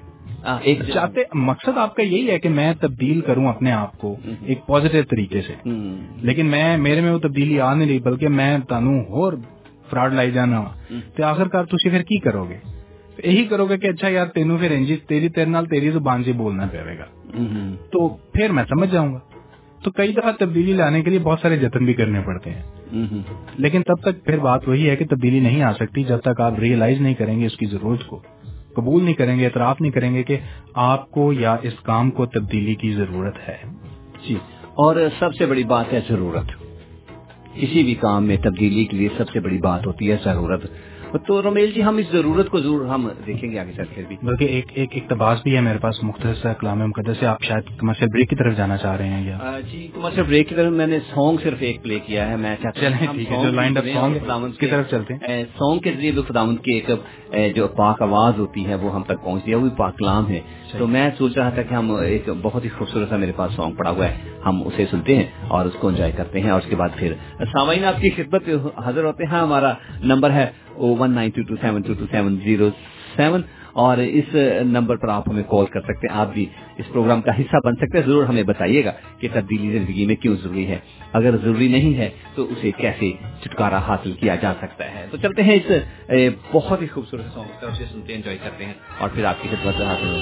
ایک 0.63 0.79
چاہتے 0.95 1.21
مقصد 1.35 1.79
آپ 1.79 1.97
کا 1.97 2.03
یہی 2.03 2.31
ہے 2.31 2.39
کہ 2.39 2.49
میں 2.49 2.75
تبدیل 2.81 3.21
کروں 3.21 3.49
اپنے 3.49 3.73
آپ 3.73 3.99
کو 3.99 4.17
ایک 4.47 4.67
پازیٹیو 4.67 5.03
طریقے 5.11 5.41
سے۔ 5.41 5.53
لیکن 6.17 6.47
میں 6.47 6.77
میرے 6.77 7.01
میں 7.01 7.11
وہ 7.13 7.19
تبدیلی 7.19 7.61
آ 7.61 7.75
نہیں 7.75 7.89
رہی 7.89 7.99
بلکہ 7.99 8.29
میں 8.29 8.59
تانوں 8.69 9.01
اور 9.01 9.33
فراڈ 9.91 10.15
لائی 10.15 10.31
جانا۔ 10.31 10.65
تو 11.17 11.25
آخر 11.25 11.49
کار 11.49 11.65
تھی 11.65 11.91
پھر 11.91 12.03
کی 12.03 12.19
کرو 12.19 12.45
گے؟ 12.45 12.57
یہی 13.25 13.45
کرو 13.45 13.67
گے 13.67 13.79
کہ 13.79 13.87
اچھا 13.87 14.09
یار 14.09 14.27
تینوں 14.27 14.59
پھر 14.59 14.71
انجی 14.71 14.97
تیری 14.97 15.29
تیرے 15.29 15.51
نال 15.51 15.67
تیری 15.67 15.91
زبان 15.91 16.25
سے 16.25 16.33
بولنا 16.33 16.67
پڑے 16.67 16.99
گا۔ 16.99 17.05
تو 17.93 18.09
پھر 18.09 18.53
میں 18.53 18.65
سمجھ 18.69 18.91
جاؤں 18.91 19.15
گا۔ 19.15 19.19
تو 19.83 19.91
کئی 19.91 20.13
دفعہ 20.13 20.33
تبدیلی 20.39 20.73
لانے 20.73 21.03
کے 21.03 21.11
لیے 21.11 21.19
بہت 21.19 21.39
سارے 21.43 21.57
جتن 21.57 21.85
بھی 21.85 21.95
کرنے 21.95 22.21
پڑتے 22.21 22.51
ہیں۔ 22.51 22.63
لیکن 23.59 23.83
تب 23.83 23.95
تک 23.95 24.25
پھر 24.25 24.39
بات 24.39 24.69
وہی 24.69 24.91
ہے 24.91 24.97
کہ 24.97 25.05
تبدیلی 25.05 25.41
نہیں 25.41 25.63
آ 25.63 25.73
سکتی 25.73 26.05
جب 26.05 26.19
تک 26.19 26.41
آپ 26.41 26.59
ریئلائز 26.59 27.01
نہیں 27.01 27.15
کریں 27.15 27.41
گے 27.41 27.47
اس 27.47 27.57
کی 27.57 27.67
ضرورت 27.67 28.07
کو۔ 28.07 28.23
قبول 28.75 29.05
نہیں 29.05 29.15
کریں 29.15 29.39
گے 29.39 29.45
اعتراف 29.45 29.81
نہیں 29.81 29.93
کریں 29.93 30.15
گے 30.15 30.23
کہ 30.23 30.37
آپ 30.75 31.11
کو 31.11 31.33
یا 31.33 31.57
اس 31.63 31.73
کام 31.83 32.11
کو 32.11 32.27
تبدیلی 32.27 32.75
کی 32.75 32.93
ضرورت 32.93 33.49
ہے۔ 33.49 33.57
جی 34.29 34.35
اور 34.75 34.97
سب 35.19 35.35
سے 35.35 35.47
بڑی 35.47 35.65
بات 35.65 35.93
ہے 35.93 36.01
ضرورت۔ 36.09 36.47
کسی 37.55 37.83
بھی 37.83 37.95
کام 37.95 38.25
میں 38.25 38.37
تبدیلی 38.37 38.85
کے 38.85 38.97
لیے 38.97 39.09
سب 39.17 39.29
سے 39.29 39.41
بڑی 39.41 39.59
بات 39.59 39.87
ہوتی 39.87 40.11
ہے 40.11 40.17
ضرورت۔ 40.25 40.67
تو 41.19 41.43
رمیل 41.43 41.71
جی 41.73 41.83
ہم 41.83 41.97
اس 41.97 42.07
ضرورت 42.13 42.49
کو 42.49 42.61
ضرور 42.61 42.87
ہم 42.87 43.09
دیکھیں 43.27 43.51
گے 43.51 43.59
آگے 43.59 43.73
چل 43.77 43.85
کے 43.95 44.03
بھی۔ 44.09 44.17
بلکہ 44.23 44.45
ایک 44.45 44.65
ایک 44.75 44.91
اقتباس 44.95 45.43
بھی 45.43 45.55
ہے 45.57 45.61
میرے 45.61 45.79
پاس 45.79 46.03
مختصر 46.03 46.53
کلام 46.53 46.79
مقدس 46.79 47.17
سے 47.21 47.27
آپ 47.27 47.43
شاید 47.43 47.79
کمرشل 47.79 48.07
بریک 48.07 48.31
کی 48.31 48.37
طرف 48.37 48.57
جانا 48.57 48.77
چاہ 48.77 48.97
رہے 48.97 49.09
ہیں 49.09 49.27
یا 49.27 49.61
جی 49.73 49.89
کمرشل 49.95 50.23
بریک 50.23 50.49
کی 50.49 50.55
طرف 50.55 50.73
میں 50.73 50.87
نے 50.87 50.99
سانگ 51.15 51.37
صرف 51.43 51.59
ایک 51.61 51.83
پلے 51.83 51.99
کیا 52.07 52.29
ہے 52.29 52.37
میں 52.37 52.57
چلیں 52.75 53.07
ٹھیک 53.13 53.31
ہے، 53.31 53.37
جو 53.43 53.61
song 53.61 53.77
اور 53.97 54.11
ہے، 54.11 54.19
خداوند 54.25 54.53
کی 54.61 54.67
طرف 54.67 54.91
چلتے 54.91 55.15
ہیں۔ 55.15 55.45
سانگ 55.59 55.79
کے 55.79 55.93
ذریعے 55.93 56.11
بھی 56.11 56.23
خداوند 56.29 56.59
کی 56.59 56.73
ایک 56.73 56.91
جو 57.57 57.69
پاک 57.69 58.03
آواز 58.03 58.39
ہوتی 58.39 58.67
ہے 58.67 58.75
وہ 58.75 58.95
ہم 58.95 59.03
تک 59.03 59.23
پہنچتی 59.25 59.51
ہے 59.51 59.57
وہ 59.57 59.69
پاک 59.77 59.99
کلام 59.99 60.29
ہے۔ 60.31 60.41
تو 60.79 60.87
میں 60.87 61.11
سوچ 61.19 61.37
رہا 61.39 61.51
تھا 61.51 61.63
کہ 61.63 61.75
ہم 61.75 61.91
ایک 61.95 62.29
بہت 62.43 62.65
ہی 62.65 62.69
خوبصورت 62.69 63.09
سا 63.09 63.17
میرے 63.17 63.33
پاس 63.37 63.53
سانگ 63.57 63.73
پڑا 63.75 63.91
ہوا 63.91 64.09
ہے 64.09 64.15
ہم 64.47 64.63
اسے 64.67 64.85
سنتے 64.91 65.17
ہیں 65.17 65.27
اور 65.49 65.67
اس 65.67 65.73
کو 65.81 65.89
انجوائے 65.89 66.13
کرتے 66.13 66.41
ہیں۔ 66.41 66.51
اور 66.51 66.61
اس 66.61 66.71
کے 66.71 66.77
بعد 66.77 66.89
پھر 66.97 67.15
سامعین 67.53 67.85
آپ 67.85 68.01
کی 68.01 68.11
خدمت 68.17 68.49
حاضر 68.85 69.05
ہوتے 69.05 69.25
ہیں 69.25 69.39
ہمارا 69.39 69.73
نمبر 70.05 70.31
ہے 70.31 70.47
one 70.77 71.11
nine 71.11 71.31
two 71.31 71.43
two 71.43 71.55
seven 71.61 71.83
two 71.83 71.95
two 71.95 72.05
seven 72.11 72.39
zero 72.45 72.69
seven 73.17 73.43
اور 73.73 73.97
اس 73.97 74.37
نمبر 74.63 74.97
پر 74.97 75.09
آپ 75.09 75.29
ہمیں 75.29 75.43
کال 75.43 75.67
کر 75.67 75.81
سکتے 75.81 75.93
ہیں۔ 75.93 76.19
آپ 76.19 76.33
بھی 76.33 76.47
اس 76.79 76.89
پروگرام 76.89 77.23
کا 77.23 77.41
حصہ 77.41 77.57
بن 77.65 77.75
سکتے 77.75 77.99
ہیں۔ 77.99 78.07
ضرور 78.07 78.25
ہمیں 78.25 78.43
بتائیے 78.43 78.85
گا 78.85 78.93
کہ 79.19 79.29
تبدیلی 79.33 79.79
زندگی 79.79 80.07
میں 80.07 80.17
کیوں 80.17 80.37
ضروری 80.43 80.67
ہے۔ 80.67 80.79
اگر 81.13 81.37
ضروری 81.37 81.69
نہیں 81.69 81.99
ہے 81.99 82.11
تو 82.35 82.43
اسے 82.43 82.71
کیسے 82.71 83.13
چھٹکارا 83.43 83.79
حاصل 83.79 84.13
کیا 84.13 84.37
جا 84.37 84.53
سکتا 84.59 84.95
ہے۔ 84.95 85.07
تو 85.11 85.17
چلتے 85.17 85.43
ہیں 85.43 85.55
اس 85.55 85.73
بہت 86.53 86.83
ہی 86.83 86.87
خوبصورت 86.87 87.35
سانگ 87.35 87.49
طرف 87.61 87.77
سے 87.77 87.85
سنتے 87.93 88.15
انجوائے 88.15 88.39
کرتے 88.45 88.65
ہیں 88.65 88.75
اور 88.99 89.09
پھر 89.15 89.25
آپ 89.25 89.43
کی 89.43 89.49
خدمت 89.49 89.75
سے 89.79 89.85
حاصل 89.85 90.21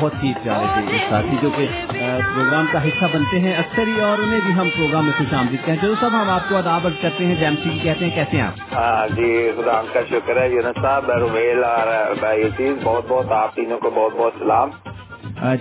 بہت 0.00 0.14
ہی 0.22 0.32
پیارے 0.42 0.80
کے 0.90 0.96
ساتھی 1.10 1.36
جو 1.42 1.50
کہ 1.56 1.66
پروگرام 2.34 2.66
کا 2.72 2.84
حصہ 2.84 3.04
بنتے 3.12 3.40
ہیں 3.40 3.56
اکثر 3.56 3.86
ہی 3.86 4.00
اور 4.00 4.18
انہیں 4.18 4.40
بھی 4.46 4.54
ہم 4.54 4.68
پروگرام 4.76 5.04
میں 5.04 5.12
خوش 5.18 5.34
آمدید 5.34 5.66
کہتے 5.66 5.86
ہیں۔ 5.86 5.94
صاحب 6.00 6.22
ہم 6.22 6.30
آپ 6.30 6.48
کو 6.48 6.56
اداب 6.56 6.88
کرتے 7.02 7.26
ہیں۔ 7.26 7.34
جیم 7.34 7.54
سی 7.62 7.78
کہتے 7.82 8.04
ہیں۔ 8.04 8.14
کیسے 8.14 8.36
ہیں 8.36 8.44
آپ؟ 8.44 8.74
ہاں 8.74 9.14
جی 9.14 9.50
خدا 9.56 9.82
کا 9.92 10.00
شکر 10.10 10.40
ہے۔ 10.40 10.48
یونس 10.48 10.82
صاحب 10.82 11.10
رویل 11.10 11.64
اور 11.64 11.88
چیز 12.56 12.76
بہت 12.82 13.04
بہت 13.08 13.32
آپ 13.32 13.54
تینوں 13.54 13.78
کو 13.78 13.90
بہت 13.90 14.12
بہت 14.16 14.32
سلام۔ 14.38 14.70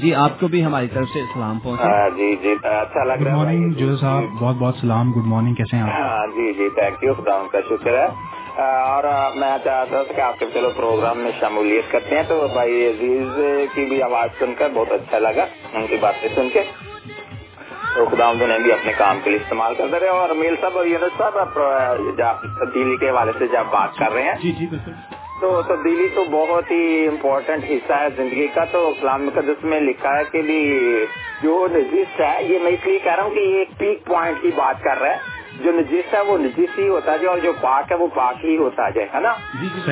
جی 0.02 0.16
آپ 0.16 0.40
کو 0.40 0.48
بھی 0.48 0.66
ہماری 0.66 0.88
طرف 0.88 1.08
سے 1.14 1.20
سلام 1.34 1.60
پہنچے۔ 1.60 1.84
ہاں 1.84 2.10
جی 2.10 2.36
جی 2.42 2.56
اچھا 2.64 3.04
لگ 3.04 3.14
گڈ 3.14 3.24
رہا 3.24 3.32
ہے۔ 3.32 3.38
مارننگ 3.38 3.70
بھائی 3.70 3.88
جو 3.88 3.98
صاحب 3.98 4.24
بہت 4.40 4.56
بہت 4.56 4.76
سلام 4.82 5.12
گڈ 5.12 5.26
مارننگ 5.26 5.54
کیسے 5.54 5.76
ہیں 5.78 5.84
آپ؟ 5.84 5.90
ہاں 5.90 6.28
جی 6.28 6.54
جی 6.54 6.70
تھینک 6.70 7.04
یو 7.04 7.14
خدا 7.14 7.42
کا 7.52 7.60
شکر 7.70 7.98
ہے۔ 7.98 8.39
اور 8.62 9.04
میں 9.36 9.58
چاہتا 9.64 10.04
تھا 10.04 10.14
کہ 10.14 10.22
آپ 10.22 10.40
کے 10.40 10.46
چلو 10.54 10.70
پروگرام 10.76 11.20
میں 11.20 11.32
شمولیت 11.40 11.92
کرتے 11.92 12.16
ہیں 12.16 12.24
تو 12.28 12.48
بھائی 12.54 12.88
عزیز 12.88 13.28
کی 13.74 13.86
بھی 13.86 14.04
آواز 14.04 14.30
سن 14.40 14.54
کر 14.58 14.70
بہت 14.74 14.92
اچھا 14.92 15.20
لگا 15.20 15.46
ان 15.74 15.88
کی 15.88 15.96
باتیں 15.96 16.30
سن 16.36 16.50
کے۔ 16.54 16.64
تو 17.96 18.06
خدا 18.06 18.32
نے 18.34 18.60
بھی 18.64 18.72
اپنے 18.72 18.94
کام 18.98 19.20
کے 19.24 19.30
لیے 19.30 19.40
استعمال 19.40 19.76
کرتے 19.76 20.00
رہے 20.00 20.08
اور 20.08 20.30
میل 20.30 20.56
صاحب 20.62 20.78
اور 20.78 20.86
یونس 20.86 21.18
صاحب 21.18 21.38
آپ 21.38 21.54
تبدیلی 22.42 22.98
کے 22.98 23.10
حوالے 23.10 23.32
سے 23.40 23.48
جب 23.48 23.64
بات 23.70 23.98
کر 23.98 24.14
رہے 24.14 24.24
ہیں۔ 24.24 24.36
جی 24.44 24.52
جی 24.52 24.66
بالکل۔ 24.66 24.92
تو 25.42 25.62
تبدیلی 25.62 26.08
تو 26.16 26.24
بہت 26.32 26.72
ہی 26.72 27.08
امپورٹنٹ 27.08 27.64
حصہ 27.70 27.94
ہے 27.94 28.08
زندگی 28.16 28.48
کا 28.48 28.66
تو 28.66 28.88
اسلام 28.88 29.26
مقدس 29.26 29.64
میں 29.64 29.80
لکھا 29.82 30.18
ہے 30.18 30.24
کہ 30.32 30.42
بھی 30.42 30.86
جو 31.44 31.68
نجس 31.72 32.20
ہے 32.20 32.44
یہ 32.44 32.60
میں 32.64 32.72
اس 32.72 32.86
لیے 32.86 33.00
کہہ 33.00 33.16
رہا 33.16 33.24
ہوں 33.24 33.30
کہ 33.30 33.40
یہ 33.40 33.58
ایک 33.58 33.70
پیک 33.78 34.06
پوائنٹ 34.06 34.42
کی 34.42 34.52
بات 34.56 34.84
کر 34.84 35.00
رہا 35.02 35.10
ہے۔ 35.10 35.39
جو 35.64 35.72
نجس 35.72 36.14
ہے 36.14 36.22
وہ 36.22 36.38
نجس 36.38 36.80
ہی 36.80 36.88
ہوتا 36.88 37.16
جائے 37.16 37.28
اور 37.28 37.38
جو 37.38 37.52
پاک 37.62 37.92
ہے 37.92 37.98
وہ 37.98 38.08
پاک 38.14 38.46
ہی 38.46 38.58
ہوتا 38.58 38.90
جائے 38.90 39.08
ہے 39.14 39.20
نا؟ 39.20 39.34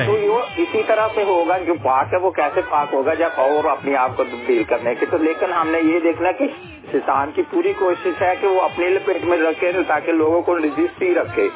تو 0.06 0.18
یہ 0.18 0.62
اسی 0.62 0.82
طرح 0.86 1.08
سے 1.14 1.22
ہوگا 1.22 1.58
جو 1.58 1.74
پاک 1.82 2.14
ہے 2.14 2.18
وہ 2.18 2.30
کیسے 2.30 2.60
پاک 2.68 2.94
ہوگا 2.94 3.14
جب 3.14 3.28
اور 3.34 3.64
اپنے 3.64 3.96
آپ 3.96 4.10
کو 4.16 4.24
تبدیل 4.24 4.64
کرنے 4.64 4.94
کی۔ 4.94 5.06
تو 5.06 5.18
لیکن 5.18 5.52
ہم 5.52 5.68
نے 5.68 5.78
یہ 5.80 6.00
دیکھنا 6.00 6.32
کہ 6.32 6.44
شیطان 6.92 7.30
کی 7.34 7.42
پوری 7.50 7.72
کوشش 7.78 8.22
ہے 8.22 8.34
کہ 8.40 8.46
وہ 8.46 8.60
اپنے 8.60 8.88
لپیٹ 8.88 9.24
میں 9.24 9.38
رکھے 9.38 9.72
تاکہ 9.88 10.12
لوگوں 10.12 10.42
کو 10.42 10.58
نجس 10.58 11.02
ہی 11.02 11.14
رکھے 11.14 11.48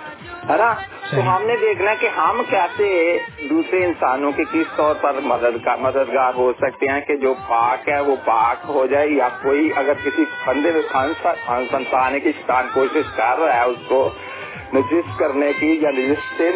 ہے 0.49 0.57
نا؟ 0.57 0.72
تو 1.11 1.20
ہم 1.20 1.43
نے 1.47 1.57
دیکھنا 1.57 1.95
کہ 1.95 2.09
ہم 2.16 2.43
کیسے 2.51 2.87
دوسرے 3.51 3.85
انسانوں 3.85 4.33
کے 4.33 4.45
کس 4.53 4.76
طور 4.76 4.95
پر 5.01 5.20
مددگار 5.22 5.78
مددگار 5.78 6.35
ہو 6.35 6.53
سکتے 6.61 6.87
ہیں 6.87 7.01
کہ 7.01 7.16
جو 7.16 7.35
پاک 7.49 7.89
ہے 7.89 8.01
وہ 8.01 8.16
پاک 8.24 8.64
ہو 8.68 8.87
جائے 8.87 9.09
یا 9.09 9.28
کوئی 9.43 9.70
اگر 9.76 9.93
کسی 10.05 10.24
بندے 10.47 10.72
میں 10.72 10.83
پھنس 10.93 11.95
آنے 11.95 12.20
کی 12.20 12.33
شیطان 12.33 12.68
کوشش 12.72 13.16
کر 13.16 13.39
رہا 13.39 13.57
ہے 13.57 13.64
اس 13.64 13.89
کو 13.89 14.09
نجس 14.75 15.16
کرنے 15.18 15.53
کی 15.61 15.70
یا 15.83 15.91
نجس 15.91 16.29
سے 16.37 16.51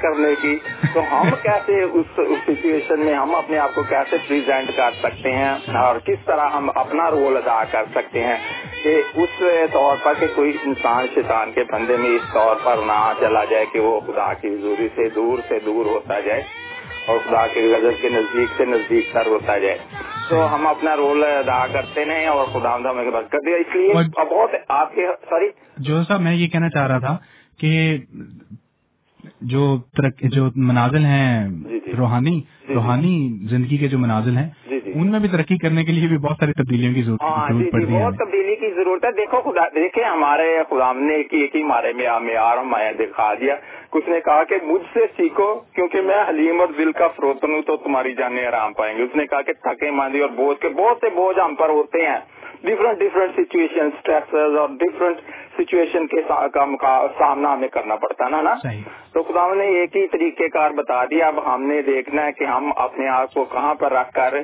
کرنے 0.00 0.34
کی 0.42 0.54
تو 0.94 1.00
ہم 1.12 1.30
کیسے 1.42 1.82
اس 1.82 2.06
سچویشن 2.46 3.04
میں 3.04 3.14
ہم 3.14 3.34
اپنے 3.34 3.58
آپ 3.58 3.74
کو 3.74 3.82
کیسے 3.82 4.16
پریزنٹ 4.28 4.70
کر 4.76 4.98
سکتے 5.02 5.32
ہیں 5.32 5.52
اور 5.76 5.98
کس 5.98 6.24
طرح 6.24 6.48
ہم 6.48 6.70
اپنا 6.74 7.10
رول 7.10 7.36
ادا 7.36 7.62
کر 7.70 7.84
سکتے 7.94 8.24
ہیں 8.24 8.36
کہ 8.82 8.96
اس 9.14 9.42
طور 9.72 9.96
پر 10.02 10.20
کہ 10.20 10.26
کوئی 10.34 10.52
انسان 10.64 11.06
شیطان 11.14 11.52
کے 11.52 11.64
بندے 11.72 11.96
میں 11.96 12.10
اس 12.10 12.32
طور 12.32 12.56
پر 12.64 12.84
نہ 12.86 13.12
چلا 13.20 13.44
جائے 13.44 13.66
کہ 13.72 13.80
وہ 13.80 14.00
خدا 14.00 14.32
کی 14.34 14.54
حضوری 14.54 14.88
سے 14.94 15.08
دور 15.08 15.38
سے 15.48 15.58
دور 15.64 15.86
ہوتا 15.86 16.20
جائے 16.20 16.42
اور 17.06 17.18
خدا 17.18 17.46
کے 17.46 17.60
غزل 17.76 17.94
کے 18.00 18.08
نزدیک 18.08 18.48
سے 18.56 18.64
نزدیک 18.64 19.12
تر 19.12 19.26
ہوتا 19.26 19.58
جائے۔ 19.58 19.78
تو 20.28 20.54
ہم 20.54 20.66
اپنا 20.66 20.96
رول 20.96 21.24
ادا 21.24 21.66
کرتے 21.72 22.04
ہیں 22.04 22.26
اور 22.26 22.46
خدا 22.46 22.74
ہمیں 22.74 23.10
کر 23.28 23.40
دیا 23.40 23.56
اس 23.56 23.74
لیے 23.74 23.92
بہت 24.30 24.54
آپ 24.68 24.94
کے 24.94 25.06
سوری 25.30 25.48
جو 25.78 26.02
صاحب 26.02 26.20
میں 26.20 26.34
یہ 26.34 26.48
کہنا 26.48 26.68
چاہ 26.68 26.86
رہا 26.86 26.98
تھا 26.98 27.16
کہ 27.58 27.98
جو 29.40 29.76
ترق- 29.96 30.28
جو 30.28 30.48
منازل 30.56 31.04
ہیں 31.04 31.48
جی، 31.48 31.80
جی۔ 31.86 31.92
روحانی 31.98 32.40
روحانی 32.68 33.38
زندگی 33.50 33.76
کے 33.76 33.88
جو 33.88 33.98
منازل 33.98 34.36
ہیں 34.36 34.50
جی، 34.68 34.80
جی۔ 34.84 34.92
ان 34.94 35.10
میں 35.10 35.20
بھی 35.20 35.28
ترقی 35.28 35.58
کرنے 35.58 35.84
کے 35.84 35.92
لیے 35.92 36.08
بھی 36.08 36.18
بہت 36.18 36.36
ساری 36.40 36.52
تبدیلیوں 36.52 36.94
کی 36.94 37.02
ضرورت 37.02 37.22
ہاں 37.22 37.48
جی 37.48 37.64
جی 37.64 37.94
ہے۔ 37.94 38.02
بہت 38.02 38.14
تبدیلی 38.14 38.56
کی 38.56 38.74
ضرورت 38.74 39.04
ہے۔ 39.04 39.12
دیکھو 39.12 39.52
خدا 39.52 39.68
دیکھیں 39.74 40.04
ہمارے 40.04 40.58
خدا 40.70 40.92
نے 40.92 41.14
ایک 41.14 41.54
ہی 41.54 41.62
ہمارے 41.62 41.92
میں 41.92 42.20
معیار 42.20 42.58
ہمیں 42.58 42.92
دکھا 42.92 43.34
دیا۔ 43.34 43.56
کچھ 43.90 44.08
نے 44.08 44.20
کہا 44.20 44.44
کہ 44.44 44.54
مجھ 44.66 44.82
سے 44.94 45.00
سیکھو 45.16 45.60
کیونکہ 45.72 46.00
میں 46.00 46.24
حلیم 46.28 46.60
اور 46.60 46.68
دل 46.78 46.92
کا 46.92 47.08
فروتن 47.08 47.50
ہوں 47.50 47.62
تو 47.62 47.76
تمہاری 47.76 48.14
جانیں 48.14 48.46
آرام 48.46 48.72
پائیں 48.72 48.98
گے 48.98 49.02
اس 49.02 49.16
نے 49.16 49.26
کہا 49.26 49.42
کہ 49.42 49.52
تھکے 49.52 49.90
ماندی 49.90 50.20
اور 50.20 50.30
بوجھ 50.30 50.62
کے 50.62 50.68
بہت 50.68 50.96
سے 51.00 51.06
بوجھ 51.14 51.38
ہم 51.44 51.54
پر 51.54 51.68
ہوتے 51.68 52.06
ہیں۔ 52.06 52.18
ڈفرنٹ 52.62 52.98
ڈفرنٹ 52.98 53.32
سچویشن 53.36 54.10
اور 54.32 54.68
ڈفرنٹ 54.68 55.16
سچویشن 55.58 56.06
کے 56.06 56.16
سا- 56.28 56.50
کا 56.50 56.64
مقا- 56.64 57.06
سامنا 57.18 57.52
ہمیں 57.52 57.68
کرنا 57.68 57.96
پڑتا 57.96 58.28
نا 58.28 58.42
نا؟ 58.42 58.54
تو 59.12 59.22
خدا 59.22 59.54
نے 59.54 59.64
ایک 59.64 59.96
ہی 59.96 60.08
طریقہ 60.08 60.42
کار 60.52 60.70
بتا 60.70 61.04
دیا۔ 61.04 61.26
اب 61.26 61.54
ہم 61.54 61.62
نے 61.62 61.82
دیکھنا 61.82 62.26
ہے 62.26 62.32
کہ 62.32 62.44
ہم 62.44 62.72
اپنے 62.76 63.08
آپ 63.08 63.34
کو 63.34 63.44
کہاں 63.44 63.74
پر 63.74 63.92
رکھ 63.92 64.12
کر 64.12 64.34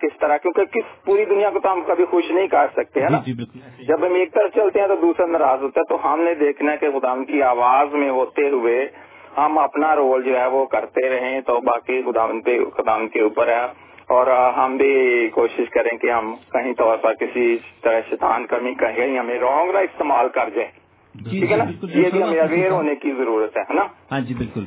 کس 0.00 0.18
طرح 0.20 0.36
کیونکہ 0.36 0.64
کس 0.64 1.04
پوری 1.04 1.24
دنیا 1.24 1.50
کو 1.50 1.58
تو 1.58 1.72
ہم 1.72 1.80
کبھی 1.86 2.04
خوش 2.04 2.30
نہیں 2.30 2.46
کر 2.46 2.66
سکتے 2.76 3.02
ہیں 3.02 3.10
نا؟ 3.10 3.18
جی 3.26 3.32
بالکل۔ 3.32 3.84
جب 3.84 4.06
ہم 4.06 4.14
ایک 4.14 4.32
طرف 4.32 4.54
چلتے 4.54 4.80
ہیں 4.80 4.88
تو 4.88 4.94
دوسرا 4.94 5.26
ناراض 5.26 5.62
ہوتا 5.62 5.80
ہے 5.80 5.84
تو 5.84 6.12
ہم 6.12 6.20
نے 6.20 6.34
دیکھنا 6.34 6.72
ہے 6.72 6.76
کہ 6.76 6.90
خدا 6.90 7.14
کی 7.28 7.42
آواز 7.42 7.94
میں 7.94 8.10
ہوتے 8.10 8.48
ہوئے 8.48 8.88
ہم 9.36 9.58
اپنا 9.58 9.96
رول 9.96 10.22
جو 10.22 10.40
ہے 10.40 10.46
وہ 10.46 10.66
کرتے 10.66 11.08
رہیں۔ 11.08 11.40
تو 11.40 11.60
باقی 11.60 12.02
خدا 12.02 12.96
کے 13.12 13.20
اوپر 13.20 13.48
ہے۔ 13.48 13.87
اور 14.08 14.26
ہم 14.56 14.76
بھی 14.76 15.28
کوشش 15.28 15.70
کریں 15.70 15.96
کہ 15.98 16.10
ہم 16.10 16.34
کہیں 16.52 16.72
طور 16.72 16.96
پر 16.96 17.14
کسی 17.14 17.58
طرح 17.82 18.00
شیطان 18.10 18.46
کمی 18.46 18.74
کہیں 18.74 19.18
ہمیں 19.18 19.38
رونگ 19.38 19.72
نہ 19.72 19.78
استعمال 19.78 20.28
کر 20.28 20.48
جائیں 20.54 20.70
جی 21.14 21.40
ٹھیک 21.40 21.52
ہے 21.52 21.56
نا؟ 21.56 21.64
بالکل 21.64 21.98
یہ 21.98 22.08
بھی 22.12 22.22
ہمیں 22.22 22.40
اویئر۔ 22.40 22.70
ہونے 22.70 22.94
کی 22.94 23.12
ضرورت 23.18 23.56
ہے 23.56 23.74
نا؟ 23.74 23.82
ہاں 24.12 24.20
جی 24.20 24.34
بالکل۔ 24.34 24.64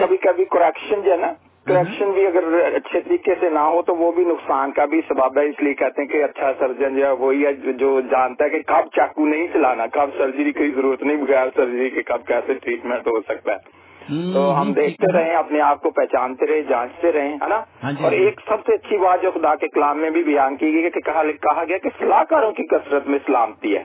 کبھی 0.00 0.16
کبھی 0.16 0.44
کریکشن 0.44 1.00
جو 1.00 1.12
ہے 1.12 1.16
نا 1.16 1.32
کریکشن 1.66 2.10
بھی 2.10 2.26
اگر 2.26 2.44
اچھے 2.74 3.00
طریقے 3.00 3.34
سے 3.40 3.50
نہ 3.50 3.58
ہو 3.58 3.82
تو 3.82 3.96
وہ 3.96 4.12
بھی 4.12 4.24
نقصان 4.24 4.72
کا 4.72 4.84
بھی 4.84 5.00
سبب 5.08 5.38
ہے 5.38 5.44
اس 5.46 5.60
لیے 5.62 5.74
کہتے 5.74 6.02
ہیں 6.02 6.08
کہ 6.08 6.24
اچھا 6.24 6.52
سرجن 6.58 6.96
جو 6.96 7.06
ہے 7.06 7.10
وہی 7.10 7.46
ہے 7.46 7.52
جو- 7.52 8.00
جانتا 8.10 8.44
ہے 8.44 8.50
کہ 8.50 8.62
کب 8.66 8.88
چاقو 8.96 9.26
نہیں 9.26 9.46
چلانا 9.52 9.86
کب 9.86 10.10
سرجری 10.18 10.52
کی 10.52 10.70
ضرورت 10.70 11.02
نہیں 11.02 11.16
بغیر 11.16 11.48
سرجری 11.56 11.90
کے 11.90 12.02
کب 12.02 12.26
کیسے 12.26 12.54
ٹریٹمنٹ 12.54 13.06
ہو 13.06 13.20
سکتا 13.20 13.52
ہے۔ 13.52 13.79
تو 14.08 14.60
ہم 14.60 14.72
دیکھتے۔ 14.72 15.12
رہیں 15.12 15.34
اپنے 15.34 15.60
آپ 15.60 15.82
کو 15.82 15.90
پہچانتے 15.90 16.46
رہے 16.46 16.62
جانچتے 16.62 17.12
رہیں 17.12 17.32
ہے 17.32 17.48
نا 17.48 17.60
ہاں 17.82 17.92
جی، 17.92 18.04
اور 18.04 18.12
ہاں 18.12 18.18
جی۔ 18.18 18.24
ایک 18.24 18.40
سب 18.48 18.66
سے 18.66 18.74
اچھی 18.74 18.98
بات 18.98 19.22
جو 19.22 19.30
خدا 19.30 19.54
کے 19.54 19.68
کلام 19.68 19.98
میں 19.98 20.10
بھی 20.10 20.22
بیان 20.22 20.56
کی 20.56 20.72
گئی 20.72 20.90
کہ 20.90 21.00
کہا 21.00 21.64
گیا 21.68 21.78
کہ 21.78 21.90
صلاح 21.98 22.22
کاروں 22.22 22.52
کی 22.52 22.66
کثرت 22.66 23.06
میں 23.06 23.18
سلامتی 23.26 23.76
ہے 23.76 23.82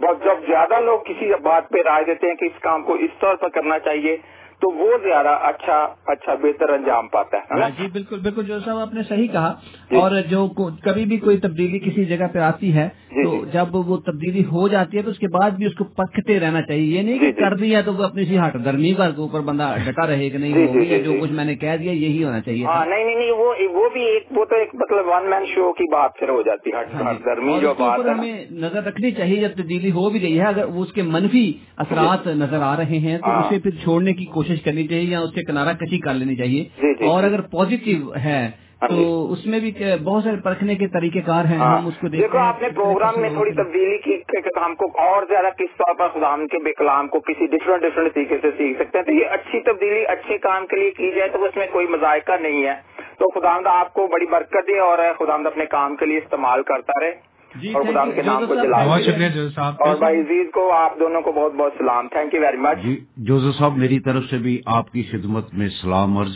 بہت 0.00 0.24
جب 0.24 0.46
زیادہ 0.46 0.80
لوگ 0.80 1.00
کسی 1.00 1.30
بات 1.42 1.68
پہ 1.68 1.82
رائے 1.84 2.04
دیتے 2.04 2.26
ہیں 2.26 2.34
کہ 2.34 2.44
اس 2.44 2.60
کام 2.60 2.82
کو 2.82 2.94
اس 2.94 3.18
طور 3.18 3.34
پر 3.34 3.48
کرنا 3.48 3.78
چاہیے 3.78 4.16
تو 4.62 4.70
وہ 4.74 4.90
زیادہ 5.02 5.36
اچھا 5.42 5.76
اچھا 6.06 6.34
بہتر 6.42 6.68
انجام 6.70 7.08
پاتا 7.08 7.38
ہے 7.40 7.70
جی 7.78 7.86
بالکل 7.92 8.20
بالکل 8.20 8.44
جو 8.44 8.58
صاحب 8.60 8.78
آپ 8.78 8.94
نے 8.94 9.02
صحیح 9.02 9.26
کہا 9.28 9.52
جی۔ 9.90 9.96
اور 9.96 10.20
جو 10.28 10.46
کبھی 10.82 11.04
بھی 11.04 11.16
کوئی 11.18 11.36
تبدیلی 11.38 11.78
کسی 11.80 12.04
جگہ 12.06 12.26
پہ 12.32 12.38
آتی 12.38 12.74
ہے 12.74 12.88
جی، 13.10 13.22
تو 13.22 13.30
جی۔ 13.34 13.50
جب 13.52 13.74
وہ 13.84 13.96
تبدیلی 14.06 14.44
ہو 14.44 14.66
جاتی 14.68 14.96
ہے 14.96 15.02
تو 15.02 15.10
اس 15.10 15.18
کے 15.18 15.28
بعد 15.28 15.50
بھی 15.50 15.66
اس 15.66 15.74
کو 15.74 15.84
پکتے 15.96 16.38
رہنا 16.40 16.62
چاہیے 16.62 16.84
یہ 16.86 17.02
نہیں 17.02 17.18
کہ۔ 17.18 17.32
کر 17.34 17.56
دیا 17.56 17.80
تو 17.80 17.92
وہ 17.92 18.04
اپنی 18.04 18.24
سی 18.24 18.38
ہٹ 18.38 18.54
گرمی 18.64 18.92
پر 18.94 19.10
کے 19.10 19.20
اوپر 19.20 19.40
بندہ 19.40 19.74
ڈٹا 19.84 20.06
رہے 20.06 20.28
کہ 20.30 20.38
نہیں 20.38 20.98
جو۔ 21.04 21.20
کچھ 21.20 21.32
میں 21.32 21.44
نے 21.44 21.54
کہہ 21.56 21.76
دیا 21.76 21.92
یہی 21.92 22.24
ہونا 22.24 22.40
چاہیے 22.40 22.64
ہاں 22.64 22.84
نہیں 22.86 23.04
نہیں 23.04 23.16
نہیں 23.16 23.30
وہ 23.74 23.88
بھی 23.88 24.02
ایک 24.04 24.26
وہ 24.30 24.44
تو 24.44 24.56
ایک 24.56 24.74
مطلب 24.74 25.08
ون 25.08 25.30
مین 25.30 25.44
شو 25.46 25.72
کی 25.72 25.84
بات 25.90 26.18
پھر 26.18 26.28
ہو 26.28 26.40
جاتی 26.42 26.70
ہے 26.70 26.84
ہاں۔ 26.94 27.12
گرمی 27.26 27.58
جو 27.60 27.74
بات 27.78 28.06
ہمیں 28.08 28.44
نظر 28.52 28.82
رکھنی 28.82 29.10
چاہیے 29.10 29.40
جب 29.40 29.54
تبدیلی 29.54 29.90
ہو 29.90 30.08
بھی 30.10 30.22
گئی 30.22 30.38
ہے 30.40 30.46
اگر 30.46 30.64
اس 30.76 30.92
کے 30.92 31.02
منفی 31.04 31.46
اثرات 31.76 32.26
نظر 32.36 32.62
آ 32.62 32.76
رہے 32.76 32.98
ہیں 32.98 33.16
تو 33.18 33.26
ہاں۔ 33.26 33.40
اسے 33.40 33.58
پھر 33.58 33.70
چھوڑنے 33.82 34.12
کی 34.12 34.24
کوشش 34.24 34.43
کرنی 34.64 34.86
چاہیے 34.88 35.10
یا 35.10 35.20
اس 35.20 35.34
سے 35.34 35.44
کنارہ 35.44 35.72
کشی 35.72 35.98
کر 35.98 36.14
لینی 36.14 36.36
چاہیے 36.36 36.64
جی، 36.76 36.94
جی، 36.94 37.06
اور 37.06 37.20
جی۔ 37.20 37.26
اگر 37.26 37.40
پازیٹیو 37.40 38.14
ہے 38.24 38.42
ہاں 38.82 38.88
تو۔ 38.88 39.32
اس 39.32 39.46
میں 39.46 39.60
بھی 39.60 39.70
بہت 40.04 40.24
سارے 40.24 40.36
پرکھنے 40.44 40.74
کے 40.74 40.86
طریقہ 40.88 41.18
کار 41.26 41.44
ہیں 41.44 41.58
ہاں۔ 41.58 41.78
ہم 41.78 41.86
اس 41.86 41.94
کو 42.00 42.08
دیکھو 42.08 42.38
آپ 42.38 42.62
نے 42.62 42.68
پروگرام 42.68 43.20
میں 43.20 43.30
تھوڑی 43.30 43.52
تبدیلی 43.52 43.98
کی 43.98 44.16
ہم 44.64 44.74
کو 44.74 44.86
اور 44.98 45.22
زیادہ 45.28 45.50
کس 45.58 45.76
طور 45.76 45.94
پر 45.94 46.08
خدا 46.08 46.36
کے 46.50 46.58
بے 46.64 46.72
کلام 46.72 47.08
کو 47.08 47.20
کسی 47.20 47.46
ڈفرنٹ 47.46 47.82
ڈفرنٹ 47.82 48.14
طریقے 48.14 48.38
سے 48.42 48.50
سیکھ 48.56 48.78
سکتے 48.78 48.98
ہیں 48.98 49.04
تو 49.04 49.12
یہ 49.12 49.26
اچھی 49.30 49.60
تبدیلی 49.60 50.04
اچھے 50.06 50.38
کام 50.38 50.66
کے 50.66 50.76
لیے 50.76 50.90
کی 50.90 51.10
جائے 51.10 51.28
تو 51.28 51.44
اس 51.44 51.56
میں 51.56 51.66
کوئی 51.72 51.86
مذائقہ 51.86 52.40
نہیں 52.40 52.64
ہے 52.64 52.74
تو 53.18 53.28
خدا 53.30 53.54
آپ 53.70 53.92
کو 53.92 54.06
بڑی 54.06 54.26
برکت 54.26 54.68
دے 54.68 54.78
اور 54.78 54.98
خدا 55.18 55.34
اپنے 55.34 55.66
کام 55.66 55.96
کے 55.96 56.06
لیے 56.06 56.18
استعمال 56.18 56.62
کرتا 56.62 57.00
رہے 57.00 57.33
اور 57.54 57.82
thank 57.82 57.94
خدا. 57.94 58.10
کے 58.10 58.22
نام 58.22 58.46
کو 58.46 58.54
جوزف 58.54 58.54
صاحب، 58.54 58.64
جلا 58.64 58.86
بہت 58.86 59.02
شکریہ 59.02 59.48
صاحب۔ 59.54 59.74
اور 59.78 59.96
بھائی 59.96 60.20
عزیز 60.20 60.46
کو 60.54 60.72
آپ 60.72 61.00
دونوں 61.00 61.22
کو 61.22 61.32
بہت 61.32 61.52
بہت 61.54 61.72
سلام۔ 61.78 62.08
تھینک 62.08 62.34
یو 62.34 62.40
ویری 62.40 62.56
مچ 62.56 62.78
جی 62.82 63.04
جوزف 63.16 63.58
صاحب 63.58 63.76
میری 63.76 64.00
طرف 64.00 64.24
سے 64.30 64.38
بھی 64.38 64.60
آپ 64.66 64.92
کی 64.92 65.02
خدمت 65.02 65.54
میں 65.54 65.68
سلام 65.68 66.18
عرض۔ 66.18 66.34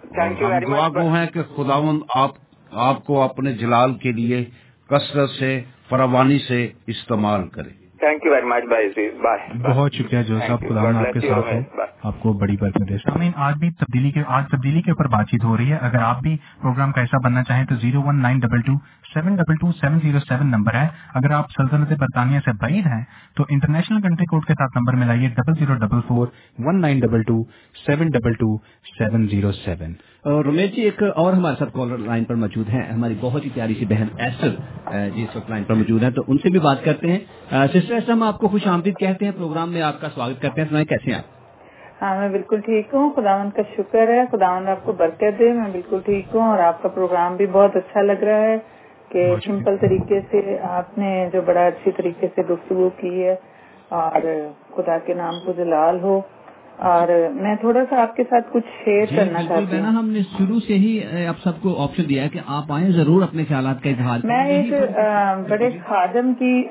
تھینک 0.00 0.40
یو 0.40 0.48
ویری 0.48 0.66
دعا 0.66 0.88
مچ 0.88 0.94
گو 0.94 1.14
ہیں 1.14 1.26
کہ 1.26 1.40
خداون 1.56 2.00
آپ 2.14 2.30
آپ 2.70 3.06
کو 3.06 3.22
اپنے 3.22 3.52
جلال 3.52 3.94
کے 3.94 4.12
لیے 4.12 4.44
کثرت 4.90 5.30
سے 5.30 5.60
فراوانی 5.88 6.38
سے 6.38 6.68
استعمال 6.86 7.48
کرے۔ 7.48 7.81
تھینک 8.02 8.24
یو 8.26 8.32
ویری 8.32 8.46
مچ 8.46 8.64
بھائی 8.68 9.08
بائے 9.22 9.58
بہت 9.64 9.94
شکریہ 9.94 10.22
جو 10.28 10.38
صاحب 10.38 10.60
خدا 10.68 10.80
آپ 11.00 11.12
کے 11.14 11.20
ساتھ 11.20 11.46
ہے 11.46 11.60
آپ 12.08 12.14
کو 12.20 12.32
بڑی 12.38 12.56
برکت 12.60 12.88
دے 12.88 12.96
سامعین 12.98 13.32
آج 13.46 13.58
بھی 13.58 13.70
تبدیلی 13.80 14.10
کے 14.12 14.22
آج 14.36 14.44
تبدیلی 14.50 14.82
کے 14.82 14.90
اوپر 14.90 15.08
بات 15.08 15.28
چیت 15.30 15.44
ہو 15.44 15.56
رہی 15.56 15.70
ہے. 15.72 15.78
اگر 15.80 16.02
آپ 16.02 16.20
بھی 16.22 16.36
پروگرام 16.62 16.92
کا 16.92 17.02
حصہ 17.02 17.20
بننا 17.24 17.42
چاہیں 17.48 17.64
تو 17.66 17.74
zero 17.82 18.02
one 18.06 18.22
nine 18.22 18.38
double 18.38 18.60
two 18.66 18.72
seven 19.12 19.36
double 19.36 19.56
two 19.60 19.72
seven 19.80 19.98
zero 20.02 20.20
seven 20.28 20.50
number 20.50 20.74
ہے. 20.74 20.86
اگر 21.14 21.30
آپ 21.38 21.50
سلطنت 21.50 21.92
برطانیہ 22.00 22.40
سے 22.44 22.52
بعید 22.62 22.86
ہیں 22.86 23.02
تو 23.36 23.44
انٹرنیشنل 23.48 24.00
کنٹری 24.02 24.26
کوڈ 24.30 24.46
کے 24.46 24.54
ساتھ 24.54 24.78
number 24.78 25.04
ملائیے 25.04 25.28
double 25.36 25.58
zero 25.58 25.74
double 25.86 26.00
four 26.08 26.26
one 26.66 26.80
nine 26.80 27.00
double 27.00 27.22
two 27.28 27.42
seven 27.86 28.10
double 28.16 28.34
two 28.40 28.56
seven 28.98 29.26
zero 29.30 29.52
seven 29.64 29.92
اور 30.24 30.44
جی 30.74 30.82
ایک 30.82 31.02
اور 31.16 31.32
ہمارے 31.32 31.56
ساتھ 31.58 31.72
کالر 31.74 31.98
لائن 31.98 32.24
پر 32.24 32.34
موجود 32.34 32.68
ہیں۔ 32.72 32.82
ہماری 32.82 33.14
بہت 33.20 33.44
ہی 33.44 33.48
پیاری 33.54 33.74
سی 33.74 33.84
بہن 33.84 34.08
ایسر 34.18 34.48
جی 35.14 35.22
اس 35.22 35.36
وقت 35.36 35.48
لائن 35.50 35.64
پر 35.64 35.74
موجود 35.74 36.02
ہیں 36.02 36.10
تو 36.10 36.22
ان 36.28 36.38
سے 36.38 36.50
بھی 36.50 36.58
بات 36.66 36.84
کرتے 36.84 37.10
ہیں۔ 37.12 37.18
سسٹر 37.72 37.94
ایسر 37.94 38.10
ہم 38.12 38.22
آپ 38.22 38.38
کو 38.38 38.48
خوش 38.48 38.66
آمدید 38.66 38.98
کہتے 38.98 39.24
ہیں 39.24 39.32
پروگرام 39.36 39.72
میں 39.72 39.82
آپ 39.82 40.00
کا 40.00 40.08
سواگت 40.14 40.40
کرتے 40.42 40.60
ہیں۔ 40.60 40.68
سنائیں 40.68 40.86
کیسے 40.86 41.14
ہیں 41.14 41.20
ہاں 42.02 42.14
میں 42.20 42.28
بالکل 42.28 42.60
ٹھیک 42.60 42.94
ہوں۔ 42.94 43.10
خداون 43.16 43.50
کا 43.56 43.62
شکر 43.76 44.08
ہے۔ 44.08 44.22
خداون 44.32 44.68
آپ 44.68 44.84
کو 44.84 44.92
برکت 44.92 45.38
دے۔ 45.38 45.52
میں 45.52 45.68
بالکل 45.72 46.00
ٹھیک 46.04 46.34
ہوں 46.34 46.42
اور 46.42 46.58
آپ 46.58 46.82
کا 46.82 46.88
پروگرام 46.88 47.36
بھی 47.36 47.46
بہت 47.52 47.76
اچھا 47.76 48.02
لگ 48.02 48.22
رہا 48.22 48.40
ہے 48.40 48.56
کہ 49.08 49.24
سمپل 49.44 49.76
طریقے 49.80 50.20
سے 50.30 50.40
آپ 50.70 50.98
نے 50.98 51.10
جو 51.32 51.40
بڑا 51.46 51.66
اچھی 51.66 51.90
طریقے 51.96 52.26
سے 52.34 52.42
گفتگو 52.50 52.88
کی 52.96 53.22
ہے 53.22 53.34
اور 53.96 54.20
خدا 54.76 54.98
کے 54.98 55.14
نام 55.14 55.34
کو 55.46 55.52
جلال 55.56 55.98
ہو۔ 56.02 56.20
اور 56.82 57.08
میں 57.34 57.54
تھوڑا 57.56 57.80
سا 57.90 58.02
آپ 58.02 58.16
کے 58.16 58.22
ساتھ 58.30 58.46
کچھ 58.52 58.66
شیئر 58.84 59.06
جی، 59.10 59.16
کرنا 59.16 59.42
چاہتی 59.42 59.78
ہوں۔ 59.78 59.86
ہم 59.86 60.08
نے 60.10 60.20
شروع 60.38 60.60
سے 60.60 60.74
ہی 60.74 61.00
آپ 61.28 61.38
سب 61.44 61.60
کو 61.62 61.82
آپشن 61.82 62.02
دیا 62.08 62.24
ہے 62.24 62.28
کہ 62.28 62.40
آپ 62.46 62.72
آئیں 62.72 62.90
ضرور 62.90 63.22
اپنے 63.22 63.44
خیالات 63.48 63.82
کا 63.82 63.90
اظہار 63.90 64.18
میں 64.24 64.44
ایک 64.46 64.72
اچھا 64.72 65.42
بڑے 65.48 65.70
خادم 65.88 66.32
کی 66.38 66.62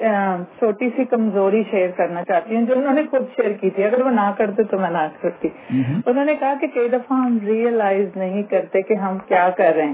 چھوٹی 0.59 0.89
سی 0.95 1.05
کمزوری 1.05 1.63
شیئر 1.71 1.89
کرنا 1.89 2.23
چاہتی 2.23 2.55
ہوں 2.55 2.65
جو 2.65 2.73
انہوں 2.77 2.93
نے 2.93 3.01
خود 3.11 3.21
شیئر 3.35 3.51
کی 3.51 3.69
تھی۔ 3.69 3.83
اگر 3.83 4.05
وہ 4.05 4.11
نہ 4.11 4.31
کرتے 4.37 4.63
تو 4.63 4.79
میں 4.79 4.89
نہ 4.89 5.07
کرتی۔ 5.21 5.47
انہوں 6.05 6.25
نے 6.25 6.35
کہا 6.39 6.53
کہ 6.61 6.67
کئی 6.67 6.89
دفعہ 6.89 7.17
ہم 7.17 7.37
ریئلائز 7.45 8.07
نہیں 8.15 8.43
کرتے 8.43 8.81
کہ 8.81 8.93
ہم 8.93 9.17
کیا 9.27 9.49
کر 9.57 9.73
رہے 9.75 9.85
ہیں۔ 9.85 9.93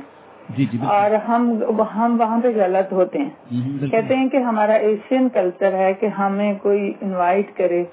جی، 0.57 0.65
جی، 0.72 0.78
اور 0.86 1.11
ہم 1.30 1.51
ہم 1.95 2.18
وہاں 2.20 2.41
پہ 2.43 2.47
غلط 2.55 2.93
ہوتے 2.93 3.20
ہیں۔ 3.20 3.88
کہتے 3.91 4.15
ہیں 4.15 4.30
کہ 4.30 4.38
ہمارا 4.38 4.74
ایشین 4.74 5.30
کلچر 5.30 5.74
ہے 5.74 5.93
کہ 5.93 6.05
ہمیں 6.05 6.53
کوئی 6.61 6.93
انوائٹ 7.01 7.57
کرے۔ 7.57 7.84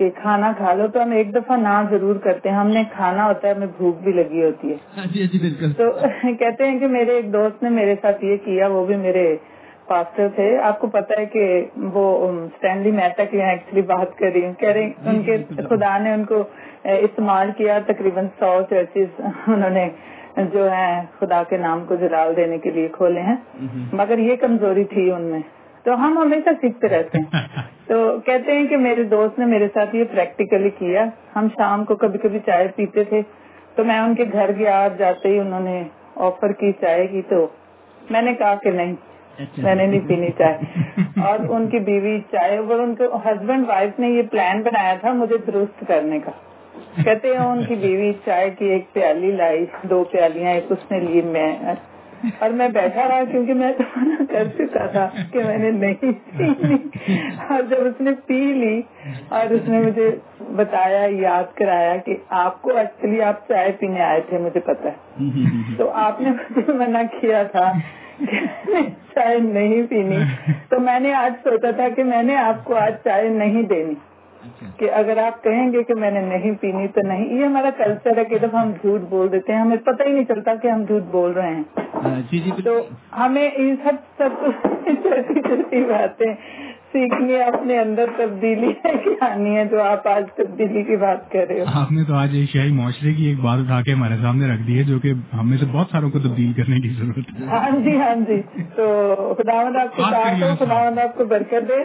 کہ 0.00 0.08
کھانا 0.16 0.50
کھا 0.58 0.72
لو 0.74 0.86
تو 0.86 1.02
ہم 1.02 1.10
ایک 1.12 1.34
دفعہ 1.34 1.56
نہ 1.56 1.72
ضرور 1.90 2.16
کرتے 2.16 2.48
ہیں۔ 2.48 2.56
ہم 2.56 2.68
نے 2.68 2.82
کھانا 2.92 3.26
ہوتا 3.26 3.48
ہے 3.48 3.52
ہمیں 3.52 3.66
بھوک 3.78 3.98
بھی 4.02 4.12
لگی 4.12 4.44
ہوتی 4.44 4.70
ہے۔ 4.70 4.76
ہاں 4.96 5.04
جی، 5.12 5.24
ہاں 5.24 5.50
جی، 5.60 5.72
تو 5.78 5.88
کہتے 6.38 6.68
ہیں 6.68 6.78
کہ 6.78 6.86
میرے 6.86 7.16
ایک 7.16 7.32
دوست 7.32 7.62
نے 7.62 7.68
میرے 7.70 7.94
ساتھ 8.02 8.24
یہ 8.24 8.36
کیا 8.44 8.68
وہ 8.68 8.84
بھی 8.86 8.96
میرے 8.96 9.24
پاسٹر 9.86 10.28
تھے۔ 10.34 10.48
آپ 10.62 10.80
کو 10.80 10.86
پتا 10.86 11.20
ہے 11.20 11.26
کہ 11.26 11.44
وہ 11.92 12.04
اسٹینلی 12.28 12.90
مہتا 12.92 13.24
کی 13.24 13.42
ایکچولی 13.42 13.82
بات 13.86 14.16
کر 14.18 14.30
رہی 14.34 14.44
ہوں 14.44 14.52
کہہ 14.54 14.68
رہی 14.68 14.90
ہاں 14.98 15.04
جی، 15.04 15.10
ان 15.10 15.22
کے 15.22 15.62
خدا 15.68 15.96
نے 15.98 16.12
ان 16.12 16.24
کو 16.24 16.42
استعمال 17.00 17.50
کیا 17.56 17.78
تقریباً 17.86 18.26
سو 18.38 18.52
چرچز 18.70 19.20
انہوں 19.48 19.70
نے 19.70 19.88
جو 20.52 20.70
ہے 20.70 20.90
خدا 21.18 21.42
کے 21.48 21.56
نام 21.58 21.84
کو 21.84 21.94
جلال 22.00 22.36
دینے 22.36 22.58
کے 22.58 22.70
لیے 22.70 22.88
کھولے 22.92 23.20
ہیں۔ 23.20 23.36
مگر 23.92 24.18
یہ 24.20 24.36
کمزوری 24.40 24.84
تھی 24.90 25.10
ان 25.12 25.22
میں۔ 25.22 25.40
تو 25.82 25.94
ہم 25.94 26.18
ہمیشہ 26.18 26.50
سیکھتے 26.60 26.88
رہتے 26.88 27.18
ہیں۔ 27.18 27.46
تو 27.86 28.20
کہتے 28.24 28.52
ہیں 28.52 28.66
کہ 28.66 28.76
میرے 28.76 29.02
دوست 29.02 29.38
نے 29.38 29.44
میرے 29.44 29.68
ساتھ 29.74 29.96
یہ 29.96 30.04
پریکٹیکلی 30.10 30.70
کیا۔ 30.70 31.04
ہم 31.36 31.48
شام 31.48 31.84
کو 31.84 31.96
کبھی 31.96 32.18
کبھی 32.18 32.38
چائے 32.46 32.68
پیتے 32.76 33.04
تھے۔ 33.04 33.22
تو 33.74 33.84
میں 33.84 33.98
ان 33.98 34.14
کے 34.14 34.24
گھر 34.32 34.50
گیا 34.58 34.88
جاتے 34.98 35.28
ہی 35.28 35.38
انہوں 35.38 35.60
نے 35.60 35.82
آفر 36.16 36.52
کی 36.52 36.72
چائے 36.80 37.06
کی 37.06 37.22
تو 37.28 37.48
میں 38.10 38.22
نے 38.22 38.34
کہا 38.34 38.54
کہ 38.54 38.70
نہیں 38.70 38.94
میں 39.58 39.74
نے 39.74 39.86
نہیں 39.86 40.08
پینی 40.08 40.30
چائے۔ 40.38 40.58
اور 41.26 41.38
ان 41.48 41.68
کی 41.68 41.78
بیوی 41.78 42.20
چائے 42.30 42.56
اور 42.56 42.78
ان 42.78 42.94
کے 42.94 43.04
ہسبینڈ 43.04 43.64
وائف 43.68 44.00
نے 44.00 44.08
یہ 44.08 44.22
پلان 44.30 44.62
بنایا 44.62 44.94
تھا 45.00 45.12
مجھے 45.12 45.36
درست 45.46 45.84
کرنے 45.88 46.18
کا۔ 46.18 46.30
کہتے 47.04 47.28
ہیں 47.28 47.44
ان 47.44 47.64
کی 47.64 47.74
بیوی 47.74 48.12
چائے 48.24 48.50
کی 48.50 48.64
ایک 48.64 48.92
پیالی 48.92 49.30
لائی 49.30 49.66
دو 49.82 50.04
پیالیاں 50.04 50.52
ایک 50.52 50.64
اس 50.70 50.90
نے 50.90 51.00
لی 51.00 51.20
میں 51.22 51.56
اور 52.38 52.50
میں 52.50 52.68
بیٹھا 52.68 53.08
رہا 53.08 53.24
کیونکہ 53.30 53.54
میں 53.54 53.72
کھانا 53.78 54.24
کر 54.30 54.48
چکا 54.58 54.86
تھا 54.86 55.08
کہ 55.32 55.44
میں 55.44 55.58
نے 55.58 55.70
نہیں 55.70 56.12
پی 56.38 56.74
اور 57.48 57.62
جب 57.70 57.86
اس 57.86 58.00
نے 58.00 58.10
پی 58.26 58.40
لی 58.52 58.80
اور 59.28 59.50
اس 59.50 59.68
نے 59.68 59.78
مجھے 59.78 60.10
بتایا، 60.56 61.06
یاد 61.10 61.56
کرایا 61.56 61.96
کہ 61.96 62.16
آپ 62.28 62.60
کو 62.62 62.76
ایکچولی 62.76 63.22
آپ 63.22 63.48
چائے 63.48 63.72
پینے 63.72 64.00
آئے 64.00 64.20
تھے، 64.28 64.38
مجھے 64.38 64.60
پتا 64.60 64.90
تو 65.78 65.90
آپ 65.90 66.20
نے 66.20 66.30
مجھے 66.30 66.72
منع 66.72 67.02
کیا 67.20 67.42
تھا 67.42 67.72
چائے 69.14 69.38
نہیں 69.38 69.82
پینی۔ 69.90 70.18
تو 70.68 70.80
میں 70.80 71.00
نے 71.00 71.12
آج 71.14 71.32
سوچا 71.42 71.70
تھا 71.70 71.88
کہ 71.88 72.04
میں 72.04 72.22
نے 72.22 72.36
آپ 72.36 72.64
کو 72.64 72.74
آج 72.74 72.94
چائے 73.04 73.28
نہیں 73.28 73.62
دینی۔ 73.62 73.94
کہ 74.76 74.90
اگر 74.90 75.18
آپ 75.18 75.42
کہیں 75.42 75.72
گے 75.72 75.82
کہ 75.82 75.94
میں 75.94 76.10
نے 76.10 76.20
نہیں 76.20 76.54
پینی 76.60 76.88
تو 76.88 77.00
نہیں 77.06 77.34
یہ 77.34 77.44
ہمارا 77.44 77.70
کلچر 77.76 78.18
ہے 78.18 78.24
کہ 78.24 78.38
جب 78.38 78.48
ہم 78.52 78.70
جھوٹ 78.82 79.00
بول 79.00 79.32
دیتے 79.32 79.52
ہیں 79.52 79.60
ہمیں 79.60 79.76
پتہ 79.76 80.02
ہی 80.02 80.12
نہیں 80.12 80.24
چلتا 80.24 80.54
کہ 80.54 80.68
ہم 80.68 80.84
جھوٹ 80.84 81.02
بول 81.02 81.32
رہے 81.32 81.54
ہیں۔ 81.54 81.62
ہاں، 82.04 82.20
جی، 82.32 82.38
جی، 82.38 82.62
تو 82.62 82.78
ہمیں 83.18 83.50
ان 83.56 83.76
سب 83.82 83.96
سب 84.16 84.28
چھوٹی 84.84 85.40
چھوٹی 85.40 85.84
باتیں 85.84 86.34
سیکھنی 86.94 87.36
اپنے 87.36 87.78
اندر 87.78 88.06
تبدیلی 88.16 88.70
ہے 88.84 88.92
کہ 89.04 89.24
آنی 89.24 89.56
ہے 89.56 89.64
جو 89.64 89.82
آپ 89.82 90.06
آج 90.08 90.24
تبدیلی 90.36 90.82
کی 90.82 90.96
بات 90.96 91.30
کر 91.32 91.44
رہے 91.48 91.60
ہو۔ 91.60 91.64
آپ 91.74 91.92
نے 91.92 92.04
تو 92.04 92.14
آج 92.14 92.34
ایشیائی 92.34 92.72
معاشرے 92.72 93.12
کی 93.14 93.24
ایک 93.24 93.40
بات 93.40 93.58
اٹھا 93.58 93.80
کے 93.82 93.92
ہمارے 93.92 94.16
سامنے 94.22 94.46
رکھ 94.46 94.62
دی 94.62 94.78
ہے 94.78 94.82
جو 94.82 94.98
کہ 94.98 95.12
ہم 95.34 95.50
میں 95.50 95.58
سے 95.58 95.66
بہت 95.72 95.86
ساروں 95.90 96.10
کو 96.10 96.18
تبدیل 96.18 96.52
کرنے 96.52 96.80
کی 96.80 96.88
ضرورت 96.88 97.30
ہے۔ 97.30 97.46
ہاں 97.46 97.70
جی 97.84 97.96
ہاں 97.96 98.14
جی۔ 98.28 98.40
تو 98.76 98.86
خدا 99.38 99.62
مند 99.64 99.76
آپ 99.76 99.96
کو 99.96 100.02
ساتھ 100.10 100.42
ہو 100.42 100.54
خدا 100.58 100.82
مند 100.84 100.98
آپ 100.98 101.16
کو 101.16 101.24
برکت 101.24 101.68
دے 101.68 101.80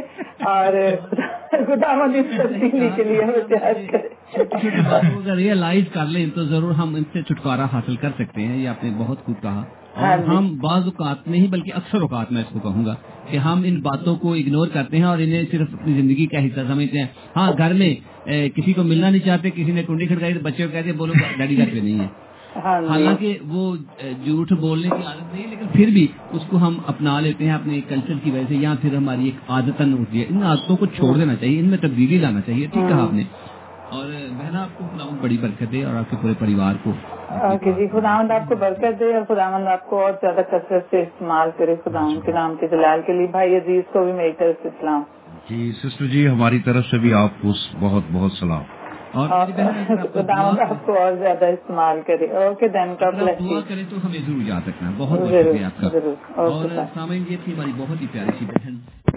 اور 0.45 0.79
خدا 1.65 1.93
مند 1.93 2.15
اس 2.15 2.37
تبدیلی 2.37 2.89
کے 2.95 3.03
لیے 3.03 3.23
ہمیں 3.23 3.47
تیار 3.47 3.81
کرے۔ 3.91 4.13
ریئلائز 5.35 5.83
کر 5.93 6.05
لیں 6.05 6.25
تو 6.35 6.43
ضرور 6.43 6.71
ہم 6.73 6.95
ان 6.95 7.03
سے 7.13 7.21
چھٹکارا 7.21 7.65
حاصل 7.73 7.95
کر 7.95 8.09
سکتے 8.17 8.41
ہیں 8.41 8.57
یہ 8.57 8.69
آپ 8.69 8.83
نے 8.83 8.91
بہت 8.97 9.25
خوب 9.25 9.41
کہا۔ 9.41 9.63
اور 9.95 10.03
ہاں، 10.03 10.35
ہم 10.37 10.47
بعض 10.61 10.83
اوقات 10.85 11.27
میں 11.27 11.39
ہی 11.39 11.47
بلکہ 11.47 11.73
اکثر 11.73 12.01
اوقات 12.01 12.31
میں 12.31 12.41
اس 12.41 12.47
کو 12.53 12.59
کہوں 12.59 12.85
گا 12.85 12.95
کہ 13.31 13.37
ہم 13.37 13.61
ان 13.65 13.79
باتوں 13.81 14.15
کو 14.15 14.33
اگنور 14.33 14.67
کرتے 14.67 14.97
ہیں 14.97 15.03
اور 15.03 15.17
انہیں 15.17 15.43
صرف 15.51 15.67
اپنی 15.73 15.93
زندگی 15.93 16.25
کا 16.25 16.45
حصہ 16.45 16.59
سمجھتے 16.67 16.99
ہیں۔ 16.99 17.07
ہاں 17.35 17.51
گھر 17.57 17.73
میں 17.73 17.93
کسی 18.55 18.73
کو 18.73 18.83
ملنا 18.83 19.09
نہیں 19.09 19.25
چاہتے 19.25 19.49
کسی 19.49 19.71
نے 19.71 19.83
کنڈی 19.83 20.05
کھڑکائی 20.05 20.33
تو 20.33 20.39
بچے 20.43 20.65
کو 20.65 20.71
کہتے 20.71 20.89
ہیں 20.89 20.97
بولو 20.97 21.13
ڈیڈی 21.37 21.57
گھر 21.57 21.69
پہ 21.73 21.79
نہیں 21.79 21.99
ہے۔ 21.99 22.07
ہاں 22.65 22.79
جی۔ 22.81 22.87
حالانکہ 22.87 23.37
وہ 23.47 23.75
جھوٹ 24.25 24.51
بولنے 24.51 24.89
کی 24.89 25.05
عادت 25.05 25.33
نہیں 25.33 25.47
لیکن 25.47 25.67
پھر 25.73 25.89
بھی 25.89 26.07
اس 26.31 26.41
کو 26.49 26.57
ہم 26.57 26.77
اپنا 26.87 27.19
لیتے 27.19 27.45
ہیں 27.45 27.51
اپنے 27.51 27.79
کلچر 27.87 28.13
کی 28.23 28.31
وجہ 28.31 28.43
سے 28.47 28.55
یا 28.55 28.73
پھر 28.81 28.95
ہماری 28.95 29.25
ایک 29.25 29.49
عادت 29.49 29.81
ہوتی 29.81 30.19
ہے۔ 30.19 30.25
ان 30.29 30.43
عادتوں 30.43 30.77
کو 30.77 30.85
چھوڑ 30.85 31.17
دینا 31.17 31.35
چاہیے 31.35 31.59
ان 31.59 31.65
میں 31.65 31.77
تبدیلی 31.77 32.17
لانا 32.17 32.41
چاہیے 32.41 32.67
ٹھیک 32.67 32.89
کہا 32.89 33.03
آپ 33.03 33.13
نے۔ 33.13 33.23
اور 33.89 34.05
بہن 34.39 34.55
آپ 34.55 34.77
کو 34.77 34.83
خدا 34.93 35.15
بڑی 35.21 35.38
برکت 35.38 35.71
دے 35.71 35.83
اور 35.83 35.95
آپ 35.95 36.09
کے 36.09 36.17
پورے 36.21 36.33
پریوار 36.39 36.75
کو 36.83 36.91
اوکے 37.27 37.71
جی 37.71 37.88
خداوند 37.88 38.31
آپ 38.31 38.49
کو 38.49 38.55
برکت 38.55 38.99
دے 38.99 39.15
اور 39.15 39.36
خدا 39.36 39.49
مند 39.49 39.67
آپ 39.67 39.89
کو 39.89 40.01
اور 40.01 40.11
زیادہ 40.21 40.41
کثرت 40.47 40.86
سے 40.89 41.01
استعمال 41.01 41.49
کرے 41.57 41.75
خداوند 41.86 42.25
کے 42.25 42.31
نام 42.31 42.55
کے 42.59 42.67
جلال 42.67 43.01
کے 43.05 43.13
لیے۔ 43.13 43.27
بھائی 43.27 43.55
عزیز 43.55 43.83
کو 43.93 44.03
بھی 44.03 44.11
میری 44.11 44.31
طرف 44.31 44.63
سے 44.63 44.69
سلام۔ 44.79 45.01
جی 45.49 45.71
سسٹر 45.83 46.05
جی 46.05 46.27
ہماری 46.27 46.59
طرف 46.59 46.86
سے 46.86 46.97
بھی 46.97 47.13
آپ 47.13 47.29
کو 47.41 47.51
بہت 47.79 48.03
بہت 48.13 48.31
سلام۔ 48.31 48.63
اور 49.13 49.29
خداوند 50.13 50.59
آپ 50.59 50.86
کو 50.86 50.99
اور 50.99 51.13
زیادہ 51.13 51.45
استعمال 51.45 51.99
کرے۔ 52.07 52.25
اوکے 52.25 52.67
دین 52.67 52.95
کا 52.99 53.11
کرے 53.69 53.83
تو 53.89 53.95
ہمیں 54.05 54.19
ضرور 54.27 54.41
یاد 54.47 54.67
رکھنا۔ 54.67 54.91
بہت 54.97 55.19
بہت 55.19 55.29
شکریہ 55.29 55.65
آپ 55.65 55.81
کا۔ 55.81 55.88
اور 56.36 56.65
سامنے 56.93 57.17
یہ 57.29 57.38
تھی 57.43 57.53
ہماری 57.53 57.71
بہت 57.77 58.01
ہی 58.01 58.07
پیاری 58.11 58.31
سی 58.39 58.45
بہن۔ 58.45 58.75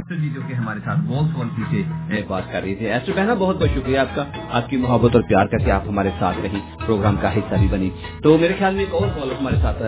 ڈاکٹر 0.08 0.22
جی 0.22 0.30
جو 0.34 0.40
کہ 0.48 0.52
ہمارے 0.52 0.80
ساتھ 0.84 0.98
وال 1.06 1.24
فون 1.34 1.48
سے 1.70 2.22
بات 2.28 2.52
کر 2.52 2.62
رہی 2.62 2.74
تھی۔ 2.74 2.86
ایسٹر 2.86 3.12
کہنا 3.12 3.34
بہت 3.34 3.56
بہت 3.56 3.68
شکریہ 3.74 3.98
آپ 3.98 4.14
کا۔ 4.14 4.24
آپ 4.52 4.68
کی 4.70 4.76
محبت 4.76 5.14
اور 5.14 5.22
پیار 5.28 5.46
کر 5.46 5.58
کے 5.58 5.70
آپ 5.70 5.82
ہمارے 5.88 6.10
ساتھ 6.18 6.38
رہی 6.42 6.58
پروگرام 6.86 7.16
کا 7.20 7.34
حصہ 7.34 7.54
بھی 7.58 7.68
بنی 7.70 7.90
تو 8.22 8.38
میرے 8.38 8.54
خیال 8.58 8.74
میں 8.74 8.84
ایک 8.84 8.94
اور 8.94 9.08
کالر 9.16 9.32
ہمارے 9.40 9.56
ساتھ 9.62 9.82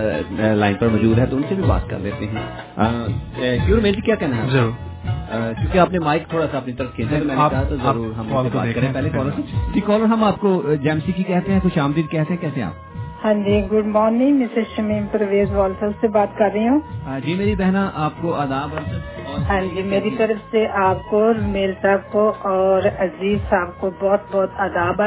لائن 0.57 0.75
پر 0.75 0.89
موجود 0.89 1.18
ہے 1.18 1.27
تو 1.27 1.37
ان 1.37 1.43
سے 1.49 1.55
بھی 1.55 1.64
بات 1.64 1.91
کر 1.91 1.99
لیتے 1.99 2.27
ہیں۔ 2.27 3.66
کیوں 3.66 3.81
میں 3.81 3.93
جی 3.93 4.01
کیا 4.01 4.14
کہنا 4.14 4.37
ہے؟ 4.37 4.49
کیونکہ 5.59 5.79
آپ 5.79 5.93
نے 5.93 5.99
مائک 5.99 6.23
تھوڑا 6.29 6.47
سا 6.53 6.59
اپنی 6.59 6.73
طرف 6.73 6.95
کھینچا 6.95 7.16
میں 7.16 7.37
نے 7.37 7.43
کہا 7.51 7.62
تو 7.68 7.77
ضرور 7.77 8.12
ہم 8.12 8.27
بات 8.31 8.75
کریں۔ 8.75 8.93
پہلے 8.93 9.11
کالر 9.11 9.31
سے 9.75 9.81
کالر 9.87 10.05
ہم 10.05 10.25
آپ 10.25 10.41
کو 10.41 10.62
جیمسی 10.83 11.12
کی 11.12 11.23
کہتے 11.23 11.53
ہیں 11.53 11.61
خوش 11.61 11.79
آمدید 11.79 12.11
کہتے 12.11 12.35
ہیں۔ 12.35 12.41
کیسے 12.41 12.62
آپ؟ 12.62 12.89
ہاں 13.25 13.33
جی 13.35 13.61
good 13.73 13.87
morning 13.87 14.39
Mrs 14.39 14.75
Shamim 14.77 15.07
Parvez 15.11 15.51
Walsall 15.53 15.91
سے 16.01 16.09
بات 16.09 16.37
کر 16.39 16.51
رہی 16.55 16.68
ہوں۔ 16.68 16.79
ہاں 17.07 17.18
جی 17.21 17.35
میری 17.35 17.55
بہنا 17.55 17.91
آپ 17.95 18.12
کو 18.21 18.35
آداب 18.35 18.71
ہاں 19.49 19.61
جی 19.75 19.83
میری 19.83 20.11
طرف 20.18 20.51
سے 20.51 20.66
آپ 20.75 21.11
کو 21.11 21.21
میل 21.43 21.73
صاحب 21.83 22.11
کو 22.12 22.33
اور 22.43 22.83
عزیز 22.99 23.39
صاحب 23.51 23.81
کو 23.81 23.91
بہت 24.01 24.21
بہت 24.33 24.51
آداب 24.59 25.03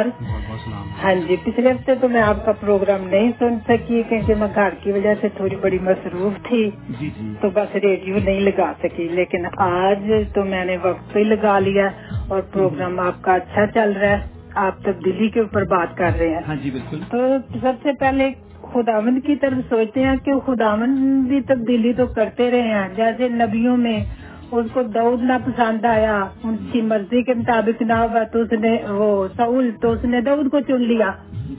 ہاں 1.04 1.14
جی 1.28 1.36
پچھلے 1.44 1.72
ہفتے 1.72 1.96
تو 1.96 2.10
میں 2.10 2.22
آپ 2.22 2.46
کا 2.46 2.52
پروگرام 2.52 3.08
نہیں 3.08 3.32
سن 3.40 3.58
سکی 3.68 4.02
کیونکہ 4.10 4.36
میں 4.36 4.48
گھر 4.56 4.70
کی 4.82 4.92
وجہ 4.92 5.14
سے 5.22 5.30
تھوڑی 5.30 5.56
بڑی 5.56 5.80
مصروف 5.82 6.34
تھی۔ 6.44 6.70
جی، 7.00 7.10
جی۔ 7.20 7.34
تو 7.42 7.50
بس 7.54 7.76
ریڈیو 7.76 8.18
نہیں 8.24 8.40
لگا 8.40 8.72
سکی 8.84 9.08
لیکن 9.12 9.46
آج 9.58 10.12
تو 10.34 10.44
میں 10.44 10.66
نے 10.66 10.78
وقت 10.84 11.14
پہ 11.14 11.20
لگا 11.20 11.60
لیا 11.60 11.90
اور 12.28 12.42
پروگرام 12.42 13.00
آپ 13.00 13.22
کا 13.22 13.34
اچھا 13.34 13.66
چل 13.74 13.92
رہا 13.92 14.10
ہے۔ 14.10 14.22
آپ 14.56 14.84
تبدیلی 14.84 15.30
کے 15.30 15.40
اوپر 15.40 15.64
بات 15.64 15.98
کر 15.98 16.12
رہے 16.20 16.30
ہیں۔ 16.30 16.42
ہاں 16.48 16.56
جی 16.64 16.72
بالکل۔ 16.72 16.98
تو 17.10 17.18
سب 17.62 17.74
سے 17.84 17.90
پہلے 18.00 18.32
خداوند 18.62 19.26
کی 19.26 19.36
طرف 19.36 19.70
سوچتے 19.70 20.04
ہیں 20.04 20.18
کہ 20.18 20.34
خداوند 20.46 21.28
بھی 21.28 21.42
تبدیلی 21.42 21.94
تو 21.94 22.08
کرتے 22.08 22.52
رہے 22.52 22.62
ہیں۔ 22.62 22.88
جیسے 22.96 23.28
نبیوں 23.30 23.78
میں 23.78 24.04
اس 24.52 24.66
کو 24.74 24.84
دعود 24.84 25.24
نہ 25.24 25.34
پسند 25.46 25.86
آیا 25.86 26.26
ان 26.44 26.56
کی 26.72 26.82
مرضی 26.82 27.22
کے 27.22 27.34
مطابق 27.34 27.82
نہ 27.82 27.94
ہوا 27.94 28.24
تو 28.24 28.40
اس 28.40 28.52
نے 28.52 28.78
وہ 28.90 29.28
سعود 29.38 29.66
تو 29.82 29.92
اس 29.92 30.04
نے 30.04 30.22
دعود 30.22 30.52
کو 30.52 30.60
چن 30.60 30.82
لیا۔ 30.82 31.12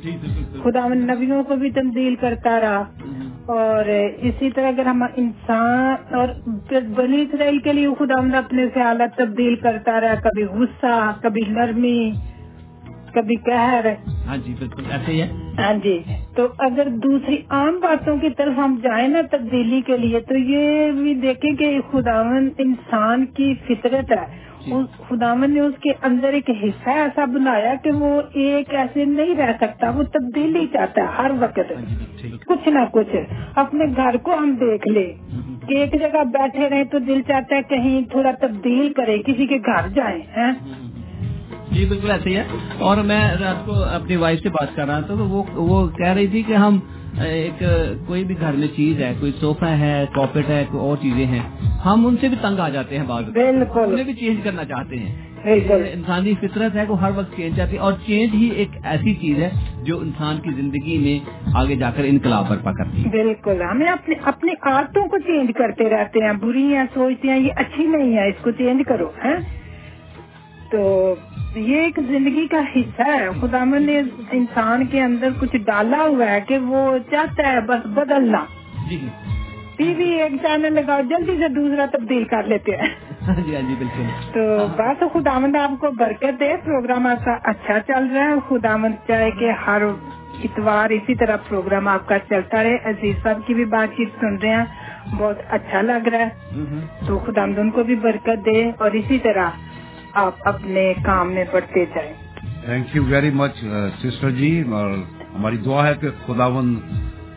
جی، 0.05 0.11
خدا 0.63 0.89
نبیوں 0.89 1.45
کو 1.45 1.57
بھی 1.57 1.71
تبدیل 1.71 2.15
کرتا 2.15 2.61
رہا۔ 2.61 2.85
اور 3.47 3.85
اسی 4.19 4.51
طرح 4.51 4.69
اگر 4.69 4.87
ہم 4.87 5.03
انسان 5.17 6.15
اور 6.15 6.29
بنی 6.95 7.23
اسرائیل 7.23 7.59
کے 7.59 7.73
لیے 7.73 7.89
خدا 7.99 8.39
اپنے 8.39 8.67
خیالات 8.75 9.17
تبدیل 9.17 9.57
کرتا 9.57 10.01
رہا 10.01 10.15
کبھی 10.15 10.45
غصہ 10.45 11.13
کبھی 11.23 11.43
نرمی 11.49 12.13
کبھی 13.15 13.37
قہر 13.37 13.87
ہاں 14.27 14.37
جی 14.37 14.55
بالکل 14.59 14.83
ایسے 14.91 15.13
ہی 15.13 15.23
ہے۔ 15.23 15.29
ہاں 15.59 15.73
جی۔ 15.83 15.99
تو 16.35 16.47
اگر 16.59 16.89
دوسری 16.89 17.37
عام 17.51 17.79
باتوں 17.83 18.17
کی 18.17 18.31
طرف 18.31 18.59
ہم 18.59 18.77
جائیں 18.83 19.09
نا 19.09 19.21
تبدیلی 19.31 19.81
کے 19.81 19.97
لیے 19.97 20.21
تو 20.21 20.37
یہ 20.37 20.91
بھی 20.93 21.15
دیکھیں 21.15 21.53
کہ 21.53 21.81
خداون 21.91 22.49
انسان 22.59 23.27
کی 23.27 23.55
فطرت 23.67 24.13
ہے۔ 24.13 24.45
اس 24.67 25.09
خداون 25.09 25.55
نے 25.55 25.61
اس 25.61 25.75
کے 25.83 25.91
اندر 26.03 26.33
ایک 26.33 26.51
حصہ 26.51 26.91
ایسا 26.91 27.25
بنایا 27.25 27.75
کہ 27.83 27.91
وہ 27.91 28.23
ایک 28.35 28.75
ایسے 28.75 29.05
نہیں 29.05 29.35
رہ 29.35 29.53
سکتا 29.61 29.91
وہ 29.91 30.03
تبدیلی 30.03 30.67
چاہتا 30.73 31.03
ہے 31.03 31.07
ہر 31.07 31.31
وقت۔ 31.41 31.73
کچھ 32.47 32.69
نہ 32.69 32.79
کچھ۔ 32.93 33.17
اپنے 33.55 33.85
گھر 33.97 34.17
کو 34.17 34.35
ہم 34.35 34.57
دیکھ 34.61 34.89
لیں۔ 34.89 35.13
کہ 35.69 35.75
ایک 35.75 35.93
جگہ 35.93 36.25
بیٹھے 36.25 36.71
رہے 36.71 36.85
تو 36.85 36.99
دل 36.99 37.21
چاہتا 37.23 37.57
ہے 37.57 37.63
کہیں 37.69 38.01
تھوڑا 38.11 38.31
تبدیل 38.41 38.93
کرے 38.93 39.19
کسی 39.19 39.47
کے 39.47 39.59
گھر 39.67 39.89
جائیں 39.89 40.21
جی 41.73 41.85
بالکل 41.85 42.11
ایسے 42.11 42.31
ہی 42.31 42.37
ہے۔ 42.37 42.45
اور 42.79 42.97
میں 42.97 43.35
رات 43.41 43.67
کو 43.67 43.85
اپنی 43.85 44.17
وائف 44.17 44.41
سے 44.43 44.49
بات 44.49 44.77
کر 44.77 44.87
رہا 44.87 45.01
تھا 45.01 45.15
تو 45.15 45.25
وہ 45.25 45.43
وہ 45.55 45.89
کہہ 45.89 46.13
رہی 46.13 46.27
تھی 46.27 46.43
کہ 46.43 46.53
ہم 46.53 46.79
ایک 47.25 47.63
کوئی 48.07 48.25
بھی 48.25 48.35
گھر 48.41 48.53
میں 48.53 48.69
چیز 48.77 49.03
ہے 49.03 49.15
کوئی 49.21 49.33
صوفہ 49.41 49.65
ہے 49.65 50.05
کاپیٹ 50.15 50.49
ہے 50.49 50.65
کوئی 50.71 50.85
اور 50.85 50.97
چیزیں 50.97 51.27
ہیں 51.27 51.41
ہم 51.85 52.07
ان 52.07 52.17
سے 52.21 52.29
بھی 52.29 52.37
تنگ 52.43 52.59
آ 52.59 52.69
جاتے 52.69 52.99
ہیں 52.99 53.05
بعض 53.05 53.25
بالکل۔ 53.25 54.03
بھی 54.05 54.15
چینج 54.15 54.37
کرنا 54.45 54.65
چاہتے 54.65 54.97
ہیں۔ 54.97 55.13
انسانی 55.93 56.35
فطرت 56.41 56.77
ہے 56.77 56.85
وہ 56.89 57.01
ہر 57.01 57.11
وقت 57.15 57.37
چینج 57.37 57.57
چاہتی 57.57 57.77
ہے 57.77 57.81
اور 57.81 57.93
چینج 58.07 58.35
ہی 58.35 58.49
ایک 58.49 58.69
ایسی 58.85 59.15
چیز 59.15 59.39
ہے 59.39 59.51
جو 59.83 59.99
انسان 59.99 60.37
کی 60.37 60.51
زندگی 60.57 60.99
میں 60.99 61.19
آگے 61.55 61.77
جا 61.77 61.91
کر 61.91 62.03
انقلاب 62.05 62.49
برپا 62.49 62.73
کرتی 62.73 63.05
ہے۔ 63.05 63.11
بالکل۔ 63.11 63.63
ہمیں 63.71 63.87
اپنے 63.87 64.15
اپنی 64.23 64.53
عادتوں 64.63 65.09
کو 65.09 65.19
چینج 65.19 65.51
کرتے 65.55 65.91
رہتے 65.91 66.25
ہیں 66.25 66.33
بری 66.33 66.75
ہیں 66.77 66.85
سوچتے 66.95 67.29
ہیں 67.29 67.41
یہ 67.41 67.53
اچھی 67.57 67.87
نہیں 67.87 68.17
ہے 68.17 68.29
اس 68.29 68.43
کو 68.43 68.51
چینج 68.51 68.83
کرو 68.87 69.11
ہیں 69.25 69.37
تو 70.75 71.15
یہ 71.55 71.81
ایک 71.81 71.99
زندگی 72.09 72.47
کا 72.47 72.61
حصہ 72.77 73.03
ہے۔ 73.03 73.29
خدا 73.41 73.65
نے 73.65 74.03
انسان 74.33 74.87
کے 74.87 75.03
اندر 75.03 75.29
کچھ 75.41 75.57
ڈالا 75.57 76.03
ہوا 76.03 76.31
ہے 76.31 76.41
کہ 76.41 76.59
وہ 76.59 76.99
چاہتا 77.11 77.53
ہے 77.53 77.61
بس 77.61 77.87
بدلنا 77.87 78.45
جی۔ 78.91 79.09
ٹی 79.77 79.95
وی 79.95 80.05
ایک 80.05 80.33
چینل 80.43 80.73
لگاؤ 80.73 81.01
جلدی 81.01 81.37
سے 81.39 81.49
دوسرا 81.49 81.87
تبدیل 81.93 82.25
کر 82.25 82.43
لیتے 82.43 82.77
ہیں۔ 82.77 82.95
ہاں 83.29 83.47
جی 83.47 83.57
ہاں 83.57 83.69
جی 83.69 83.75
بالکل۔ 83.79 84.03
تو 84.33 84.67
بس 84.77 85.05
خدا 85.13 85.39
مند 85.39 85.57
آپ 85.57 85.81
کو 85.81 85.91
برکت 85.91 86.41
دے۔ 86.41 86.57
پروگرام 86.65 87.07
آپ 87.07 87.25
کا 87.25 87.37
اچھا 87.43 87.79
چل 87.87 88.07
رہا 88.15 88.29
ہے۔ 88.29 88.35
خدا 88.49 88.77
مند 88.77 88.95
چاہے 89.07 89.31
کہ 89.31 89.51
ہر 89.67 89.83
اتوار 90.45 90.91
اسی 90.91 91.15
طرح 91.15 91.37
پروگرام 91.49 91.89
آپ 91.89 92.09
کا 92.09 92.19
چلتا 92.19 92.63
رہے۔ 92.63 92.77
عزیز 92.85 93.23
صاحب 93.23 93.41
کی 93.47 93.55
بھی 93.55 93.65
بات 93.65 93.97
چیت 93.97 94.09
سن 94.21 94.37
رہے 94.37 94.49
ہیں۔ 94.49 94.65
بہت 95.19 95.37
اچھا 95.49 95.81
لگ 95.81 96.09
رہا 96.09 96.19
ہے۔ 96.19 96.29
تو 97.07 97.19
خدا 97.19 97.45
مند 97.47 97.59
ان 97.59 97.71
کو 97.71 97.83
بھی 97.83 97.95
برکت 97.95 98.47
دے 98.47 98.71
اور 98.79 98.91
اسی 98.91 99.19
طرح 99.19 99.51
آپ 100.15 100.49
اپنے 100.49 100.93
کام 101.05 101.33
میں 101.33 101.45
بڑھتے 101.53 101.85
جائیں۔ 101.95 102.13
Thank 102.65 102.97
you 102.97 103.05
very 103.05 103.31
much 103.31 103.65
sister 104.03 104.31
ji 104.31 104.63
اور 104.73 104.91
ہماری 105.35 105.57
دعا 105.57 105.89
ہے 105.89 105.93
کہ 106.01 106.09
خداون 106.27 106.79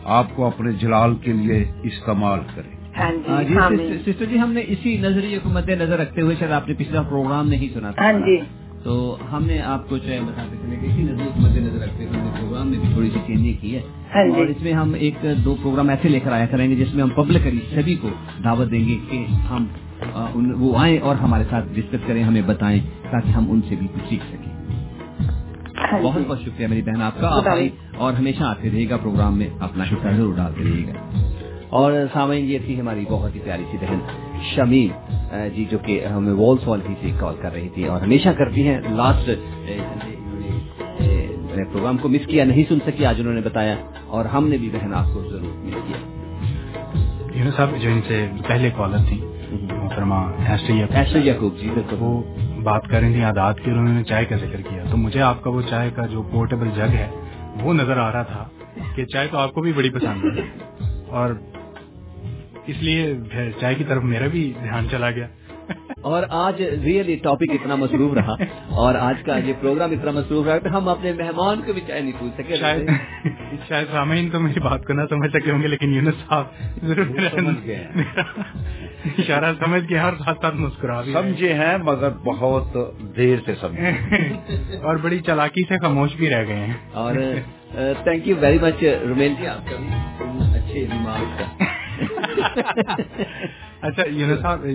آپ 0.04 0.26
کو 0.36 0.46
اپنے 0.46 0.72
جلال 0.72 1.16
کے 1.16 1.34
لیے 1.34 1.72
استعمال 1.84 2.40
کرے۔ 2.56 3.00
ہاں 3.00 3.12
ہاں 3.30 3.44
جی 3.44 3.58
ہاں 3.58 3.70
سسٹر- 3.70 3.98
سسٹر 4.06 4.26
جی 4.26 4.40
ہم 4.40 4.54
نے 4.54 4.62
اسی 4.68 4.98
نظریے 4.98 5.40
کو 5.44 5.50
مد 5.50 5.70
نظر 5.70 5.98
رکھتے 5.98 6.22
ہوئے 6.22 6.36
شاید 6.40 6.52
آپ 6.52 6.68
نے 6.68 6.74
پچھلا 6.74 7.02
پروگرام 7.02 7.48
نہیں 7.48 7.68
سنا 7.74 7.92
تھا۔ 7.92 8.04
ہاں 8.04 8.14
جی۔ 8.14 8.38
تو 8.84 9.18
ہم 9.32 9.44
نے 9.44 9.62
آپ 9.62 9.90
کو 9.90 9.98
چاہے 9.98 10.20
بتاتے 10.22 10.56
چلے 10.62 10.76
کہ 10.82 10.86
اسی 10.86 11.04
نظریے 11.04 11.30
کو 11.36 11.42
مد 11.42 11.58
نظر 11.58 11.84
رکھتے 11.84 12.06
ہوئے 12.06 12.20
ہم 12.20 12.26
نے 12.26 12.32
پروگرام 12.40 12.68
میں 12.68 12.80
بھی 12.80 12.90
تھوڑی 12.94 13.10
سی 13.14 13.20
چینجنگ 13.28 13.54
کی 13.62 13.76
ہے۔ 13.76 13.82
جی۔ 14.14 14.32
اور 14.32 14.46
اس 14.48 14.62
میں 14.62 14.74
ہم 14.74 14.94
ایک 14.94 15.26
دو 15.46 15.56
پروگرام 15.62 15.90
ایسے 15.90 16.10
لے 16.10 16.20
کر 16.20 16.32
آیا 16.32 16.46
کریں 16.46 16.70
گے 16.70 16.76
جس 16.76 16.94
میں 16.94 17.04
ہم 17.04 17.10
پبلکلی 17.10 17.60
سبھی 17.76 17.96
کو 17.96 18.10
دعوت 18.44 18.72
دیں 18.72 18.88
گے 18.88 18.98
کہ 19.10 19.26
ہم 19.50 19.66
وہ 20.60 20.78
آئیں 20.78 20.98
اور 21.00 21.16
ہمارے 21.16 21.44
ساتھ 21.50 21.66
ڈسکس 21.74 22.08
کریں 22.08 22.24
ہمیں 22.24 22.42
بتائیں 22.42 22.80
تاکہ 23.12 23.30
ہم 23.30 23.52
ان 23.52 23.62
سے 23.70 23.76
بھی 23.76 23.88
کچھ 23.88 24.10
سیکھ 24.10 24.24
سکیں۔ 24.30 24.58
ہاں 25.94 26.00
بہت 26.00 26.20
جی۔ 26.20 26.26
بہت 26.28 26.42
شکریہ 26.42 26.68
میری 26.68 26.82
بہن 26.82 27.02
آپ 27.02 27.20
کا 27.20 27.28
آپ۔ 27.30 27.46
اور 27.96 28.14
ہمیشہ 28.14 28.44
آتے 28.44 28.70
رہے 28.70 28.90
گا 28.90 28.98
پروگرام 28.98 29.38
میں 29.38 29.48
اپنا 29.60 29.84
حصہ 29.84 30.08
ضرور 30.18 30.36
ڈالتے 30.36 30.64
رہیے 30.64 30.88
گا۔ 30.88 31.24
اور 31.70 31.92
سامعین 32.14 32.46
یہ 32.46 32.58
تھی 32.66 32.80
ہماری 32.80 33.06
بہت 33.10 33.36
ہی 33.36 33.40
پیاری 33.44 33.64
سی 33.72 33.78
بہن 33.82 34.00
شمیم 34.56 34.90
اہ، 35.32 35.50
جی 35.56 35.66
جو 35.72 35.78
کہ 35.78 36.06
ہمیں 36.06 36.34
وال 36.34 36.58
سال 36.66 36.80
بھی 36.88 36.96
سے 37.02 37.10
کال 37.20 37.36
کر 37.42 37.54
رہی 37.54 37.70
تھی 37.70 37.84
اور 37.84 38.02
ہمیشہ 38.02 38.30
کرتی 38.30 38.68
ہیں۔ 38.68 38.82
لاسٹ 38.90 39.30
پروگرام 41.72 41.98
کو 41.98 42.10
مس 42.10 42.28
کیا 42.28 42.46
نہیں 42.46 42.64
سن 42.70 42.78
سکی 42.86 43.06
آج 43.06 43.16
انہوں 43.20 43.34
نے 43.34 43.42
بتایا 43.42 43.76
اور 44.08 44.26
ہم 44.26 44.48
نے 44.48 44.58
بھی 44.58 44.70
بہن 44.74 44.94
آپ 44.94 45.06
کو 45.14 45.24
ضرور 45.30 45.66
مس 45.66 45.74
کیا۔ 45.88 45.98
یونس 47.34 47.56
صاحب 47.56 47.70
جو 47.82 47.90
ان 47.90 48.02
سے 48.08 48.28
پہلے 48.48 48.70
کالر 48.78 48.98
تھی 49.08 49.22
محترمہ 49.88 50.32
ایسٹر 50.94 51.18
یعقوب 51.18 51.58
جی 51.60 51.70
وہ 52.00 52.24
بات 52.64 52.82
کر 52.90 53.00
رہی 53.00 53.14
تھی 53.14 53.24
عادات 53.24 53.60
کی 53.60 53.72
انہوں 53.72 53.94
نے 53.94 54.04
چائے 54.04 54.26
کا 54.26 54.36
ذکر 54.36 54.62
کیا۔ 54.62 54.84
تو 54.92 54.98
مجھے 54.98 55.22
آپ 55.22 55.44
کا 55.44 55.50
وہ 55.50 55.62
چائے 55.70 55.90
کا 55.96 56.06
جو 56.06 56.22
پورٹیبل 56.22 56.70
جگ 56.76 56.94
ہے 56.94 57.10
وہ 57.62 57.74
نظر 57.74 57.98
آ 57.98 58.12
رہا 58.12 58.24
تھا 58.24 58.46
کہ 58.96 59.06
چائے 59.06 59.28
تو 59.32 59.38
آپ 59.38 59.54
کو 59.54 59.62
بھی 59.62 59.74
بڑی 59.74 59.90
پسند 59.90 60.38
ہے۔ 60.38 60.44
اور 61.08 61.30
اس 62.66 62.76
لیے 62.80 63.14
چائے 63.60 63.76
کی 63.76 63.84
طرف 63.84 64.04
میرا 64.04 64.28
بھی 64.28 64.54
دھیان 64.64 64.88
چلا 64.92 65.12
گیا۔ 65.12 65.28
اور 66.02 66.24
آج 66.30 66.62
ریئلی 66.62 67.16
ٹاپک 67.16 67.52
اتنا 67.54 67.76
مصروف 67.76 68.14
رہا 68.14 68.36
اور 68.70 68.96
آج 68.96 69.24
کا 69.24 69.38
یہ 69.38 69.54
پروگرام 69.62 69.92
اتنا 69.92 70.12
مصروف 70.12 70.48
رہا 70.48 70.58
کہ 70.58 70.68
ہم 70.68 70.90
اپنے 70.90 71.14
مہمان 71.14 71.62
کو 71.62 71.74
بھی 71.74 71.82
چائے 71.88 72.02
نہیں 72.02 72.14
پوچھ 72.20 72.42
سکے 72.42 72.56
شاید 72.56 72.90
شاید 73.68 73.88
سامعین 73.92 74.30
تو 74.30 74.40
میری 74.40 74.60
بات 74.60 74.86
کو 74.86 74.94
نہ 74.94 75.02
سمجھ 75.10 75.32
سکے 75.32 75.52
ہوں 75.52 75.62
گے 75.62 75.68
لیکن 75.68 75.94
یونس 75.94 76.16
صاحب 76.30 76.46
ضرور 76.84 77.06
اشارہ 79.06 79.54
سمجھ 79.66 79.88
کے 79.88 79.98
ہر 79.98 80.14
ساتھ 80.26 80.40
ساتھ 80.42 80.56
مسکرا۔ 80.56 81.02
سمجھے 81.14 81.54
ہیں 81.54 81.78
مگر 81.78 82.10
بہت 82.10 82.78
دیر 83.18 83.38
سے 83.46 83.56
سمجھے۔ 83.62 83.92
اور 84.78 84.96
بڑی 84.96 85.20
چلاکی 85.20 85.64
سے 85.64 85.78
خاموش 85.78 86.16
بھی 86.16 86.30
رہ 86.30 86.44
گئے 86.48 86.56
ہیں۔ 86.56 86.74
اور 86.94 87.16
thank 88.04 88.28
you 88.28 88.36
very 88.40 88.60
much 88.62 88.84
Romil 88.84 89.34
ji 89.40 89.48
آپ 89.48 89.70
کا 89.70 89.76
بھی۔ 89.78 89.88
اچھے 90.60 90.86
دماغ 90.86 91.24
کا۔ 91.38 91.66
اچھا 93.82 94.04
یونس 94.08 94.42
صاحب 94.42 94.66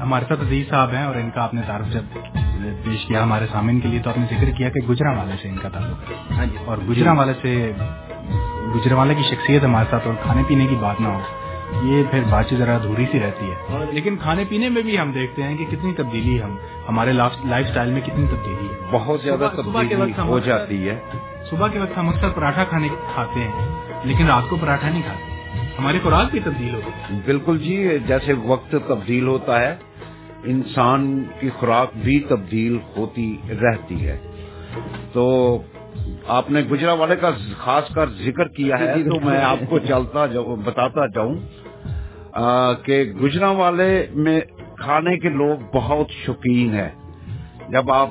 ہمارے 0.00 0.24
ساتھ 0.28 0.40
عزیز 0.40 0.68
صاحب 0.68 0.90
ہیں 0.92 1.04
اور 1.04 1.14
ان 1.14 1.30
کا 1.30 1.42
آپ 1.42 1.54
نے 1.54 1.60
تعارف 1.66 1.86
جب 1.86 2.02
پیش 2.84 3.04
کیا 3.06 3.22
ہمارے 3.22 3.46
سامعین 3.52 3.80
کے 3.80 3.88
لیے 3.88 4.00
تو 4.00 4.10
آپ 4.10 4.18
نے 4.18 4.26
ذکر 4.30 4.50
کیا 4.50 4.68
کہ 4.68 4.80
گجرا 4.88 5.10
والے 5.10 5.32
سے 5.42 5.48
ان 5.48 5.56
کا 5.56 5.68
تعلق 5.68 6.10
ہے۔ 6.10 6.36
ہاں 6.36 6.46
جی۔ 6.46 6.56
اور 6.64 6.78
گجرا 6.88 7.12
والے 7.12 7.32
سے 7.42 7.72
گجرا 8.74 8.96
والے 8.96 9.14
کی 9.14 9.22
شخصیت 9.22 9.64
ہمارے 9.64 9.86
ساتھ 9.90 10.06
اور 10.06 10.14
کھانے 10.22 10.42
پینے 10.48 10.66
کی 10.66 10.76
بات 10.80 11.00
نہ 11.00 11.08
ہو 11.08 11.20
یہ 11.82 12.02
پھر 12.10 12.20
بات 12.30 12.48
چیت 12.48 12.58
ذرا 12.58 12.74
ادھوری 12.74 13.06
سی 13.12 13.20
رہتی 13.20 13.50
ہے۔ 13.50 13.76
لیکن 13.90 14.16
کھانے 14.16 14.44
پینے 14.48 14.68
میں 14.68 14.82
بھی 14.82 14.98
ہم 14.98 15.12
دیکھتے 15.12 15.42
ہیں 15.42 15.56
کہ 15.56 15.64
کتنی 15.70 15.92
تبدیلی 15.92 16.42
ہم 16.42 16.56
ہمارے 16.88 17.12
لائف 17.12 17.66
سٹائل 17.68 17.90
میں 17.90 18.00
کتنی 18.00 18.26
تبدیلی 18.26 18.66
ہے۔ 18.66 18.80
بہت 18.90 19.20
زیادہ 19.20 19.48
صبح- 19.52 19.64
صبح 19.64 19.82
کے 19.82 19.88
تبدیلی 19.88 20.10
وقت 20.10 20.20
ہم 20.20 20.28
ہو 20.28 20.38
جاتی 20.38 20.88
ہے۔ 20.88 21.00
صبح 21.50 21.68
کے 21.68 21.78
وقت 21.78 21.98
ہم 21.98 22.08
اکثر 22.08 22.28
پراٹھا 22.28 22.64
کھانے 22.64 22.88
کھاتے 23.14 23.40
ہیں 23.40 23.68
لیکن 24.04 24.26
رات 24.26 24.50
کو 24.50 24.56
پراٹھا 24.56 24.88
نہیں 24.88 25.02
کھاتے۔ 25.02 25.31
ہماری 25.78 25.98
خوراک 26.02 26.30
بھی 26.30 26.40
تبدیل 26.44 26.74
ہوتی 26.74 26.90
ہے۔ 26.90 27.20
بالکل 27.26 27.58
جی 27.58 27.76
جیسے 28.06 28.32
وقت 28.46 28.76
تبدیل 28.88 29.26
ہوتا 29.26 29.60
ہے 29.60 29.74
انسان 30.44 31.02
کی 31.40 31.50
خوراک 31.50 31.96
بھی 31.96 32.18
تبدیل 32.28 32.76
ہوتی 32.96 33.26
رہتی 33.60 34.06
ہے۔ 34.06 34.16
تو 35.12 35.24
آپ 36.28 36.50
نے 36.50 36.60
گجرا 36.70 36.92
والے 36.92 37.16
کا 37.16 37.30
خاص 37.58 37.94
کر 37.94 38.08
ذکر 38.18 38.48
کیا 38.48 38.78
ہے 38.78 38.92
تو 39.04 39.20
میں 39.20 39.40
آپ 39.44 39.58
کو 39.68 39.78
چلتا 39.78 40.26
بتاتا 40.64 41.06
جاؤں 41.06 41.34
کہ 42.86 43.02
گجرا 43.22 43.50
والے 43.50 43.90
میں 44.14 44.40
کھانے 44.78 45.16
کے 45.18 45.28
لوگ 45.28 45.64
بہت 45.74 46.10
شوقین 46.24 46.74
ہیں۔ 46.74 46.90
جب 47.68 47.90
آپ 47.92 48.10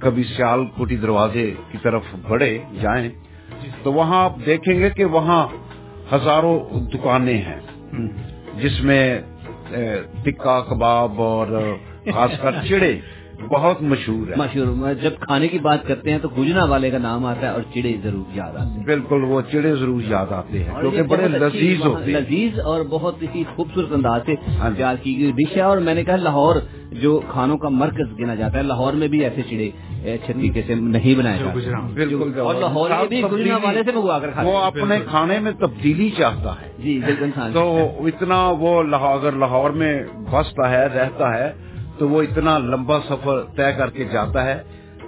کبھی 0.00 0.22
سیال 0.36 0.64
کوٹی 0.76 0.96
دروازے 0.96 1.50
کی 1.70 1.78
طرف 1.82 2.02
بڑھے 2.28 2.58
جائیں 2.80 3.08
تو 3.82 3.92
وہاں 3.92 4.24
آپ 4.24 4.32
دیکھیں 4.46 4.78
گے 4.80 4.90
کہ 4.90 5.04
وہاں 5.04 5.46
ہزاروں 6.12 6.80
دکانیں 6.80 7.38
ہیں۔ 7.38 7.60
جس 8.58 8.80
میں 8.80 9.20
ٹکا 10.22 10.60
کباب 10.60 11.22
اور 11.22 11.76
خاص 12.14 12.30
کر 12.42 12.54
چڑے۔ 12.68 13.00
بہت 13.42 13.82
مشہور 13.82 14.28
ہے۔ 14.28 14.34
مشہور 14.36 14.94
جب 14.94 15.10
کھانے 15.20 15.48
کی 15.48 15.58
بات 15.58 15.86
کرتے 15.86 16.10
ہیں 16.10 16.18
تو 16.18 16.28
گجنا 16.38 16.64
والے 16.64 16.90
کا 16.90 16.98
نام 16.98 17.26
آتا 17.26 17.40
ہے 17.40 17.52
اور 17.52 17.62
چڑے 17.74 17.96
ضرور 18.02 18.36
یاد 18.36 18.56
آتے 18.56 18.78
ہیں۔ 18.78 18.84
بالکل 18.84 19.24
وہ 19.24 19.40
چڑے 19.52 19.74
ضرور 19.76 20.00
یاد 20.08 20.32
آتے 20.32 20.64
ہیں 20.64 20.80
کیونکہ 20.80 21.02
بڑے 21.02 21.28
لذیذ 21.28 21.84
ہوتے 21.86 22.12
ہیں۔ 22.12 22.20
لذیذ 22.20 22.60
اور 22.60 22.84
بہت 22.90 23.22
ہی 23.34 23.42
خوبصورت 23.56 23.92
انداز 23.92 24.20
سے 24.26 24.34
ہاں 24.58 24.70
جی۔ 24.70 24.76
تیار 24.76 24.94
کی 25.02 25.18
گئی 25.18 25.32
ڈش 25.32 25.56
ہے 25.56 25.60
اور 25.60 25.78
میں 25.78 25.94
نے 25.94 26.04
کہا 26.04 26.16
لاہور 26.16 26.56
جو 26.92 27.20
کھانوں 27.30 27.58
کا 27.58 27.68
مرکز 27.68 28.18
گنا 28.20 28.34
جاتا 28.34 28.58
ہے 28.58 28.62
لاہور 28.62 28.92
میں 28.92 29.08
بھی 29.08 29.24
ایسے 29.24 29.42
چڑے 29.50 29.70
اچھے 30.04 30.32
طریقے 30.32 30.62
سے 30.66 30.74
نہیں 30.74 31.14
بنائے 31.14 31.38
جاتے۔ 31.38 31.58
گجرات 31.58 31.90
بالکل 31.90 32.40
اور 32.40 32.54
لاہور 32.54 32.90
میں 32.90 33.06
بھی 33.08 33.22
گجنا 33.22 33.56
والے 33.56 33.82
سے 33.82 33.92
منگوا 33.92 34.18
کر 34.18 34.30
کھاتے 34.30 34.48
وہ 34.48 34.58
اپنے 34.58 34.98
کھانے 35.10 35.38
میں 35.40 35.52
تبدیلی 35.52 36.10
چاہتا 36.10 36.52
ہے۔ 36.60 36.68
جی 36.78 37.00
بالکل 37.06 37.52
تو 37.52 37.64
اتنا 38.06 38.50
وہ 38.58 38.82
لاہور 38.82 39.18
اگر 39.18 39.32
لاہور 39.32 39.70
میں 39.70 40.02
بستا 40.30 40.70
ہے 40.70 40.86
رہتا 40.86 41.38
ہے 41.38 41.73
تو 41.98 42.08
وہ 42.08 42.22
اتنا 42.22 42.58
لمبا 42.58 42.98
سفر 43.00 43.42
طے 43.56 43.72
کر 43.72 43.90
کے 43.90 44.04
جاتا 44.04 44.44
ہے 44.44 44.62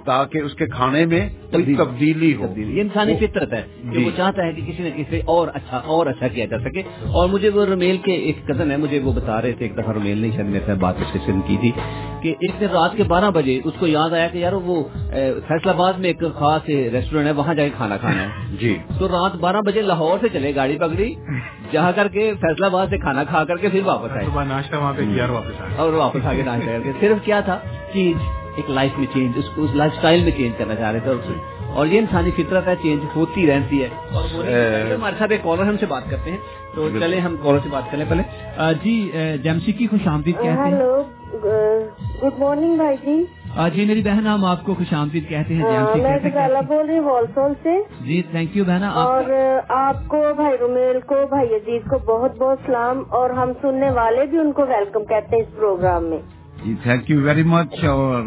تاکہ 0.07 0.37
اس 0.37 0.53
کے 0.53 0.65
کھانے 0.65 1.05
میں 1.05 1.29
کوئی 1.51 1.75
تبدیلی 1.75 2.35
ہو۔ 2.35 2.53
یہ 2.57 2.81
انسانی 2.81 3.13
فطرت 3.15 3.53
ہے 3.53 3.61
کہ 3.93 3.99
جی۔ 3.99 4.05
وہ 4.05 4.11
چاہتا 4.17 4.45
ہے 4.45 4.51
کہ 4.51 4.61
کسی 4.67 4.83
نہ 4.83 4.89
کسی 4.95 5.21
اور 5.25 5.47
اچھا 5.53 5.77
اور 5.77 6.05
اچھا 6.05 6.27
کیا 6.27 6.45
جا 6.45 6.59
سکے۔ 6.59 6.81
اور 7.13 7.29
مجھے 7.29 7.49
وہ 7.49 7.65
رمیل 7.65 7.97
کے 7.97 8.11
ایک 8.11 8.47
کزن 8.47 8.71
ہے 8.71 8.77
مجھے 8.77 8.99
وہ 8.99 9.11
بتا 9.13 9.41
رہے 9.41 9.51
تھے 9.51 9.65
ایک 9.65 9.77
دفعہ 9.77 9.93
رمیل 9.93 10.17
نے 10.17 10.29
شاید 10.35 10.49
میرے 10.49 10.63
سے 10.65 10.73
بات 10.73 10.95
اس 10.97 11.25
سے 11.25 11.31
کی 11.47 11.57
تھی 11.61 11.71
کہ 12.21 12.29
ایک 12.39 12.51
دن 12.59 12.65
رات 12.65 12.97
کے 12.97 13.03
بارہ 13.03 13.31
بجے 13.31 13.59
اس 13.63 13.73
کو 13.79 13.87
یاد 13.87 14.09
آیا 14.09 14.27
کہ 14.27 14.37
یار 14.37 14.53
وہ 14.53 14.83
فیصلہ 15.47 15.69
آباد 15.69 15.93
میں 15.93 16.09
ایک 16.09 16.23
خاص 16.35 16.69
ریسٹورینٹ 16.69 17.27
ہے 17.27 17.31
وہاں 17.31 17.53
جا 17.53 17.63
کے 17.63 17.69
کھانا 17.77 17.97
کھانا 17.97 18.23
ہے۔ 18.23 18.27
جی۔ 18.59 18.77
تو 18.99 19.07
رات 19.07 19.35
بارہ 19.35 19.61
بجے 19.61 19.81
لاہور 19.81 20.17
سے 20.21 20.27
چلے 20.33 20.55
گاڑی 20.55 20.77
پکڑی 20.77 21.13
جہاں 21.71 21.91
کر 21.95 22.07
کے 22.07 22.31
فیصلہ 22.41 22.65
آباد 22.65 22.87
سے 22.89 22.97
کھانا 22.97 23.23
کھا 23.23 23.43
کر 23.43 23.57
کے 23.57 23.69
پھر 23.69 23.81
واپس 23.85 24.11
آئے۔ 24.11 24.45
ناشتہ 24.45 24.75
وہاں 24.75 24.93
پہ 24.97 25.01
کیا 25.13 25.23
اور 25.23 25.33
واپس 25.33 25.61
آ 25.61 25.65
اور 25.77 25.93
واپس 25.93 26.25
آگے 26.25 26.43
ناشتہ 26.45 26.69
کر 26.69 26.79
کے۔ 26.83 26.91
صرف 26.99 27.25
کیا 27.25 27.39
تھا؟ 27.39 27.59
چینج 27.93 28.46
ایک 28.57 28.69
لائف 28.69 28.91
میں 28.97 29.07
چینج 29.13 29.31
اس 29.35 29.49
کو 29.55 29.63
اس 29.63 29.75
لائف 29.75 29.91
اسٹائل 29.95 30.23
میں 30.23 30.31
چینج 30.31 30.57
کرنا 30.57 30.75
چاہ 30.75 30.91
رہے 30.91 30.99
تھے 30.99 31.09
اور- 31.09 31.37
اور 31.75 31.87
یہ 31.87 31.99
انسانی 31.99 32.31
فطرت 32.31 32.67
ہے 32.67 32.75
چینج 32.75 32.99
ہوتی 33.15 33.47
رہتی 33.47 33.83
ہے۔ 33.83 33.87
اور 34.13 34.23
ہمارے 34.95 35.15
ساتھ 35.17 35.31
ایک 35.31 35.43
کالر 35.43 35.63
ہم 35.63 35.77
سے 35.77 35.85
بات 35.85 36.09
کرتے 36.09 36.31
ہیں۔ 36.31 36.37
تو 36.75 36.89
چلے 36.99 37.19
ہم 37.19 37.35
کالر 37.43 37.59
سے 37.63 37.69
بات 37.71 37.91
کریں 37.91 38.05
پہلے۔ 38.09 38.23
آ، 38.57 38.71
جی 38.71 39.11
جیمسی 39.43 39.71
کی 39.71 39.87
خوش 39.87 40.07
آمدید 40.07 40.35
کہتے 40.35 40.49
ہیں۔ 40.49 40.65
ہیلو 40.65 41.03
گڈ 41.33 42.39
مارننگ 42.39 42.75
بھائی 42.75 42.97
جی۔ 43.05 43.23
جی 43.73 43.85
میری 43.85 44.01
بہن 44.01 44.27
ہم 44.27 44.45
آپ 44.45 44.65
کو 44.65 44.73
خوش 44.73 44.93
آمدید 44.93 45.29
کہتے 45.29 45.53
ہیں۔ 45.55 45.61
ہاں، 45.61 45.97
میں 45.97 46.61
بول 46.67 46.89
رہی 46.89 46.97
ہوں 46.97 47.53
سے۔ 47.63 47.81
جی 48.01 48.21
تھینک 48.31 48.57
یو 48.57 48.63
بہنا 48.65 48.89
آپ 48.89 49.07
اور 49.07 49.23
آپ 49.69 49.95
کو 50.07 50.17
بھائی 50.35 50.57
رومیل 50.57 50.99
کو 50.99 51.15
بھائی 51.29 51.55
عزیز 51.55 51.81
کو 51.89 51.97
بہت 51.97 52.37
بہت 52.37 52.57
سلام۔ 52.65 53.03
اور 53.09 53.29
ہم 53.29 53.51
سننے 53.61 53.89
والے 53.91 54.25
بھی 54.25 54.37
ان 54.37 54.51
کو 54.51 54.61
ویلکم 54.61 55.05
کہتے 55.05 55.35
ہیں 55.35 55.43
اس 55.43 55.55
پروگرام 55.55 56.05
میں۔ 56.05 56.36
جی 56.63 56.73
تھینک 56.83 57.09
یو 57.09 57.19
ویری 57.21 57.43
مچ 57.43 57.83
اور 57.85 58.23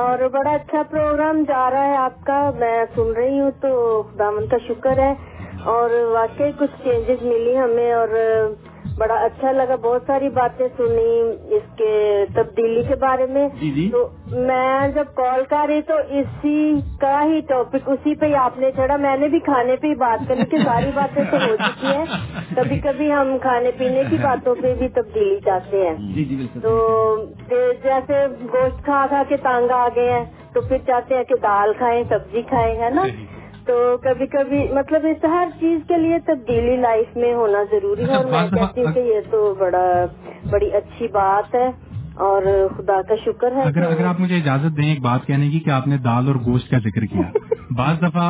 اور 0.00 0.28
بڑا 0.28 0.50
اچھا 0.50 0.82
پروگرام 0.90 1.42
جا 1.48 1.68
رہا 1.70 1.86
ہے 1.86 1.96
آپ 1.96 2.24
کا، 2.26 2.38
میں 2.58 2.84
سن 2.94 3.10
رہی 3.16 3.38
ہوں 3.40 3.50
تو 3.60 3.70
دامن 4.18 4.46
کا 4.46 4.56
شکر 4.68 4.98
ہے، 4.98 5.12
اور 5.72 5.90
واقعی 6.12 6.50
کچھ 6.58 6.82
چینجز 6.84 7.22
ملی 7.22 7.56
ہمیں، 7.58 7.92
اور 7.92 8.08
بڑا 8.98 9.14
اچھا 9.14 9.52
لگا 9.52 9.74
بہت 9.76 10.02
ساری 10.06 10.28
باتیں 10.28 10.66
سنی 10.76 11.20
اس 11.56 11.62
کے 11.76 12.24
تبدیلی 12.34 12.82
کے 12.88 12.94
بارے 12.94 13.26
میں۔ 13.26 13.48
جی 13.60 13.70
جی۔ 13.70 13.88
تو 13.92 14.08
میں 14.28 14.88
جب 14.88 15.04
کال 15.14 15.42
کر 15.50 15.66
رہی 15.66 15.82
تو 15.82 15.94
اسی 16.08 16.80
کا 17.00 17.24
ہی 17.24 17.40
ٹاپک 17.40 17.88
اسی 17.88 18.14
پہ 18.14 18.26
ہی 18.26 18.34
آپ 18.34 18.58
نے 18.58 18.70
چڑھا۔ 18.76 18.96
میں 18.96 19.16
نے 19.16 19.28
بھی 19.28 19.38
کھانے 19.38 19.76
پہ 19.76 19.86
ہی 19.86 19.94
بات 19.94 20.28
کرنی 20.28 20.44
تھی 20.44 20.58
ساری 20.64 20.90
باتیں 20.94 21.22
تو 21.30 21.36
ہو 21.36 21.56
چکی 21.56 21.86
ہیں۔ 21.86 22.04
کبھی 22.56 22.78
کبھی 22.78 23.12
ہم 23.12 23.36
کھانے 23.42 23.70
پینے 23.78 24.02
کی 24.10 24.16
باتوں 24.22 24.54
پہ 24.62 24.74
بھی 24.78 24.88
تبدیلی 24.88 25.38
چاہتے 25.44 25.86
ہیں۔ 25.88 25.94
جی 26.14 26.24
جی 26.24 26.46
تو 26.62 26.74
جیسے 27.82 28.26
گوشت 28.52 28.84
کھا 28.84 29.06
کھا 29.08 29.22
کے 29.28 29.36
تانگ 29.36 29.70
آ 29.70 29.88
گئے 29.96 30.12
ہیں 30.12 30.24
تو 30.52 30.60
پھر 30.60 30.78
چاہتے 30.86 31.16
ہیں 31.16 31.24
کہ 31.24 31.34
دال 31.42 31.72
کھائیں 31.78 32.02
سبزی 32.08 32.42
کھائیں 32.42 32.74
ہے 32.80 32.90
نا؟ 32.90 33.02
تو 33.66 33.96
کبھی 34.02 34.26
کبھی 34.26 34.68
مطلب 34.72 35.06
اس 35.06 35.24
ہر 35.24 35.48
چیز 35.60 35.80
کے 35.88 35.96
لیے 35.96 36.18
تبدیلی 36.26 36.76
لائف 36.76 37.16
میں 37.16 37.34
ہونا 37.34 37.62
ضروری 37.70 38.08
ہے 38.08 38.14
اور 38.14 38.24
میں 38.24 38.32
بعض 38.32 38.52
دفعہ- 38.52 38.66
کہتی 38.66 38.84
ہوں 38.84 38.92
کہ 38.92 38.98
یہ 38.98 39.20
تو 39.30 39.54
بڑا 39.58 40.04
بڑی 40.50 40.72
اچھی 40.72 41.08
بات 41.08 41.54
ہے۔ 41.54 41.70
اور 42.16 42.42
خدا 42.76 43.00
کا 43.02 43.14
شکر 43.16 43.56
ہے 43.56 43.62
اگر 43.62 43.82
اگر 43.82 44.04
آپ 44.04 44.20
مجھے 44.20 44.36
اجازت 44.36 44.76
دیں 44.76 44.88
ایک 44.88 45.00
بات 45.00 45.26
کہنے 45.26 45.48
کی 45.50 45.58
کہ 45.60 45.70
آپ 45.70 45.86
نے 45.86 45.96
دال 45.98 46.26
اور 46.26 46.34
گوشت 46.46 46.70
کا 46.70 46.78
ذکر 46.78 47.04
کیا۔ 47.06 47.26
بعض 47.70 47.96
دفعہ 48.02 48.24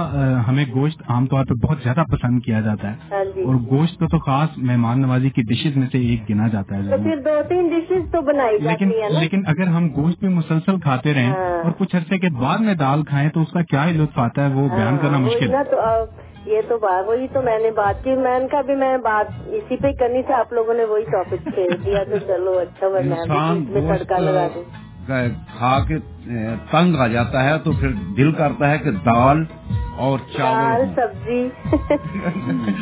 ہمیں 0.49 0.65
گوشت 0.75 1.03
عام 1.09 1.27
طور 1.27 1.45
پہ 1.45 1.55
بہت 1.63 1.83
زیادہ 1.83 2.03
پسند 2.11 2.41
کیا 2.41 2.61
جاتا 2.61 2.91
ہے۔ 2.91 2.97
ہاں 3.11 3.25
جی۔ 3.35 3.43
اور 3.43 3.55
گوشت 3.71 4.01
تو 4.11 4.19
خاص 4.19 4.57
مہمان 4.63 5.01
نوازی 5.01 5.31
کی 5.31 5.43
ڈشز 5.43 5.77
میں 5.77 5.87
سے 5.93 5.99
ایک 6.09 6.29
گنا 6.31 6.49
جاتا 6.49 6.77
ہے۔ 6.77 6.97
پھر 7.03 7.21
دو 7.25 7.37
تین 7.49 7.69
ڈشز 7.69 8.11
تو 8.13 8.21
بنائی 8.23 8.59
لیکن 8.61 8.91
ہے 8.93 9.09
لیکن 9.21 9.43
اگر 9.47 9.67
ہم 9.69 9.89
گوشت 9.97 10.21
بھی 10.21 10.29
مسلسل 10.35 10.81
کھاتے 10.81 11.15
رہیں 11.15 11.31
ہاں۔ 11.31 11.63
اور 11.63 11.73
کچھ 11.79 11.97
عرصے 11.97 12.19
کے 12.19 12.29
بعد 12.39 12.59
میں 12.61 12.75
دال 12.77 13.03
کھائیں 13.05 13.29
تو 13.31 13.43
اس 13.43 13.53
کا 13.53 13.63
کیا 13.71 13.85
لطف 13.93 14.19
آتا 14.21 14.45
ہے 14.45 14.55
وہ 14.55 14.69
بیان 14.69 14.99
کرنا 14.99 15.17
ہاں، 15.17 15.25
وہی 15.25 15.35
مشکل 15.37 15.55
آ، 15.55 15.93
یہ 16.47 16.61
تو 16.69 16.79
بات 16.79 17.09
وہی 17.09 17.27
تو 17.33 17.43
میں 17.43 17.59
نے 17.59 17.71
بات 17.71 18.05
کی۔ 18.05 18.15
میں 18.15 18.39
نے 18.41 18.47
کہا 18.49 18.61
بھی 18.61 18.75
میں 18.75 18.97
بات 18.99 19.27
اسی 19.47 19.77
پہ 19.77 19.93
کرنی 19.93 20.23
تھی 20.23 20.35
آپ 20.35 20.53
لوگوں 20.53 20.75
نے 20.75 20.85
وہی 20.85 21.05
ٹاپک 21.05 21.49
چھیڑ 21.55 21.77
دیا 21.77 22.05
تو 22.05 22.19
چلو 22.27 22.59
اچھا 22.59 22.89
میں 22.89 23.97
تڑکا 23.99 24.19
لگا 24.19 24.47
دوں 24.55 24.63
کھا 25.59 25.79
کے 25.89 25.99
تنگ 26.71 26.97
آ 26.97 27.07
جاتا 27.07 27.45
ہے 27.45 27.59
تو 27.59 27.73
پھر 27.73 27.93
دل 28.17 28.33
کرتا 28.33 28.71
ہے 28.71 28.79
کہ 28.79 28.91
دال 28.91 29.45
اور 29.97 30.19
چاول۔ 30.37 30.85
سبزی۔ 30.97 31.49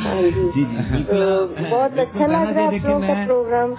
ہاں 0.05 0.23
جی۔ 0.23 0.31
جی 0.31 0.49
جی 0.55 0.65
بالکل 0.65 1.25
بہت 1.71 1.99
اچھا 1.99 2.27
لگ 2.27 2.53
رہا 2.53 2.61
ہے 2.61 2.67
آپ 2.67 2.87
لوگوں 2.87 3.01
کا 3.01 3.15
پروگرام۔ 3.27 3.75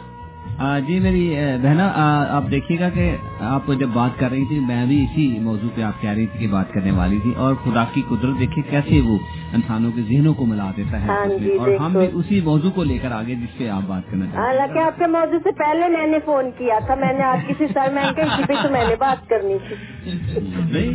جی 0.57 0.99
میری 0.99 1.23
بہنا 1.61 1.89
آپ 2.29 2.43
دیکھیے 2.51 2.79
گا 2.79 2.89
کہ 2.89 3.15
آپ 3.45 3.67
جب 3.79 3.89
بات 3.93 4.19
کر 4.19 4.29
رہی 4.29 4.45
تھی 4.45 4.59
میں 4.59 4.85
بھی 4.85 5.01
اسی 5.03 5.27
موضوع 5.39 5.69
پہ 5.75 5.81
آپ 5.81 6.01
کہہ 6.01 6.09
رہی 6.09 6.25
تھی 6.27 6.39
کہ 6.39 6.47
بات 6.47 6.71
کرنے 6.73 6.91
والی 6.91 7.19
تھی 7.23 7.33
اور 7.37 7.55
خدا 7.55 7.83
کی 7.93 8.01
قدرت 8.09 8.39
دیکھیے 8.39 8.63
کیسے 8.69 9.01
وہ 9.01 9.17
انسانوں 9.53 9.91
کے 9.91 10.01
ذہنوں 10.01 10.33
کو 10.33 10.45
ملا 10.45 10.69
دیتا 10.77 11.01
ہے 11.01 11.07
ہاں 11.07 11.25
جی، 11.39 11.55
اور 11.55 11.69
ہم 11.79 11.93
بھی۔ 11.93 12.07
اسی 12.13 12.39
موضوع 12.41 12.71
کو 12.71 12.83
لے 12.83 12.97
کر 12.97 13.11
آگے 13.11 13.35
جس 13.35 13.57
پہ 13.57 13.67
آپ 13.69 13.83
بات 13.87 14.09
کرنا 14.11 14.25
چاہتے 14.25 14.37
ہیں 14.37 14.45
حالانکہ 14.45 14.79
آپ 14.79 14.97
کے 14.99 15.07
موضوع 15.07 15.39
سے 15.43 15.51
پہلے 15.57 15.89
میں 15.89 16.05
نے 16.07 16.19
فون 16.25 16.49
کیا 16.57 16.79
تھا 16.85 16.95
میں 16.95 17.13
نے 17.13 17.23
آپ 17.23 17.47
کسی 17.47 17.67
سر 17.73 17.91
میں 17.93 18.11
کہ 18.15 18.21
اسی 18.21 18.43
پہ 18.47 18.61
تو 18.63 18.69
میں 18.69 18.83
نے 18.87 18.95
بات 18.99 19.29
کرنی 19.29 19.57
تھی 19.67 19.75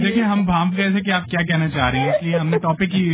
دیکھیں 0.00 0.22
ہم 0.24 0.44
بھانپ 0.44 0.76
گئے 0.76 0.90
تھے 0.90 1.00
کہ 1.00 1.10
آپ 1.10 1.26
کیا 1.26 1.42
کہنا 1.42 1.68
چاہ 1.68 1.90
رہی 1.90 1.98
ہیں 1.98 2.10
اس 2.10 2.22
لیے 2.22 2.36
ہم 2.38 2.48
نے 2.48 2.58
ٹاپک 2.58 2.94
ہی 2.94 3.04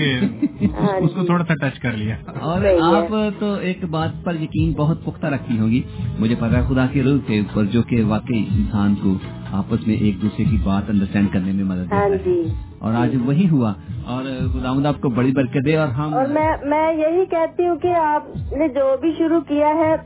ہاں 0.74 0.96
اس 0.96 1.10
کو 1.14 1.20
جی۔ 1.20 1.26
تھوڑا 1.26 1.44
سا 1.44 1.54
ٹچ 1.62 1.78
کر 1.78 1.92
لیا 1.92 2.16
اور۔ 2.40 2.64
آپ 2.82 3.14
تو 3.40 3.52
ایک 3.68 3.84
بات 3.90 4.24
پر 4.24 4.40
یقین 4.40 4.72
بہت 4.72 5.04
پختہ 5.04 5.26
رکھتی 5.26 5.58
ہوگی 5.58 5.82
مجھے 6.18 6.34
پتا 6.38 6.56
ہے 6.56 6.74
خدا 6.74 6.86
کے 6.92 7.02
روح 7.02 7.18
کے 7.26 7.38
اوپر 7.38 7.64
جو 7.64 7.82
کہ 7.82 8.04
واقعی 8.04 8.38
انسان 8.38 8.94
کو 9.02 9.14
آپس 9.52 9.86
میں 9.86 9.94
ایک 9.94 10.22
دوسرے 10.22 10.44
کی 10.44 10.56
بات 10.64 10.90
انڈرسٹینڈ 10.90 11.32
کرنے 11.32 11.52
میں 11.52 11.64
مدد 11.64 11.92
ہاں 11.92 12.08
دیتا 12.08 12.30
ہے۔ 12.30 12.34
جی۔ 12.34 12.42
اور 12.78 12.94
آج 12.94 13.16
وہی 13.24 13.48
ہوا۔ 13.48 13.72
اور 14.06 14.22
خداوند 14.24 14.86
آپ 14.86 15.00
کو 15.00 15.08
بڑی 15.08 15.32
برکت 15.32 15.66
دے 15.66 15.76
اور 15.76 15.88
ہم 15.88 16.14
اور 16.14 16.24
میں 16.24 16.56
میں 16.64 16.92
یہی 16.92 17.24
کہتی 17.30 17.66
ہوں 17.66 17.76
کہ 17.76 17.94
آپ 17.94 18.52
نے 18.52 18.68
جو 18.68 18.96
بھی 19.00 19.12
شروع 19.18 19.40
کیا 19.40 19.68
ہے 19.68 19.96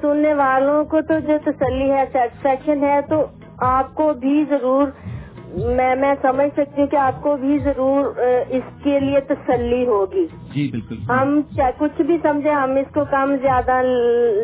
سننے 0.00 0.34
والوں 0.34 0.84
کو 0.84 1.00
تو 1.00 1.14
جو 1.18 1.38
تسلی 1.44 1.90
ہے 1.90 2.04
سیٹسفیکشن 2.12 2.84
ہے 2.84 3.00
تو 3.08 3.26
آپ 3.58 3.94
کو 3.94 4.12
بھی 4.20 4.44
ضرور 4.50 4.86
میں 5.54 5.94
میں 5.96 6.14
سمجھ 6.22 6.48
سکتی 6.56 6.80
ہوں 6.80 6.88
کہ 6.88 6.96
آپ 6.96 7.22
کو 7.22 7.36
بھی 7.40 7.58
ضرور 7.58 8.04
اس 8.48 8.82
کے 8.82 9.00
لیے 9.00 9.20
تسلی 9.20 9.86
ہوگی۔ 9.86 10.26
جی 10.54 10.68
بالکل۔ 10.70 10.96
ہم 11.08 11.40
کچھ 11.78 12.02
بھی 12.02 12.18
سمجھے 12.22 12.50
ہم 12.50 12.70
اس 12.70 12.94
کو 12.94 13.00
کم 13.10 13.36
زیادہ 13.42 13.82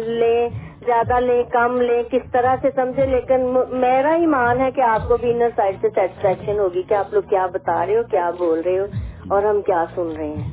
لیں۔ 0.06 0.48
زیادہ 0.86 1.20
لیں 1.20 1.42
کم 1.52 1.80
لیں 1.80 2.02
کس 2.10 2.30
طرح 2.32 2.56
سے 2.62 2.68
سمجھے 2.76 3.06
لیکن 3.06 3.40
میرا 3.80 4.16
ہی 4.16 4.26
مان 4.26 4.60
ہے 4.60 4.70
کہ 4.70 4.80
آپ 4.80 5.08
کو 5.08 5.16
بھی 5.16 5.30
انر 5.30 5.48
سائڈ 5.56 5.76
سے 5.80 5.88
سیٹسفیکشن 5.94 6.58
ہوگی 6.58 6.82
کہ 6.88 6.94
آپ 6.94 7.14
لوگ 7.14 7.22
کیا 7.22 7.46
بتا 7.46 7.86
رہے 7.86 7.96
ہو 7.96 8.02
کیا 8.10 8.30
بول 8.38 8.60
رہے 8.64 8.78
ہو 8.78 8.84
اور 9.28 9.42
ہم 9.42 9.62
کیا 9.62 9.84
سن 9.94 10.12
رہے 10.16 10.28
ہیں۔ 10.28 10.50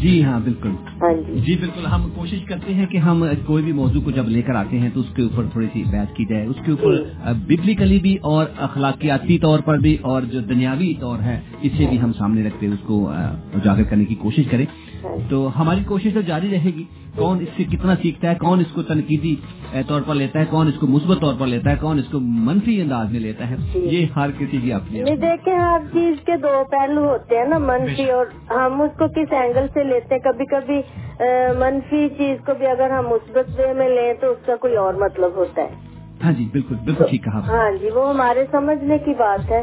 جی 0.00 0.24
ہاں 0.24 0.40
بالکل۔ 0.40 0.70
ہاں 1.02 1.12
جی۔ 1.26 1.34
جی 1.34 1.56
بالکل۔ 1.60 1.86
ہم 1.86 2.08
کوشش 2.14 2.44
کرتے 2.44 2.74
ہیں 2.74 2.86
کہ 2.86 2.98
ہم 2.98 3.24
کوئی 3.46 3.64
بھی 3.64 3.72
موضوع 3.72 4.00
کو 4.00 4.10
جب 4.10 4.28
لے 4.28 4.42
کر 4.42 4.54
آتے 4.54 4.78
ہیں 4.78 4.90
تو 4.94 5.00
اس 5.00 5.06
کے 5.16 5.22
اوپر 5.22 5.44
تھوڑی 5.52 5.66
سی 5.72 5.82
بحث 5.90 6.14
کی 6.14 6.24
جائے۔ 6.24 6.46
اس 6.46 6.56
کے 6.64 6.70
اوپر 6.70 7.02
ببلیکلی 7.46 7.98
بھی 7.98 8.16
اور 8.22 8.46
اخلاقیاتی 8.58 9.38
طور 9.38 9.58
پر 9.58 9.78
بھی 9.78 9.96
اور 10.02 10.22
جو 10.22 10.40
دنیاوی 10.40 10.94
طور 11.00 11.18
ہے 11.18 11.40
اسے 11.62 11.86
بھی 11.90 12.00
ہم 12.00 12.12
سامنے 12.12 12.46
رکھتے 12.46 12.66
اس 12.66 12.86
کو 12.86 13.08
اجاگر 13.10 13.82
کرنے 13.82 14.04
کی 14.04 14.14
کوشش 14.14 14.50
کریں۔ 14.50 14.66
تو 15.30 15.60
ہماری 15.60 15.84
کوشش 15.84 16.14
تو 16.14 16.20
جاری 16.20 16.50
رہے 16.50 16.70
گی 16.76 16.84
کون 17.16 17.38
اس 17.40 17.48
سے 17.56 17.64
کتنا 17.64 17.94
سیکھتا 18.02 18.30
ہے 18.30 18.34
کون 18.34 18.60
اس 18.60 18.72
کو 18.72 18.82
تنقیدی 18.82 19.34
طور 19.88 20.02
پر 20.06 20.14
لیتا 20.14 20.40
ہے 20.40 20.44
کون 20.50 20.68
اس 20.68 20.74
کو 20.80 20.86
مثبت 20.86 21.20
طور 21.20 21.34
پر 21.38 21.46
لیتا 21.46 21.70
ہے 21.70 21.76
کون 21.80 21.98
اس 21.98 22.04
کو 22.12 22.20
منفی 22.20 22.80
انداز 22.80 23.12
میں 23.12 23.20
لیتا 23.20 23.50
ہے۔ 23.50 23.56
یہ 23.74 24.06
ہر 24.16 24.30
کسی 24.38 24.58
کی 24.62 24.72
اپنی 24.72 25.16
دیکھیں 25.16 25.54
ہر 25.54 25.80
چیز 25.92 26.16
کے 26.24 26.36
دو 26.36 26.64
پہلو 26.70 27.04
ہوتے 27.04 27.38
ہیں 27.38 27.44
نا 27.44 27.58
منفی 27.58 28.10
اور 28.10 28.26
ہم 28.50 28.80
اس 28.82 28.98
کو 28.98 29.08
کس 29.08 29.32
اینگل 29.32 29.66
سے 29.74 29.84
لیتے 29.84 30.14
ہیں؟ 30.14 30.20
کبھی 30.22 30.46
کبھی 30.46 30.80
منفی 31.58 32.08
چیز 32.18 32.36
کو 32.46 32.52
بھی 32.58 32.66
اگر 32.66 32.90
ہم 32.90 33.08
مثبت 33.08 33.58
وے 33.58 33.72
میں 33.72 33.88
لیں 33.88 34.12
تو 34.20 34.30
اس 34.30 34.46
کا 34.46 34.56
کوئی 34.56 34.76
اور 34.76 34.94
مطلب 34.94 35.36
ہوتا 35.36 35.62
ہے۔ 35.62 35.68
ہاں 36.24 36.32
جی 36.32 36.48
بالکل 36.52 36.74
بالکل 36.84 37.04
ٹھیک 37.10 37.24
کہا۔ 37.24 37.40
ہاں 37.48 37.70
جی 37.80 37.90
وہ 37.94 38.08
ہمارے 38.10 38.44
سمجھنے 38.50 38.98
کی 38.98 39.14
بات 39.18 39.50
ہے۔ 39.50 39.62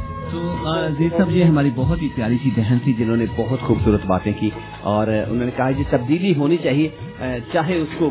تو 0.31 0.55
صاحب 1.17 1.31
یہ 1.31 1.43
ہماری 1.43 1.69
بہت 1.75 2.01
ہی 2.01 2.07
پیاری 2.15 2.37
سی 2.43 2.49
بہن 2.55 2.77
تھی 2.83 2.93
جنہوں 2.93 3.17
نے 3.17 3.25
بہت 3.35 3.61
خوبصورت 3.61 4.05
باتیں 4.05 4.33
کی 4.39 4.49
اور 4.81 5.07
انہوں 5.07 5.45
نے 5.45 5.51
کہا 5.55 5.71
کہ 5.71 5.83
تبدیلی 5.89 6.33
ہونی 6.35 6.57
چاہیے 6.57 6.89
چاہے 7.53 7.77
اس 7.77 7.87
کو 7.97 8.09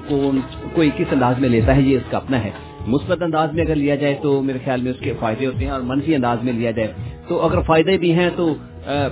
کوئی 0.74 0.90
کس 0.96 1.12
انداز 1.12 1.38
میں 1.38 1.48
لیتا 1.48 1.76
ہے 1.76 1.82
یہ 1.82 1.96
اس 1.96 2.10
کا 2.10 2.16
اپنا 2.16 2.44
ہے۔ 2.44 2.50
مثبت 2.86 3.22
انداز 3.22 3.52
میں 3.52 3.64
اگر 3.64 3.74
لیا 3.74 3.94
جائے 3.94 4.14
تو 4.22 4.42
میرے 4.42 4.58
خیال 4.64 4.80
میں 4.82 4.90
اس 4.90 5.00
کے 5.00 5.12
فائدے 5.20 5.46
ہوتے 5.46 5.64
ہیں 5.64 5.70
اور 5.70 5.80
منفی 5.80 6.14
انداز 6.14 6.44
میں 6.44 6.52
لیا 6.52 6.70
جائے۔ 6.70 6.92
تو 7.28 7.40
اگر 7.46 7.60
فائدے 7.60 7.96
بھی 7.98 8.12
ہیں 8.12 8.30
تو 8.36 8.54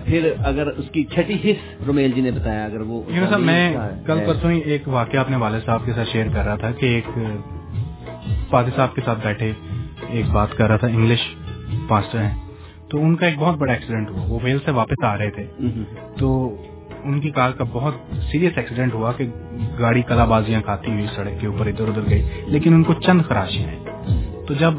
پھر 0.05 0.33
اگر 0.45 0.67
اس 0.67 0.91
کی 0.91 1.05
چھٹی 1.05 1.35
حص 1.45 1.83
رومیل 1.87 2.13
جی 2.13 2.21
نے 2.21 2.31
بتایا 2.31 2.65
اگر 2.65 2.81
وہ 2.81 3.03
جی 3.09 3.21
صاحب 3.31 3.41
میں 3.41 3.77
کل 4.07 4.19
پرسوں 4.27 4.51
ہی 4.51 4.61
ایک 4.61 4.89
واقعہ 4.89 5.21
اپنے 5.21 5.37
والد 5.37 5.65
صاحب 5.65 5.85
کے 5.85 5.93
ساتھ 5.93 6.09
شیئر 6.09 6.27
کر 6.35 6.45
رہا 6.45 6.57
تھا 6.57 6.71
کہ 6.71 6.87
ایک 6.87 7.19
فادر 8.51 8.71
صاحب 8.77 8.95
کے 8.95 9.01
ساتھ 9.05 9.19
بیٹھے 9.23 9.53
ایک 10.09 10.27
بات 10.33 10.57
کر 10.57 10.69
رہا 10.69 10.77
تھا 10.77 10.87
انگلش 10.87 11.25
پاسٹر 11.89 12.19
ہیں۔ 12.19 12.48
تو 12.89 13.05
ان 13.05 13.17
کا 13.17 13.27
ایک 13.27 13.39
بہت 13.39 13.57
بڑا 13.57 13.73
ایکسیڈنٹ 13.73 14.11
ہوا۔ 14.11 14.25
وہ 14.29 14.39
ویل 14.43 14.59
سے 14.65 14.71
واپس 14.71 15.05
آ 15.05 15.19
رہے 15.19 15.31
تھے۔ 15.31 15.47
تو 16.19 16.57
ان 17.05 17.21
کی 17.21 17.31
کار 17.31 17.51
کا 17.51 17.65
بہت 17.73 17.95
سیریس 18.33 18.53
ایکسیڈنٹ 18.57 18.95
ہوا 18.95 19.13
کہ 19.13 19.27
گاڑی 19.79 20.03
کلا 20.03 20.25
بازیاں 20.25 20.61
کھاتی 20.65 20.93
ہوئی 20.93 21.07
سڑک 21.17 21.41
کے 21.41 21.47
اوپر 21.47 21.67
ادھر 21.67 21.89
ادھر 21.89 22.11
گئی۔ 22.11 22.29
لیکن 22.47 22.75
ان 22.75 22.83
کو 22.83 22.93
چند 22.93 23.23
خراشی 23.29 23.59
ہیں۔ 23.59 23.79
تو 24.47 24.55
جب 24.55 24.73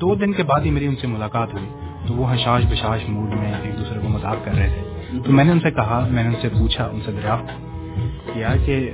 دو 0.00 0.14
دن 0.14 0.32
کے 0.32 0.42
بعد 0.42 0.60
ہی 0.60 0.70
میری 0.70 0.86
ان 0.86 0.96
سے 0.96 1.06
ملاقات 1.06 1.54
ہوئی 1.54 1.66
تو 2.06 2.14
وہ 2.14 2.34
ہشاش 2.34 2.64
بشاش 2.70 3.08
موڈ 3.08 3.28
میں 3.28 3.52
ایک 3.62 3.78
دوسرے 3.78 3.98
کو 4.02 4.08
مذاق 4.08 4.36
کر 4.44 4.54
رہے 4.54 4.74
تھے۔ 4.74 5.18
تو 5.24 5.32
میں 5.32 5.44
نے 5.44 5.52
ان 5.52 5.60
سے 5.60 5.70
کہا 5.70 6.08
میں 6.10 6.22
نے 6.22 6.28
ان 6.28 6.34
سے 6.42 6.48
پوچھا 6.48 6.84
ان 6.92 7.00
سے 7.04 7.12
دریافت 7.12 7.52
کیا 8.34 8.54
کہ 8.66 8.90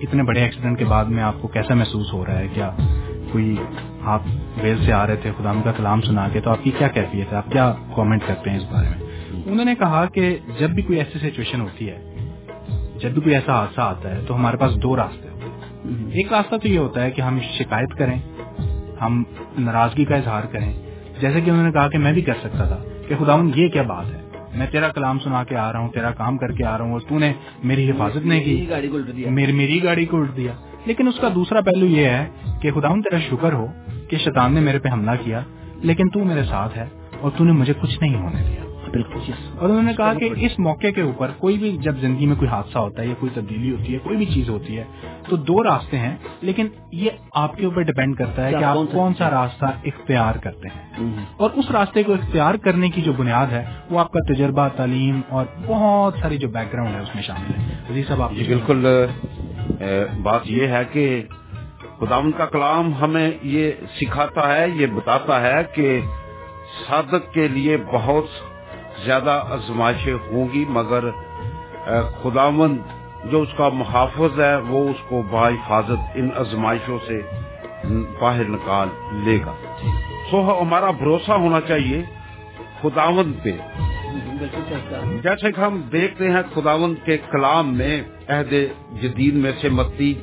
اتنے 0.00 0.22
بڑے 0.22 0.40
ایکسیڈنٹ 0.40 0.78
کے 0.78 0.84
بعد 0.84 1.04
میں 1.04 1.22
آپ 1.22 1.34
کو 1.40 1.48
کیسا 1.48 1.74
محسوس 1.74 2.12
ہو 2.12 2.26
رہا 2.26 2.38
ہے؟ 2.38 2.48
کیا 2.54 2.70
کوئی 3.32 3.56
آپ 4.04 4.22
ویل 4.62 4.84
سے 4.84 4.92
آ 4.92 5.06
رہے 5.06 5.16
تھے 5.16 5.30
خدا 5.38 5.52
کا 5.64 5.72
کلام 5.72 6.00
سنا 6.00 6.28
کے 6.32 6.40
تو 6.40 6.50
آپ 6.50 6.64
کی 6.64 6.70
کیا 6.78 6.88
کیفیت 6.88 7.32
ہے؟ 7.32 7.36
آپ 7.36 7.52
کیا 7.52 7.74
کامنٹ 7.96 8.20
کرتے 8.26 8.50
ہیں 8.50 8.56
اس 8.56 8.64
بارے 8.72 8.88
میں؟ 8.88 9.06
انہوں 9.46 9.64
نے 9.64 9.74
کہا 9.74 10.04
کہ 10.06 10.36
جب 10.58 10.70
بھی 10.70 10.82
کوئی 10.82 10.98
ایسی 10.98 11.30
سچویشن 11.30 11.60
ہوتی 11.60 11.90
ہے 11.90 11.98
جب 13.00 13.10
بھی 13.10 13.22
کوئی 13.22 13.34
ایسا 13.34 13.52
حادثہ 13.52 13.80
آتا 13.80 14.10
ہے 14.10 14.20
تو 14.26 14.34
ہمارے 14.34 14.56
پاس 14.56 14.82
دو 14.82 14.96
راستے 14.96 15.28
ہوتے 15.28 15.46
ہیں۔ 15.46 16.10
ایک 16.12 16.32
راستہ 16.32 16.56
تو 16.56 16.68
یہ 16.68 16.78
ہوتا 16.78 17.02
ہے 17.02 17.10
کہ 17.10 17.20
ہم 17.20 17.38
شکایت 17.58 17.94
کریں 17.98 18.20
ہم 19.00 19.22
ناراضگی 19.58 20.04
کا 20.04 20.16
اظہار 20.16 20.42
کریں۔ 20.42 20.72
جیسے 21.20 21.40
کہ 21.40 21.50
انہوں 21.50 21.64
نے 21.64 21.72
کہا 21.72 21.88
کہ 21.88 21.98
میں 21.98 22.12
بھی 22.12 22.22
کر 22.22 22.32
سکتا 22.32 22.64
تھا 22.64 22.78
کہ 23.08 23.14
خدا 23.18 23.36
یہ 23.54 23.68
کیا 23.68 23.82
بات 23.82 24.06
ہے؟ 24.06 24.20
میں 24.54 24.66
تیرا 24.72 24.88
کلام 24.88 25.18
سنا 25.18 25.44
کے 25.44 25.56
آ 25.56 25.72
رہا 25.72 25.78
ہوں 25.78 25.88
تیرا 25.88 26.10
کام 26.10 26.36
کر 26.36 26.52
کے 26.52 26.64
آ 26.64 26.78
رہا 26.78 26.84
ہوں 26.84 26.92
اور 26.92 27.00
تو 27.00 27.18
نے 27.18 27.32
میری 27.64 27.90
حفاظت 27.90 28.16
نہیں 28.16 28.44
کی۔ 28.44 28.66
میری 29.52 29.84
گاڑی 29.84 30.06
کو 30.06 30.20
الٹ 30.20 30.36
دیا۔ 30.36 30.52
لیکن 30.86 31.08
اس 31.08 31.18
کا 31.20 31.28
دوسرا 31.34 31.60
پہلو 31.60 31.86
یہ 31.86 32.04
ہے 32.04 32.26
کہ 32.62 32.70
خدا 32.72 32.88
تیرا 32.88 33.18
شکر 33.30 33.52
ہو۔ 33.52 33.66
کہ 34.10 34.16
شیطان 34.16 34.54
نے 34.54 34.60
میرے 34.60 34.78
پہ 34.78 34.88
حملہ 34.88 35.10
کیا 35.24 35.40
لیکن 35.76 36.08
تو 36.08 36.24
میرے 36.24 36.44
ساتھ 36.44 36.78
ہے 36.78 36.84
اور 37.20 37.30
تو 37.36 37.44
نے 37.44 37.52
مجھے 37.52 37.72
کچھ 37.80 37.98
نہیں 38.00 38.22
ہونے 38.22 38.42
دیا۔ 38.42 38.64
بالکل۔ 38.90 39.32
اور 39.58 39.68
انہوں 39.68 39.82
نے 39.82 39.92
کہا 39.96 40.14
کہ 40.14 40.30
اس 40.36 40.58
موقع 40.58 40.86
کے 40.94 41.00
اوپر 41.00 41.30
کوئی 41.38 41.58
بھی 41.58 41.76
جب 41.76 41.96
زندگی 42.00 42.26
میں 42.26 42.36
کوئی 42.36 42.48
حادثہ 42.50 42.78
ہوتا 42.78 43.02
ہے 43.02 43.06
یا 43.06 43.14
کوئی 43.18 43.30
تبدیلی 43.34 43.70
ہوتی 43.70 43.94
ہے 43.94 43.98
کوئی 43.98 44.16
بھی 44.16 44.26
چیز 44.26 44.48
ہوتی 44.48 44.78
ہے 44.78 44.84
تو 45.28 45.36
دو 45.36 45.64
راستے 45.64 45.98
ہیں 45.98 46.16
لیکن 46.40 46.66
یہ 46.92 47.10
آپ 47.34 47.56
کے 47.56 47.64
اوپر 47.64 47.82
ڈپینڈ 47.82 48.16
کرتا 48.16 48.44
ہے 48.44 48.50
کہ 48.50 48.64
آپ 48.64 48.76
کون 48.92 49.12
سا 49.18 49.30
راستہ 49.30 49.64
اختیار 49.64 50.34
کرتے 50.34 50.68
ہیں۔ 50.68 50.90
اور 51.36 51.50
اس 51.54 51.70
راستے 51.70 52.02
کو 52.02 52.12
اختیار 52.12 52.54
کرنے 52.54 52.90
کی 52.90 53.02
جو 53.02 53.12
بنیاد 53.12 53.46
ہے 53.46 53.64
وہ 53.90 54.00
آپ 54.00 54.12
کا 54.12 54.34
تجربہ 54.34 54.68
تعلیم 54.76 55.20
اور 55.28 55.44
بہت 55.66 56.14
ساری 56.20 56.38
جو 56.38 56.48
بیک 56.48 56.72
گراؤنڈ 56.72 56.94
ہے 56.94 57.00
اس 57.00 57.14
میں 57.14 57.22
شامل 57.22 57.60
ہے۔ 57.60 58.02
صاحب 58.08 58.22
آپ 58.22 58.32
جی، 58.32 58.44
بالکل 58.48 58.86
بات 60.22 60.40
یہ 60.44 60.66
ہے 60.66 60.82
کہ 60.92 61.22
خداون 62.00 62.32
کا 62.32 62.46
کلام 62.46 62.92
ہمیں 63.00 63.30
یہ 63.42 63.72
سکھاتا 64.00 64.56
ہے، 64.56 64.68
یہ 64.68 64.86
بتاتا 64.86 65.40
ہے 65.40 65.62
کہ 65.74 66.00
صادق 66.86 67.32
کے 67.32 67.48
لیے 67.48 67.76
بہت 67.92 68.24
زیادہ 69.04 69.42
ازمائشیں 69.50 70.14
ہوں 70.14 70.48
گی، 70.52 70.64
مگر 70.68 71.04
خداون 72.22 72.78
جو 73.24 73.42
اس 73.42 73.48
کا 73.56 73.68
محافظ 73.68 74.40
ہے، 74.40 74.56
وہ 74.56 74.88
اس 74.88 75.02
کو 75.08 75.22
باحفاظت 75.22 76.00
ان 76.14 76.28
ازمائشوں 76.36 76.98
سے 77.06 77.20
باہر 78.20 78.44
نکال 78.44 78.88
لے 79.24 79.38
گا۔ 79.46 79.54
سو 80.30 80.62
ہمارا 80.62 80.90
بھروسہ 80.90 81.32
ہونا 81.32 81.60
چاہیے 81.60 82.02
خداون 82.82 83.32
پہ۔ 83.42 83.52
جیسے 85.22 85.52
کہ 85.52 85.60
ہم 85.60 85.80
دیکھتے 85.92 86.30
ہیں 86.30 86.42
خداون 86.54 86.94
کے 87.04 87.16
کلام 87.30 87.74
میں 87.74 88.02
عہد 88.28 88.52
جدید 89.02 89.34
میں 89.34 89.52
سے 89.60 89.68
متی 89.68 90.14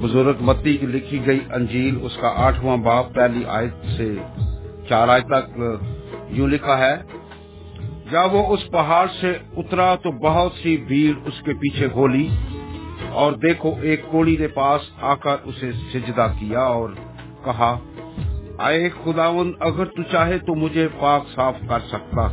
بزرگ 0.00 0.36
متی 0.40 0.76
کی 0.76 0.86
لکھی 0.86 1.26
گئی 1.26 1.40
انجیل، 1.50 1.98
اس 2.02 2.16
کا 2.20 2.32
آٹھواں 2.36 2.76
باپ 2.76 3.14
پہلی 3.14 3.44
آیت 3.48 3.86
سے 3.96 4.14
چار 4.88 5.08
آیت 5.08 5.26
تک 5.26 5.58
یوں 6.28 6.48
لکھا 6.48 6.78
ہے 6.78 6.94
جب 8.10 8.34
وہ 8.34 8.42
اس 8.46 8.70
پہاڑ 8.70 9.06
سے 9.20 9.32
اترا 9.56 9.94
تو 9.94 10.10
بہت 10.10 10.52
سی 10.52 10.76
بھیڑ 10.76 11.14
اس 11.24 11.40
کے 11.42 11.54
پیچھے 11.54 11.86
گولی 11.94 12.28
اور 13.12 13.32
دیکھو 13.32 13.74
ایک 13.82 14.04
کوڑی 14.10 14.36
کے 14.36 14.48
پاس 14.48 14.90
آ 15.02 15.14
کر 15.14 15.36
اسے 15.44 15.72
سجدہ 15.92 16.26
کیا 16.38 16.60
اور 16.60 16.90
کہا، 17.44 17.74
آئے 18.58 18.88
خداون 19.04 19.52
اگر 19.60 19.84
تو 19.86 20.02
چاہے 20.02 20.38
تو 20.38 20.54
مجھے 20.54 20.88
پاک 21.00 21.28
صاف 21.34 21.54
کر 21.68 21.80
سکتا 21.92 22.28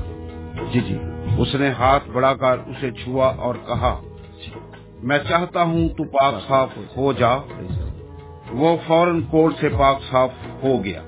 جی 0.73 0.79
جی 0.79 0.97
اس 1.37 1.55
نے 1.55 1.69
ہاتھ 1.69 2.09
بڑھا 2.09 2.33
کر 2.33 2.57
اسے 2.65 2.91
چھوا 3.03 3.27
اور 3.37 3.55
کہا 3.67 3.99
میں 5.03 5.19
چاہتا 5.29 5.63
ہوں 5.63 5.89
تو 5.89 6.03
پاک 6.03 6.33
صاف 6.47 6.69
ہو 6.97 7.13
جا۔ 7.13 7.35
وہ 8.51 8.77
فوراً 8.87 9.21
کوڑ 9.21 9.53
سے 9.59 9.69
پاک 9.69 9.99
صاف 10.11 10.29
ہو 10.63 10.83
گیا۔ 10.83 11.01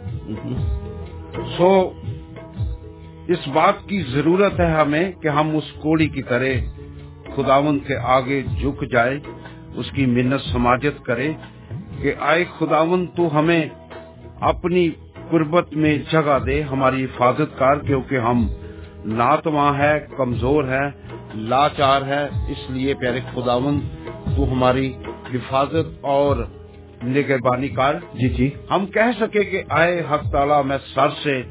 سو، 1.57 1.91
اس 3.27 3.47
بات 3.47 3.73
کی 3.89 4.01
ضرورت 4.01 4.59
ہے 4.59 4.65
ہمیں 4.65 5.11
کہ 5.11 5.27
ہم 5.27 5.57
اس 5.57 5.71
کوڑی 5.81 6.07
کی 6.07 6.21
طرح 6.21 6.45
خداون 7.35 7.79
کے 7.79 7.97
آگے 7.97 8.41
جھک 8.41 8.91
جائے 8.91 9.19
اس 9.75 9.91
کی 9.91 10.05
منت 10.05 10.41
سماجت 10.51 11.05
کرے 11.05 11.33
کہ 12.01 12.13
آئے 12.19 12.43
خداون 12.59 13.05
تو 13.05 13.39
ہمیں 13.39 13.69
اپنی 14.39 14.89
قربت 15.29 15.73
میں 15.73 15.97
جگہ 16.11 16.39
دے، 16.45 16.61
ہماری 16.61 17.03
حفاظت 17.03 17.57
کار 17.57 17.75
کیونکہ 17.75 18.15
ہم 18.15 18.47
ناتواں 19.05 19.77
ہے 19.77 20.05
کمزور 20.17 20.63
ہے 20.63 20.87
لاچار 21.35 22.01
ہے 22.01 22.27
اس 22.47 22.69
لیے 22.69 22.93
پیارے 22.93 23.19
خداون 23.33 23.79
تو 24.35 24.51
ہماری 24.51 24.93
حفاظت 25.33 25.97
اور 26.01 26.37
نگہبانی 27.03 27.67
کار 27.67 27.95
جی 28.13 28.29
جی۔ 28.29 28.49
ہم 28.71 28.85
کہہ 28.85 29.11
سکے 29.19 29.43
کہ 29.43 29.63
آئے 29.69 30.03
حق 30.11 30.31
تعالیٰ 30.31 30.65
میں 30.65 30.77
سر 30.93 31.09
سے 31.23 31.41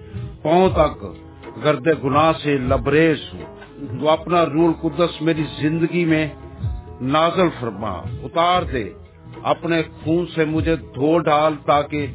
پاؤں 0.42 0.68
تک 0.70 1.04
گرد 1.64 2.04
گناہ 2.04 2.32
سے 2.42 2.58
لبریز 2.58 3.16
ہوں۔ 3.34 3.42
تو 4.00 4.10
اپنا 4.10 4.44
رول 4.44 4.72
قدس 4.80 5.22
میری 5.22 5.44
زندگی 5.60 6.04
میں 6.04 6.28
نازل 7.00 7.48
فرما 7.60 7.92
اتار 8.22 8.62
دے۔ 8.62 8.84
اپنے 9.42 9.82
خون 9.82 10.26
سے 10.34 10.44
مجھے 10.44 10.76
دھو 10.76 11.18
ڈال 11.18 11.54
تاکہ 11.66 12.06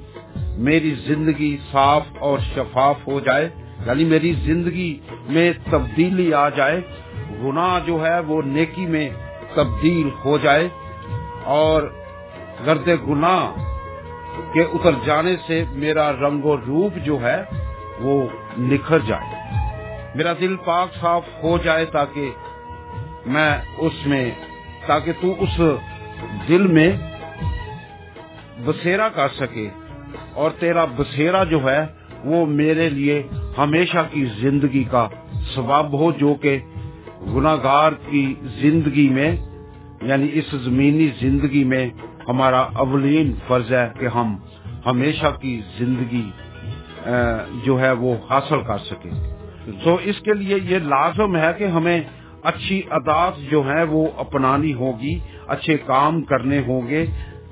میری 0.57 0.95
زندگی 1.07 1.57
صاف 1.71 2.03
اور 2.19 2.39
شفاف 2.55 2.95
ہو 3.07 3.19
جائے 3.19 3.49
یعنی 3.85 4.03
میری 4.03 4.33
زندگی 4.33 4.99
میں 5.29 5.53
تبدیلی 5.71 6.33
آ 6.33 6.49
جائے۔ 6.49 6.81
گناہ 7.43 7.79
جو 7.85 8.05
ہے 8.05 8.19
وہ 8.19 8.41
نیکی 8.41 8.85
میں 8.85 9.09
تبدیل 9.55 10.09
ہو 10.25 10.37
جائے 10.37 10.67
اور 11.43 11.81
گرد 12.65 12.87
گناہ 13.07 13.51
کے 14.53 14.61
اتر 14.61 14.91
جانے 15.05 15.35
سے 15.47 15.63
میرا 15.71 16.11
رنگ 16.11 16.45
و 16.45 16.57
روپ 16.57 16.97
جو 17.05 17.17
ہے 17.21 17.41
وہ 17.99 18.27
نکھر 18.57 18.99
جائے۔ 18.99 19.35
میرا 20.15 20.33
دل 20.39 20.55
پاک 20.55 20.93
صاف 21.01 21.23
ہو 21.43 21.57
جائے 21.57 21.85
تاکہ 21.85 22.31
میں 23.25 23.57
اس 23.77 24.05
میں، 24.05 24.31
تاکہ 24.87 25.11
تو 25.21 25.35
اس 25.39 25.61
دل 26.49 26.67
میں 26.67 26.91
بسیرا 28.65 29.09
کر 29.09 29.27
سکے 29.39 29.69
اور 30.33 30.51
تیرا 30.59 30.85
بسیرا 30.85 31.43
جو 31.43 31.59
ہے 31.71 31.85
وہ 32.23 32.45
میرے 32.45 32.89
لیے 32.89 33.23
ہمیشہ 33.57 33.97
کی 34.11 34.25
زندگی 34.25 34.83
کا 34.83 35.07
سبب 35.55 35.99
ہو، 35.99 36.11
جو 36.11 36.33
کہ 36.33 36.59
گناگار 37.35 37.91
کی 38.09 38.33
زندگی 38.61 39.09
میں 39.09 39.35
یعنی 40.01 40.27
اس 40.33 40.51
زمینی 40.51 41.09
زندگی 41.21 41.63
میں 41.63 41.89
ہمارا 42.27 42.61
اولین 42.75 43.33
فرض 43.47 43.71
ہے 43.73 43.87
کہ 43.99 44.05
ہم 44.05 44.35
ہمیشہ 44.85 45.31
کی 45.41 45.61
زندگی 45.77 46.29
جو 47.63 47.79
ہے 47.79 47.91
وہ 47.91 48.15
حاصل 48.29 48.63
کر 48.67 48.77
سکے 48.77 49.09
تو 49.83 49.97
اس 50.03 50.19
کے 50.19 50.33
لیے 50.33 50.57
یہ 50.63 50.79
لازم 50.79 51.35
ہے 51.35 51.51
کہ 51.57 51.63
ہمیں 51.67 52.01
اچھی 52.43 52.81
عدات 52.89 53.39
جو 53.51 53.61
ہیں 53.61 53.83
وہ 53.83 54.07
اپنانی 54.17 54.73
ہوگی، 54.73 55.19
اچھے 55.47 55.77
کام 55.77 56.21
کرنے 56.21 56.59
ہوں 56.67 56.87
گے، 56.87 57.05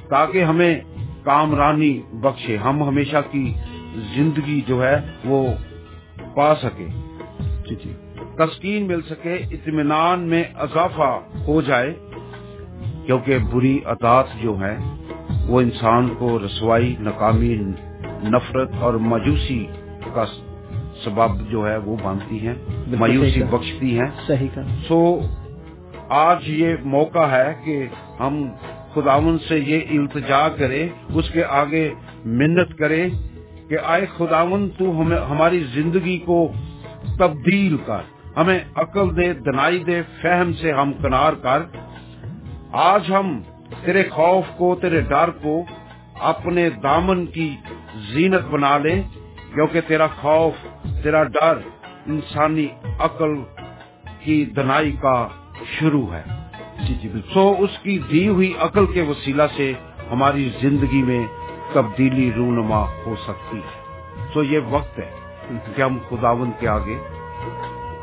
تاکہ 0.09 0.43
ہمیں 0.43 0.79
کامرانی 1.23 2.01
بخشے، 2.13 2.57
ہم 2.57 2.83
ہمیشہ 2.83 3.21
کی 3.31 3.53
زندگی 4.15 4.61
جو 4.67 4.83
ہے 4.83 4.95
وہ 5.25 5.47
پا 6.35 6.53
سکے 6.55 6.87
جی 7.69 7.75
جی۔ 7.75 7.93
تسکین 8.37 8.87
مل 8.87 9.01
سکے 9.01 9.33
اطمینان 9.33 10.19
میں 10.19 10.43
اضافہ 10.55 11.19
ہو 11.47 11.61
جائے 11.61 11.93
کیونکہ 13.05 13.37
بری 13.37 13.79
عطاط 13.85 14.27
جو 14.41 14.53
ہیں 14.53 14.77
وہ 15.47 15.61
انسان 15.61 16.09
کو 16.17 16.39
رسوائی 16.39 16.95
ناکامی 16.99 17.55
نفرت 18.23 18.69
اور 18.79 18.93
مایوسی 18.93 19.65
کا 20.13 20.25
سبب 21.03 21.51
جو 21.51 21.69
ہے 21.69 21.77
وہ 21.77 21.95
باندھتی 22.03 22.47
ہیں 22.47 22.55
مایوسی 22.99 23.43
بخشتی 23.43 23.99
ہیں۔ 23.99 24.07
صحیح 24.27 24.47
کا 24.55 24.61
سو 24.87 25.19
آج 26.09 26.49
یہ 26.49 26.75
موقع 26.83 27.25
ہے 27.25 27.53
کہ 27.65 27.87
ہم 28.19 28.47
خداون 28.93 29.37
سے 29.47 29.59
یہ 29.59 29.99
التجا 29.99 30.49
کرے 30.49 30.87
اس 31.13 31.29
کے 31.29 31.43
آگے 31.43 31.93
منت 32.25 32.77
کرے 32.77 33.09
کہ 33.69 33.77
آئے 33.83 34.05
خداون 34.17 34.69
تو 34.77 35.01
ہمیں 35.01 35.17
ہماری 35.17 35.63
زندگی 35.73 36.17
کو 36.17 36.51
تبدیل 37.19 37.77
کر۔ 37.85 38.14
ہمیں 38.37 38.59
عقل 38.75 39.17
دے 39.17 39.33
دنائی 39.33 39.83
دے 39.83 40.01
فہم 40.21 40.53
سے 40.53 40.71
ہم 40.71 40.93
کنار 40.93 41.33
کر۔ 41.33 41.61
آج 42.71 43.13
ہم 43.13 43.41
تیرے 43.85 44.03
خوف 44.09 44.43
کو 44.57 44.75
تیرے 44.75 45.01
ڈر 45.01 45.29
کو 45.41 45.63
اپنے 46.19 46.69
دامن 46.69 47.25
کی 47.25 47.55
زینت 48.13 48.43
بنا 48.51 48.77
لیں 48.77 49.01
کیونکہ 49.53 49.81
تیرا 49.81 50.07
خوف 50.07 50.53
تیرا 51.03 51.23
ڈر 51.23 51.57
انسانی 52.05 52.67
عقل 52.99 53.35
کی 54.19 54.45
دنائی 54.45 54.91
کا 54.91 55.27
شروع 55.79 56.07
ہے۔ 56.13 56.23
جی 56.87 56.93
جی 56.93 57.09
سو 57.33 57.55
اس 57.59 57.79
کی 57.83 57.97
دی 58.11 58.27
ہوئی 58.27 58.53
عقل 58.59 58.85
کے 58.85 59.01
وسیلہ 59.01 59.43
سے 59.55 59.73
ہماری 60.11 60.49
زندگی 60.61 61.03
میں 61.03 61.27
تبدیلی 61.73 62.31
رونما 62.35 62.83
ہو 62.83 63.15
سکتی 63.27 63.57
ہے۔ 63.57 63.83
سو 64.33 64.43
یہ 64.43 64.59
وقت 64.69 64.99
ہے 64.99 65.11
کہ 65.75 65.81
ہم 65.81 65.97
خداون 66.09 66.51
کے 66.59 66.67
آگے 66.67 66.97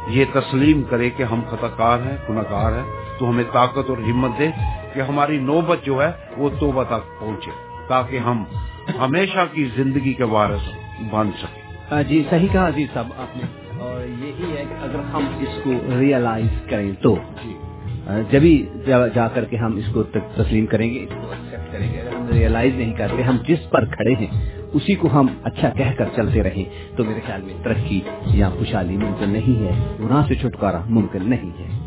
یہ 0.08 0.24
تسلیم 0.32 0.82
کرے 0.82 1.10
کہ 1.10 1.22
ہم 1.22 1.40
خطا 1.50 1.68
کار 1.68 1.98
ہیں 1.98 2.16
گناہ 2.28 2.42
گار 2.50 2.72
ہیں۔ 2.72 3.02
تو 3.18 3.30
ہمیں 3.30 3.44
طاقت 3.52 3.90
اور 3.90 3.98
ہمت 3.98 4.30
دے 4.38 4.48
کہ 4.92 5.00
ہماری 5.00 5.38
نوبت 5.38 5.84
جو 5.84 6.02
ہے 6.02 6.10
وہ 6.36 6.50
توبہ 6.60 6.84
تک 6.84 7.20
پہنچے 7.20 7.50
تاکہ 7.88 8.18
ہم 8.18 8.44
ہمیشہ 9.00 9.38
کی 9.52 9.68
زندگی 9.76 10.12
کے 10.12 10.24
وارث 10.24 10.68
بن 11.10 11.30
سکیں۔ 11.42 12.02
جی 12.02 12.24
صحیح 12.30 12.48
کہا 12.52 12.70
جی 12.70 12.86
صاحب 12.94 13.08
آپ 13.16 13.36
نے۔ 13.36 13.42
اور 13.78 14.00
یہی 14.00 14.56
ہے 14.56 14.64
کہ 14.68 14.74
اگر 14.74 14.98
ہم 14.98 15.26
اس 15.40 15.60
کو 15.64 15.72
ریئلائز 15.98 16.70
کریں 16.70 16.92
تو۔ 17.02 17.16
جی۔ 17.44 17.58
جبھی 18.30 18.66
جا 19.14 19.28
کر 19.28 19.44
کے 19.44 19.56
ہم 19.56 19.76
اس 19.76 19.84
کو 19.92 20.02
تسلیم 20.02 20.66
کریں 20.66 20.94
گے 20.94 21.04
اس 21.04 21.14
کو 21.22 21.30
ایکسیپٹ 21.30 21.72
کریں 21.72 21.92
گے۔ 21.92 22.00
اگر 22.00 22.14
ہم 22.14 22.26
ریئلائز 22.26 22.74
نہیں 22.74 22.92
کرتے 22.92 23.22
ہم 23.22 23.36
جس 23.48 23.70
پر 23.70 23.84
کھڑے 23.84 24.14
ہیں 24.14 24.61
اسی 24.72 24.94
کو 24.94 25.08
ہم 25.12 25.26
اچھا 25.42 25.68
کہہ 25.68 25.92
کر 25.98 26.04
چلتے 26.16 26.42
رہے۔ 26.42 26.64
تو 26.96 27.04
میرے 27.04 27.20
خیال 27.26 27.42
میں 27.42 27.54
ترقی 27.62 28.00
یا 28.26 28.50
خوشحالی 28.50 28.96
ممکن 28.96 29.30
نہیں 29.30 29.60
ہے، 29.60 29.96
گناہ 30.00 30.26
سے 30.28 30.34
چھٹکارا 30.34 30.78
ممکن 30.88 31.30
نہیں 31.30 31.50
ہے۔ 31.58 31.78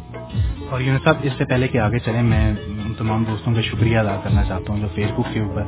اور 0.70 0.82
یونس 0.82 1.04
صاحب، 1.04 1.16
اس 1.24 1.32
سے 1.38 1.46
پہلے 1.46 1.68
کہ 1.68 1.78
آگے 1.78 2.00
چلیں، 2.00 2.24
میں 2.24 2.54
ان 2.68 2.94
تمام 2.98 3.24
دوستوں 3.28 3.54
کا 3.54 3.62
شکریہ 3.62 3.98
ادا 3.98 4.20
کرنا 4.24 4.44
چاہتا 4.44 4.74
ہوں 4.74 4.80
جو 4.80 4.88
فیس 4.96 5.12
بک 5.18 5.34
کے 5.34 5.40
اوپر 5.40 5.62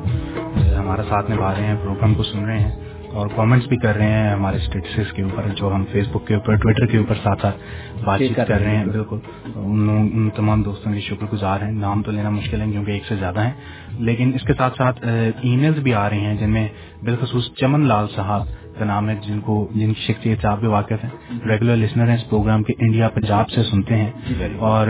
ہمارا 0.73 1.03
ساتھ 1.03 1.31
نبھا 1.31 1.53
رہے 1.55 1.65
ہیں، 1.65 1.75
پروگرام 1.83 2.13
کو 2.13 2.23
سن 2.23 2.45
رہے 2.45 2.59
ہیں۔ 2.59 2.86
اور 3.17 3.27
کامنٹس 3.35 3.67
بھی 3.67 3.77
کر 3.77 3.95
رہے 3.95 4.11
ہیں 4.11 4.29
ہمارے 4.31 4.57
اسٹیٹسز 4.57 5.13
کے 5.13 5.21
اوپر 5.21 5.43
جو 5.55 5.75
ہم 5.75 5.83
فیس 5.91 6.07
بک 6.11 6.27
کے 6.27 6.33
اوپر 6.33 6.55
ٹویٹر 6.55 6.85
کے 6.85 6.97
اوپر 6.97 7.15
ساتھ 7.23 7.41
ساتھ 7.41 7.57
بات 8.03 8.19
چیت 8.19 8.35
کر 8.35 8.47
رہے 8.49 8.77
ہیں۔ 8.77 8.85
بالکل۔ 8.85 9.17
ان 9.55 10.29
تمام 10.35 10.63
دوستوں 10.63 10.93
کے 10.93 10.99
شکر 10.99 11.25
گزار 11.33 11.61
ہیں۔ 11.61 11.71
نام 11.71 12.01
تو 12.01 12.11
لینا 12.11 12.29
مشکل 12.29 12.61
ہے 12.61 12.71
کیونکہ 12.71 12.91
ایک 12.91 13.03
سے 13.07 13.15
زیادہ 13.15 13.43
ہیں۔ 13.43 13.51
لیکن 13.99 14.31
اس 14.35 14.41
کے 14.43 14.53
ساتھ 14.57 14.77
ساتھ 14.77 15.07
ای 15.41 15.55
میلز 15.55 15.79
بھی 15.79 15.93
آ 15.93 16.09
رہے 16.09 16.19
ہیں 16.19 16.37
جن 16.37 16.49
میں 16.49 16.67
بالخصوص 17.03 17.53
چمن 17.53 17.85
لال 17.85 18.05
صاحب 18.15 18.41
کا 18.79 18.85
نام 18.85 19.09
ہے 19.09 19.15
جن 19.21 19.39
کو 19.39 19.67
جن 19.75 19.93
کی 19.93 20.01
شخصیت 20.01 20.41
سے 20.41 20.47
آپ 20.47 20.59
بھی 20.59 20.67
واقف 20.67 21.03
ہیں۔ 21.03 21.09
ریگولر 21.45 21.75
لسنر 21.75 22.07
ہیں 22.07 22.15
اس 22.15 22.29
پروگرام 22.29 22.63
کے 22.63 22.73
انڈیا 22.79 23.09
پنجاب 23.09 23.49
سے 23.49 23.63
سنتے 23.63 23.95
ہیں۔ 23.95 24.11
جی، 24.27 24.43
اور 24.57 24.87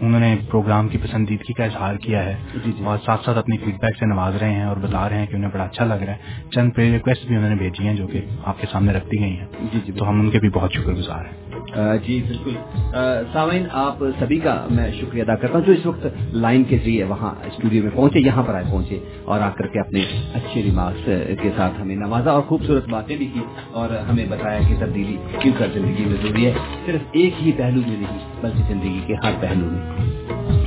انہوں 0.00 0.20
نے 0.20 0.36
پروگرام 0.50 0.88
کی 0.88 0.98
پسندیدگی 0.98 1.52
کا 1.52 1.64
اظہار 1.64 1.94
کیا 1.94 2.24
ہے۔ 2.24 2.34
جی، 2.54 2.72
جی، 2.78 2.84
اور 2.84 2.98
ساتھ 3.06 3.24
ساتھ 3.24 3.38
اپنی 3.38 3.56
فیڈ 3.56 3.80
بیک 3.80 3.96
سے 3.98 4.06
نواز 4.06 4.36
رہے 4.36 4.52
ہیں 4.52 4.64
اور 4.64 4.76
بتا 4.76 5.08
رہے 5.08 5.18
ہیں 5.18 5.26
کہ 5.26 5.36
انہیں 5.36 5.50
بڑا 5.54 5.64
اچھا 5.64 5.84
لگ 5.84 5.94
رہا 5.94 6.12
ہے۔ 6.12 6.18
چند 6.50 6.70
پری 6.76 6.92
ریکویسٹ 6.92 7.26
بھی 7.26 7.36
انہوں 7.36 7.48
نے 7.48 7.56
بھیجی 7.56 7.86
ہیں 7.86 7.96
جو 7.96 8.06
کہ 8.06 8.20
آپ 8.44 8.60
کے 8.60 8.66
سامنے 8.72 8.92
رکھ 8.92 9.06
دی 9.06 9.20
گئی 9.20 9.36
ہیں۔ 9.36 9.46
تو 9.98 10.08
ہم 10.08 10.20
ان 10.20 10.30
کے 10.30 10.38
بھی 10.38 10.48
بہت 10.48 10.72
شکر 10.72 10.92
گزار 10.92 11.24
ہیں۔ 11.24 11.50
جی 12.06 12.22
بالکل۔ 12.28 12.50
سامعین 13.32 13.66
آپ 13.72 13.96
سبھی 14.18 14.38
کا 14.38 14.66
میں 14.70 14.90
شکریہ 15.00 15.22
ادا 15.22 15.34
کرتا 15.34 15.58
ہوں 15.58 15.64
جو 15.66 15.72
اس 15.72 15.86
وقت 15.86 16.06
لائن 16.32 16.64
کے 16.64 16.78
ذریعے 16.78 17.04
وہاں 17.04 17.34
اسٹوڈیو 17.46 17.82
میں 17.82 17.90
پہنچے 17.94 18.20
یہاں 18.20 18.42
پر 18.42 18.54
آئے 18.54 18.64
پہنچے 18.70 18.98
اور 19.24 19.40
آ 19.40 19.50
کر 19.50 19.66
کے 19.66 19.80
اپنے 19.80 20.00
اچھے 20.34 20.62
ریمارکس 20.62 21.10
کے 21.42 21.50
ساتھ 21.56 21.80
ہمیں 21.80 21.96
نوازا 21.96 22.30
اور 22.30 22.42
خوبصورت 22.42 22.88
باتیں 22.88 23.16
بھی 23.16 23.28
کی 23.34 23.40
اور 23.70 23.88
ہمیں 24.10 24.26
بتایا 24.26 24.58
کہ 24.68 24.74
تبدیلی 24.80 25.16
کیوں 25.38 25.54
کر 25.58 25.66
زندگی 25.74 26.04
میں 26.04 26.16
ضروری 26.22 26.46
ہے؟ 26.46 26.52
صرف 26.86 27.00
ایک 27.12 27.34
ہی 27.42 27.52
پہلو 27.52 27.80
میں 27.86 27.96
نہیں 27.96 28.18
بلکہ 28.40 28.62
زندگی 28.68 29.00
کے 29.06 29.14
ہر 29.14 29.32
پہلو 29.40 29.66
میں۔ 29.66 29.96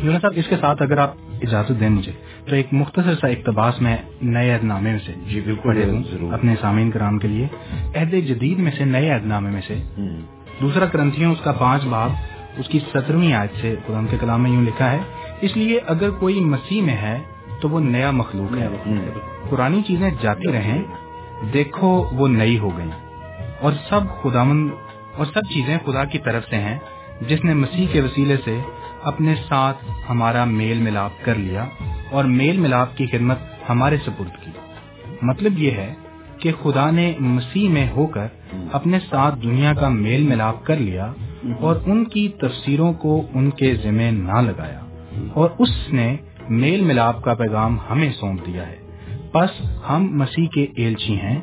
یونا 0.04 0.20
صاحب 0.20 0.34
اس 0.36 0.48
کے 0.48 0.56
ساتھ 0.62 0.82
اگر 0.82 0.98
آپ 0.98 1.14
اجازت 1.42 1.80
دیں 1.80 1.90
مجھے 1.90 2.12
تو 2.46 2.56
ایک 2.56 2.68
مختصر 2.72 3.14
سا 3.22 3.28
اقتباس 3.28 3.82
میں 3.82 3.98
نئے 4.22 4.54
عہد 4.54 4.64
نامے 4.64 4.92
میں 4.92 5.00
سے 5.06 5.14
جی 5.28 5.42
بالکل 5.42 5.98
اپنے 6.34 6.56
سامعین 6.62 6.92
کرام 6.92 7.20
کے 7.20 7.28
لیے 7.28 7.48
عہد 7.96 8.12
جدید 8.12 8.60
میں 8.60 8.72
سے 8.78 8.86
نئے 8.86 9.10
عہد 9.10 9.26
نامے 9.26 9.50
میں 9.50 9.62
سے۔ 9.68 9.76
دوسرا 10.62 10.86
کرنتھیوں 10.86 11.32
اس 11.32 11.42
کا 11.44 11.52
پانچ 11.52 11.86
باب 11.86 12.10
اس 12.58 12.70
کی 12.70 12.80
سترویں 12.80 13.34
آیت 13.34 13.62
سے 13.62 13.76
قرآن 13.86 14.08
کے 14.08 14.18
کلام 14.20 14.44
میں 14.44 14.52
یوں 14.52 14.62
لکھا 14.62 14.92
ہے 14.92 15.00
اس 15.42 15.58
لیے 15.58 15.80
اگر 15.88 16.10
کوئی 16.10 16.40
مسیح 16.40 16.82
میں 16.82 16.98
ہے 16.98 17.20
تو 17.62 17.70
وہ 17.70 17.80
نیا 17.80 18.12
مخلوق 18.12 18.58
ہے۔ 18.58 18.68
پرانی 19.50 19.82
چیزیں 19.88 20.10
جاتی 20.22 20.52
رہیں 20.52 20.84
دیکھو 21.54 22.10
وہ 22.12 22.28
نئی 22.28 22.60
ہو 22.60 22.78
گئی۔ 22.78 22.90
اور 23.60 23.74
سب 23.90 24.00
خدا 24.22 24.44
مند 24.44 24.70
اور 25.18 25.26
سب 25.26 25.42
چیزیں 25.54 25.78
خدا 25.86 26.04
کی 26.04 26.18
طرف 26.18 26.44
سے 26.50 26.56
ہیں، 26.56 26.80
جس 27.28 27.44
نے 27.44 27.54
مسیح 27.54 27.88
کے 27.92 28.02
وسیلے 28.02 28.36
سے 28.46 28.60
اپنے 29.04 29.36
ساتھ 29.48 29.78
ہمارا 30.10 30.44
میل 30.44 30.82
ملاپ 30.82 31.12
کر 31.26 31.36
لیا 31.36 31.66
اور 32.12 32.24
میل 32.24 32.58
ملاپ 32.58 32.98
کی 32.98 33.06
خدمت 33.06 33.38
ہمارے 33.70 33.98
سپرد 33.98 34.46
کی۔ 34.46 34.52
مطلب 35.22 35.60
یہ 35.60 35.72
ہے 35.72 35.94
کہ 36.40 36.52
خدا 36.64 36.92
نے 36.92 37.14
مسیح 37.20 37.70
میں 37.70 37.88
ہو 37.96 38.08
کر 38.08 38.28
اپنے 38.72 39.00
ساتھ 39.00 39.36
دنیا 39.44 39.74
کا 39.74 39.90
میل 39.90 40.24
ملاپ 40.24 40.66
کر 40.66 40.76
لیا 40.76 41.14
اور 41.60 41.76
ان 41.86 42.06
کی 42.06 42.28
تفسیروں 42.28 42.94
کو 42.94 43.22
ان 43.34 43.50
کے 43.50 43.76
ذمہ 43.76 44.12
نہ 44.12 44.42
لگایا۔ 44.42 44.80
اور 45.34 45.50
اس 45.60 45.94
نے 45.94 46.16
میل 46.50 46.82
ملاپ 46.82 47.24
کا 47.24 47.34
پیغام 47.34 47.78
ہمیں 47.90 48.12
سونپ 48.14 48.46
دیا 48.46 48.68
ہے۔ 48.68 48.83
پس 49.34 49.50
ہم 49.90 50.08
مسیح 50.18 50.48
کے 50.54 50.66
ایلچی 50.76 51.16
ہیں، 51.16 51.40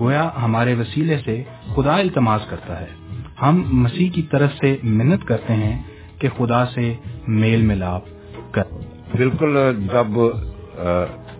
گویا 0.00 0.28
ہمارے 0.42 0.74
وسیلے 0.74 1.16
سے 1.24 1.42
خدا 1.74 1.96
التماس 1.96 2.46
کرتا 2.46 2.80
ہے۔ 2.80 2.90
ہم 3.42 3.62
مسیح 3.82 4.10
کی 4.10 4.22
طرف 4.22 4.52
سے 4.54 4.76
منت 4.82 5.24
کرتے 5.24 5.52
ہیں 5.52 5.76
کہ 6.18 6.28
خدا 6.36 6.64
سے 6.66 6.92
میل 7.26 7.62
ملاپ 7.62 8.02
کر۔ 8.52 8.64
بالکل، 9.16 9.56
جب 9.92 10.18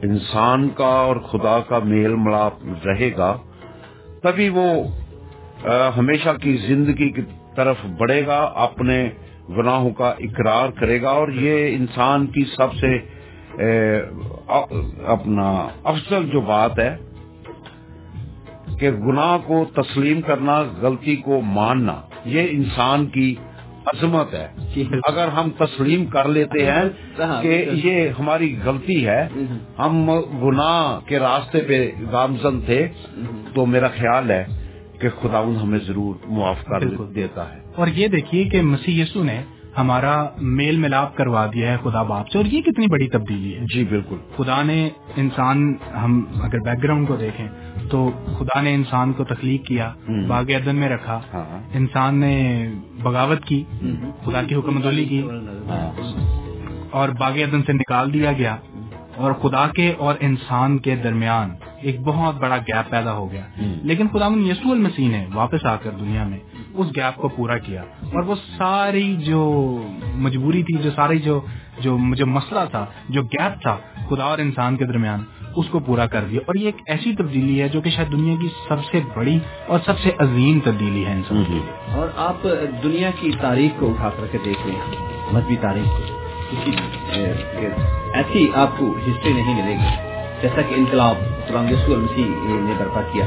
انسان 0.02 0.68
کا 0.68 0.92
اور 1.00 1.16
خدا 1.30 1.58
کا 1.68 1.78
میل 1.84 2.14
ملاپ 2.16 2.54
رہے 2.86 3.10
گا، 3.16 3.36
تبھی 4.22 4.48
وہ 4.48 4.66
ہمیشہ 5.96 6.28
کی 6.42 6.56
زندگی 6.66 7.08
کی 7.10 7.22
طرف 7.56 7.84
بڑھے 7.98 8.26
گا، 8.26 8.38
اپنے 8.60 8.98
گناہوں 9.48 9.90
کا 9.90 10.08
اقرار 10.18 10.68
کرے 10.70 11.00
گا 11.02 11.10
اور 11.10 11.28
یہ 11.38 11.76
انسان 11.76 12.26
کی 12.26 12.44
سب 12.56 12.74
سے 12.74 12.96
اپنا 15.06 15.68
افضل 15.84 16.28
جو 16.32 16.40
بات 16.40 16.78
ہے 16.78 16.96
کہ 18.78 18.90
گناہ 18.90 19.38
کو 19.46 19.64
تسلیم 19.74 20.20
کرنا 20.20 20.62
غلطی 20.80 21.16
کو 21.16 21.40
ماننا 21.40 22.00
یہ 22.24 22.48
انسان 22.50 23.06
کی 23.06 23.34
عظمت 23.86 24.34
ہے۔ 24.34 24.48
جی، 24.74 24.84
اگر 25.08 25.28
ہم 25.28 25.50
تسلیم 25.50 26.06
کر 26.06 26.28
لیتے 26.28 26.66
ہیں 26.66 26.72
ہاں، 26.72 27.26
ہاں، 27.26 27.42
کہ 27.42 27.66
یہ 27.84 28.08
ہماری 28.08 28.58
غلطی 28.64 29.06
ہے 29.06 29.22
ہاں، 29.22 29.86
ہم 29.86 30.10
گناہ 30.42 31.00
کے 31.08 31.18
راستے 31.18 31.60
پہ 31.60 31.90
گامزن 32.12 32.60
تھے 32.60 32.88
تو 33.54 33.66
میرا 33.66 33.88
خیال 33.88 34.30
ہے 34.30 34.44
کہ 34.98 35.08
خداون 35.08 35.56
ہمیں 35.56 35.78
ضرور 35.78 36.14
معاف 36.26 36.64
کر 36.64 36.80
دیتا 37.14 37.54
ہے۔ 37.54 37.60
اور 37.76 37.86
یہ 37.86 38.08
دیکھیے 38.08 38.44
کہ 38.44 38.62
مسیح 38.62 39.02
یسو 39.02 39.24
نے 39.24 39.42
ہمارا 39.78 40.26
میل 40.40 40.76
ملاپ 40.76 41.16
کروا 41.16 41.46
دیا 41.54 41.72
ہے 41.72 41.76
خدا 41.82 42.02
باپ 42.02 42.28
سے 42.28 42.38
اور 42.38 42.46
یہ 42.46 42.60
کتنی 42.60 42.86
بڑی 42.86 43.08
تبدیلی 43.08 43.54
ہے۔ 43.54 43.60
جی 43.74 43.84
بالکل۔ 43.84 44.16
خدا 44.36 44.62
نے 44.62 44.88
انسان 45.16 45.74
ہم 46.02 46.24
اگر 46.42 46.58
بیک 46.58 46.82
گراؤنڈ 46.82 47.08
کو 47.08 47.16
دیکھیں 47.16 47.48
تو 47.90 48.10
خدا 48.38 48.60
نے 48.60 48.74
انسان 48.74 49.12
کو 49.12 49.24
تخلیق 49.24 49.66
کیا 49.66 49.92
باغ 50.28 50.44
عدن 50.50 50.76
میں 50.76 50.88
رکھا۔ 50.88 51.20
ہاں۔ 51.34 51.76
انسان 51.76 52.20
نے 52.20 52.66
بغاوت 53.02 53.44
کی 53.44 53.64
خدا 54.24 54.42
کی 54.42 54.54
حکم 54.54 54.74
ہاں۔ 54.74 54.82
دولی 54.82 55.04
کی۔ 55.04 55.22
اور 56.90 57.08
باغ 57.08 57.32
عدن 57.32 57.62
سے 57.62 57.72
نکال 57.72 58.12
دیا 58.12 58.32
گیا۔ 58.32 58.56
اور 59.16 59.32
خدا 59.32 59.66
کے 59.66 59.92
اور 59.98 60.14
انسان 60.20 60.78
کے 60.78 60.96
درمیان 60.96 61.50
ایک 61.82 62.00
بہت 62.00 62.34
بڑا 62.34 62.56
گیپ 62.56 62.90
پیدا 62.90 63.12
ہو 63.12 63.32
گیا۔ 63.32 63.44
لیکن 63.82 64.08
خدا 64.08 64.26
یسو 64.26 64.72
المسیح 64.72 65.08
نے 65.08 65.26
واپس 65.34 65.66
آ 65.66 65.76
کر 65.76 65.90
دنیا 65.90 66.24
میں 66.24 66.38
اس 66.74 66.86
گیپ 66.96 67.16
کو 67.16 67.28
پورا 67.28 67.58
کیا۔ 67.58 67.82
اور 67.82 68.22
وہ 68.22 68.34
ساری 68.58 69.16
جو 69.16 69.76
مجبوری 70.14 70.62
تھی 70.62 70.82
جو 70.82 70.90
ساری 70.90 71.18
جو 71.18 71.40
جو 71.80 71.98
جو 72.14 72.26
مسئلہ 72.26 72.60
تھا 72.70 72.86
جو 73.08 73.22
گیپ 73.22 73.62
تھا 73.62 73.76
خدا 74.08 74.24
اور 74.24 74.38
انسان 74.38 74.76
کے 74.76 74.84
درمیان 74.84 75.24
اس 75.56 75.66
کو 75.68 75.78
پورا 75.78 76.06
کر 76.06 76.24
دیا۔ 76.30 76.40
اور 76.46 76.54
یہ 76.54 76.66
ایک 76.66 76.76
ایسی 76.86 77.16
تبدیلی 77.16 77.62
ہے 77.62 77.68
جو 77.68 77.80
کہ 77.80 77.90
شاید 77.90 78.12
دنیا 78.12 78.34
کی 78.40 78.48
سب 78.68 78.76
سے 78.92 79.00
بڑی 79.14 79.38
اور 79.66 79.78
سب 79.86 79.98
سے 79.98 80.10
عظیم 80.18 80.58
تبدیلی 80.64 81.06
ہے 81.06 81.12
انسان 81.12 81.44
کی۔ 81.46 81.60
اور 81.92 82.08
آپ 82.16 82.36
دنیا 82.82 83.10
کی 83.20 83.30
تاریخ 83.40 83.80
کو 83.80 83.90
اٹھا 83.90 84.10
کر 84.10 84.26
کے 84.26 84.38
دیکھ 84.44 84.66
لیں 84.66 84.76
مذہبی 85.32 85.56
تاریخ 85.56 85.86
کو۔ 85.86 86.24
ایسی 88.14 88.48
آپ 88.54 88.78
کو 88.78 88.94
ہسٹری 89.06 89.32
نہیں 89.32 89.62
ملے 89.62 89.74
گی۔ 89.74 90.14
جیسا 90.42 90.62
کہ 90.62 90.74
انقلاب 90.74 91.16
نے 92.64 92.74
برپا 92.78 93.02
کیا۔ 93.12 93.24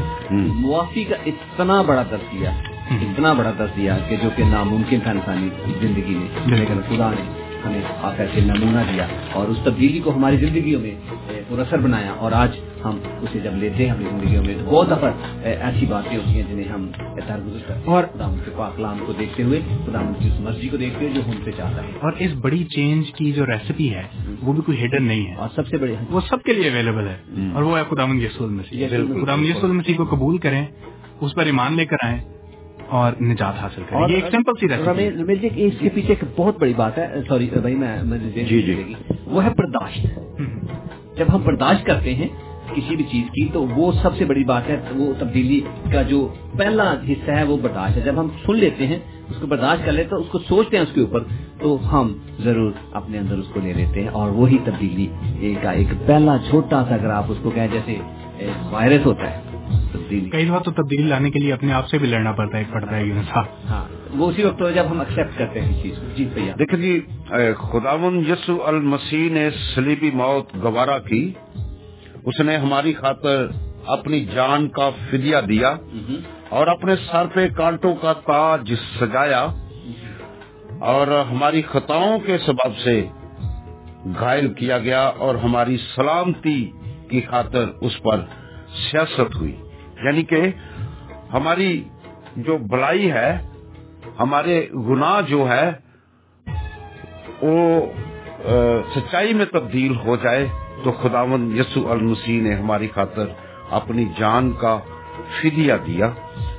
معافی 0.55 1.03
کا 1.03 1.15
اتنا 1.25 1.81
بڑا 1.81 2.03
درد 2.11 2.31
دیا۔ 2.31 2.51
اتنا 2.91 3.33
بڑا 3.33 3.51
درد 3.59 3.77
دیا 3.77 3.97
کہ 4.09 4.15
جو 4.23 4.29
کہ 4.35 4.43
ناممکن 4.43 4.99
تھا 4.99 5.11
انسانی 5.11 5.49
زندگی 5.81 6.15
میں۔ 6.15 6.57
لیکن 6.57 6.73
خدا 6.87 7.11
نے 7.11 7.21
ہمیں 7.65 7.81
آ 8.01 8.13
کر 8.15 8.25
کے 8.33 8.41
نمونہ 8.41 8.79
دیا 8.93 9.07
اور 9.33 9.47
اس 9.47 9.57
تبدیلی 9.63 9.99
کو 9.99 10.15
ہماری 10.15 10.37
زندگیوں 10.37 10.81
میں 10.81 10.91
اے، 11.29 11.41
پراثر 11.47 11.77
بنایا 11.77 12.11
اور 12.11 12.31
آج 12.31 12.49
ہم 12.85 12.99
اسے 13.21 13.39
جب 13.39 13.51
لیتے 13.53 13.85
ہیں 13.85 13.91
اپنی 13.91 14.05
زندگیوں 14.09 14.43
میں 14.45 14.55
تو 14.57 14.65
بہت 14.65 14.87
دفعہ 14.91 15.11
ایسی 15.43 15.85
باتیں 15.85 16.17
ہوتی 16.17 16.29
ہیں 16.29 16.43
جنہیں 16.49 16.69
ہم 16.69 16.87
درگزر 17.27 17.59
کرتے 17.67 17.73
ہیں۔ 17.73 17.95
اور 17.95 18.03
خدا 18.03 18.35
کے 18.45 18.51
پاکلام 18.57 18.97
کو 19.05 19.13
دیکھتے 19.19 19.43
ہوئے 19.43 19.59
خدا 19.85 20.11
کی 20.19 20.27
اس 20.27 20.39
مرضی 20.39 20.67
کو 20.67 20.77
دیکھتے 20.77 21.05
ہوئے 21.05 21.13
جو 21.13 21.21
ہم 21.27 21.33
سے 21.43 21.51
چاہتا 21.51 21.83
ہے۔ 21.83 21.87
اور 22.01 22.11
اس 22.19 22.31
بڑی 22.41 22.63
چینج 22.63 23.11
کی 23.11 23.31
جو 23.31 23.45
ریسیپی 23.45 23.93
ہے 23.93 24.03
وہ 24.41 24.53
بھی 24.53 24.61
کوئی 24.61 24.85
ہڈن 24.85 25.03
نہیں 25.03 25.27
ہے۔ 25.27 25.35
اور 25.35 25.49
سب 25.55 25.67
سے 25.67 25.77
بڑے 25.77 25.95
وہ 26.09 26.21
سب 26.29 26.43
کے 26.43 26.53
لیے 26.53 26.69
اویلیبل 26.69 27.07
ہے۔ 27.07 27.17
اور 27.53 27.63
وہ 27.63 27.77
ہے 27.77 27.83
خدا 27.89 28.03
یسوع 28.03 28.47
المسیح۔ 28.47 28.87
خدا 28.87 29.35
یسوع 29.41 29.69
المسیح 29.69 29.95
کو 29.97 30.05
قبول 30.05 30.37
کریں 30.37 30.65
اس 31.21 31.35
پر 31.35 31.45
ایمان 31.45 31.73
لے 31.73 31.85
کر 31.85 31.95
آئیں 32.03 32.36
اور 32.89 33.11
نجات 33.21 33.53
حاصل 33.61 33.81
کریں۔ 33.89 34.01
یہ 34.09 34.15
ایک 34.15 34.25
سمپل 34.31 34.51
سی 34.59 34.67
رمیل 34.67 35.35
جی 35.35 35.49
اس 35.55 35.73
کے 35.79 35.89
پیچھے 35.89 36.13
ایک 36.13 36.23
بہت 36.35 36.59
بڑی 36.59 36.73
بات 36.77 36.97
ہے۔ 36.97 37.07
سوری 37.27 37.49
بھائی 37.61 37.75
میں 37.75 37.97
جی، 38.33 38.43
جی۔ 38.43 38.61
لگے 38.61 38.83
گی۔ 38.87 38.93
وہ 39.25 39.43
ہے 39.43 39.49
برداشت۔ 39.57 40.19
جب 41.17 41.25
ہم 41.33 41.41
برداشت 41.41 41.85
کرتے 41.85 42.15
ہیں 42.15 42.27
کسی 42.75 42.95
بھی 42.95 43.03
چیز 43.11 43.23
کی 43.25 43.47
تو 43.53 43.67
وہ 43.67 43.91
سب 43.91 44.09
سے 44.17 44.25
بڑی 44.25 44.43
بات 44.43 44.69
ہے۔ 44.69 44.81
وہ 44.95 45.13
تبدیلی 45.19 45.61
کا 45.91 46.01
جو 46.01 46.33
پہلا 46.57 46.93
حصہ 47.09 47.31
ہے 47.31 47.43
وہ 47.43 47.57
برداشت 47.57 47.97
ہے۔ 47.97 48.01
جب 48.01 48.19
ہم 48.19 48.27
سن 48.45 48.55
لیتے 48.55 48.87
ہیں 48.87 48.99
اس 49.29 49.35
کو 49.41 49.47
برداشت 49.47 49.85
کر 49.85 49.91
لیتے 49.91 50.15
ہیں 50.15 50.23
اس 50.23 50.29
کو 50.29 50.39
سوچتے 50.39 50.77
ہیں 50.77 50.83
اس 50.83 50.93
کے 50.93 51.01
اوپر 51.01 51.19
تو 51.59 51.77
ہم 51.91 52.13
ضرور 52.39 52.71
اپنے 52.91 53.17
اندر 53.19 53.37
اس 53.37 53.47
کو 53.53 53.59
لے 53.63 53.73
لیتے 53.73 54.01
ہیں۔ 54.01 54.09
اور 54.09 54.29
وہی 54.31 54.57
تبدیلی 54.63 55.07
کا 55.61 55.71
ایک 55.71 55.87
پہلا 56.05 56.37
چھوٹا 56.49 56.83
سا 56.89 56.95
اگر 56.95 57.09
آپ 57.09 57.25
اس 57.27 57.37
کو 57.43 57.49
کہیں 57.49 57.67
جیسے 57.73 57.97
وائرس 58.71 59.05
ہوتا 59.05 59.31
ہے۔ 59.31 59.46
تبدیلی 59.93 60.29
کئی 60.29 60.45
دفعہ 60.45 60.59
تو 60.59 60.71
تبدیلی 60.71 61.03
لانے 61.03 61.31
کے 61.31 61.39
لیے 61.39 61.53
اپنے 61.53 61.73
آپ 61.73 61.87
سے 61.89 61.97
بھی 61.97 62.07
لڑنا 62.07 62.31
پڑتا 62.31 62.57
ہے 62.57 62.63
پڑتا 62.73 62.95
ہے 62.95 63.05
یہ 63.05 63.13
صاحب 63.13 63.45
ہاں 63.69 63.85
وہ 64.17 64.31
اسی 64.31 64.43
وقت 64.43 64.63
جب 64.75 64.83
ہم 64.91 64.99
ایکسپٹ 64.99 65.39
کرتے 65.39 65.61
ہیں 65.61 65.77
اس 65.77 65.83
چیز 65.83 65.95
کو۔ 65.97 66.05
جی 66.15 66.25
بھیا۔ 66.33 66.53
دیکھیں 66.59 66.79
جی 66.79 66.99
خداون 67.57 68.23
یسو 68.27 68.65
المسیح 68.65 69.31
نے 69.31 69.49
سلیبی 69.75 70.11
موت 70.13 70.55
گوارا 70.63 70.97
کی۔ 70.97 71.33
اس 72.25 72.39
نے 72.39 72.57
ہماری 72.57 72.93
خاطر 72.93 73.47
اپنی 73.85 74.25
جان 74.25 74.67
کا 74.67 74.89
فدیہ 75.09 75.37
دیا 75.49 75.75
اور 76.49 76.67
اپنے 76.67 76.95
سر 76.95 77.25
پہ 77.25 77.47
کانٹوں 77.47 77.95
کا 77.95 78.13
تاج 78.13 78.73
سجایا۔ 78.99 79.47
اور 80.79 81.07
ہماری 81.31 81.61
خطاؤں 81.61 82.19
کے 82.19 82.37
سبب 82.37 82.77
سے 82.83 83.05
گھائل 84.19 84.53
کیا 84.53 84.77
گیا 84.77 85.03
اور 85.17 85.35
ہماری 85.35 85.77
سلامتی 85.95 86.71
کی 87.09 87.21
خاطر 87.21 87.65
اس 87.81 88.01
پر 88.03 88.21
سیاست 88.81 89.35
ہوئی۔ 89.35 89.55
یعنی 90.03 90.23
کہ 90.23 90.41
ہماری 91.33 91.83
جو 92.37 92.57
بلائی 92.57 93.11
ہے، 93.11 93.31
ہمارے 94.19 94.67
گناہ 94.87 95.21
جو 95.21 95.47
ہے، 95.49 95.71
وہ 97.41 97.85
سچائی 98.95 99.33
میں 99.33 99.45
تبدیل 99.45 99.95
ہو 100.05 100.15
جائے 100.15 100.45
تو 100.83 100.91
خداون 100.91 101.57
یسوع 101.57 101.91
المسیح 101.91 102.41
نے 102.41 102.55
ہماری 102.55 102.87
خاطر 102.93 103.27
اپنی 103.69 104.05
جان 104.19 104.51
کا 104.51 104.77
فدیہ 105.39 105.73
دیا 105.87 106.09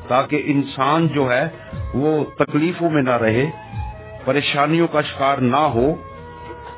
تاکہ 0.08 0.42
انسان 0.44 1.06
جو 1.08 1.30
ہے 1.32 1.48
وہ 1.94 2.24
تکلیفوں 2.38 2.90
میں 2.90 3.02
نہ 3.02 3.16
رہے، 3.16 3.44
پریشانیوں 4.24 4.86
کا 4.88 5.00
شکار 5.00 5.38
نہ 5.38 5.62
ہو 5.74 5.94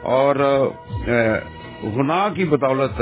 اور 0.02 0.36
گناہ 1.96 2.28
کی 2.34 2.44
بدولت 2.44 3.00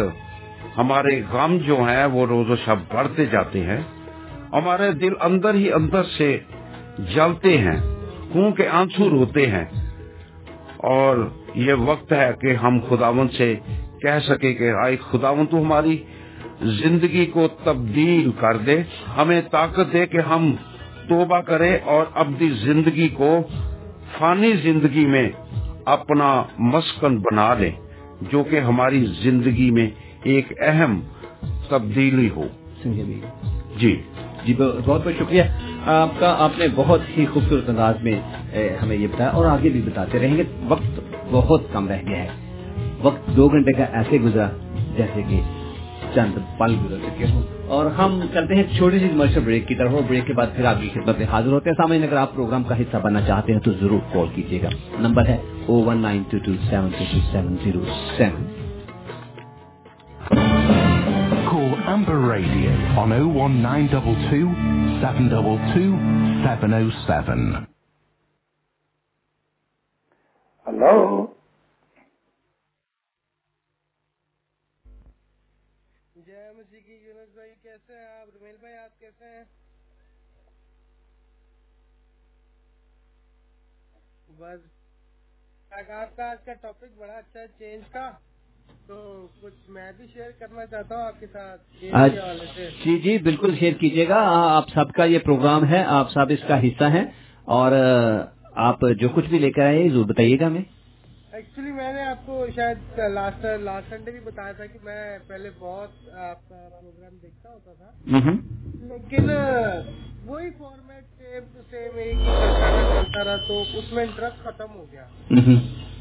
ہمارے 0.78 1.22
غم 1.32 1.58
جو 1.66 1.76
ہیں 1.76 2.06
وہ 2.06 2.26
روز 2.26 2.50
و 2.50 2.56
شب 2.56 2.76
بڑھتے 2.94 3.26
جاتے 3.26 3.60
ہیں، 3.60 3.80
ہمارے 4.52 4.92
دل 4.92 5.12
اندر 5.20 5.54
ہی 5.54 5.72
اندر 5.72 6.02
سے 6.02 6.38
جلتے 6.98 7.58
ہیں، 7.58 7.76
خون 8.32 8.52
کے 8.52 8.68
آنسو 8.68 9.10
روتے 9.10 9.46
ہیں۔ 9.46 9.64
اور 10.76 11.28
یہ 11.54 11.74
وقت 11.74 12.12
ہے 12.12 12.30
کہ 12.40 12.54
ہم 12.54 12.78
خداون 12.88 13.28
سے 13.28 13.54
کہہ 14.02 14.18
سکے 14.28 14.54
کہ 14.54 14.70
آئے 14.84 14.96
خداون 15.10 15.46
تو 15.46 15.62
ہماری 15.62 16.02
زندگی 16.62 17.26
کو 17.26 17.48
تبدیل 17.64 18.30
کر 18.32 18.56
دے، 18.56 18.82
ہمیں 19.16 19.40
طاقت 19.50 19.92
دے 19.92 20.06
کہ 20.06 20.18
ہم 20.18 20.52
توبہ 21.08 21.40
کریں 21.40 21.78
اور 21.84 22.06
اپنی 22.14 22.48
زندگی 22.48 23.08
کو 23.08 23.38
فانی 24.18 24.52
زندگی 24.52 25.06
میں 25.06 25.28
اپنا 25.84 26.44
مسکن 26.58 27.18
بنا 27.18 27.54
لیں، 27.54 27.70
جو 28.20 28.44
کہ 28.44 28.60
ہماری 28.60 29.06
زندگی 29.20 29.70
میں 29.70 29.90
ایک 30.28 30.52
اہم 30.60 31.00
تبدیلی 31.68 32.28
ہو۔ 32.36 32.44
جی۔ 33.78 34.02
جی 34.44 34.54
بہت 34.54 34.86
بہت 34.86 35.12
شکریہ۔ 35.18 35.42
آپ 35.86 36.08
کا 36.18 36.36
آپ 36.38 36.50
نے 36.58 36.66
بہت 36.74 37.00
ہی 37.18 37.26
خوبصورت 37.26 37.68
انداز 37.68 37.94
میں 38.02 38.20
ہمیں 38.82 38.96
یہ 38.96 39.06
بتایا 39.06 39.30
اور 39.30 39.46
آگے 39.46 39.68
بھی 39.68 39.82
بتاتے 39.82 40.18
رہیں 40.18 40.36
گے۔ 40.36 40.42
وقت 40.68 41.00
بہت 41.30 41.62
کم 41.72 41.88
رہ 41.88 41.98
گیا 42.06 42.24
ہے۔ 42.24 42.28
وقت 43.02 43.36
دو 43.36 43.48
گھنٹے 43.48 43.72
کا 43.72 43.84
ایسے 43.84 44.18
گزرا 44.18 44.48
جیسے 44.96 45.22
کہ 45.28 45.40
چند 46.14 46.58
پل 46.58 46.74
گزر 46.84 46.96
چکے 47.06 47.24
ہوں۔ 47.32 47.42
اور 47.66 47.86
ہم 47.86 48.20
کرتے 48.32 48.54
ہیں 48.54 48.62
چھوٹی 48.76 48.98
سی 48.98 49.08
کمرشل 49.08 49.40
بریک 49.40 49.68
کی 49.68 49.74
طرف 49.74 49.92
بریک 50.08 50.26
کے 50.26 50.32
بعد 50.32 50.46
پھر 50.56 50.64
آپ 50.64 50.76
کی 50.80 50.88
خدمت 50.94 51.18
میں 51.18 51.26
حاضر 51.26 51.52
ہوتے 51.52 51.70
ہیں۔ 51.70 51.76
سامنے 51.76 52.06
اگر 52.06 52.16
آپ 52.16 52.34
پروگرام 52.34 52.62
کا 52.62 52.80
حصہ 52.80 52.96
بننا 52.96 53.20
چاہتے 53.20 53.52
ہیں 53.52 53.60
تو 53.60 53.70
ضرور 53.80 53.98
کال 54.12 54.26
کیجیے 54.34 54.62
گا۔ 54.62 54.68
نمبر 55.00 55.26
ہے 55.26 55.36
O 55.66 55.74
one 55.74 55.98
nine 55.98 56.22
two 56.30 56.38
two 56.38 56.52
seven 56.70 56.90
two 56.98 57.04
two 57.12 57.18
seven 57.32 57.56
zero 57.64 57.80
seven 58.16 58.57
جس 76.16 76.56
بھائی 77.34 77.54
بس 84.38 84.60
کا 86.44 86.54
ٹاپک 86.54 86.96
بڑا 86.96 87.12
اچھا 87.12 87.46
چینج 87.58 87.90
تھا 87.92 88.18
تو 88.86 89.26
کچھ 89.40 89.70
میں 89.70 89.92
بھی 89.96 90.06
شیئر 90.12 90.30
کرنا 90.38 90.66
چاہتا 90.66 90.96
ہوں 90.96 91.02
آپ 91.02 91.20
کے 91.20 91.26
ساتھ 91.32 91.84
جی 92.84 92.98
جی 92.98 93.18
بالکل 93.18 93.54
شیئر 93.58 93.72
کیجیے 93.72 94.08
گا۔ 94.08 94.16
ہاں، 94.16 94.56
آپ 94.56 94.68
سب 94.74 94.92
کا 94.92 95.04
یہ 95.04 95.18
پروگرام 95.18 95.64
ہے 95.64 95.84
آپ 95.84 96.10
سب 96.10 96.26
اس 96.28 96.48
کا 96.48 96.62
حصہ 96.62 96.84
ہیں۔ 96.84 97.04
اور 97.44 97.72
آپ 98.54 98.80
جو 98.98 99.08
کچھ 99.08 99.28
بھی 99.28 99.38
لے 99.38 99.50
کر 99.50 99.62
آئے 99.62 99.88
ضرور 99.88 100.04
بتائیے 100.04 100.40
گا 100.40 100.46
ہمیں۔ 100.46 100.77
ایکچولی 101.38 101.72
میں 101.72 101.92
نے 101.92 102.02
آپ 102.02 102.24
کو 102.26 102.36
شاید 102.54 102.98
لاسٹ 103.14 103.44
لاسٹ 103.62 103.90
سنڈے 103.90 104.10
بھی 104.10 104.20
بتایا 104.20 104.52
تھا 104.52 104.64
کہ 104.66 104.78
میں 104.84 105.18
پہلے 105.26 105.50
بہت 105.58 106.08
آپ 106.28 106.48
کا 106.48 106.68
پروگرام 106.70 107.16
دیکھتا 107.22 107.50
ہوتا 107.50 107.72
تھا. 107.72 107.90
لیکن 108.88 109.30
وہی 110.24 110.48
فارمیٹ 110.58 111.04
سیم 111.18 111.44
ٹو 111.52 111.60
سیم 111.70 111.98
ایک 112.04 112.16
چلتا 112.24 113.24
رہا 113.24 113.36
تو 113.48 113.60
اس 113.78 113.92
میں 113.92 114.04
انٹرسٹ 114.04 114.42
ختم 114.44 114.74
ہو 114.74 114.84
گیا. 114.92 115.06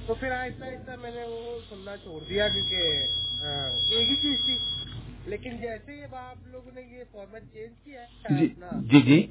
تو 0.08 0.14
پھر 0.14 0.32
آہستہ 0.32 0.66
آہستہ 0.66 1.00
میں 1.02 1.12
نے 1.16 1.24
وہ 1.30 1.60
سننا 1.70 1.96
چھوڑ 2.04 2.20
دیا 2.30 2.48
کیونکہ 2.48 2.78
ایک 3.90 4.10
ہی 4.10 4.16
چیز 4.16 4.46
تھی۔ 4.46 4.58
لیکن 5.28 5.58
جیسے 5.58 5.94
ہی 5.96 6.04
اب 6.04 6.16
آپ 6.16 6.48
لوگوں 6.48 6.72
نے 6.76 6.82
یہ 6.82 7.04
فارمیٹ 7.12 7.44
چینج 7.54 7.84
کیا 7.84 8.02
ہے 8.02 8.38
جی 8.40 8.48
جی, 8.82 9.02
جی۔ 9.02 9.28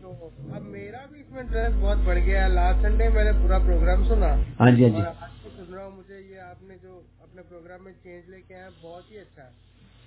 اب 0.55 0.62
میرا 0.62 1.06
بھی 1.12 1.20
اس 1.20 1.31
میں 1.31 1.40
انٹرسٹ 1.40 1.77
بہت 1.81 1.98
بڑھ 2.05 2.18
گیا 2.18 2.44
ہے۔ 2.44 2.48
لاسٹ 2.48 2.82
سنڈے 2.82 3.09
میں 3.09 3.24
نے 3.24 3.32
پورا 3.32 3.59
پروگرام 3.59 4.05
سنا۔ 4.05 4.35
ہاں 4.60 4.70
جی 4.70 4.85
ہاں 4.85 4.90
جی۔ 4.90 5.48
سن 5.56 5.74
رہا 5.74 5.85
ہوں 5.85 5.90
مجھے 5.90 6.20
یہ 6.20 6.40
آپ 6.40 6.62
نے 6.62 6.77
جو 6.82 7.01
اپنے 7.23 7.43
پروگرام 7.48 7.85
میں 7.85 7.93
چینج 8.02 8.31
لے 8.31 8.40
کے 8.48 8.55
آئے 8.55 8.70
بہت 8.81 9.10
ہی 9.10 9.18
اچھا 9.18 9.43
ہے۔ 9.43 9.51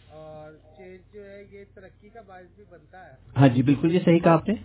اور 0.10 0.52
چینج 0.78 1.14
جو 1.14 1.30
ہے 1.30 1.44
یہ 1.52 1.64
ترقی 1.74 2.10
کا 2.10 2.22
باعث 2.28 2.56
بھی 2.56 2.64
بنتا 2.70 3.06
ہے۔ 3.06 3.16
ہاں 3.38 3.48
جی 3.48 3.62
بالکل 3.62 3.96
یہ 3.96 4.00
صحیح 4.06 4.20
کہا 4.20 4.34
آپ 4.34 4.50
نے۔ 4.50 4.56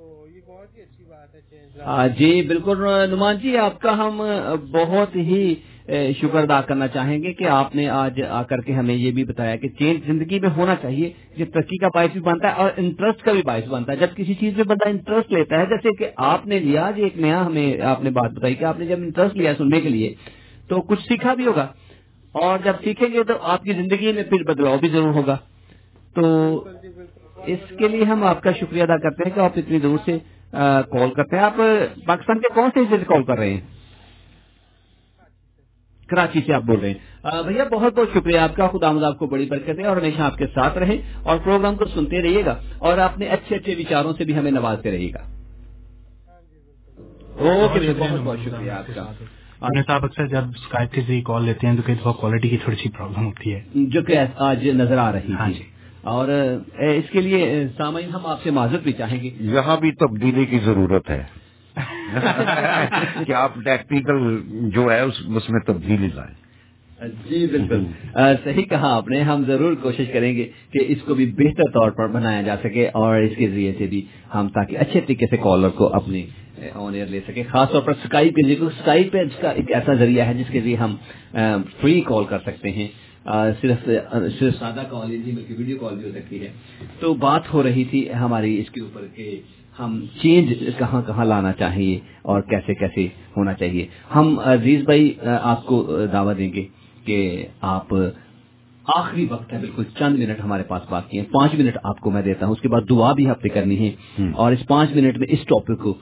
بہت 0.00 0.76
ہی 0.76 0.82
اچھی 0.82 1.04
بات 1.08 1.34
ہے 1.34 2.08
جی 2.18 2.42
بالکل 2.42 2.84
نمان 3.10 3.36
جی 3.42 3.56
آپ 3.56 3.80
کا 3.80 3.98
ہم 3.98 4.22
بہت 4.70 5.16
ہی 5.16 5.54
شکر 6.20 6.42
ادا 6.42 6.60
کرنا 6.60 6.88
چاہیں 6.88 7.22
گے 7.22 7.32
کہ 7.32 7.44
آپ 7.44 7.74
نے 7.74 7.88
آج 7.88 8.22
آ 8.22 8.42
کر 8.42 8.60
کے 8.60 8.72
ہمیں 8.72 8.94
یہ 8.94 9.10
بھی 9.10 9.24
بتایا 9.24 9.56
کہ 9.56 9.68
چینج 9.68 10.06
زندگی 10.06 10.40
میں 10.40 10.48
ہونا 10.56 10.74
چاہیے 10.74 11.10
یہ 11.36 11.44
ترقی 11.44 11.76
کا 11.76 11.88
باعث 11.94 12.10
بھی 12.12 12.20
بنتا 12.20 12.48
ہے 12.48 12.52
اور 12.52 12.70
انٹرسٹ 12.76 13.22
کا 13.22 13.32
بھی 13.32 13.42
باعث 13.42 13.68
بنتا 13.68 13.92
ہے۔ 13.92 13.96
جب 13.96 14.16
کسی 14.16 14.34
چیز 14.34 14.56
میں 14.56 14.64
بندہ 14.64 14.88
انٹرسٹ 14.88 15.32
لیتا 15.32 15.60
ہے، 15.60 15.66
جیسے 15.66 15.96
کہ 15.96 16.10
آپ 16.16 16.46
نے 16.46 16.58
لیا 16.58 16.90
جی 16.96 17.02
ایک 17.02 17.18
نیا 17.18 17.46
ہمیں، 17.46 17.80
آپ 17.80 18.04
نے 18.04 18.10
بات 18.10 18.30
بتائی 18.30 18.54
کہ 18.54 18.64
آپ 18.64 18.78
نے 18.78 18.86
جب 18.86 18.98
انٹرسٹ 18.98 19.36
لیا 19.36 19.52
سننے 19.58 19.80
کے 19.80 19.88
لیے، 19.88 20.14
تو 20.68 20.80
کچھ 20.80 21.02
سیکھا 21.08 21.34
بھی 21.34 21.46
ہوگا۔ 21.46 21.66
اور 22.34 22.58
جب 22.64 22.72
سیکھیں 22.84 23.12
گے 23.12 23.22
تو 23.24 23.34
آپ 23.42 23.62
کی 23.62 23.72
زندگی 23.72 24.12
میں 24.12 24.22
پھر 24.22 24.42
بدلاؤ 24.42 24.78
بھی 24.78 24.88
ضرور 24.88 25.14
ہوگا۔ 25.14 25.36
تو 26.14 26.22
اس 27.46 27.58
کے 27.78 27.88
لیے 27.88 28.04
ہم 28.04 28.24
آپ 28.24 28.42
کا 28.42 28.52
شکریہ 28.52 28.82
ادا 28.82 28.96
کرتے 28.96 29.22
ہیں 29.26 29.34
کہ 29.34 29.40
آپ 29.40 29.52
اتنی 29.56 29.80
دور 29.80 29.98
سے 30.04 30.18
کال 30.90 31.10
کرتے 31.10 31.36
ہیں۔ 31.36 31.44
آپ 31.44 31.54
پاکستان 32.06 32.38
کے 32.38 32.54
کون 32.54 32.70
سے 32.74 32.80
حصے 32.80 32.98
سے 32.98 33.04
کال 33.04 33.22
کر 33.22 33.38
رہے 33.38 33.54
ہیں؟ 33.54 33.60
کراچی 36.08 36.40
سے 36.46 36.54
آپ 36.54 36.62
بول 36.62 36.80
رہے 36.80 36.90
ہیں۔ 36.90 36.98
بھیا 37.42 37.64
بہت 37.64 37.98
بہت 37.98 38.08
شکریہ 38.14 38.38
آپ 38.38 38.56
کا۔ 38.56 38.66
خدا 38.68 38.92
مد 38.92 39.02
آپ 39.02 39.18
کو 39.18 39.26
بڑی 39.26 39.46
برکت 39.46 39.78
ہے 39.78 39.86
اور 39.86 39.96
ہمیشہ 39.96 40.22
آپ 40.22 40.36
کے 40.36 40.46
ساتھ 40.46 40.78
رہیں 40.78 40.96
اور 41.22 41.38
پروگرام 41.44 41.76
کو 41.76 41.84
سنتے 41.84 42.22
رہیے 42.22 42.44
گا 42.44 42.60
اور 42.78 42.98
اپنے 42.98 43.26
اچھے 43.26 43.56
اچھے 43.56 43.74
وچاروں 43.78 44.12
سے 44.12 44.24
بھی 44.24 44.38
ہمیں 44.38 44.50
نوازتے 44.50 44.90
رہیے 44.90 45.10
گا۔ 45.14 45.22
ہاں 45.22 45.32
جی، 46.50 47.38
اوکے 47.38 47.92
بہت 47.98 48.20
بہت 48.20 48.38
شکریہ 48.44 48.70
آپ 48.70 48.90
کا۔ 48.94 49.12
اکثر 49.60 50.26
جب 50.26 50.42
اسکائپ 50.56 50.96
ذریعے 51.06 51.22
کال 51.24 51.44
لیتے 51.44 51.66
ہیں 51.66 51.76
تو 51.76 51.82
کئی 51.82 51.94
دفعہ 51.94 52.12
کوالٹی 52.12 52.48
کی 52.48 52.56
تھوڑی 52.56 52.76
سی 52.76 52.88
پرابلم 52.88 53.26
ہوتی 53.26 53.54
ہے۔ 53.54 53.60
جو 53.74 54.02
کہ 54.02 54.18
آج 54.36 54.68
نظر 54.68 54.98
آ 54.98 55.12
رہی 55.12 55.28
ہے 55.28 55.34
ہاں 55.34 55.48
جی۔ 55.48 55.62
اور 56.02 56.28
اس 56.78 57.10
کے 57.10 57.20
لیے 57.20 57.66
سامعین 57.76 58.10
ہم 58.10 58.26
آپ 58.26 58.42
سے 58.42 58.50
معذرت 58.50 58.82
بھی 58.82 58.92
چاہیں 58.92 59.22
گے۔ 59.22 59.30
یہاں 59.40 59.76
بھی 59.76 59.92
تبدیلی 59.92 60.44
کی 60.46 60.58
ضرورت 60.58 61.10
ہے۔ 61.10 61.24
کہ 63.26 63.32
آپ 63.32 63.54
ٹیکنیکل 63.54 64.42
جو 64.74 64.92
ہے 64.92 65.00
اس 65.00 65.50
میں 65.50 65.60
تبدیلی 65.60 66.08
لائیں۔ 66.14 66.40
جی 67.30 67.46
بالکل۔ 67.46 67.84
صحیح 68.44 68.62
کہا 68.62 68.96
آپ 68.96 69.08
نے۔ 69.08 69.22
ہم 69.22 69.44
ضرور 69.46 69.74
کوشش 69.74 70.04
کریں 70.12 70.36
گے 70.36 70.44
کہ 70.72 70.78
اس 70.88 70.98
کو 71.02 71.14
بھی 71.14 71.26
بہتر 71.26 71.62
طور 71.62 71.90
پر 71.90 72.08
بنایا 72.08 72.42
جا 72.42 72.56
سکے 72.56 72.88
اور 72.88 73.16
اس 73.16 73.36
کے 73.36 73.48
ذریعے 73.48 73.72
سے 73.78 73.86
بھی 73.86 74.04
ہم 74.34 74.48
تاکہ 74.48 74.78
اچھے 74.78 75.00
طریقے 75.00 75.26
سے 75.30 75.36
کالر 75.36 75.68
کو 75.68 75.94
اپنے 75.94 76.26
آن 76.74 76.94
ایئر 76.94 77.06
لے 77.06 77.20
سکے 77.28 77.42
خاص 77.42 77.70
طور 77.70 77.82
پر 77.82 77.92
اسکائپ 77.92 78.32
اسکائپ 78.60 79.16
ایک 79.16 79.72
ایسا 79.72 79.94
ذریعہ 79.94 80.26
ہے 80.26 80.34
جس 80.34 80.46
کے 80.50 80.60
ذریعے 80.60 80.76
ہم 80.76 80.96
فری 81.80 82.00
کال 82.00 82.24
کر 82.24 82.38
سکتے 82.38 82.70
ہیں۔ 82.70 82.88
صرف 83.60 83.88
صرف 84.38 84.54
سادہ 84.58 84.82
کال 84.90 85.10
نہیں 85.10 85.36
بلکہ 85.36 85.54
ویڈیو 85.58 85.76
کال 85.78 85.94
بھی 85.94 86.04
ہو 86.04 86.10
سکتی 86.14 86.40
ہے۔ 86.40 86.50
تو 87.00 87.14
بات 87.14 87.52
ہو 87.54 87.62
رہی 87.62 87.84
تھی 87.84 88.12
ہماری 88.14 88.58
اس 88.58 88.70
کے 88.70 88.80
اوپر 88.80 89.06
کہ 89.14 89.40
ہم 89.78 90.00
چینج 90.22 90.52
کہاں 90.78 91.02
کہاں 91.06 91.24
لانا 91.24 91.52
چاہیے 91.52 91.98
اور 92.22 92.40
کیسے 92.40 92.74
کیسے 92.74 93.06
ہونا 93.36 93.52
چاہیے۔ 93.54 93.86
ہم 94.14 94.38
عزیز 94.44 94.82
بھائی 94.84 95.14
آپ 95.40 95.66
کو 95.66 96.06
دعویٰ 96.12 96.36
دیں 96.38 96.52
گے 96.52 96.66
کہ 97.04 97.46
آپ 97.60 97.94
آخری 98.96 99.26
وقت 99.30 99.52
ہے 99.52 99.58
بالکل 99.58 99.84
چند 99.98 100.18
منٹ 100.18 100.40
ہمارے 100.40 100.62
پاس 100.62 100.82
باقی 100.90 101.18
ہیں۔ 101.18 101.24
پانچ 101.32 101.54
منٹ 101.54 101.76
آپ 101.82 102.00
کو 102.00 102.10
میں 102.10 102.22
دیتا 102.22 102.46
ہوں 102.46 102.52
اس 102.52 102.60
کے 102.60 102.68
بعد 102.68 102.88
دعا 102.90 103.12
بھی 103.12 103.26
آپ 103.26 103.44
نے 103.44 103.48
کرنی 103.48 103.78
ہے۔ 103.78 104.30
اور 104.32 104.52
اس 104.52 104.66
پانچ 104.68 104.90
منٹ 104.96 105.18
میں 105.18 105.28
اس 105.30 105.40
ٹاپک 105.46 105.82
کو 105.82 105.94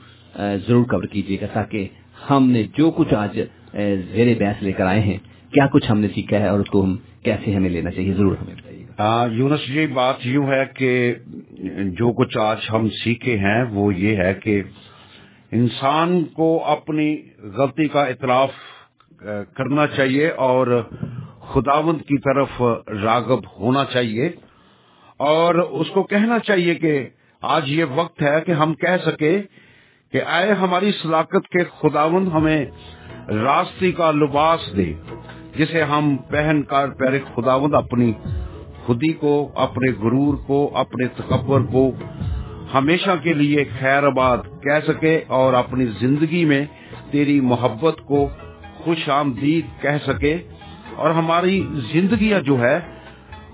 ضرور 0.67 0.85
کور 0.85 1.03
کیجیے 1.03 1.37
گا 1.41 1.47
تاکہ 1.53 1.89
ہم 2.31 2.51
نے 2.51 2.63
جو 2.79 2.91
کچھ 2.91 3.15
آج 3.15 3.41
زیر 4.13 4.35
بحث 4.39 4.63
لے 4.63 4.73
کر 4.73 4.87
آئے 4.87 5.01
ہیں 5.01 5.19
کیا 5.53 5.67
کچھ 5.67 5.91
ہم 5.91 6.01
نے 6.01 6.09
سیکھا 6.09 6.39
ہے 6.39 6.49
اور 6.49 6.61
اس 6.61 6.71
کو 6.71 6.85
ہم 6.85 6.97
کیسے 7.23 7.55
ہمیں 7.55 7.71
لینا 7.71 7.91
چاہیے؟ 7.91 8.15
ضرور 8.15 8.37
ہمیں 8.37 8.55
بتائیے 8.55 8.85
ہاں، 8.99 9.29
یونس 9.29 9.67
جی 9.69 9.87
بات 9.87 10.27
یوں 10.27 10.47
ہے 10.47 10.65
کہ 10.77 11.15
جو 11.99 12.13
کچھ 12.13 12.39
آج 12.39 12.59
ہم 12.73 12.89
سیکھے 12.89 13.39
ہیں 13.39 13.63
وہ 13.71 13.95
یہ 13.95 14.17
ہے 14.17 14.35
کہ 14.35 14.63
انسان 15.53 16.25
کو 16.25 16.65
اپنی 16.65 17.23
غلطی 17.57 17.89
کا 17.89 18.05
اطراف 18.05 18.51
کرنا 19.55 19.87
چاہیے 19.87 20.29
اور 20.29 20.67
خداوند 21.53 22.01
کی 22.01 22.19
طرف 22.19 22.63
راغب 23.03 23.47
ہونا 23.61 23.85
چاہیے 23.85 24.31
اور 25.21 25.55
اس 25.55 25.91
کو 25.91 26.03
کہنا 26.03 26.39
چاہیے 26.39 26.75
کہ 26.75 27.09
آج 27.43 27.71
یہ 27.71 27.85
وقت 27.95 28.23
ہے 28.23 28.41
کہ 28.41 28.53
ہم 28.53 28.75
کہہ 28.75 28.97
سکے 29.07 29.43
کہ 30.13 30.23
آئے 30.27 30.53
ہماری 30.53 30.93
صلاقت 30.93 31.49
کے 31.49 31.65
خداوند 31.81 32.29
ہمیں 32.29 32.65
راستے 33.29 33.93
کا 33.93 34.11
لباس 34.11 34.77
دے۔ 34.77 34.93
جسے 35.59 35.83
ہم 35.83 36.17
پہن 36.17 36.63
کر 36.63 36.89
پیر 36.89 37.19
خداوند 37.35 37.75
اپنی 37.75 38.13
خودی 38.87 39.13
کو، 39.13 39.51
اپنے 39.55 39.91
غرور 39.91 40.35
کو، 40.47 40.71
اپنے 40.75 41.07
تکبر 41.07 41.61
کو 41.61 41.93
ہمیشہ 42.75 43.11
کے 43.23 43.35
لیے 43.35 43.65
خیر 43.81 44.03
آباد 44.03 44.39
کہہ 44.63 44.87
سکے 44.87 45.21
اور 45.27 45.53
اپنی 45.53 45.87
زندگی 46.01 46.45
میں 46.45 46.67
تیری 47.11 47.41
محبت 47.41 48.01
کو 48.07 48.29
خوش 48.85 49.09
آمدید 49.09 49.83
کہہ 49.83 50.07
سکے۔ 50.07 50.39
اور 50.97 51.11
ہماری 51.11 51.67
زندگیاں 51.93 52.41
جو 52.41 52.61
ہے، 52.61 52.79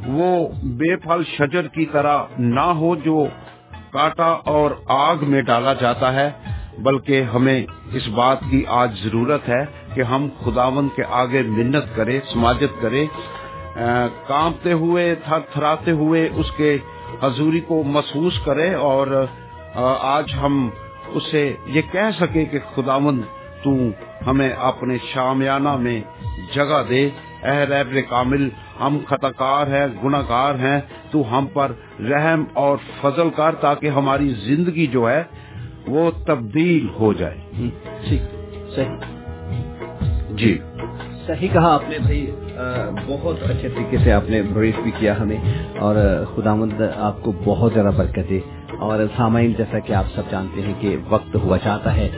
وہ 0.07 0.49
بے 0.63 0.97
پھل 0.97 1.23
شجر 1.39 1.67
کی 1.67 1.87
طرح 1.87 2.23
نہ 2.39 2.61
ہو 2.61 2.97
جو 2.97 3.27
کاٹا 3.91 4.31
اور 4.45 4.71
آگ 4.89 5.17
میں 5.23 5.43
ڈالا 5.43 5.73
جاتا 5.73 6.13
ہے، 6.13 6.31
بلکہ 6.79 7.23
ہمیں 7.23 7.67
اس 7.93 8.09
بات 8.09 8.39
کی 8.51 8.65
آج 8.69 8.93
ضرورت 9.05 9.49
ہے 9.49 9.65
کہ 9.95 10.03
ہم 10.03 10.29
خداون 10.45 10.89
کے 10.97 11.03
آگے 11.11 11.43
منت 11.43 11.97
کرے 11.97 12.21
سماجت 12.33 12.83
کرے 12.83 13.07
کانپتے 14.27 14.73
ہوئے، 14.73 15.15
تھر 15.15 15.39
تھراتے 15.53 15.91
ہوئے 15.91 16.29
اس 16.35 16.51
کے 16.57 16.79
حضوری 17.23 17.61
کو 17.61 17.83
محسوس 17.83 18.41
کرے 18.45 18.75
اور 18.75 19.27
آج 20.01 20.25
ہم 20.43 20.71
اسے 21.07 21.55
یہ 21.67 21.83
کہہ 21.93 22.21
سکے 22.21 22.45
کہ 22.45 22.59
خداون 22.75 23.21
تو 23.63 23.71
ہمیں 24.27 24.51
اپنے 24.51 24.97
شامیانہ 25.13 25.77
میں 25.77 26.01
جگہ 26.55 26.83
دے۔ 26.89 27.11
اے 27.43 27.67
رب 27.67 27.97
کامل، 28.09 28.49
ہم 28.81 28.99
خطاکار 29.09 29.67
ہیں 29.67 29.87
گناہ 30.05 30.23
گار 30.29 30.55
ہیں۔ 30.55 30.81
تو 31.11 31.39
ہم 31.39 31.47
پر 31.47 31.73
رحم 32.01 32.45
اور 32.53 32.77
فضل 33.01 33.31
کر 33.31 33.55
تاکہ 33.55 33.89
ہماری 33.89 34.29
زندگی 34.29 34.87
جو 34.87 35.11
ہے 35.11 35.25
وہ 35.87 36.11
تبدیل 36.27 36.89
ہو 37.01 37.13
جائے۔ 37.13 37.39
صحیح۔ 38.75 39.14
جی۔ 40.37 40.59
صحیح 41.27 41.49
کہا 41.53 41.75
آپ 41.75 41.83
نے 41.89 41.99
بھائی 41.99 42.31
بہت 43.07 43.37
اچھے 43.43 43.69
طریقے 43.69 43.97
سے 44.05 44.13
آپ 44.13 44.31
نے 44.31 44.43
بریف 44.43 44.75
بھی 44.83 44.91
کیا 44.99 45.15
ہمیں 45.21 45.37
اور 45.79 45.97
خدا 46.37 46.55
مند 46.55 46.81
آپ 46.97 47.23
کو 47.23 47.33
بہت 47.45 47.73
زیادہ 47.75 47.91
برکت 47.97 48.31
دے۔ 48.31 48.41
اور 48.79 48.99
سامعین، 49.17 49.53
جیسا 49.59 49.79
کہ 49.79 49.93
آپ 49.93 50.05
سب 50.15 50.23
جانتے 50.31 50.63
ہیں 50.63 50.75
کہ 50.81 50.97
وقت 51.09 51.37
ہوا 51.37 51.59
چاہتا 51.59 51.97
ہے 51.97 52.09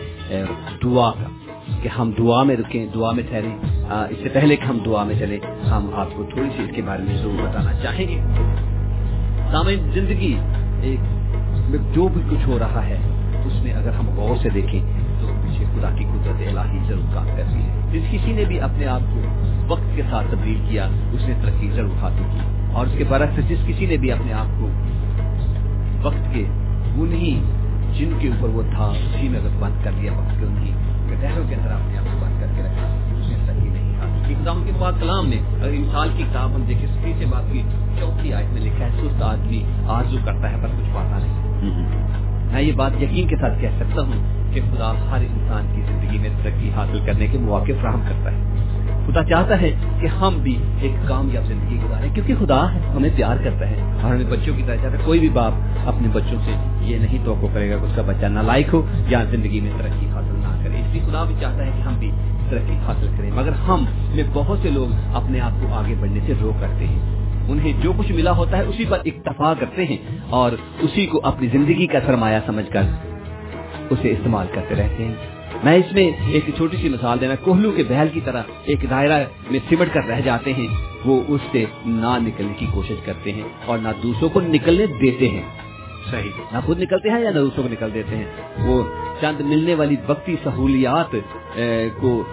دعا 0.84 1.10
کا 1.10 1.28
کہ 1.82 1.88
ہم 1.88 2.10
دعا 2.18 2.42
میں 2.42 2.56
رکیں، 2.56 2.86
دعا 2.94 3.10
میں 3.10 3.22
ٹھہریں۔ 3.28 3.54
اس 4.10 4.18
سے 4.22 4.28
پہلے 4.28 4.56
کہ 4.56 4.64
ہم 4.64 4.78
دعا 4.86 5.04
میں 5.04 5.14
چلیں، 5.18 5.66
ہم 5.66 5.90
آپ 5.94 6.08
کو 6.14 6.22
تھوڑی 6.34 6.48
سی 6.56 6.62
اس 6.62 6.70
کے 6.74 6.82
بارے 6.82 7.02
میں 7.02 7.16
ضرور 7.16 7.48
بتانا 7.48 7.72
چاہیں 7.82 8.08
گے۔ 8.08 8.18
سامعین، 9.52 9.90
زندگی 9.94 10.38
ایک 10.82 11.00
جو 11.94 12.08
بھی 12.08 12.22
کچھ 12.30 12.48
ہو 12.48 12.58
رہا 12.58 12.86
ہے، 12.86 12.98
اس 13.44 13.62
میں 13.62 13.72
اگر 13.74 13.90
ہم 13.90 14.08
غور 14.16 14.36
سے 14.42 14.48
دیکھیں 14.48 14.80
مجھے 15.58 15.80
خدا 15.80 15.90
کی 15.98 16.04
قدرت 16.04 16.58
الہی 16.58 16.78
ضرور 16.88 17.14
کام 17.14 17.26
کرتی 17.36 17.58
ہے۔ 17.58 17.80
جس 17.92 18.02
کسی 18.10 18.32
نے 18.32 18.44
بھی 18.44 18.60
اپنے 18.60 18.86
آپ 18.86 19.00
کو 19.00 19.20
وقت 19.68 19.96
کے 19.96 20.02
ساتھ 20.10 20.26
تبدیل 20.30 20.60
کیا 20.68 20.88
اس 21.12 21.28
نے 21.28 21.34
ترقی 21.42 21.70
ضرور 21.70 22.02
حاصل 22.02 22.22
کی۔ 22.32 22.38
اور 22.72 22.86
اس 22.86 22.92
کے 22.98 23.04
برعکس 23.08 23.48
جس 23.48 23.58
کسی 23.66 23.86
نے 23.86 23.96
بھی 23.96 24.12
اپنے 24.12 24.32
آپ 24.32 24.60
کو 24.60 24.68
وقت 26.02 26.34
کے 26.34 26.44
انہی 26.96 27.42
جن 27.98 28.10
کے 28.18 28.28
اوپر 28.28 28.48
وہ 28.48 28.62
تھا 28.74 28.84
اسی 28.84 29.28
میں 29.28 29.40
اگر 29.40 29.48
بند 29.60 29.84
کر 29.84 29.90
دیا 30.00 30.12
وقت 30.12 30.40
کے 30.40 30.46
انہی 30.46 30.72
گٹہروں 31.10 31.48
کے 31.48 31.54
اندر 31.54 31.70
اپنے 31.70 31.98
آپ 31.98 32.04
کو 32.04 32.18
بند 32.20 32.40
کر 32.40 32.46
کے 32.56 32.62
رکھا 32.62 32.86
اس 33.18 33.28
نے 33.28 33.36
ترقی 33.46 33.68
نہیں 33.68 33.86
اقدام 34.36 34.62
کے 34.66 34.72
بعد 34.78 34.92
کلام 35.00 35.28
میں 35.28 35.38
اگر 35.38 35.68
انسان 35.68 36.08
کی 36.16 36.22
کتاب 36.30 36.54
ہم 36.54 36.62
دیکھیں 36.68 36.86
سکتی 36.86 37.12
سے 37.18 37.26
بات 37.26 37.52
کی 37.52 37.62
چوتھی 38.00 38.34
آیت 38.34 38.52
میں 38.52 38.62
لکھا 38.62 38.84
ہے 38.84 38.90
سست 38.90 39.22
آدمی 39.22 39.62
آرزو 39.88 40.16
کرتا 40.24 40.50
ہے 40.50 40.56
پر 40.62 40.68
کچھ 40.68 40.94
پاتا 40.94 41.18
نہیں۔ 41.18 41.46
میں 42.52 42.62
یہ 42.62 42.72
بات 42.72 43.02
یقین 43.02 43.28
کے 43.28 43.36
ساتھ 43.36 43.60
کہہ 43.60 43.68
سکتا 43.78 44.02
ہوں 44.02 44.45
کہ 44.56 44.62
خدا 44.74 44.92
ہر 45.10 45.18
انسان 45.18 45.66
کی 45.76 45.82
زندگی 45.82 46.18
میں 46.18 46.28
ترقی 46.42 46.70
حاصل 46.76 46.98
کرنے 47.06 47.26
کے 47.26 47.38
مواقع 47.38 47.72
فراہم 47.80 48.00
کرتا 48.08 48.32
ہے۔ 48.32 48.36
خدا 49.06 49.24
چاہتا 49.24 49.60
ہے 49.60 49.74
کہ 50.00 50.06
ہم 50.06 50.38
بھی 50.42 50.56
ایک 50.80 51.08
کامیاب 51.08 51.46
زندگی 51.46 51.78
گزاریں، 51.84 52.14
کیونکہ 52.14 52.34
خدا 52.38 52.74
ہمیں 52.96 53.10
پیار 53.16 53.36
کرتا 53.44 53.70
ہے۔ 53.70 53.76
اور 54.02 54.14
ہمیں 54.14 54.30
بچوں 54.30 54.56
کی 54.56 54.62
طرح 54.66 54.76
چاہتا 54.76 54.98
ہے 54.98 55.02
کوئی 55.04 55.20
بھی 55.20 55.28
باپ 55.28 55.52
اپنے 55.86 56.08
بچوں 56.12 56.38
سے 56.44 56.50
یہ 56.80 56.98
نہیں 56.98 57.18
توقع 57.24 57.46
کرے 57.54 57.70
گا 57.70 57.76
کہ 57.76 57.82
اس 57.82 57.96
کا 57.96 58.02
بچہ 58.02 58.26
نالائق 58.26 58.74
ہو 58.74 58.86
یا 59.08 59.24
زندگی 59.24 59.60
میں 59.60 59.70
ترقی 59.78 60.06
حاصل 60.06 60.34
نہ 60.34 60.64
کرے۔ 60.64 60.80
اس 60.80 60.92
لیے 60.92 61.02
خدا 61.10 61.22
بھی 61.22 61.34
چاہتا 61.40 61.66
ہے 61.66 61.70
کہ 61.76 61.82
ہم 61.82 61.94
بھی 61.98 62.10
ترقی 62.50 62.76
حاصل 62.86 63.08
کریں۔ 63.18 63.30
مگر 63.34 63.52
ہم 63.52 63.84
میں 64.14 64.24
بہت 64.32 64.58
سے 64.62 64.70
لوگ 64.70 65.16
اپنے 65.16 65.40
آپ 65.40 65.52
کو 65.60 65.74
آگے 65.74 65.94
بڑھنے 66.00 66.20
سے 66.26 66.32
روک 66.42 66.60
کرتے 66.60 66.86
ہیں۔ 66.86 66.98
انہیں 67.48 67.72
جو 67.82 67.92
کچھ 67.96 68.12
ملا 68.12 68.32
ہوتا 68.32 68.56
ہے 68.56 68.62
اسی 68.62 68.84
پر 68.88 68.98
اکتفا 69.04 69.54
کرتے 69.58 69.84
ہیں 69.84 69.96
اور 70.30 70.52
اسی 70.80 71.06
کو 71.06 71.20
اپنی 71.22 71.48
زندگی 71.52 71.86
کا 71.86 71.98
سرمایہ 72.06 72.38
سمجھ 72.46 72.72
کر 72.72 72.82
اسے 73.90 74.10
استعمال 74.10 74.46
کرتے 74.54 74.74
رہتے 74.74 75.04
ہیں۔ 75.04 75.14
میں 75.64 75.74
اس 75.74 75.92
میں 75.92 76.10
ایک 76.28 76.44
چھوٹی 76.56 76.76
سی 76.76 76.88
مثال 76.88 77.20
دینا 77.20 77.34
کوہلو 77.34 77.70
کے 77.70 77.82
بحل 77.88 78.08
کی 78.08 78.20
طرح 78.20 78.42
ایک 78.64 78.90
دائرہ 78.90 79.24
میں 79.50 79.60
سمٹ 79.70 79.94
کر 79.94 80.06
رہ 80.06 80.20
جاتے 80.20 80.52
ہیں۔ 80.52 80.66
وہ 81.04 81.22
اس 81.28 81.40
سے 81.52 81.64
نہ 81.86 82.18
نکلنے 82.22 82.52
کی 82.58 82.66
کوشش 82.74 82.94
کرتے 83.04 83.32
ہیں 83.32 83.42
اور 83.64 83.78
نہ 83.78 83.88
دوسروں 84.02 84.28
کو 84.28 84.40
نکلنے 84.40 84.86
دیتے 84.86 85.28
ہیں۔ 85.28 85.42
صحیح۔ 86.10 86.30
نہ 86.52 86.58
خود 86.66 86.80
نکلتے 86.80 87.10
ہیں 87.10 87.20
یا 87.20 87.30
نہ 87.30 87.38
دوسروں 87.38 87.62
کو 87.62 87.72
نکل 87.72 87.94
دیتے 87.94 88.16
ہیں۔ 88.16 88.24
وہ 88.58 88.82
چند 89.20 89.40
ملنے 89.40 89.74
والی 89.74 89.96
وقتی 90.06 90.36
سہولیات 90.44 91.16
کو 92.00 92.24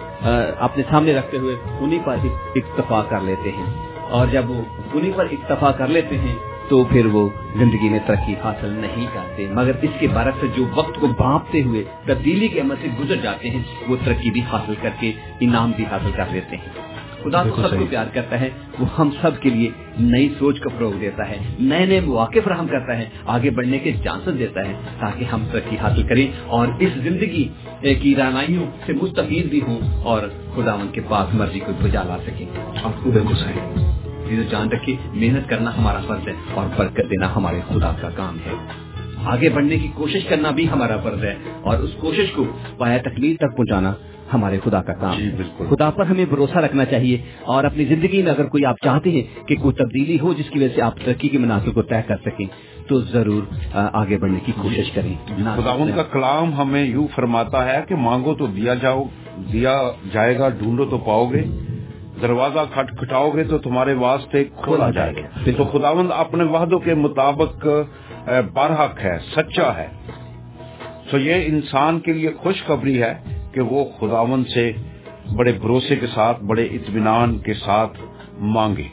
اپنے 0.58 0.82
سامنے 0.90 1.14
رکھتے 1.14 1.38
ہوئے 1.38 1.56
انہیں 1.80 2.02
پر 2.04 2.16
اکتفا 2.56 3.02
کر 3.08 3.20
لیتے 3.20 3.50
ہیں۔ 3.50 3.66
اور 4.10 4.26
جب 4.26 4.50
وہ 4.50 4.62
انہیں 4.94 5.12
پر 5.16 5.26
اکتفا 5.32 5.70
کر 5.70 5.86
لیتے 5.86 6.18
ہیں 6.18 6.34
تو 6.68 6.84
پھر 6.84 7.06
وہ 7.06 7.28
زندگی 7.58 7.88
میں 7.88 7.98
ترقی 8.06 8.34
حاصل 8.44 8.68
نہیں 8.68 9.06
کرتے۔ 9.14 9.46
مگر 9.50 9.72
اس 9.82 9.90
کے 9.98 10.08
برعکس 10.08 10.56
جو 10.56 10.64
وقت 10.74 11.00
کو 11.00 11.06
بھانپتے 11.06 11.62
ہوئے 11.62 11.84
تبدیلی 12.04 12.48
کے 12.48 12.60
عمل 12.60 12.74
سے 12.82 12.88
گزر 13.00 13.16
جاتے 13.16 13.50
ہیں 13.50 13.62
وہ 13.88 13.96
ترقی 14.04 14.30
بھی 14.30 14.40
حاصل 14.52 14.74
کر 14.82 14.90
کے 15.00 15.12
انعام 15.40 15.72
بھی 15.76 15.84
حاصل 15.90 16.10
کر 16.16 16.24
لیتے 16.30 16.56
ہیں۔ 16.56 16.94
خدا 17.24 17.42
تو 17.42 17.68
سب 17.68 17.78
کو۔ 17.78 17.84
پیار 17.90 18.06
کرتا 18.12 18.40
ہے 18.40 18.50
وہ 18.78 18.86
ہم 18.98 19.10
سب 19.20 19.30
کے 19.40 19.50
لیے 19.50 19.70
نئی 19.98 20.28
سوچ 20.38 20.60
کا 20.60 20.70
فروغ 20.76 20.92
دیتا 21.00 21.28
ہے 21.28 21.36
نئے 21.60 21.86
نئے 21.86 22.00
مواقع 22.00 22.38
فراہم 22.44 22.66
کرتا 22.66 22.98
ہے 22.98 23.04
آگے 23.26 23.50
بڑھنے 23.50 23.78
کے 23.78 23.92
چانسز 24.04 24.38
دیتا 24.38 24.60
ہے 24.60 24.72
تاکہ 25.00 25.24
ہم 25.24 25.44
ترقی 25.52 25.76
حاصل 25.82 26.02
کریں 26.02 26.26
اور 26.46 26.68
اس 26.78 26.90
زندگی 26.94 27.48
کی 27.80 28.14
رانائیوں 28.18 28.64
سے 28.86 28.92
مستفید 28.92 29.46
بھی 29.46 29.60
ہوں 29.68 30.02
اور 30.04 30.20
خدا 30.56 30.76
کے 30.92 31.00
پاس 31.08 31.34
مرضی 31.34 31.60
کو 31.60 31.72
بجا 31.82 32.02
لا 32.02 32.16
سکیں۔ 32.26 32.46
اور 32.82 32.92
خدا 33.02 34.03
جان 34.30 34.68
رکھے 34.68 34.96
محنت 35.12 35.48
کرنا 35.48 35.76
ہمارا 35.78 36.00
فرض 36.06 36.28
ہے 36.28 36.32
اور 36.54 36.68
برکت 36.76 37.10
دینا 37.10 37.36
ہمارے 37.36 37.60
خدا 37.68 37.92
کا 38.00 38.08
کام 38.10 38.36
ہے۔ 38.46 38.52
آگے 39.24 39.48
بڑھنے 39.48 39.76
کی 39.76 39.88
کوشش 39.94 40.24
کرنا 40.24 40.50
بھی 40.50 40.70
ہمارا 40.70 40.96
فرض 40.96 41.24
ہے 41.24 41.34
اور 41.60 41.78
اس 41.78 41.90
کوشش 42.00 42.32
کو 42.32 42.44
پایا 42.78 42.98
تکمیل 42.98 43.36
تک 43.36 43.56
پہنچانا 43.56 43.92
ہمارے 44.34 44.58
خدا 44.64 44.82
کا 44.82 44.92
کام 44.92 45.16
جی، 45.18 45.30
ہے۔ 45.30 45.36
بالکل۔ 45.36 45.76
خدا 45.76 45.90
پر 45.90 46.04
ہمیں 46.06 46.24
بھروسہ 46.24 46.58
رکھنا 46.58 46.84
چاہیے 46.84 47.22
اور 47.42 47.64
اپنی 47.64 47.84
زندگی 47.84 48.22
میں 48.22 48.32
اگر 48.32 48.44
کوئی 48.44 48.64
آپ 48.64 48.76
چاہتے 48.84 49.10
ہیں 49.10 49.48
کہ 49.48 49.56
کوئی 49.56 49.74
تبدیلی 49.74 50.18
ہو 50.22 50.32
جس 50.32 50.50
کی 50.50 50.58
وجہ 50.58 50.68
سے 50.74 50.82
آپ 50.82 51.00
ترقی 51.04 51.28
کے 51.28 51.38
مناسب 51.38 51.74
کو 51.74 51.82
طے 51.82 52.02
کر 52.06 52.16
سکیں 52.24 52.46
تو 52.88 53.00
ضرور 53.00 53.42
آگے 53.74 54.18
بڑھنے 54.18 54.38
کی 54.46 54.52
کوشش 54.62 54.90
کریں۔ 54.90 55.14
نہ- 55.38 55.56
خداون 55.56 55.90
کا 55.96 56.02
کلام 56.02 56.54
ہمیں 56.54 56.84
یوں 56.84 57.06
فرماتا 57.14 57.64
ہے 57.64 57.80
کہ 57.88 57.94
مانگو 57.94 58.34
تو 58.34 58.46
دیا 58.46 58.74
جاؤ 58.74 59.04
دیا 59.52 59.82
جائے 60.12 60.38
گا 60.38 60.48
ڈھونڈو 60.48 60.84
تو 60.84 60.98
پاؤ 60.98 61.26
گے۔ 61.26 61.44
دروازہ 62.22 62.58
کھٹ 62.74 62.98
کھٹاؤ 62.98 63.30
گے 63.30 63.44
تو 63.44 63.58
تمہارے 63.58 63.94
واسطے 63.94 64.44
کھولا 64.44 64.90
جائے 64.90 65.12
گا۔ 65.14 65.50
تو 65.56 65.64
خداوند 65.64 66.10
اپنے 66.14 66.44
وعدوں 66.44 66.78
کے 66.78 66.94
مطابق 66.94 67.66
برحق 68.52 69.04
ہے 69.04 69.18
سچا 69.36 69.76
ہے۔ 69.76 69.88
تو 71.10 71.18
یہ 71.18 71.34
انسان 71.46 72.00
کے 72.00 72.12
لیے 72.12 72.30
خوشخبری 72.38 73.02
ہے 73.02 73.14
کہ 73.52 73.60
وہ 73.60 73.84
خداوند 74.00 74.44
سے 74.54 74.72
بڑے 75.36 75.52
بھروسے 75.52 75.96
کے 75.96 76.06
ساتھ 76.06 76.44
بڑے 76.44 76.64
اطمینان 76.64 77.38
کے 77.38 77.54
ساتھ 77.54 77.98
مانگے۔ 78.38 78.88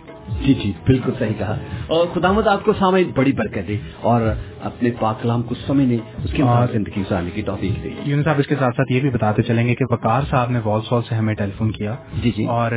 جی 0.46 0.54
جی 0.54 0.72
بالکل 0.86 1.12
صحیح 1.20 1.34
کہا۔ 1.38 1.58
اور 1.88 2.08
خدا 2.14 2.32
مد 2.32 2.48
آپ 2.48 2.66
کو 2.66 2.74
سامنے 2.74 3.04
بڑی 3.16 3.32
برکت 3.32 3.68
دے 3.68 3.78
اور 4.02 4.22
اپنے 4.62 4.90
پاک 5.00 5.22
کلام 5.22 5.42
کو 5.42 5.56
سمجھنے 5.68 5.98
اس 6.24 6.34
کے 6.34 6.44
بعد 6.44 6.68
زندگی 6.72 7.02
گزارنے 7.02 7.30
کی 7.30 7.42
توفیق 7.42 7.84
دے۔ 7.84 7.90
یونس 8.06 8.26
صاحب 8.26 8.40
اس 8.40 8.48
کے 8.48 8.56
ساتھ 8.60 8.76
ساتھ 8.76 8.92
یہ 8.92 9.00
بھی 9.00 9.10
بتاتے 9.10 9.42
چلیں 9.42 9.68
گے 9.68 9.76
کہ 9.76 9.86
وقار 9.90 10.22
صاحب 10.30 10.52
نے 10.52 10.60
وال 10.66 10.82
سال 10.90 11.02
سے 11.10 11.16
ہمیں 11.16 11.36
ٹیلی 11.36 11.52
فون 11.58 11.72
کیا۔ 11.72 11.96
جی 12.24 12.32
جی۔ 12.38 12.46
اور 12.46 12.72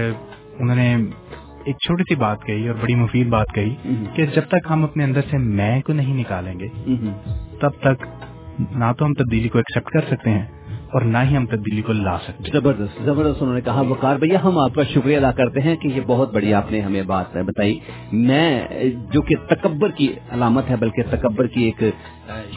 انہوں 0.59 0.77
نے 0.77 0.97
ایک 1.65 1.77
چھوٹی 1.77 2.03
سی 2.03 2.15
بات 2.15 2.45
کہی 2.45 2.69
اور 2.69 2.77
بڑی 2.83 2.95
مفید 2.95 3.29
بات 3.29 3.47
کہی۔ 3.55 3.75
کہ 4.15 4.27
جب 4.27 4.43
تک 4.49 4.67
ہم 4.71 4.85
اپنے 4.85 5.05
اندر 5.05 5.21
سے 5.31 5.39
میں 5.39 5.83
کو 5.83 5.93
نہیں 5.93 6.15
نکالیں 6.15 6.61
گے۔ 6.61 6.69
تب 7.61 7.71
تک 7.81 8.07
نہ 8.71 8.85
تو 8.99 9.05
ہم 9.05 9.15
تبدیلی 9.15 9.49
کو 9.49 9.59
ایکسپٹ 9.59 9.91
کر 9.91 10.01
سکتے 10.01 10.31
ہیں 10.31 10.47
اور 10.95 11.03
نہ 11.03 11.19
ہی 11.31 11.37
ہم 11.37 11.47
تبدیلی 11.47 11.83
کو 11.83 11.93
لا 11.93 12.19
سکتے۔ 12.19 12.51
زبردست 12.53 13.05
زبردست 13.05 13.43
انہوں 13.43 13.55
نے 13.55 13.61
کہا 13.61 13.81
وقار 13.81 14.17
بھیا 14.17 14.39
ہم 14.45 14.59
آپ 14.59 14.75
کا 14.75 14.83
شکریہ 14.83 15.17
ادا 15.17 15.31
کرتے 15.33 15.61
ہیں 15.61 15.77
کہ 15.77 15.89
یہ 15.89 16.01
بہت 16.07 16.35
بڑی 16.35 16.55
آپ 16.55 16.73
نے 16.73 16.81
ہمیں 16.81 17.03
بات 17.03 17.37
بتائی۔ 17.37 17.79
میں 18.13 18.63
جو 19.13 19.23
کہ 19.23 19.35
تکبر 19.49 19.91
کی 19.91 20.13
علامت 20.31 20.71
ہے 20.71 20.77
بلکہ 20.77 21.03
تکبر 21.11 21.47
کی 21.47 21.63
ایک 21.63 21.85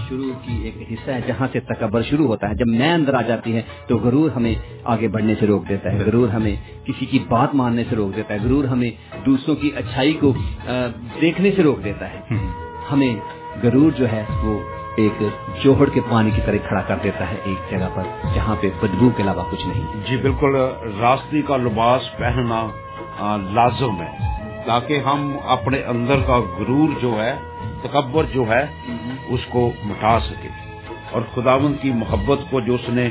شروع 0.09 0.31
کی 0.45 0.63
ایک 0.63 0.91
حصہ 0.91 1.11
ہے 1.11 1.19
جہاں 1.27 1.47
سے 1.51 1.59
تکبر 1.59 2.01
شروع 2.01 2.27
ہوتا 2.27 2.49
ہے۔ 2.49 2.55
جب 2.55 2.67
میں 2.67 2.93
اندر 2.93 3.13
آ 3.13 3.21
جاتی 3.21 3.55
ہے 3.55 3.61
تو 3.87 3.97
غرور 3.97 4.31
ہمیں 4.31 4.55
آگے 4.83 5.07
بڑھنے 5.07 5.33
سے 5.39 5.47
روک 5.47 5.69
دیتا 5.69 5.91
ہے۔ 5.91 5.99
غرور 6.05 6.29
ہمیں 6.29 6.55
کسی 6.85 7.05
کی 7.05 7.19
بات 7.29 7.55
ماننے 7.55 7.83
سے 7.89 7.95
روک 7.95 8.15
دیتا 8.15 8.33
ہے۔ 8.33 8.39
غرور 8.43 8.63
ہمیں 8.63 8.91
دوسروں 9.25 9.55
کی 9.55 9.71
اچھائی 9.75 10.13
کو 10.13 10.33
دیکھنے 11.21 11.51
سے 11.55 11.63
روک 11.63 11.83
دیتا 11.83 12.13
ہے۔ 12.13 12.19
ہم۔ 12.31 12.49
ہمیں 12.91 13.15
غرور 13.63 13.91
جو 13.97 14.05
ہے 14.11 14.23
وہ 14.43 14.59
ایک 14.97 15.23
جوہڑ 15.63 15.89
کے 15.89 16.01
پانی 16.09 16.31
کی 16.31 16.41
طرح 16.45 16.55
کھڑا 16.67 16.81
کر 16.81 16.95
دیتا 17.03 17.31
ہے 17.31 17.35
ایک 17.43 17.71
جگہ 17.71 17.87
پر، 17.93 18.03
جہاں 18.35 18.55
پہ 18.61 18.69
بدبو 18.81 19.09
کے 19.09 19.23
علاوہ 19.23 19.43
کچھ 19.51 19.67
نہیں۔ 19.67 19.87
جی 20.09 20.17
بالکل، 20.17 20.55
راستی 20.99 21.41
کا 21.41 21.57
لباس 21.57 22.17
پہننا 22.17 22.67
لازم 23.53 24.01
ہے۔ 24.01 24.17
تاکہ 24.65 24.99
ہم 24.99 25.37
اپنے 25.45 25.81
اندر 25.81 26.15
کا 26.27 26.37
غرور 26.37 26.89
جو 27.01 27.17
ہے، 27.19 27.35
تکبر 27.83 28.23
جو 28.33 28.43
ہے، 28.49 28.65
اس 29.27 29.39
کو 29.49 29.71
مٹا 29.83 30.19
سکے۔ 30.19 30.47
اور 31.11 31.21
خداوند 31.35 31.75
کی 31.81 31.91
محبت 31.91 32.51
کو 32.51 32.59
جو 32.59 32.73
اس 32.73 32.89
نے 32.89 33.09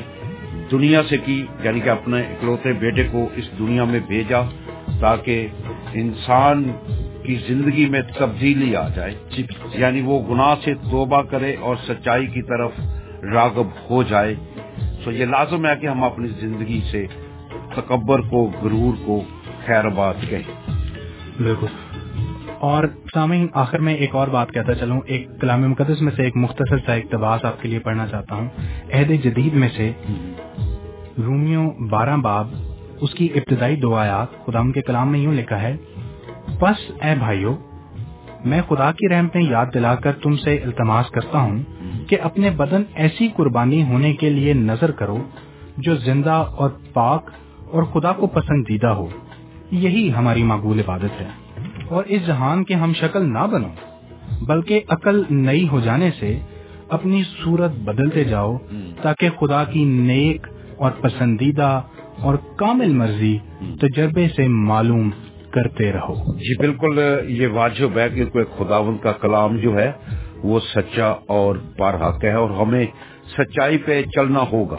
دنیا 0.71 1.03
سے 1.03 1.17
کی 1.17 1.47
یعنی 1.63 1.81
کہ 1.81 1.89
اپنے 1.89 2.21
اکلوتے 2.21 2.73
بیٹے 2.73 3.09
کو 3.13 3.29
اس 3.37 3.59
دنیا 3.59 3.85
میں 3.85 4.01
بھیجا 4.07 4.41
تاکہ 5.01 5.47
انسان 5.93 6.65
کی 7.23 7.35
زندگی 7.49 7.89
میں 7.89 8.01
تبدیلی 8.19 8.77
آ 8.77 8.89
جائے۔ 8.89 9.15
یعنی 9.75 10.03
وہ 10.03 10.35
گناہ 10.35 10.55
سے 10.65 10.75
توبہ 10.75 11.23
کرے 11.23 11.57
اور 11.61 11.77
سچائی 11.89 12.27
کی 12.27 12.43
طرف 12.43 12.71
راغب 13.33 13.91
ہو 13.91 14.03
جائے۔ 14.03 14.35
تو 15.05 15.13
یہ 15.13 15.25
لازم 15.25 15.67
ہے 15.67 15.71
کہ 15.81 15.87
ہم 15.87 16.05
اپنی 16.05 16.29
زندگی 16.29 16.81
سے 16.91 17.07
تکبر 17.75 18.21
کو 18.21 18.53
غرور 18.63 18.95
کو 19.07 19.21
خیر 19.67 19.85
آباد 19.85 20.15
کہیں۔ 20.29 20.71
بالکل۔ 21.43 21.67
اور 22.59 22.85
سامعین 23.15 23.47
آخر 23.53 23.79
میں 23.79 23.95
ایک 23.95 24.15
اور 24.15 24.29
بات 24.29 24.51
کہتا 24.51 24.75
چلوں۔ 24.75 25.01
ایک 25.07 25.29
کلام 25.41 25.71
مقدس 25.71 26.03
میں 26.03 26.13
سے 26.17 26.23
ایک 26.23 26.37
مختصر 26.37 26.79
سا 26.79 26.95
اقتباس 26.95 27.45
آپ 27.45 27.63
کے 27.63 27.69
لیے 27.69 27.79
پڑھنا 27.79 28.07
چاہتا 28.07 28.35
ہوں۔ 28.35 28.49
عہد 28.93 29.25
جدید 29.25 29.55
میں 29.55 29.69
سے 29.77 29.93
رومیو 31.19 31.89
بارہ 31.89 32.17
باب 32.17 32.49
اس 33.01 33.15
کی 33.15 33.29
ابتدائی 33.35 33.77
دو 33.77 33.95
آیات 33.95 34.47
خدا 34.47 34.71
کے 34.75 34.83
کلام 34.83 35.13
میں 35.13 35.21
یوں 35.21 35.33
لکھا 35.33 35.63
ہے 35.63 35.77
بس 36.61 36.91
اے 37.03 37.15
بھائیو، 37.19 37.57
میں 38.45 38.63
خدا 38.69 38.93
کی 38.93 39.09
رحمتیں 39.09 39.41
یاد 39.41 39.67
دلا 39.75 39.95
کر 39.95 40.13
تم 40.13 40.37
سے 40.37 40.57
التماس 40.57 41.11
کرتا 41.11 41.39
ہوں 41.39 41.59
کہ 42.09 42.17
اپنے 42.23 42.51
بدن 42.51 42.83
ایسی 42.95 43.29
قربانی 43.37 43.83
ہونے 43.83 44.15
کے 44.15 44.31
لیے 44.31 44.53
نظر 44.53 44.91
کرو 44.91 45.19
جو 45.77 45.95
زندہ 45.95 46.31
اور 46.31 46.71
پاک 46.93 47.31
اور 47.71 47.83
خدا 47.83 48.13
کو 48.13 48.27
پسندیدہ 48.27 48.87
ہو۔ 48.87 49.09
یہی 49.71 50.13
ہماری 50.13 50.43
مقبول 50.43 50.79
عبادت 50.79 51.21
ہے۔ 51.21 51.27
اور 51.89 52.05
اس 52.05 52.27
جہان 52.27 52.65
کے 52.65 52.75
ہم 52.75 52.93
شکل 52.95 53.33
نہ 53.33 53.47
بنو، 53.53 53.69
بلکہ 54.41 54.81
عقل 54.89 55.23
نئی 55.31 55.69
ہو 55.69 55.81
جانے 55.81 56.11
سے 56.19 56.39
اپنی 56.89 57.23
صورت 57.45 57.71
بدلتے 57.71 58.25
جاؤ 58.25 58.57
تاکہ 59.03 59.29
خدا 59.41 59.65
کی 59.65 59.85
نیک 59.85 60.47
اور 60.77 60.91
پسندیدہ 60.91 61.83
اور 62.21 62.35
کامل 62.35 62.93
مرضی 62.93 63.39
تجربے 63.81 64.29
سے 64.29 64.49
معلوم 64.49 65.11
کرتے 65.51 65.93
رہو۔ 65.93 66.35
جی 66.35 66.57
بالکل 66.57 66.99
یہ 67.29 67.47
واجب 67.47 67.99
ہے 67.99 68.09
کہ 68.09 68.25
کوئی 68.25 68.45
خداوند 68.59 69.03
کا 69.03 69.13
کلام 69.13 69.57
جو 69.57 69.79
ہے 69.79 69.93
وہ 70.45 70.61
سچا 70.61 71.07
اور 71.27 71.57
بارحق 71.79 72.25
ہے 72.25 72.33
اور 72.33 72.51
ہمیں 72.51 72.87
سچائی 73.39 73.79
پہ 73.79 74.03
چلنا 74.03 74.41
ہوگا۔ 74.53 74.77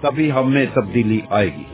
تبھی 0.00 0.32
ہمیں 0.32 0.66
تبدیلی 0.74 1.20
آئے 1.30 1.46
گی۔ 1.46 1.64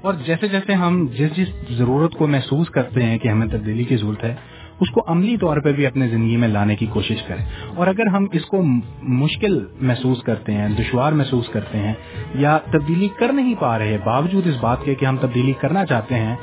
اور 0.00 0.14
جیسے 0.26 0.48
جیسے 0.48 0.72
ہم 0.72 1.06
جس 1.18 1.36
جس 1.36 1.48
ضرورت 1.70 2.12
کو 2.12 2.26
محسوس 2.26 2.68
کرتے 2.68 3.02
ہیں 3.02 3.18
کہ 3.18 3.28
ہمیں 3.28 3.46
تبدیلی 3.46 3.84
کی 3.84 3.96
ضرورت 3.96 4.24
ہے 4.24 4.34
اس 4.80 4.90
کو 4.90 5.00
عملی 5.06 5.36
طور 5.36 5.56
پہ 5.56 5.72
بھی 5.72 5.86
اپنے 5.86 6.08
زندگی 6.08 6.36
میں 6.36 6.48
لانے 6.48 6.76
کی 6.76 6.86
کوشش 6.86 7.22
کریں۔ 7.22 7.44
اور 7.76 7.86
اگر 7.86 8.06
ہم 8.06 8.26
اس 8.32 8.44
کو 8.44 8.62
مشکل 9.02 9.64
محسوس 9.80 10.22
کرتے 10.22 10.52
ہیں، 10.52 10.68
دشوار 10.68 11.12
محسوس 11.12 11.48
کرتے 11.48 11.78
ہیں 11.78 11.94
یا 12.34 12.58
تبدیلی 12.58 13.08
کر 13.18 13.32
نہیں 13.32 13.54
پا 13.58 13.78
رہے، 13.78 13.98
باوجود 14.04 14.46
اس 14.46 14.56
بات 14.60 14.84
کے 14.84 14.94
کہ 14.94 15.06
ہم 15.06 15.16
تبدیلی 15.16 15.52
کرنا 15.52 15.86
چاہتے 15.86 16.14
ہیں، 16.14 16.36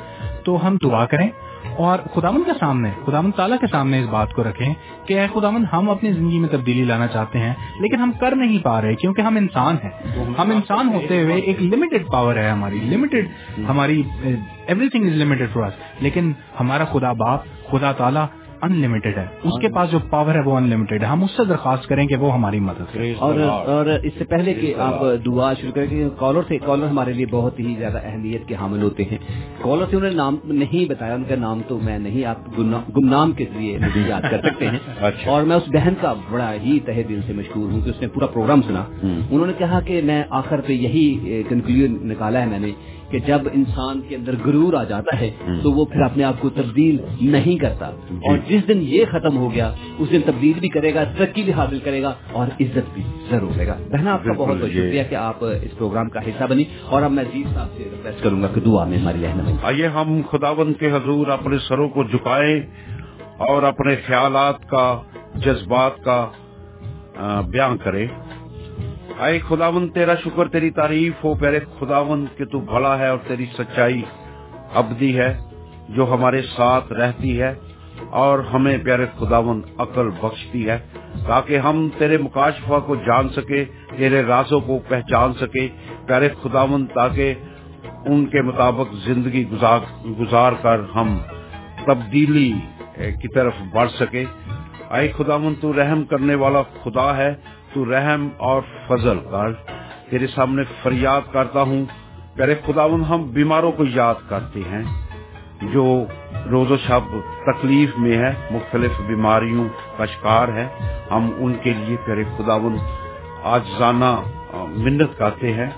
تو 0.44 0.66
ہم 0.66 0.76
دعا 0.82 1.06
کریں۔ 1.06 1.28
اور 1.76 1.98
خداون 2.14 2.42
کے 2.46 2.50
سامنے 2.60 2.90
خداون 3.06 3.30
تعالیٰ 3.30 3.58
کے 3.58 3.66
سامنے 3.66 4.00
اس 4.00 4.08
بات 4.08 4.32
کو 4.32 4.42
رکھیں 4.42 4.74
کہ 5.06 5.20
اے 5.20 5.26
خداون 5.34 5.64
ہم 5.72 5.90
اپنی 5.90 6.12
زندگی 6.12 6.38
میں 6.38 6.48
تبدیلی 6.48 6.84
لانا 6.84 7.06
چاہتے 7.06 7.38
ہیں، 7.38 7.54
لیکن 7.80 7.94
ہم 7.94 8.10
کر 8.20 8.36
نہیں 8.36 8.58
پا 8.58 8.82
رہے 8.82 8.94
کیونکہ 8.94 9.22
ہم 9.22 9.36
انسان 9.36 9.76
ہیں۔ 9.84 9.90
ہم 10.38 10.50
انسان 10.50 10.88
ہوتے 10.88 11.22
ہوئے 11.22 11.36
ایک 11.36 11.62
لمیٹڈ 11.62 12.06
پاور 12.12 12.36
ہے 12.36 12.50
ہماری۔ 12.50 12.78
لمیٹڈ 12.82 13.26
ہماری 13.68 14.02
every 14.66 14.88
thing 14.88 15.06
is 15.06 15.12
limited 15.12 15.50
for 15.52 15.70
لیکن 16.00 16.32
ہمارا 16.60 16.84
خدا 16.84 17.12
باپ 17.12 17.40
خدا 17.72 17.92
تعالیٰ 17.92 18.26
ان 18.62 18.72
لمیٹڈ 18.72 19.18
ہے۔ 19.18 19.26
اس 19.42 19.60
کے 19.60 19.68
پاس 19.68 19.90
جو 19.90 19.98
پاور 20.10 20.34
ہے 20.34 20.40
وہ 20.40 20.56
ان 20.56 20.68
لمیٹڈ 20.68 21.02
ہے۔ 21.02 21.06
ہم 21.06 21.24
اس 21.24 21.30
سے 21.30 21.44
درخواست 21.44 21.86
کریں 21.86 22.06
کہ 22.06 22.16
وہ 22.16 22.32
ہماری 22.32 22.60
مدد 22.60 22.94
کرے۔ 22.94 23.14
اور 23.18 23.34
اور 23.68 23.86
اس 23.86 24.12
سے 24.18 24.24
پہلے 24.24 24.54
کہ 24.54 24.74
آپ 24.78 25.00
دعا 25.26 25.52
شروع 25.54 25.72
کریں 25.72 25.86
کہ 25.86 26.08
کالر 26.18 26.42
تھے 26.42 26.58
کالر 26.58 26.86
ہمارے 26.86 27.12
لیے 27.12 27.26
بہت 27.30 27.60
ہی 27.60 27.74
زیادہ 27.78 27.98
اہمیت 28.04 28.48
کے 28.48 28.54
حامل 28.54 28.82
ہوتے 28.82 29.04
ہیں۔ 29.04 29.18
کالر 29.62 29.84
سے 29.90 29.96
انہوں 29.96 30.10
نے 30.10 30.16
نام 30.16 30.36
نہیں 30.44 30.90
بتایا 30.90 31.14
ان 31.14 31.24
کا 31.28 31.34
نام 31.36 31.60
تو 31.68 31.78
میں 31.82 31.98
نہیں 31.98 32.24
آپ 32.24 32.58
گمنا- 32.58 32.88
گمنام 32.96 33.32
کے 33.32 33.44
ذریعے 33.54 33.78
یاد 34.06 34.22
کر 34.30 34.40
سکتے 34.44 34.66
ہیں۔ 34.66 34.78
اچھا۔ 35.00 35.30
اور 35.30 35.42
میں 35.42 35.56
اس 35.56 35.62
بہن 35.66 35.94
کا 36.00 36.14
بڑا 36.30 36.52
ہی 36.52 36.80
تہ 36.80 36.90
دل 37.08 37.20
سے 37.26 37.32
مشکور 37.32 37.72
ہوں 37.72 37.80
کہ 37.80 37.90
اس 37.90 38.00
نے 38.00 38.08
پورا 38.08 38.26
پروگرام 38.26 38.62
سنا۔ 38.62 38.84
انہوں 39.30 39.46
نے 39.46 39.52
کہا 39.58 39.80
کہ 39.80 40.00
میں 40.04 40.24
آخر 40.30 40.60
پہ 40.60 40.72
یہی 40.72 41.42
کنکلوژن 41.48 42.08
نکالا 42.08 42.40
ہے 42.40 42.46
میں 42.46 42.58
نے۔ 42.58 42.70
کہ 43.12 43.18
جب 43.18 43.40
انسان 43.52 44.00
کے 44.08 44.16
اندر 44.16 44.34
غرور 44.44 44.74
آ 44.74 44.84
جاتا 44.84 45.20
ہے 45.20 45.30
تو 45.62 45.70
وہ 45.72 45.84
پھر 45.84 46.00
اپنے 46.00 46.24
آپ 46.24 46.34
کو 46.40 46.50
تبدیل 46.50 46.96
نہیں 47.20 47.58
کرتا۔ 47.58 47.86
اور 48.10 48.38
جس 48.48 48.68
دن 48.68 48.78
یہ 48.80 49.04
ختم 49.10 49.36
ہو 49.36 49.54
گیا 49.54 49.74
اس 49.98 50.10
دن 50.10 50.20
تبدیل 50.26 50.60
بھی 50.60 50.68
کرے 50.68 50.94
گا 50.94 51.04
ترقی 51.04 51.42
بھی 51.42 51.52
حاصل 51.52 51.78
کرے 51.78 52.02
گا 52.02 52.14
اور 52.32 52.46
عزت 52.46 52.94
بھی 52.94 53.02
ضرور 53.30 53.56
لے 53.56 53.66
گا۔ 53.66 53.76
بہنا 53.90 54.12
آپ 54.12 54.24
کا 54.24 54.32
بہت 54.32 54.48
بہت 54.48 54.64
یہ- 54.64 54.72
شکریہ 54.72 55.02
کہ 55.10 55.14
آپ 55.14 55.44
اس 55.44 55.78
پروگرام 55.78 56.08
کا 56.08 56.20
حصہ 56.20 56.44
بنی۔ 56.44 56.64
اور 56.84 57.02
اب 57.02 57.12
میں 57.12 57.24
عزیز 57.24 57.54
صاحب 57.54 57.66
سے 57.76 57.84
ریکویسٹ 57.84 58.24
کروں 58.24 58.42
گا 58.42 58.48
کہ 58.54 58.60
دعا 58.60 58.84
میں 58.84 58.98
ہماری 58.98 59.22
رہنمائی۔ 59.22 59.56
آئیے 59.62 59.86
ہم 59.86 60.20
خداوند 60.30 60.80
کے 60.80 60.92
حضور 60.92 61.26
اپنے 61.26 61.56
سروں 61.68 61.88
کو 61.88 62.04
جھکائیں 62.04 62.60
اور 63.38 63.62
اپنے 63.62 63.96
خیالات 64.06 64.68
کا 64.68 65.00
جذبات 65.34 66.04
کا 66.04 66.28
بیان 67.48 67.76
کریں۔ 67.76 68.06
اے 69.22 69.38
خداوند، 69.38 69.88
تیرا 69.94 70.14
شکر، 70.24 70.48
تیری 70.48 70.70
تعریف 70.70 71.24
ہو 71.24 71.34
پیارے 71.40 71.58
خداوند 71.78 72.26
کہ 72.36 72.44
تو 72.52 72.58
بھلا 72.70 72.98
ہے 72.98 73.08
اور 73.08 73.18
تیری 73.26 73.46
سچائی 73.58 74.02
ابدی 74.80 75.10
ہے، 75.18 75.32
جو 75.88 76.02
ہمارے 76.12 76.40
ساتھ 76.56 76.92
رہتی 76.92 77.32
ہے 77.40 77.52
اور 78.22 78.38
ہمیں 78.52 78.76
پیارے 78.84 79.06
خداوند 79.18 79.62
عقل 79.78 80.08
بخشتی 80.20 80.68
ہے، 80.68 80.78
تاکہ 81.26 81.58
ہم 81.58 81.88
تیرے 81.98 82.18
مکاشفہ 82.18 82.78
کو 82.86 82.96
جان 83.06 83.28
سکے، 83.28 83.64
تیرے 83.96 84.22
رازوں 84.22 84.60
کو 84.60 84.78
پہچان 84.88 85.32
سکے، 85.40 85.68
پیارے 86.06 86.28
خداوند، 86.42 86.86
تاکہ 86.94 87.34
ان 88.06 88.26
کے 88.26 88.42
مطابق 88.42 88.94
زندگی 89.04 89.44
گزار 89.50 89.80
گزار 90.20 90.52
کر 90.62 90.80
ہم 90.94 91.18
تبدیلی 91.86 92.52
کی 93.20 93.28
طرف 93.34 93.54
بڑھ 93.74 93.90
سکے۔ 94.00 94.24
اے 94.90 95.08
خداوند، 95.08 95.54
تو 95.60 95.72
رحم 95.72 96.04
کرنے 96.04 96.34
والا 96.34 96.62
خدا 96.82 97.16
ہے 97.16 97.34
تو 97.74 97.84
رحم 97.84 98.28
اور 98.38 98.62
فضل 98.88 99.18
کر، 99.30 99.52
تیرے 100.10 100.26
سامنے 100.26 100.62
فریاد 100.82 101.32
کرتا 101.32 101.62
ہوں۔ 101.62 101.84
پیارے 102.36 102.54
خداوند، 102.66 103.04
ہم 103.04 103.22
بیماروں 103.32 103.72
کو 103.72 103.84
یاد 103.94 104.28
کرتے 104.28 104.60
ہیں، 104.70 104.82
جو 105.72 105.84
روز 106.50 106.70
و 106.70 106.76
شب 106.76 107.14
تکلیف 107.46 107.98
میں 107.98 108.16
ہے 108.18 108.32
مختلف 108.50 109.00
بیماریوں 109.06 109.68
کا 109.96 110.06
شکار 110.06 110.48
ہے 110.48 110.66
ہم 111.10 111.28
ان 111.36 111.54
کے 111.62 111.72
لیے 111.72 111.96
پیارے 112.04 112.24
خداوند 112.36 112.78
آج 113.44 113.68
زانا 113.78 114.12
منت 114.76 115.16
کرتے 115.18 115.52
ہیں 115.52 115.70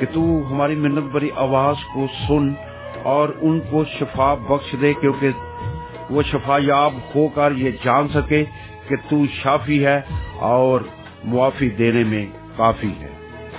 کہ 0.00 0.06
تو 0.12 0.22
ہماری 0.50 0.74
منت 0.74 1.12
بری 1.12 1.30
آواز 1.36 1.84
کو 1.94 2.06
سن 2.18 2.52
اور 3.12 3.28
ان 3.40 3.60
کو 3.70 3.84
شفا 3.98 4.34
بخش 4.48 4.74
دے، 4.80 4.92
کیونکہ 5.00 5.30
وہ 6.10 6.22
شفا 6.22 6.56
یاب 6.62 6.94
ہو 7.14 7.28
کر 7.28 7.52
یہ 7.56 7.70
جان 7.84 8.08
سکے 8.08 8.44
کہ 8.88 8.96
تو 9.08 9.24
شافی 9.42 9.84
ہے 9.86 10.00
اور 10.52 10.80
معافی 11.24 11.70
دینے 11.70 12.04
میں 12.04 12.26
کافی 12.56 12.88
ہے۔ 12.88 13.08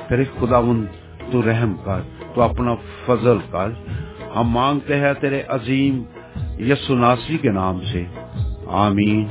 پھر 0.07 0.23
خداون 0.40 0.85
تو 1.31 1.41
رحم 1.41 1.76
کر 1.84 1.99
تو 2.35 2.41
اپنا 2.41 2.76
فضل 3.06 3.38
کر۔ 3.52 3.69
ہم 4.35 4.49
مانگتے 4.49 4.99
ہیں 4.99 5.14
تیرے 5.22 5.41
عظیم 5.48 6.03
یسو 6.60 6.95
ناصری 6.95 7.38
کے 7.38 7.49
نام 7.49 7.80
سے۔ 7.91 8.03
آمین۔ 8.68 9.27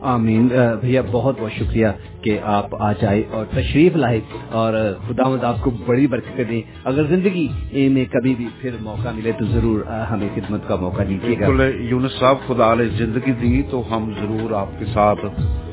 آمین۔ 0.00 0.48
آ، 0.52 0.74
بھیا 0.74 1.02
بہت 1.10 1.36
بہت 1.40 1.52
شکریہ 1.52 1.86
کہ 2.22 2.38
آپ 2.42 2.82
آج 2.82 3.04
آئے 3.04 3.22
اور 3.30 3.44
تشریف 3.50 3.96
لائے 3.96 4.20
اور 4.48 4.74
خدا 5.08 5.28
مد 5.28 5.44
آپ 5.44 5.56
کو 5.60 5.70
بڑی 5.70 6.06
برکت 6.06 6.40
دیں 6.48 6.62
اگر 6.84 7.04
زندگی 7.04 7.48
میں 7.88 8.04
کبھی 8.12 8.34
بھی 8.34 8.48
پھر 8.60 8.70
موقع 8.80 9.08
ملے 9.08 9.32
تو 9.32 9.44
ضرور 9.44 9.80
آ، 9.86 10.04
ہمیں 10.10 10.28
خدمت 10.34 10.68
کا 10.68 10.76
موقع 10.76 11.02
دیجیے 11.08 11.36
گا۔ 11.40 11.46
یونس 11.64 12.12
صاحب 12.12 12.36
خدا 12.46 12.74
نے 12.74 12.84
زندگی 12.84 13.32
دی 13.32 13.62
تو 13.70 13.82
ہم 13.90 14.12
ضرور 14.20 14.50
آپ 14.50 14.78
کے 14.78 14.84
ساتھ 14.84 15.24
آ، 15.24 15.69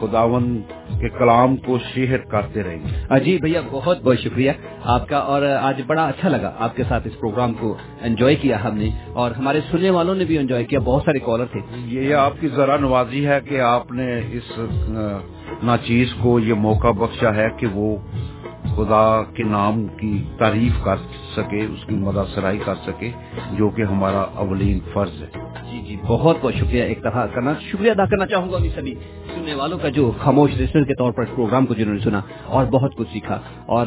خداون 0.00 0.60
کے 1.00 1.08
کلام 1.08 1.56
کو 1.56 1.78
شیئر 1.94 2.18
کرتے 2.18 2.62
رہیں 2.62 3.18
جی 3.24 3.38
بھیا 3.38 3.60
بہت 3.70 4.02
بہت 4.02 4.18
شکریہ۔ 4.18 4.50
آپ 4.84 5.08
کا 5.08 5.16
اور 5.16 5.42
آج 5.42 5.80
بڑا 5.86 6.04
اچھا 6.04 6.28
لگا 6.28 6.52
آپ 6.58 6.76
کے 6.76 6.82
ساتھ 6.88 7.06
اس 7.06 7.20
پروگرام 7.20 7.52
کو 7.54 7.76
انجوائے 8.02 8.34
کیا 8.34 8.64
ہم 8.64 8.76
نے 8.78 8.88
اور 9.12 9.30
ہمارے 9.30 9.60
سننے 9.70 9.90
والوں 9.90 10.14
نے 10.14 10.24
بھی 10.24 10.38
انجوائے 10.38 10.64
کیا۔ 10.64 10.78
بہت 10.78 11.02
سارے 11.04 11.18
کالر 11.18 11.44
تھے۔ 11.44 11.60
یہ 11.86 12.14
آپ 12.14 12.32
کی 12.40 12.48
ذرا 12.48 12.76
نوازی 12.76 13.26
ہے 13.26 13.38
کہ 13.48 13.60
آپ 13.60 13.92
نے 13.92 14.20
اس 14.32 14.60
ناچیز 15.62 16.14
کو 16.14 16.38
یہ 16.40 16.54
موقع 16.54 16.90
بخشا 16.90 17.34
ہے 17.34 17.48
کہ 17.56 17.66
وہ 17.72 17.96
خدا 18.76 19.22
کے 19.34 19.42
نام 19.42 19.86
کی 19.86 20.24
تعریف 20.38 20.84
کر 20.84 20.96
سکے 21.36 21.64
اس 21.64 21.86
کی 21.86 21.94
مدہ 21.94 22.24
سرائی 22.34 22.58
کر 22.64 22.74
سکے 22.86 23.10
جو 23.52 23.68
کہ 23.68 23.82
ہمارا 23.82 24.20
اولین 24.20 24.78
فرض 24.92 25.22
ہے۔ 25.22 25.26
جی 25.70 25.78
جی 25.86 25.96
بہت 26.06 26.36
بہت 26.40 26.54
شکریہ 26.54 26.82
ایک 26.82 27.00
دفعہ 27.00 27.26
کرنا۔ 27.34 27.52
شکریہ 27.60 27.90
ادا 27.90 28.04
کرنا 28.04 28.26
چاہوں 28.26 28.52
گا 28.52 28.58
سبھی۔ 28.74 28.94
سننے 29.34 29.54
والوں 29.54 29.78
کا 29.78 29.88
جو 29.88 30.12
خاموش 30.18 30.50
لسنر 30.58 30.84
کے 30.84 30.94
طور 30.94 31.12
پر 31.12 31.22
اس 31.22 31.28
پروگرام 31.36 31.66
کو 31.66 31.74
جنہوں 31.74 31.94
نے 31.94 32.00
سنا 32.00 32.20
اور 32.46 32.66
بہت 32.66 32.94
کچھ 32.96 33.08
سیکھا۔ 33.12 33.40
اور 33.66 33.86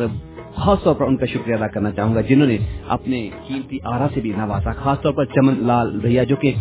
خاص 0.56 0.84
طور 0.84 0.96
پر 0.96 1.06
ان 1.06 1.18
کا 1.18 1.26
شکریہ 1.26 1.56
ادا 1.56 1.68
کرنا 1.68 1.92
چاہوں 1.92 2.16
گا 2.16 2.22
جنہوں 2.22 2.48
نے 2.48 2.58
اپنے 2.88 3.30
قیمتی 3.48 3.78
آرا 3.84 4.08
سے 4.14 4.22
بھی 4.22 4.34
نوازا۔ 4.38 4.72
خاص 4.72 5.02
طور 5.02 5.14
پر 5.14 5.26
چمن 5.26 5.54
لال 5.58 6.00
بھیا 6.00 6.24
جو 6.24 6.36
کہ 6.36 6.54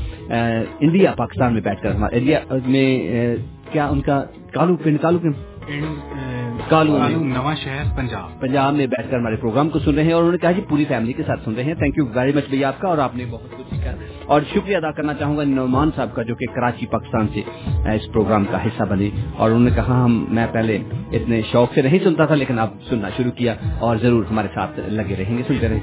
انڈیا 0.80 1.12
پاکستان 1.16 1.52
میں 1.52 1.60
بیٹھ 1.60 1.82
کر۔ 1.82 1.90
ہمارا 1.90 2.16
انڈیا 2.16 2.40
میں 2.66 2.86
کیا 3.72 3.86
ان 3.86 4.01
کا 4.01 4.24
کالو 4.52 4.76
پنڈ 4.76 5.01
کالو 5.01 5.18
پنڈ 5.18 5.34
کالو 6.68 6.98
نواں 7.08 7.54
شہر 7.56 7.96
پنجاب۔ 7.96 8.40
پنجاب 8.40 8.74
میں 8.74 8.86
بیٹھ 8.86 9.10
کر 9.10 9.18
ہمارے 9.18 9.36
پروگرام 9.36 9.68
کو 9.68 9.78
سن 9.78 9.94
رہے 9.94 10.02
ہیں 10.02 10.12
اور 10.12 10.20
انہوں 10.20 10.32
نے 10.32 10.38
کہا 10.38 10.50
جی 10.50 10.62
پوری 10.68 10.84
فیملی 10.88 11.12
کے 11.12 11.22
ساتھ 11.26 11.40
سن 11.44 11.54
رہے 11.54 11.64
ہیں۔ 11.64 11.74
تھینک 11.74 11.98
یو 11.98 12.06
ویری 12.14 12.32
مچ 12.34 12.44
بھیا 12.50 12.68
آپ 12.68 12.80
کا 12.80 12.88
اور 12.88 12.98
آپ 12.98 13.16
نے 13.16 13.24
بہت 13.30 13.58
کچھ 13.58 13.74
سیکھا۔ 13.74 13.90
اور 14.26 14.40
شکریہ 14.52 14.76
ادا 14.76 14.90
کرنا 14.90 15.14
چاہوں 15.14 15.36
گا 15.36 15.44
نعمان 15.44 15.90
صاحب 15.96 16.14
کا 16.14 16.22
جو 16.22 16.34
کہ 16.34 16.54
کراچی 16.54 16.86
پاکستان 16.86 17.26
سے 17.34 17.40
اس 17.94 18.12
پروگرام 18.12 18.44
کا 18.50 18.64
حصہ 18.66 18.82
بنے۔ 18.82 19.10
اور 19.36 19.50
انہوں 19.50 19.64
نے 19.64 19.70
کہا 19.74 20.04
ہم 20.04 20.26
میں 20.28 20.46
پہلے 20.52 20.78
اتنے 21.12 21.40
شوق 21.52 21.74
سے 21.74 21.82
نہیں 21.82 21.98
سنتا 22.04 22.24
تھا 22.24 22.34
لیکن 22.34 22.58
اب 22.58 22.68
سننا 22.88 23.08
شروع 23.16 23.30
کیا 23.30 23.54
اور 23.78 23.96
ضرور 23.96 24.24
ہمارے 24.30 24.48
ساتھ 24.54 24.80
لگے 24.86 25.16
رہیں 25.18 25.38
گے 25.38 25.42
سنتے 25.48 25.68
رہیں۔ 25.68 25.80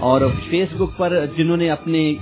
اور 0.00 0.20
فیس 0.50 0.68
بک 0.76 0.98
پر 0.98 1.24
جنہوں 1.36 1.56
نے 1.56 1.70
اپنے 1.70 2.14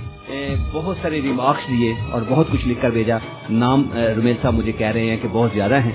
بہت 0.71 0.97
سارے 1.01 1.21
ریمارکس 1.21 1.69
دیے 1.69 1.93
اور 2.11 2.21
بہت 2.29 2.47
کچھ 2.51 2.67
لکھ 2.67 2.81
کر 2.81 2.89
بھیجا۔ 2.89 3.17
نام 3.49 3.83
رومیل 4.15 4.35
صاحب 4.41 4.53
مجھے 4.53 4.71
کہہ 4.71 4.87
رہے 4.87 5.09
ہیں 5.09 5.17
کہ 5.21 5.27
بہت 5.31 5.49
زیادہ 5.53 5.79
ہیں 5.79 5.91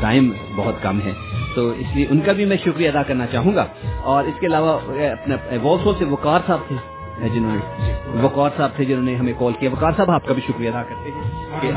ٹائم 0.00 0.30
بہت 0.56 0.82
کم 0.82 0.98
ہے۔ 1.04 1.12
تو 1.54 1.68
اس 1.68 1.86
لیے 1.94 2.06
ان 2.10 2.20
کا 2.20 2.32
بھی 2.32 2.44
میں 2.44 2.56
شکریہ 2.64 2.88
ادا 2.88 3.02
کرنا 3.02 3.26
چاہوں 3.26 3.54
گا۔ 3.54 3.66
اور 4.02 4.24
اس 4.24 4.40
کے 4.40 4.46
علاوہ 4.46 4.72
اپنے 4.72 5.34
اپنا 5.34 5.92
سے 5.98 6.04
وقار 6.04 6.40
صاحب 6.46 6.58
تھے۔ 6.68 6.95
جنہوں 7.22 7.52
نے 7.52 7.92
وقار 8.20 8.50
صاحب 8.56 8.70
تھے 8.76 8.84
جنہوں 8.84 9.02
نے 9.02 9.14
ہمیں 9.14 9.32
کال 9.38 9.52
کیا۔ 9.60 9.70
وقار 9.72 9.92
صاحب 9.96 10.10
آپ 10.10 10.26
کا 10.26 10.32
بھی 10.32 10.42
شکریہ 10.48 10.68
ادا 10.68 10.82
کرتے 10.82 11.10
ہیں۔ 11.10 11.30
کہ 11.60 11.68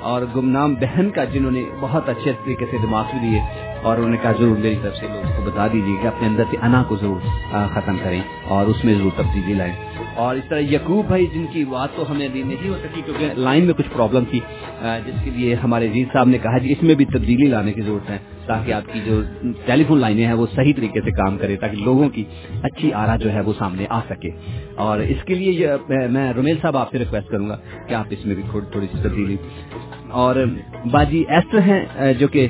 اور 0.00 0.22
گمنام 0.36 0.74
بہن 0.74 1.10
کا 1.10 1.24
جنہوں 1.24 1.50
نے 1.50 1.64
بہت 1.80 2.08
اچھے 2.08 2.32
طریقے 2.44 2.66
سے 2.70 2.76
دماغ 2.82 3.04
بھی 3.10 3.28
دیے 3.30 3.40
اور 3.82 3.96
انہوں 3.96 4.10
نے 4.10 4.16
کہا 4.22 4.32
ضرور 4.38 4.56
میری 4.56 4.76
طرف 4.82 4.96
سے 4.96 5.06
لوگوں 5.08 5.32
کو 5.36 5.50
بتا 5.50 5.66
دیجیے 5.72 5.96
کہ 6.02 6.06
اپنے 6.06 6.28
اندر 6.28 6.42
سے 6.50 6.56
انا 6.62 6.82
کو 6.88 6.96
ضرور 6.96 7.20
ختم 7.72 7.96
کریں 8.02 8.20
اور 8.44 8.66
اس 8.66 8.84
میں 8.84 8.94
ضرور 8.94 9.10
تبدیلی 9.16 9.52
لائیں۔ 9.54 9.74
اور 10.14 10.36
اس 10.36 10.44
طرح 10.48 10.58
یقوب 10.58 11.06
بھائی 11.06 11.26
جن 11.26 11.46
کی 11.52 11.64
بات 11.64 11.88
تو 11.96 12.04
ہمیں 12.10 12.26
ابھی 12.26 12.42
نہیں 12.42 12.68
ہو 12.68 12.74
سکی 12.82 13.02
کیونکہ 13.04 13.28
لائن 13.36 13.64
میں 13.64 13.74
کچھ 13.74 13.88
پرابلم 13.92 14.24
تھی 14.30 14.40
جس 15.06 15.24
کے 15.24 15.30
لیے 15.30 15.54
ہمارے 15.54 15.88
عزیز 15.88 16.08
صاحب 16.12 16.28
نے 16.28 16.38
کہا 16.38 16.58
جی 16.58 16.72
اس 16.72 16.82
میں 16.82 16.94
بھی 16.94 17.04
تبدیلی 17.04 17.46
لانے 17.46 17.72
کی 17.72 17.80
ضرورت 17.80 18.10
ہے۔ 18.10 18.18
تاکہ 18.46 18.72
آپ 18.72 18.92
کی 18.92 19.00
جو 19.04 19.22
ٹیلی 19.66 19.84
فون 19.84 19.98
لائنیں 19.98 20.26
ہیں 20.26 20.32
وہ 20.32 20.46
صحیح 20.54 20.72
طریقے 20.76 21.00
سے 21.00 21.10
کام 21.10 21.38
کرے 21.38 21.56
تاکہ 21.56 21.76
لوگوں 21.76 22.08
کی 22.08 22.24
اچھی 22.62 22.92
آرا 22.92 23.16
جو 23.16 23.32
ہے 23.32 23.40
وہ 23.40 23.52
سامنے 23.58 23.86
آ 23.88 24.00
سکے۔ 24.00 24.30
اور 24.74 24.98
اس 24.98 25.24
کے 25.24 25.34
لیے 25.34 25.68
میں- 25.88 26.34
رومیل 26.36 26.56
صاحب 26.62 26.76
آپ 26.76 26.90
سے 26.90 26.98
ریکویسٹ 26.98 27.28
کروں 27.28 27.48
گا 27.48 27.56
کہ 27.88 27.94
آپ 27.94 28.04
اس 28.10 28.26
میں 28.26 28.34
بھی 28.34 28.42
تھوڑی 28.50 28.66
تھوڑی 28.70 28.86
سی 28.92 29.08
تبدیلی۔ 29.08 29.36
اور 30.08 30.36
باجی 30.90 31.24
ایسٹر 31.28 31.58
ہیں 31.58 32.12
جو 32.12 32.28
کہ 32.28 32.48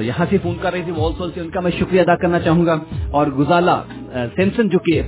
یہاں 0.00 0.26
سے 0.30 0.38
فون 0.42 0.54
کر 0.60 0.72
رہی 0.72 0.82
تھی 0.82 0.92
وال 0.92 1.12
سول 1.18 1.30
سے 1.34 1.40
ان 1.40 1.50
کا 1.50 1.60
میں 1.60 1.70
شکریہ 1.70 2.00
ادا 2.00 2.16
کرنا 2.16 2.40
چاہوں 2.40 2.66
گا۔ 2.66 2.78
اور 3.10 3.26
گزالا 3.26 3.82
سیمسن 4.36 4.68
جو 4.68 4.78
کہ 4.78 5.02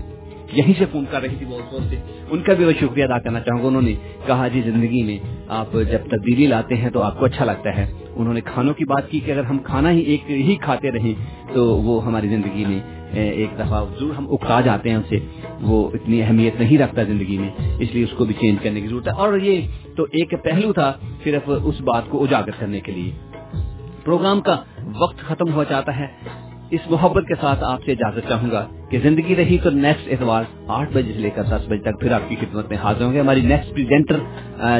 یہیں 0.53 0.75
سے 0.79 0.85
فون 0.93 1.05
کر 1.11 1.23
رہی 1.23 1.35
تھی 1.39 1.47
وال 1.47 1.61
سول 1.71 1.83
سے، 1.91 1.97
ان 2.31 2.43
کا 2.43 2.55
بھی 2.55 2.65
میں 2.65 2.75
شکریہ 2.81 3.05
ادا 3.05 3.19
کرنا 3.19 3.41
چاہوں 3.41 3.63
گا۔ 3.63 3.69
انہوں 3.69 3.83
نے 3.83 3.95
کہا 4.27 4.49
جی 4.49 4.63
زندگی 4.65 5.03
میں 5.03 5.19
آپ 5.49 5.73
جب 5.73 5.99
تبدیلی 6.11 6.47
لاتے 6.47 6.75
ہیں 6.75 6.91
تو 6.91 7.03
آپ 7.03 7.19
کو 7.19 7.25
اچھا 7.25 7.45
لگتا 7.45 7.77
ہے۔ 7.77 8.06
انہوں 8.17 8.35
نے 8.35 8.41
کھانوں 8.41 8.75
کی 8.75 8.85
بات 8.85 9.11
کی 9.11 9.21
کہ 9.21 9.31
اگر 9.31 9.45
ہم 9.45 9.59
کھانا 9.59 9.91
ہی 9.91 10.01
ایک 10.01 10.31
ہی 10.31 10.57
کھاتے 10.57 10.93
رہیں 10.93 11.15
تو 11.55 11.65
وہ 11.65 12.05
ہماری 12.07 12.29
زندگی 12.29 12.65
میں 12.65 12.81
ایک 13.13 13.51
دفعہ 13.59 13.85
ضرور 13.99 14.15
ہم 14.15 14.27
اکتا 14.31 14.61
جاتے 14.61 14.91
ہیں 14.91 14.97
اسے 14.97 15.19
وہ 15.61 15.91
اتنی 15.95 16.23
اہمیت 16.23 16.61
نہیں 16.61 16.79
رکھتا 16.79 17.03
زندگی 17.03 17.39
میں، 17.39 17.51
اس 17.79 17.95
لیے 17.95 18.05
اس 18.05 18.11
کو 18.17 18.25
بھی 18.25 18.35
چینج 18.41 18.59
کرنے 18.63 18.81
کی 18.81 18.89
ضرورت 18.89 19.09
ہے۔ 19.09 19.13
اور 19.13 19.39
یہ 19.39 19.61
تو 19.97 20.03
ایک 20.03 20.35
پہلو 20.43 20.73
تھا 20.73 20.93
صرف 21.25 21.51
اس 21.63 21.81
بات 21.81 22.03
کو 22.09 22.25
اجاگر 22.25 22.51
کرنے 22.59 22.81
کے 22.81 22.93
لیے۔ 22.93 23.11
پروگرام 24.05 24.41
کا 24.41 24.57
وقت 25.01 25.19
ختم 25.19 25.53
ہو 25.53 25.65
جاتا 25.69 25.99
ہے۔ 25.99 26.07
اس 26.71 26.81
محبت 26.91 27.25
کے 27.29 27.35
ساتھ 27.41 27.65
آپ 27.65 27.85
سے 27.85 27.93
اجازت 27.93 28.29
چاہوں 28.29 28.51
گا 28.51 28.67
کہ 28.91 28.99
زندگی 28.99 29.37
رہی 29.37 29.59
تو 29.63 29.71
نیکسٹ 29.71 30.09
اتوار 30.13 30.45
آٹھ 30.69 30.93
بجے 30.93 31.13
سے 31.13 31.19
لے 31.19 31.31
کر 31.31 31.43
دس 31.43 31.69
بجے 31.69 31.83
تک 31.83 32.01
پھر 32.01 32.13
آپ 32.13 32.29
کی 32.29 32.37
خدمت 32.41 32.69
میں 32.69 32.79
حاضر 32.83 33.05
ہوں 33.05 33.13
گے۔ 33.13 33.21
ہماری 33.21 33.41
نیکسٹ 33.41 33.75
پریزنٹر 33.75 34.19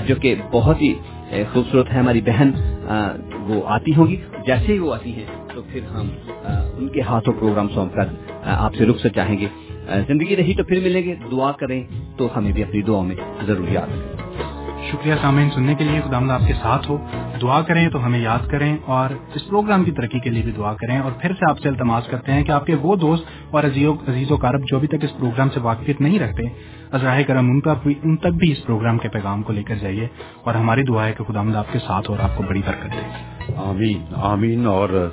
جو 0.07 0.15
کہ 0.15 0.35
بہت 0.53 0.83
ہی 0.83 0.93
خوبصورت 1.53 1.93
ہے، 1.93 1.99
ہماری 1.99 2.21
بہن 2.21 2.51
وہ 3.49 3.63
آتی 3.67 3.95
ہوں 3.97 4.07
گی۔ 4.07 4.17
جیسے 4.47 4.73
ہی 4.73 4.79
وہ 4.79 4.95
آتی 4.95 5.13
ہیں 5.13 5.25
تو 5.55 5.63
پھر 5.63 5.81
ہم 5.93 6.09
ان 6.79 6.89
کے 6.89 7.01
ہاتھوں 7.01 7.35
پروگرام 7.41 7.69
سونپ 7.69 7.95
کر 7.95 8.07
آپ 8.45 8.75
سے 8.75 8.87
رخ 8.87 8.99
سے 9.03 9.09
چاہیں 9.09 9.39
گے۔ 9.39 9.47
زندگی 10.07 10.37
رہی 10.37 10.55
تو 10.55 10.65
پھر 10.65 10.81
ملیں 10.81 11.03
گے، 11.03 11.15
دعا 11.31 11.53
کریں 11.53 11.83
تو 12.19 12.29
ہمیں 12.37 12.53
بھی 12.53 12.63
اپنی 12.63 12.83
دعاؤں 12.83 13.05
میں 13.05 13.17
ضرور 13.47 13.69
یاد 13.69 13.89
رکھیں۔ 13.89 14.36
شکریہ 14.85 15.15
سامعین 15.23 15.51
سننے 15.51 15.75
کے 15.75 15.85
لیے 15.85 16.01
خدا 16.01 16.35
آپ 16.35 16.41
کے 16.47 16.53
ساتھ 16.53 16.91
ہو۔ 16.91 16.99
دعا 17.43 17.63
کریں 17.63 17.89
تو 17.89 18.07
ہمیں 18.07 18.19
یاد 18.19 18.51
کریں 18.51 18.77
اور 18.85 19.11
اس 19.35 19.47
پروگرام 19.47 19.85
کی 19.85 19.91
ترقی 19.91 20.19
کے 20.19 20.31
لیے 20.31 20.43
بھی 20.43 20.53
دعا 20.53 20.75
کریں۔ 20.75 20.99
اور 20.99 21.13
پھر 21.13 21.33
سے 21.33 21.51
آپ 21.51 21.59
سے 21.59 21.69
التماس 21.69 22.07
کرتے 22.07 22.33
ہیں 22.33 22.45
کہ 22.45 22.51
آپ 22.51 22.67
کے 22.67 22.75
وہ 22.75 22.97
دوست 22.97 23.25
اور 23.51 23.65
عزیز 23.65 24.31
و 24.31 24.37
کارب 24.37 24.61
جو 24.69 24.77
ابھی 24.77 24.89
تک 24.89 25.05
اس 25.05 25.17
پروگرام 25.19 25.49
سے 25.51 25.61
واقفیت 25.61 26.01
نہیں 26.01 26.19
رکھتے 26.19 26.43
عذراہ 26.93 27.23
کرم 27.23 27.51
ان 27.51 27.61
تک 27.61 27.83
بھی، 27.83 27.95
ان 28.05 28.17
تک 28.17 28.27
بھی 28.27 28.53
اس 28.53 28.67
پروگرام 28.67 28.99
کے 28.99 29.09
پیغام 29.09 29.43
کو 29.43 29.53
لے 29.53 29.63
کر 29.63 29.75
جائیے۔ 29.75 30.07
اور 30.45 30.55
ہماری 30.55 30.83
دعا 30.83 31.07
ہے 31.07 31.13
کہ 31.13 31.25
خدا 31.25 31.59
آپ 31.59 31.73
کے 31.73 31.79
ساتھ 31.79 32.11
اور 32.11 32.19
آپ 32.19 32.37
کو 32.37 32.43
بڑی 32.43 32.63
برکت 32.67 32.93
دے۔ 32.93 33.11
آمین 33.57 34.05
آمین۔ 34.15 34.67
اور 34.67 35.11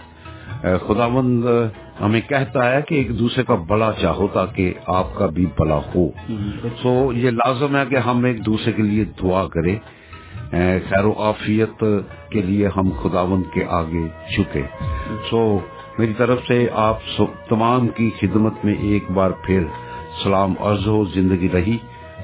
خدا 0.62 1.08
مند 1.08 1.46
ہمیں 2.02 2.22
کہتا 2.22 2.72
ہے 2.72 2.82
کہ 2.82 2.96
ایک 2.96 3.20
دوسرے 3.20 3.44
کا 3.44 3.56
بڑا 3.56 3.92
چاہو 4.02 4.28
تاکہ 4.28 4.74
آپ 4.88 5.16
کا 5.16 5.26
بھی 5.26 5.46
بڑا 5.60 5.80
ہو۔ 5.96 6.10
سو 6.82 7.14
یہ 7.14 7.30
لازم 7.30 7.76
ہے 7.76 7.84
کہ 7.90 7.96
ہم 7.96 8.24
ایک 8.26 8.46
دوسرے 8.46 8.72
کے 8.72 8.82
لیے 8.82 9.04
دعا 9.06 9.48
کریں۔ 9.48 9.76
خیر 10.90 11.06
و 11.06 11.14
عافیت 11.20 11.84
کے 12.30 12.42
لیے 12.42 12.68
ہم 12.68 12.90
خداوند 13.04 13.44
کے 13.54 13.64
آگے 13.70 14.08
چکے 14.38 14.64
سو 15.30 15.60
میری 15.98 16.14
طرف 16.18 16.40
سے 16.48 16.68
آپ 16.74 17.00
تمام 17.50 17.88
کی 17.88 18.10
خدمت 18.20 18.54
میں 18.64 18.76
ایک 18.82 19.12
بار 19.12 19.32
پھر 19.32 19.64
سلام 20.24 20.54
عرض 20.60 20.88
ہو 20.88 21.06
زندگی 21.06 21.50
رہی 21.54 21.78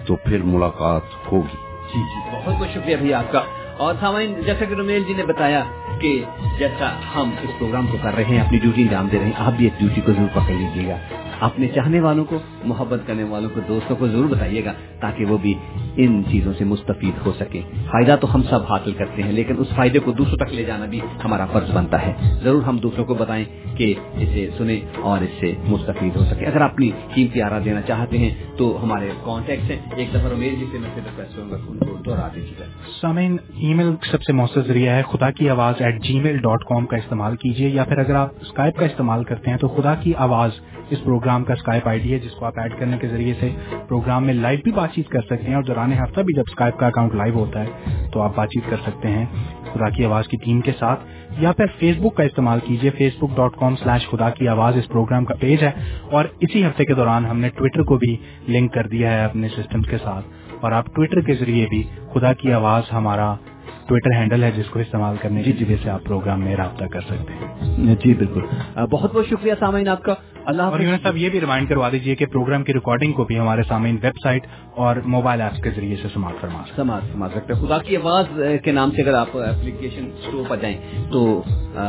تو 0.05 0.15
پھر 0.15 0.41
ملاقات 0.43 1.31
ہوگی۔ 1.31 1.57
جی 1.93 1.99
جی 1.99 2.29
بہت 2.31 2.59
بہت 2.59 2.67
شکریہ 2.73 2.95
بھیا 2.95 3.19
آپ 3.19 3.31
کا۔ 3.31 3.41
اور 3.79 3.93
سامعین، 3.99 4.33
جیسا 4.45 4.65
کہ 4.65 4.73
رومیل 4.73 5.03
جی 5.07 5.13
نے 5.13 5.25
بتایا 5.25 5.63
کہ 5.99 6.23
جیسا 6.59 6.99
ہم 7.15 7.29
اس 7.41 7.49
پروگرام 7.59 7.87
کو 7.87 7.97
کر 8.01 8.15
رہے 8.15 8.23
ہیں، 8.23 8.39
اپنی 8.39 8.59
ڈیوٹی 8.59 8.81
انجام 8.81 9.07
دے 9.11 9.17
رہے 9.17 9.25
ہیں، 9.25 9.33
آپ 9.37 9.51
بھی 9.57 9.65
اس 9.65 9.79
ڈیوٹی 9.79 10.01
کو 10.01 10.11
ضرور 10.11 10.27
پکڑ 10.33 10.53
لیجیے 10.53 10.87
گا۔ 10.87 10.97
اپنے 11.39 11.67
چاہنے 11.67 11.99
والوں 11.99 12.25
کو، 12.25 12.37
محبت 12.63 12.99
کرنے 13.07 13.23
والوں 13.23 13.49
کو، 13.53 13.59
دوستوں 13.67 13.95
کو 13.95 14.07
ضرور 14.07 14.25
بتائیے 14.25 14.65
گا 14.65 14.73
تاکہ 14.99 15.25
وہ 15.25 15.37
بھی 15.37 15.53
ان 15.95 16.23
چیزوں 16.31 16.53
سے 16.57 16.63
مستفید 16.63 17.25
ہو 17.25 17.31
سکے 17.39 17.61
فائدہ 17.91 18.15
تو 18.21 18.35
ہم 18.35 18.43
سب 18.43 18.59
حاصل 18.69 18.91
کرتے 18.91 19.23
ہیں، 19.23 19.31
لیکن 19.31 19.55
اس 19.57 19.67
فائدے 19.75 19.99
کو 19.99 20.11
دوسروں 20.11 20.37
تک 20.37 20.53
لے 20.53 20.63
جانا 20.63 20.85
بھی 20.85 20.99
ہمارا 21.23 21.45
فرض 21.45 21.71
بنتا 21.71 22.05
ہے۔ 22.05 22.13
ضرور 22.43 22.61
ہم 22.61 22.77
دوسروں 22.77 23.05
کو 23.05 23.13
بتائیں 23.13 23.45
کہ 23.77 23.93
اسے 24.13 24.49
سنیں 24.57 24.79
اور 25.01 25.21
اس 25.21 25.29
سے 25.39 25.53
مستفید 25.63 26.15
ہو 26.15 26.21
سکے 26.21 26.45
اگر 26.45 26.61
آپ 26.61 26.73
اپنی 26.73 26.91
قیمتی 27.13 27.41
آرا 27.41 27.59
دینا 27.65 27.81
چاہتے 27.81 28.17
ہیں، 28.17 28.35
تو 28.57 28.79
ہمارے 28.83 29.09
کانٹیکٹ 29.23 29.71
ہیں۔ 29.71 29.79
ایک 29.95 30.09
دفعہ 30.09 30.33
جی 30.39 30.65
سے 30.71 30.77
میں 30.79 30.89
ریکویسٹ 30.95 31.35
کروں 31.35 31.51
گا 31.51 31.57
ان 31.67 31.77
کو 31.77 31.95
دوہرا 32.05 32.27
دیجیے۔ 32.35 32.55
گا 32.59 32.65
سامعین 33.01 33.37
ای 33.69 33.73
میل 33.75 33.89
سب 34.01 34.21
سے 34.23 34.33
مؤثر 34.33 34.61
ذریعہ 34.67 34.93
ہے، 34.95 35.01
خدا 35.07 35.29
کی 35.31 35.49
آواز 35.49 35.81
at 35.81 36.01
G 36.03 36.19
mile 36.19 36.37
dot 36.41 36.63
com 36.67 36.85
کا 36.91 36.97
استعمال 36.97 37.35
کیجیے 37.37 37.67
یا 37.69 37.83
پھر 37.85 37.97
اگر 37.99 38.15
آپ 38.15 38.29
اسکائپ 38.41 38.77
کا 38.77 38.85
استعمال 38.85 39.23
کرتے 39.23 39.51
ہیں 39.51 39.57
تو 39.57 39.67
خدا 39.75 39.93
کی 40.03 40.13
آواز 40.25 40.51
اس 40.89 41.03
پروگرام 41.03 41.43
کا 41.43 41.53
اسکائپ 41.53 41.87
آئی 41.87 41.99
ڈی 41.99 42.13
ہے، 42.13 42.19
جس 42.19 42.31
کو 42.39 42.45
آپ 42.45 42.57
ایڈ 42.59 42.77
کرنے 42.79 42.97
کے 43.01 43.07
ذریعے 43.07 43.33
سے 43.39 43.49
پروگرام 43.89 44.25
میں 44.25 44.33
لائیو 44.33 44.59
بھی 44.63 44.71
بات 44.71 44.93
چیت 44.93 45.09
کر 45.09 45.21
سکتے 45.21 45.47
ہیں، 45.47 45.55
اور 45.55 45.63
دوران 45.63 45.93
ہفتہ 45.93 46.21
بھی 46.21 46.35
جب 46.35 46.49
اسکائپ 46.49 46.79
کا 46.79 46.87
اکاؤنٹ 46.87 47.15
لائیو 47.15 47.35
ہوتا 47.35 47.63
ہے 47.63 48.09
تو 48.13 48.21
آپ 48.21 48.35
بات 48.35 48.49
چیت 48.49 48.69
کر 48.69 48.77
سکتے 48.85 49.07
ہیں 49.09 49.25
خدا 49.65 49.89
کی 49.89 50.05
آواز 50.05 50.27
کی 50.27 50.37
ٹیم 50.45 50.61
کے 50.61 50.71
ساتھ، 50.79 51.03
یا 51.39 51.51
پھر 51.51 51.65
فیس 51.79 51.97
بک 52.01 52.15
کا 52.17 52.23
استعمال 52.23 52.59
کیجیے 52.67 52.89
فیس 52.97 53.17
بک 53.19 53.35
ڈاٹ 53.37 53.59
کام 53.59 53.75
سلیش 53.83 54.07
خدا 54.09 54.29
کی 54.29 54.47
آواز 54.47 54.77
اس 54.77 54.87
پروگرام 54.89 55.25
کا 55.25 55.35
پیج 55.39 55.63
ہے، 55.63 55.71
اور 56.09 56.25
اسی 56.39 56.65
ہفتے 56.65 56.85
کے 56.85 56.93
دوران 56.93 57.25
ہم 57.25 57.39
نے 57.39 57.49
ٹویٹر 57.57 57.83
کو 57.83 57.97
بھی 57.97 58.15
لنک 58.49 58.73
کر 58.73 58.87
دیا 58.87 59.11
ہے 59.11 59.23
اپنے 59.25 59.49
سسٹم 59.57 59.81
کے 59.83 59.97
ساتھ، 60.03 60.25
اور 60.61 60.71
آپ 60.71 60.85
ٹویٹر 60.95 61.21
کے 61.21 61.33
ذریعے 61.35 61.65
بھی 61.69 61.83
خدا 62.13 62.33
کی 62.33 62.53
آواز 62.53 62.91
ہمارا 62.93 63.33
ٹویٹر 63.89 64.11
ہینڈل 64.11 64.43
ہے 64.43 64.51
جس 64.51 64.65
کو 64.65 64.79
استعمال 64.79 65.15
کرنے 65.21 65.43
کی 65.43 65.63
وجہ 65.63 65.75
سے 65.83 65.89
آپ 65.89 66.03
پروگرام 66.03 66.39
میں 66.41 66.55
رابطہ 66.55 66.85
کر 66.85 67.01
سکتے 67.01 67.33
ہیں۔ 67.33 67.95
جی 68.05 68.13
بالکل۔ 68.13 68.41
بہت 68.91 69.13
بہت 69.13 69.25
شکریہ 69.29 69.53
سامعین 69.59 69.87
آپ 69.87 70.03
کا۔ 70.03 70.13
اللہ 70.45 70.61
اور 70.61 70.79
صاحب 71.03 71.17
یہ 71.17 71.29
بھی 71.29 71.41
ریمائنڈ 71.41 71.69
کروا 71.69 71.89
دیجیے 71.91 72.15
کہ 72.15 72.25
پروگرام 72.25 72.63
کی 72.63 72.73
ریکارڈنگ 72.73 73.11
کو 73.11 73.23
بھی 73.23 73.39
ہمارے 73.39 73.61
سامعین 73.67 73.97
ویب 74.01 74.13
سائٹ 74.23 74.47
اور 74.75 74.95
موبائل 75.05 75.41
ایپس 75.41 75.63
کے 75.63 75.69
ذریعے 75.69 75.95
سے 76.01 76.07
سماعت 76.13 76.41
فرما 76.41 76.63
سماعت 76.75 77.01
فرما 77.11 77.29
سکتے 77.29 77.53
ہیں۔ 77.53 77.65
خدا 77.65 77.77
کی 77.77 77.95
آواز 77.97 78.25
کے 78.63 78.71
نام 78.71 78.91
سے 78.91 79.01
اگر 79.01 79.13
آپ 79.13 79.37
اپلیکیشن 79.37 80.09
اسٹور 80.17 80.43
پر 80.47 80.57
جائیں 80.61 80.77
تو 81.11 81.43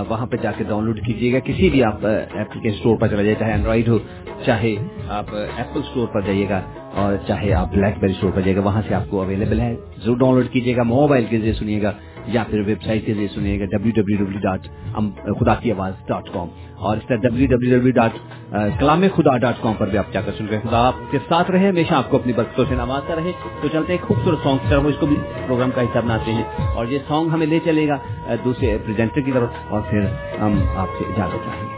وہاں 0.09 0.27
پہ 0.27 0.37
جا 0.37 0.53
کے 0.53 0.65
ڈاؤن 0.69 0.85
لوڈ 0.85 1.01
کیجیے 1.07 1.33
گا۔ 1.33 1.39
کسی 1.39 1.71
بھی 1.71 1.85
آپ 1.85 2.07
اپلیکیشن 2.07 2.77
اسٹور 2.77 2.97
پر 2.97 3.09
چلا 3.09 3.23
جائے 3.23 3.35
چاہے 3.39 3.51
اینڈرائڈ 3.51 3.89
ہو 3.89 3.99
چاہے 4.47 4.75
آپ 5.09 5.27
ایپل 5.35 5.81
اسٹور 5.81 6.07
پر 6.07 6.21
جائیے 6.21 6.49
گا۔ 6.49 6.61
اور 6.95 7.15
چاہے 7.27 7.53
آپ 7.53 7.73
بلیک 7.73 7.99
بیری 7.99 8.13
اسٹور 8.13 8.31
پر 8.31 8.41
جائیے 8.41 8.57
گا، 8.57 8.61
وہاں 8.61 8.83
سے 8.89 8.95
آپ 8.95 9.11
کو 9.11 9.23
اویلیبل 9.23 9.61
ہے۔ 9.61 9.75
ضرور 10.05 10.17
ڈاؤن 10.17 10.35
لوڈ 10.35 10.49
کیجیے 10.49 10.77
گا 10.77 10.83
موبائل 10.83 11.25
کے 11.25 11.39
ذریعے 11.39 11.53
سنیے 11.53 11.83
گا، 11.83 11.93
یا 12.27 12.45
پھر 12.51 12.63
ویب 12.67 12.83
سائٹ 12.83 13.07
کے 13.07 13.15
ذریعے 13.15 13.29
سنیے 13.35 13.61
گا 13.61 13.65
ڈبلو 13.65 13.91
ڈبلو 13.95 14.25
ڈبلو 14.25 14.39
ڈاٹ 14.39 14.67
خدا 15.41 15.55
کی 15.55 15.73
آواز 15.73 15.93
ڈاٹ 16.07 16.29
کام 16.33 16.49
اور 16.75 16.97
اس 16.97 17.03
طرح 17.07 17.17
ڈبلو 17.17 17.47
ڈبلو 17.47 17.79
ڈبلو 17.79 17.91
ڈاٹ 17.91 18.11
کلام 18.51 19.05
خدا 19.17 19.39
ڈاٹ 19.39 19.55
کام 19.61 19.73
پر 19.79 19.89
بھی 19.89 19.99
آپ 19.99 20.13
جا 20.13 20.21
کر 20.21 20.33
سن 20.39 20.47
رہے 20.47 20.57
ہیں۔ 20.57 20.71
خدا 20.71 20.87
آپ 20.87 20.95
کے 21.11 21.19
ساتھ 21.29 21.51
رہے، 21.51 21.69
ہمیشہ 21.69 21.95
آپ 21.95 22.11
کو 22.11 22.17
اپنی 22.17 22.33
برکتوں 22.33 22.65
سے 22.69 22.75
نوازتا 22.75 23.15
رہے۔ 23.17 23.33
تو 23.63 23.69
چلتے 23.73 23.93
ہیں، 23.93 24.07
خوبصورت 24.07 24.39
سانگ 24.45 24.59
کی 24.63 24.67
طرف، 24.71 24.83
اس 24.87 24.95
کو 25.01 25.07
بھی 25.07 25.17
پروگرام 25.47 25.71
کا 25.75 25.83
حصہ 25.83 25.99
بناتے 25.99 26.33
ہیں۔ 26.33 26.45
اور 26.75 26.87
یہ 26.87 26.99
سانگ 27.09 27.29
ہمیں 27.29 27.47
لے 27.47 27.59
چلے 27.65 27.89
گا، 27.89 27.97
دوسرے 28.45 28.79
پریزنٹر 28.85 29.21
کی 29.21 29.33
طرف۔ 29.33 29.49
اور 29.69 29.81
پھر 29.81 30.01
ہم 30.41 30.59
آپ 30.77 30.89
سے 30.99 31.05
اجازت 31.09 31.45
چاہیں 31.45 31.65
گے۔ 31.65 31.70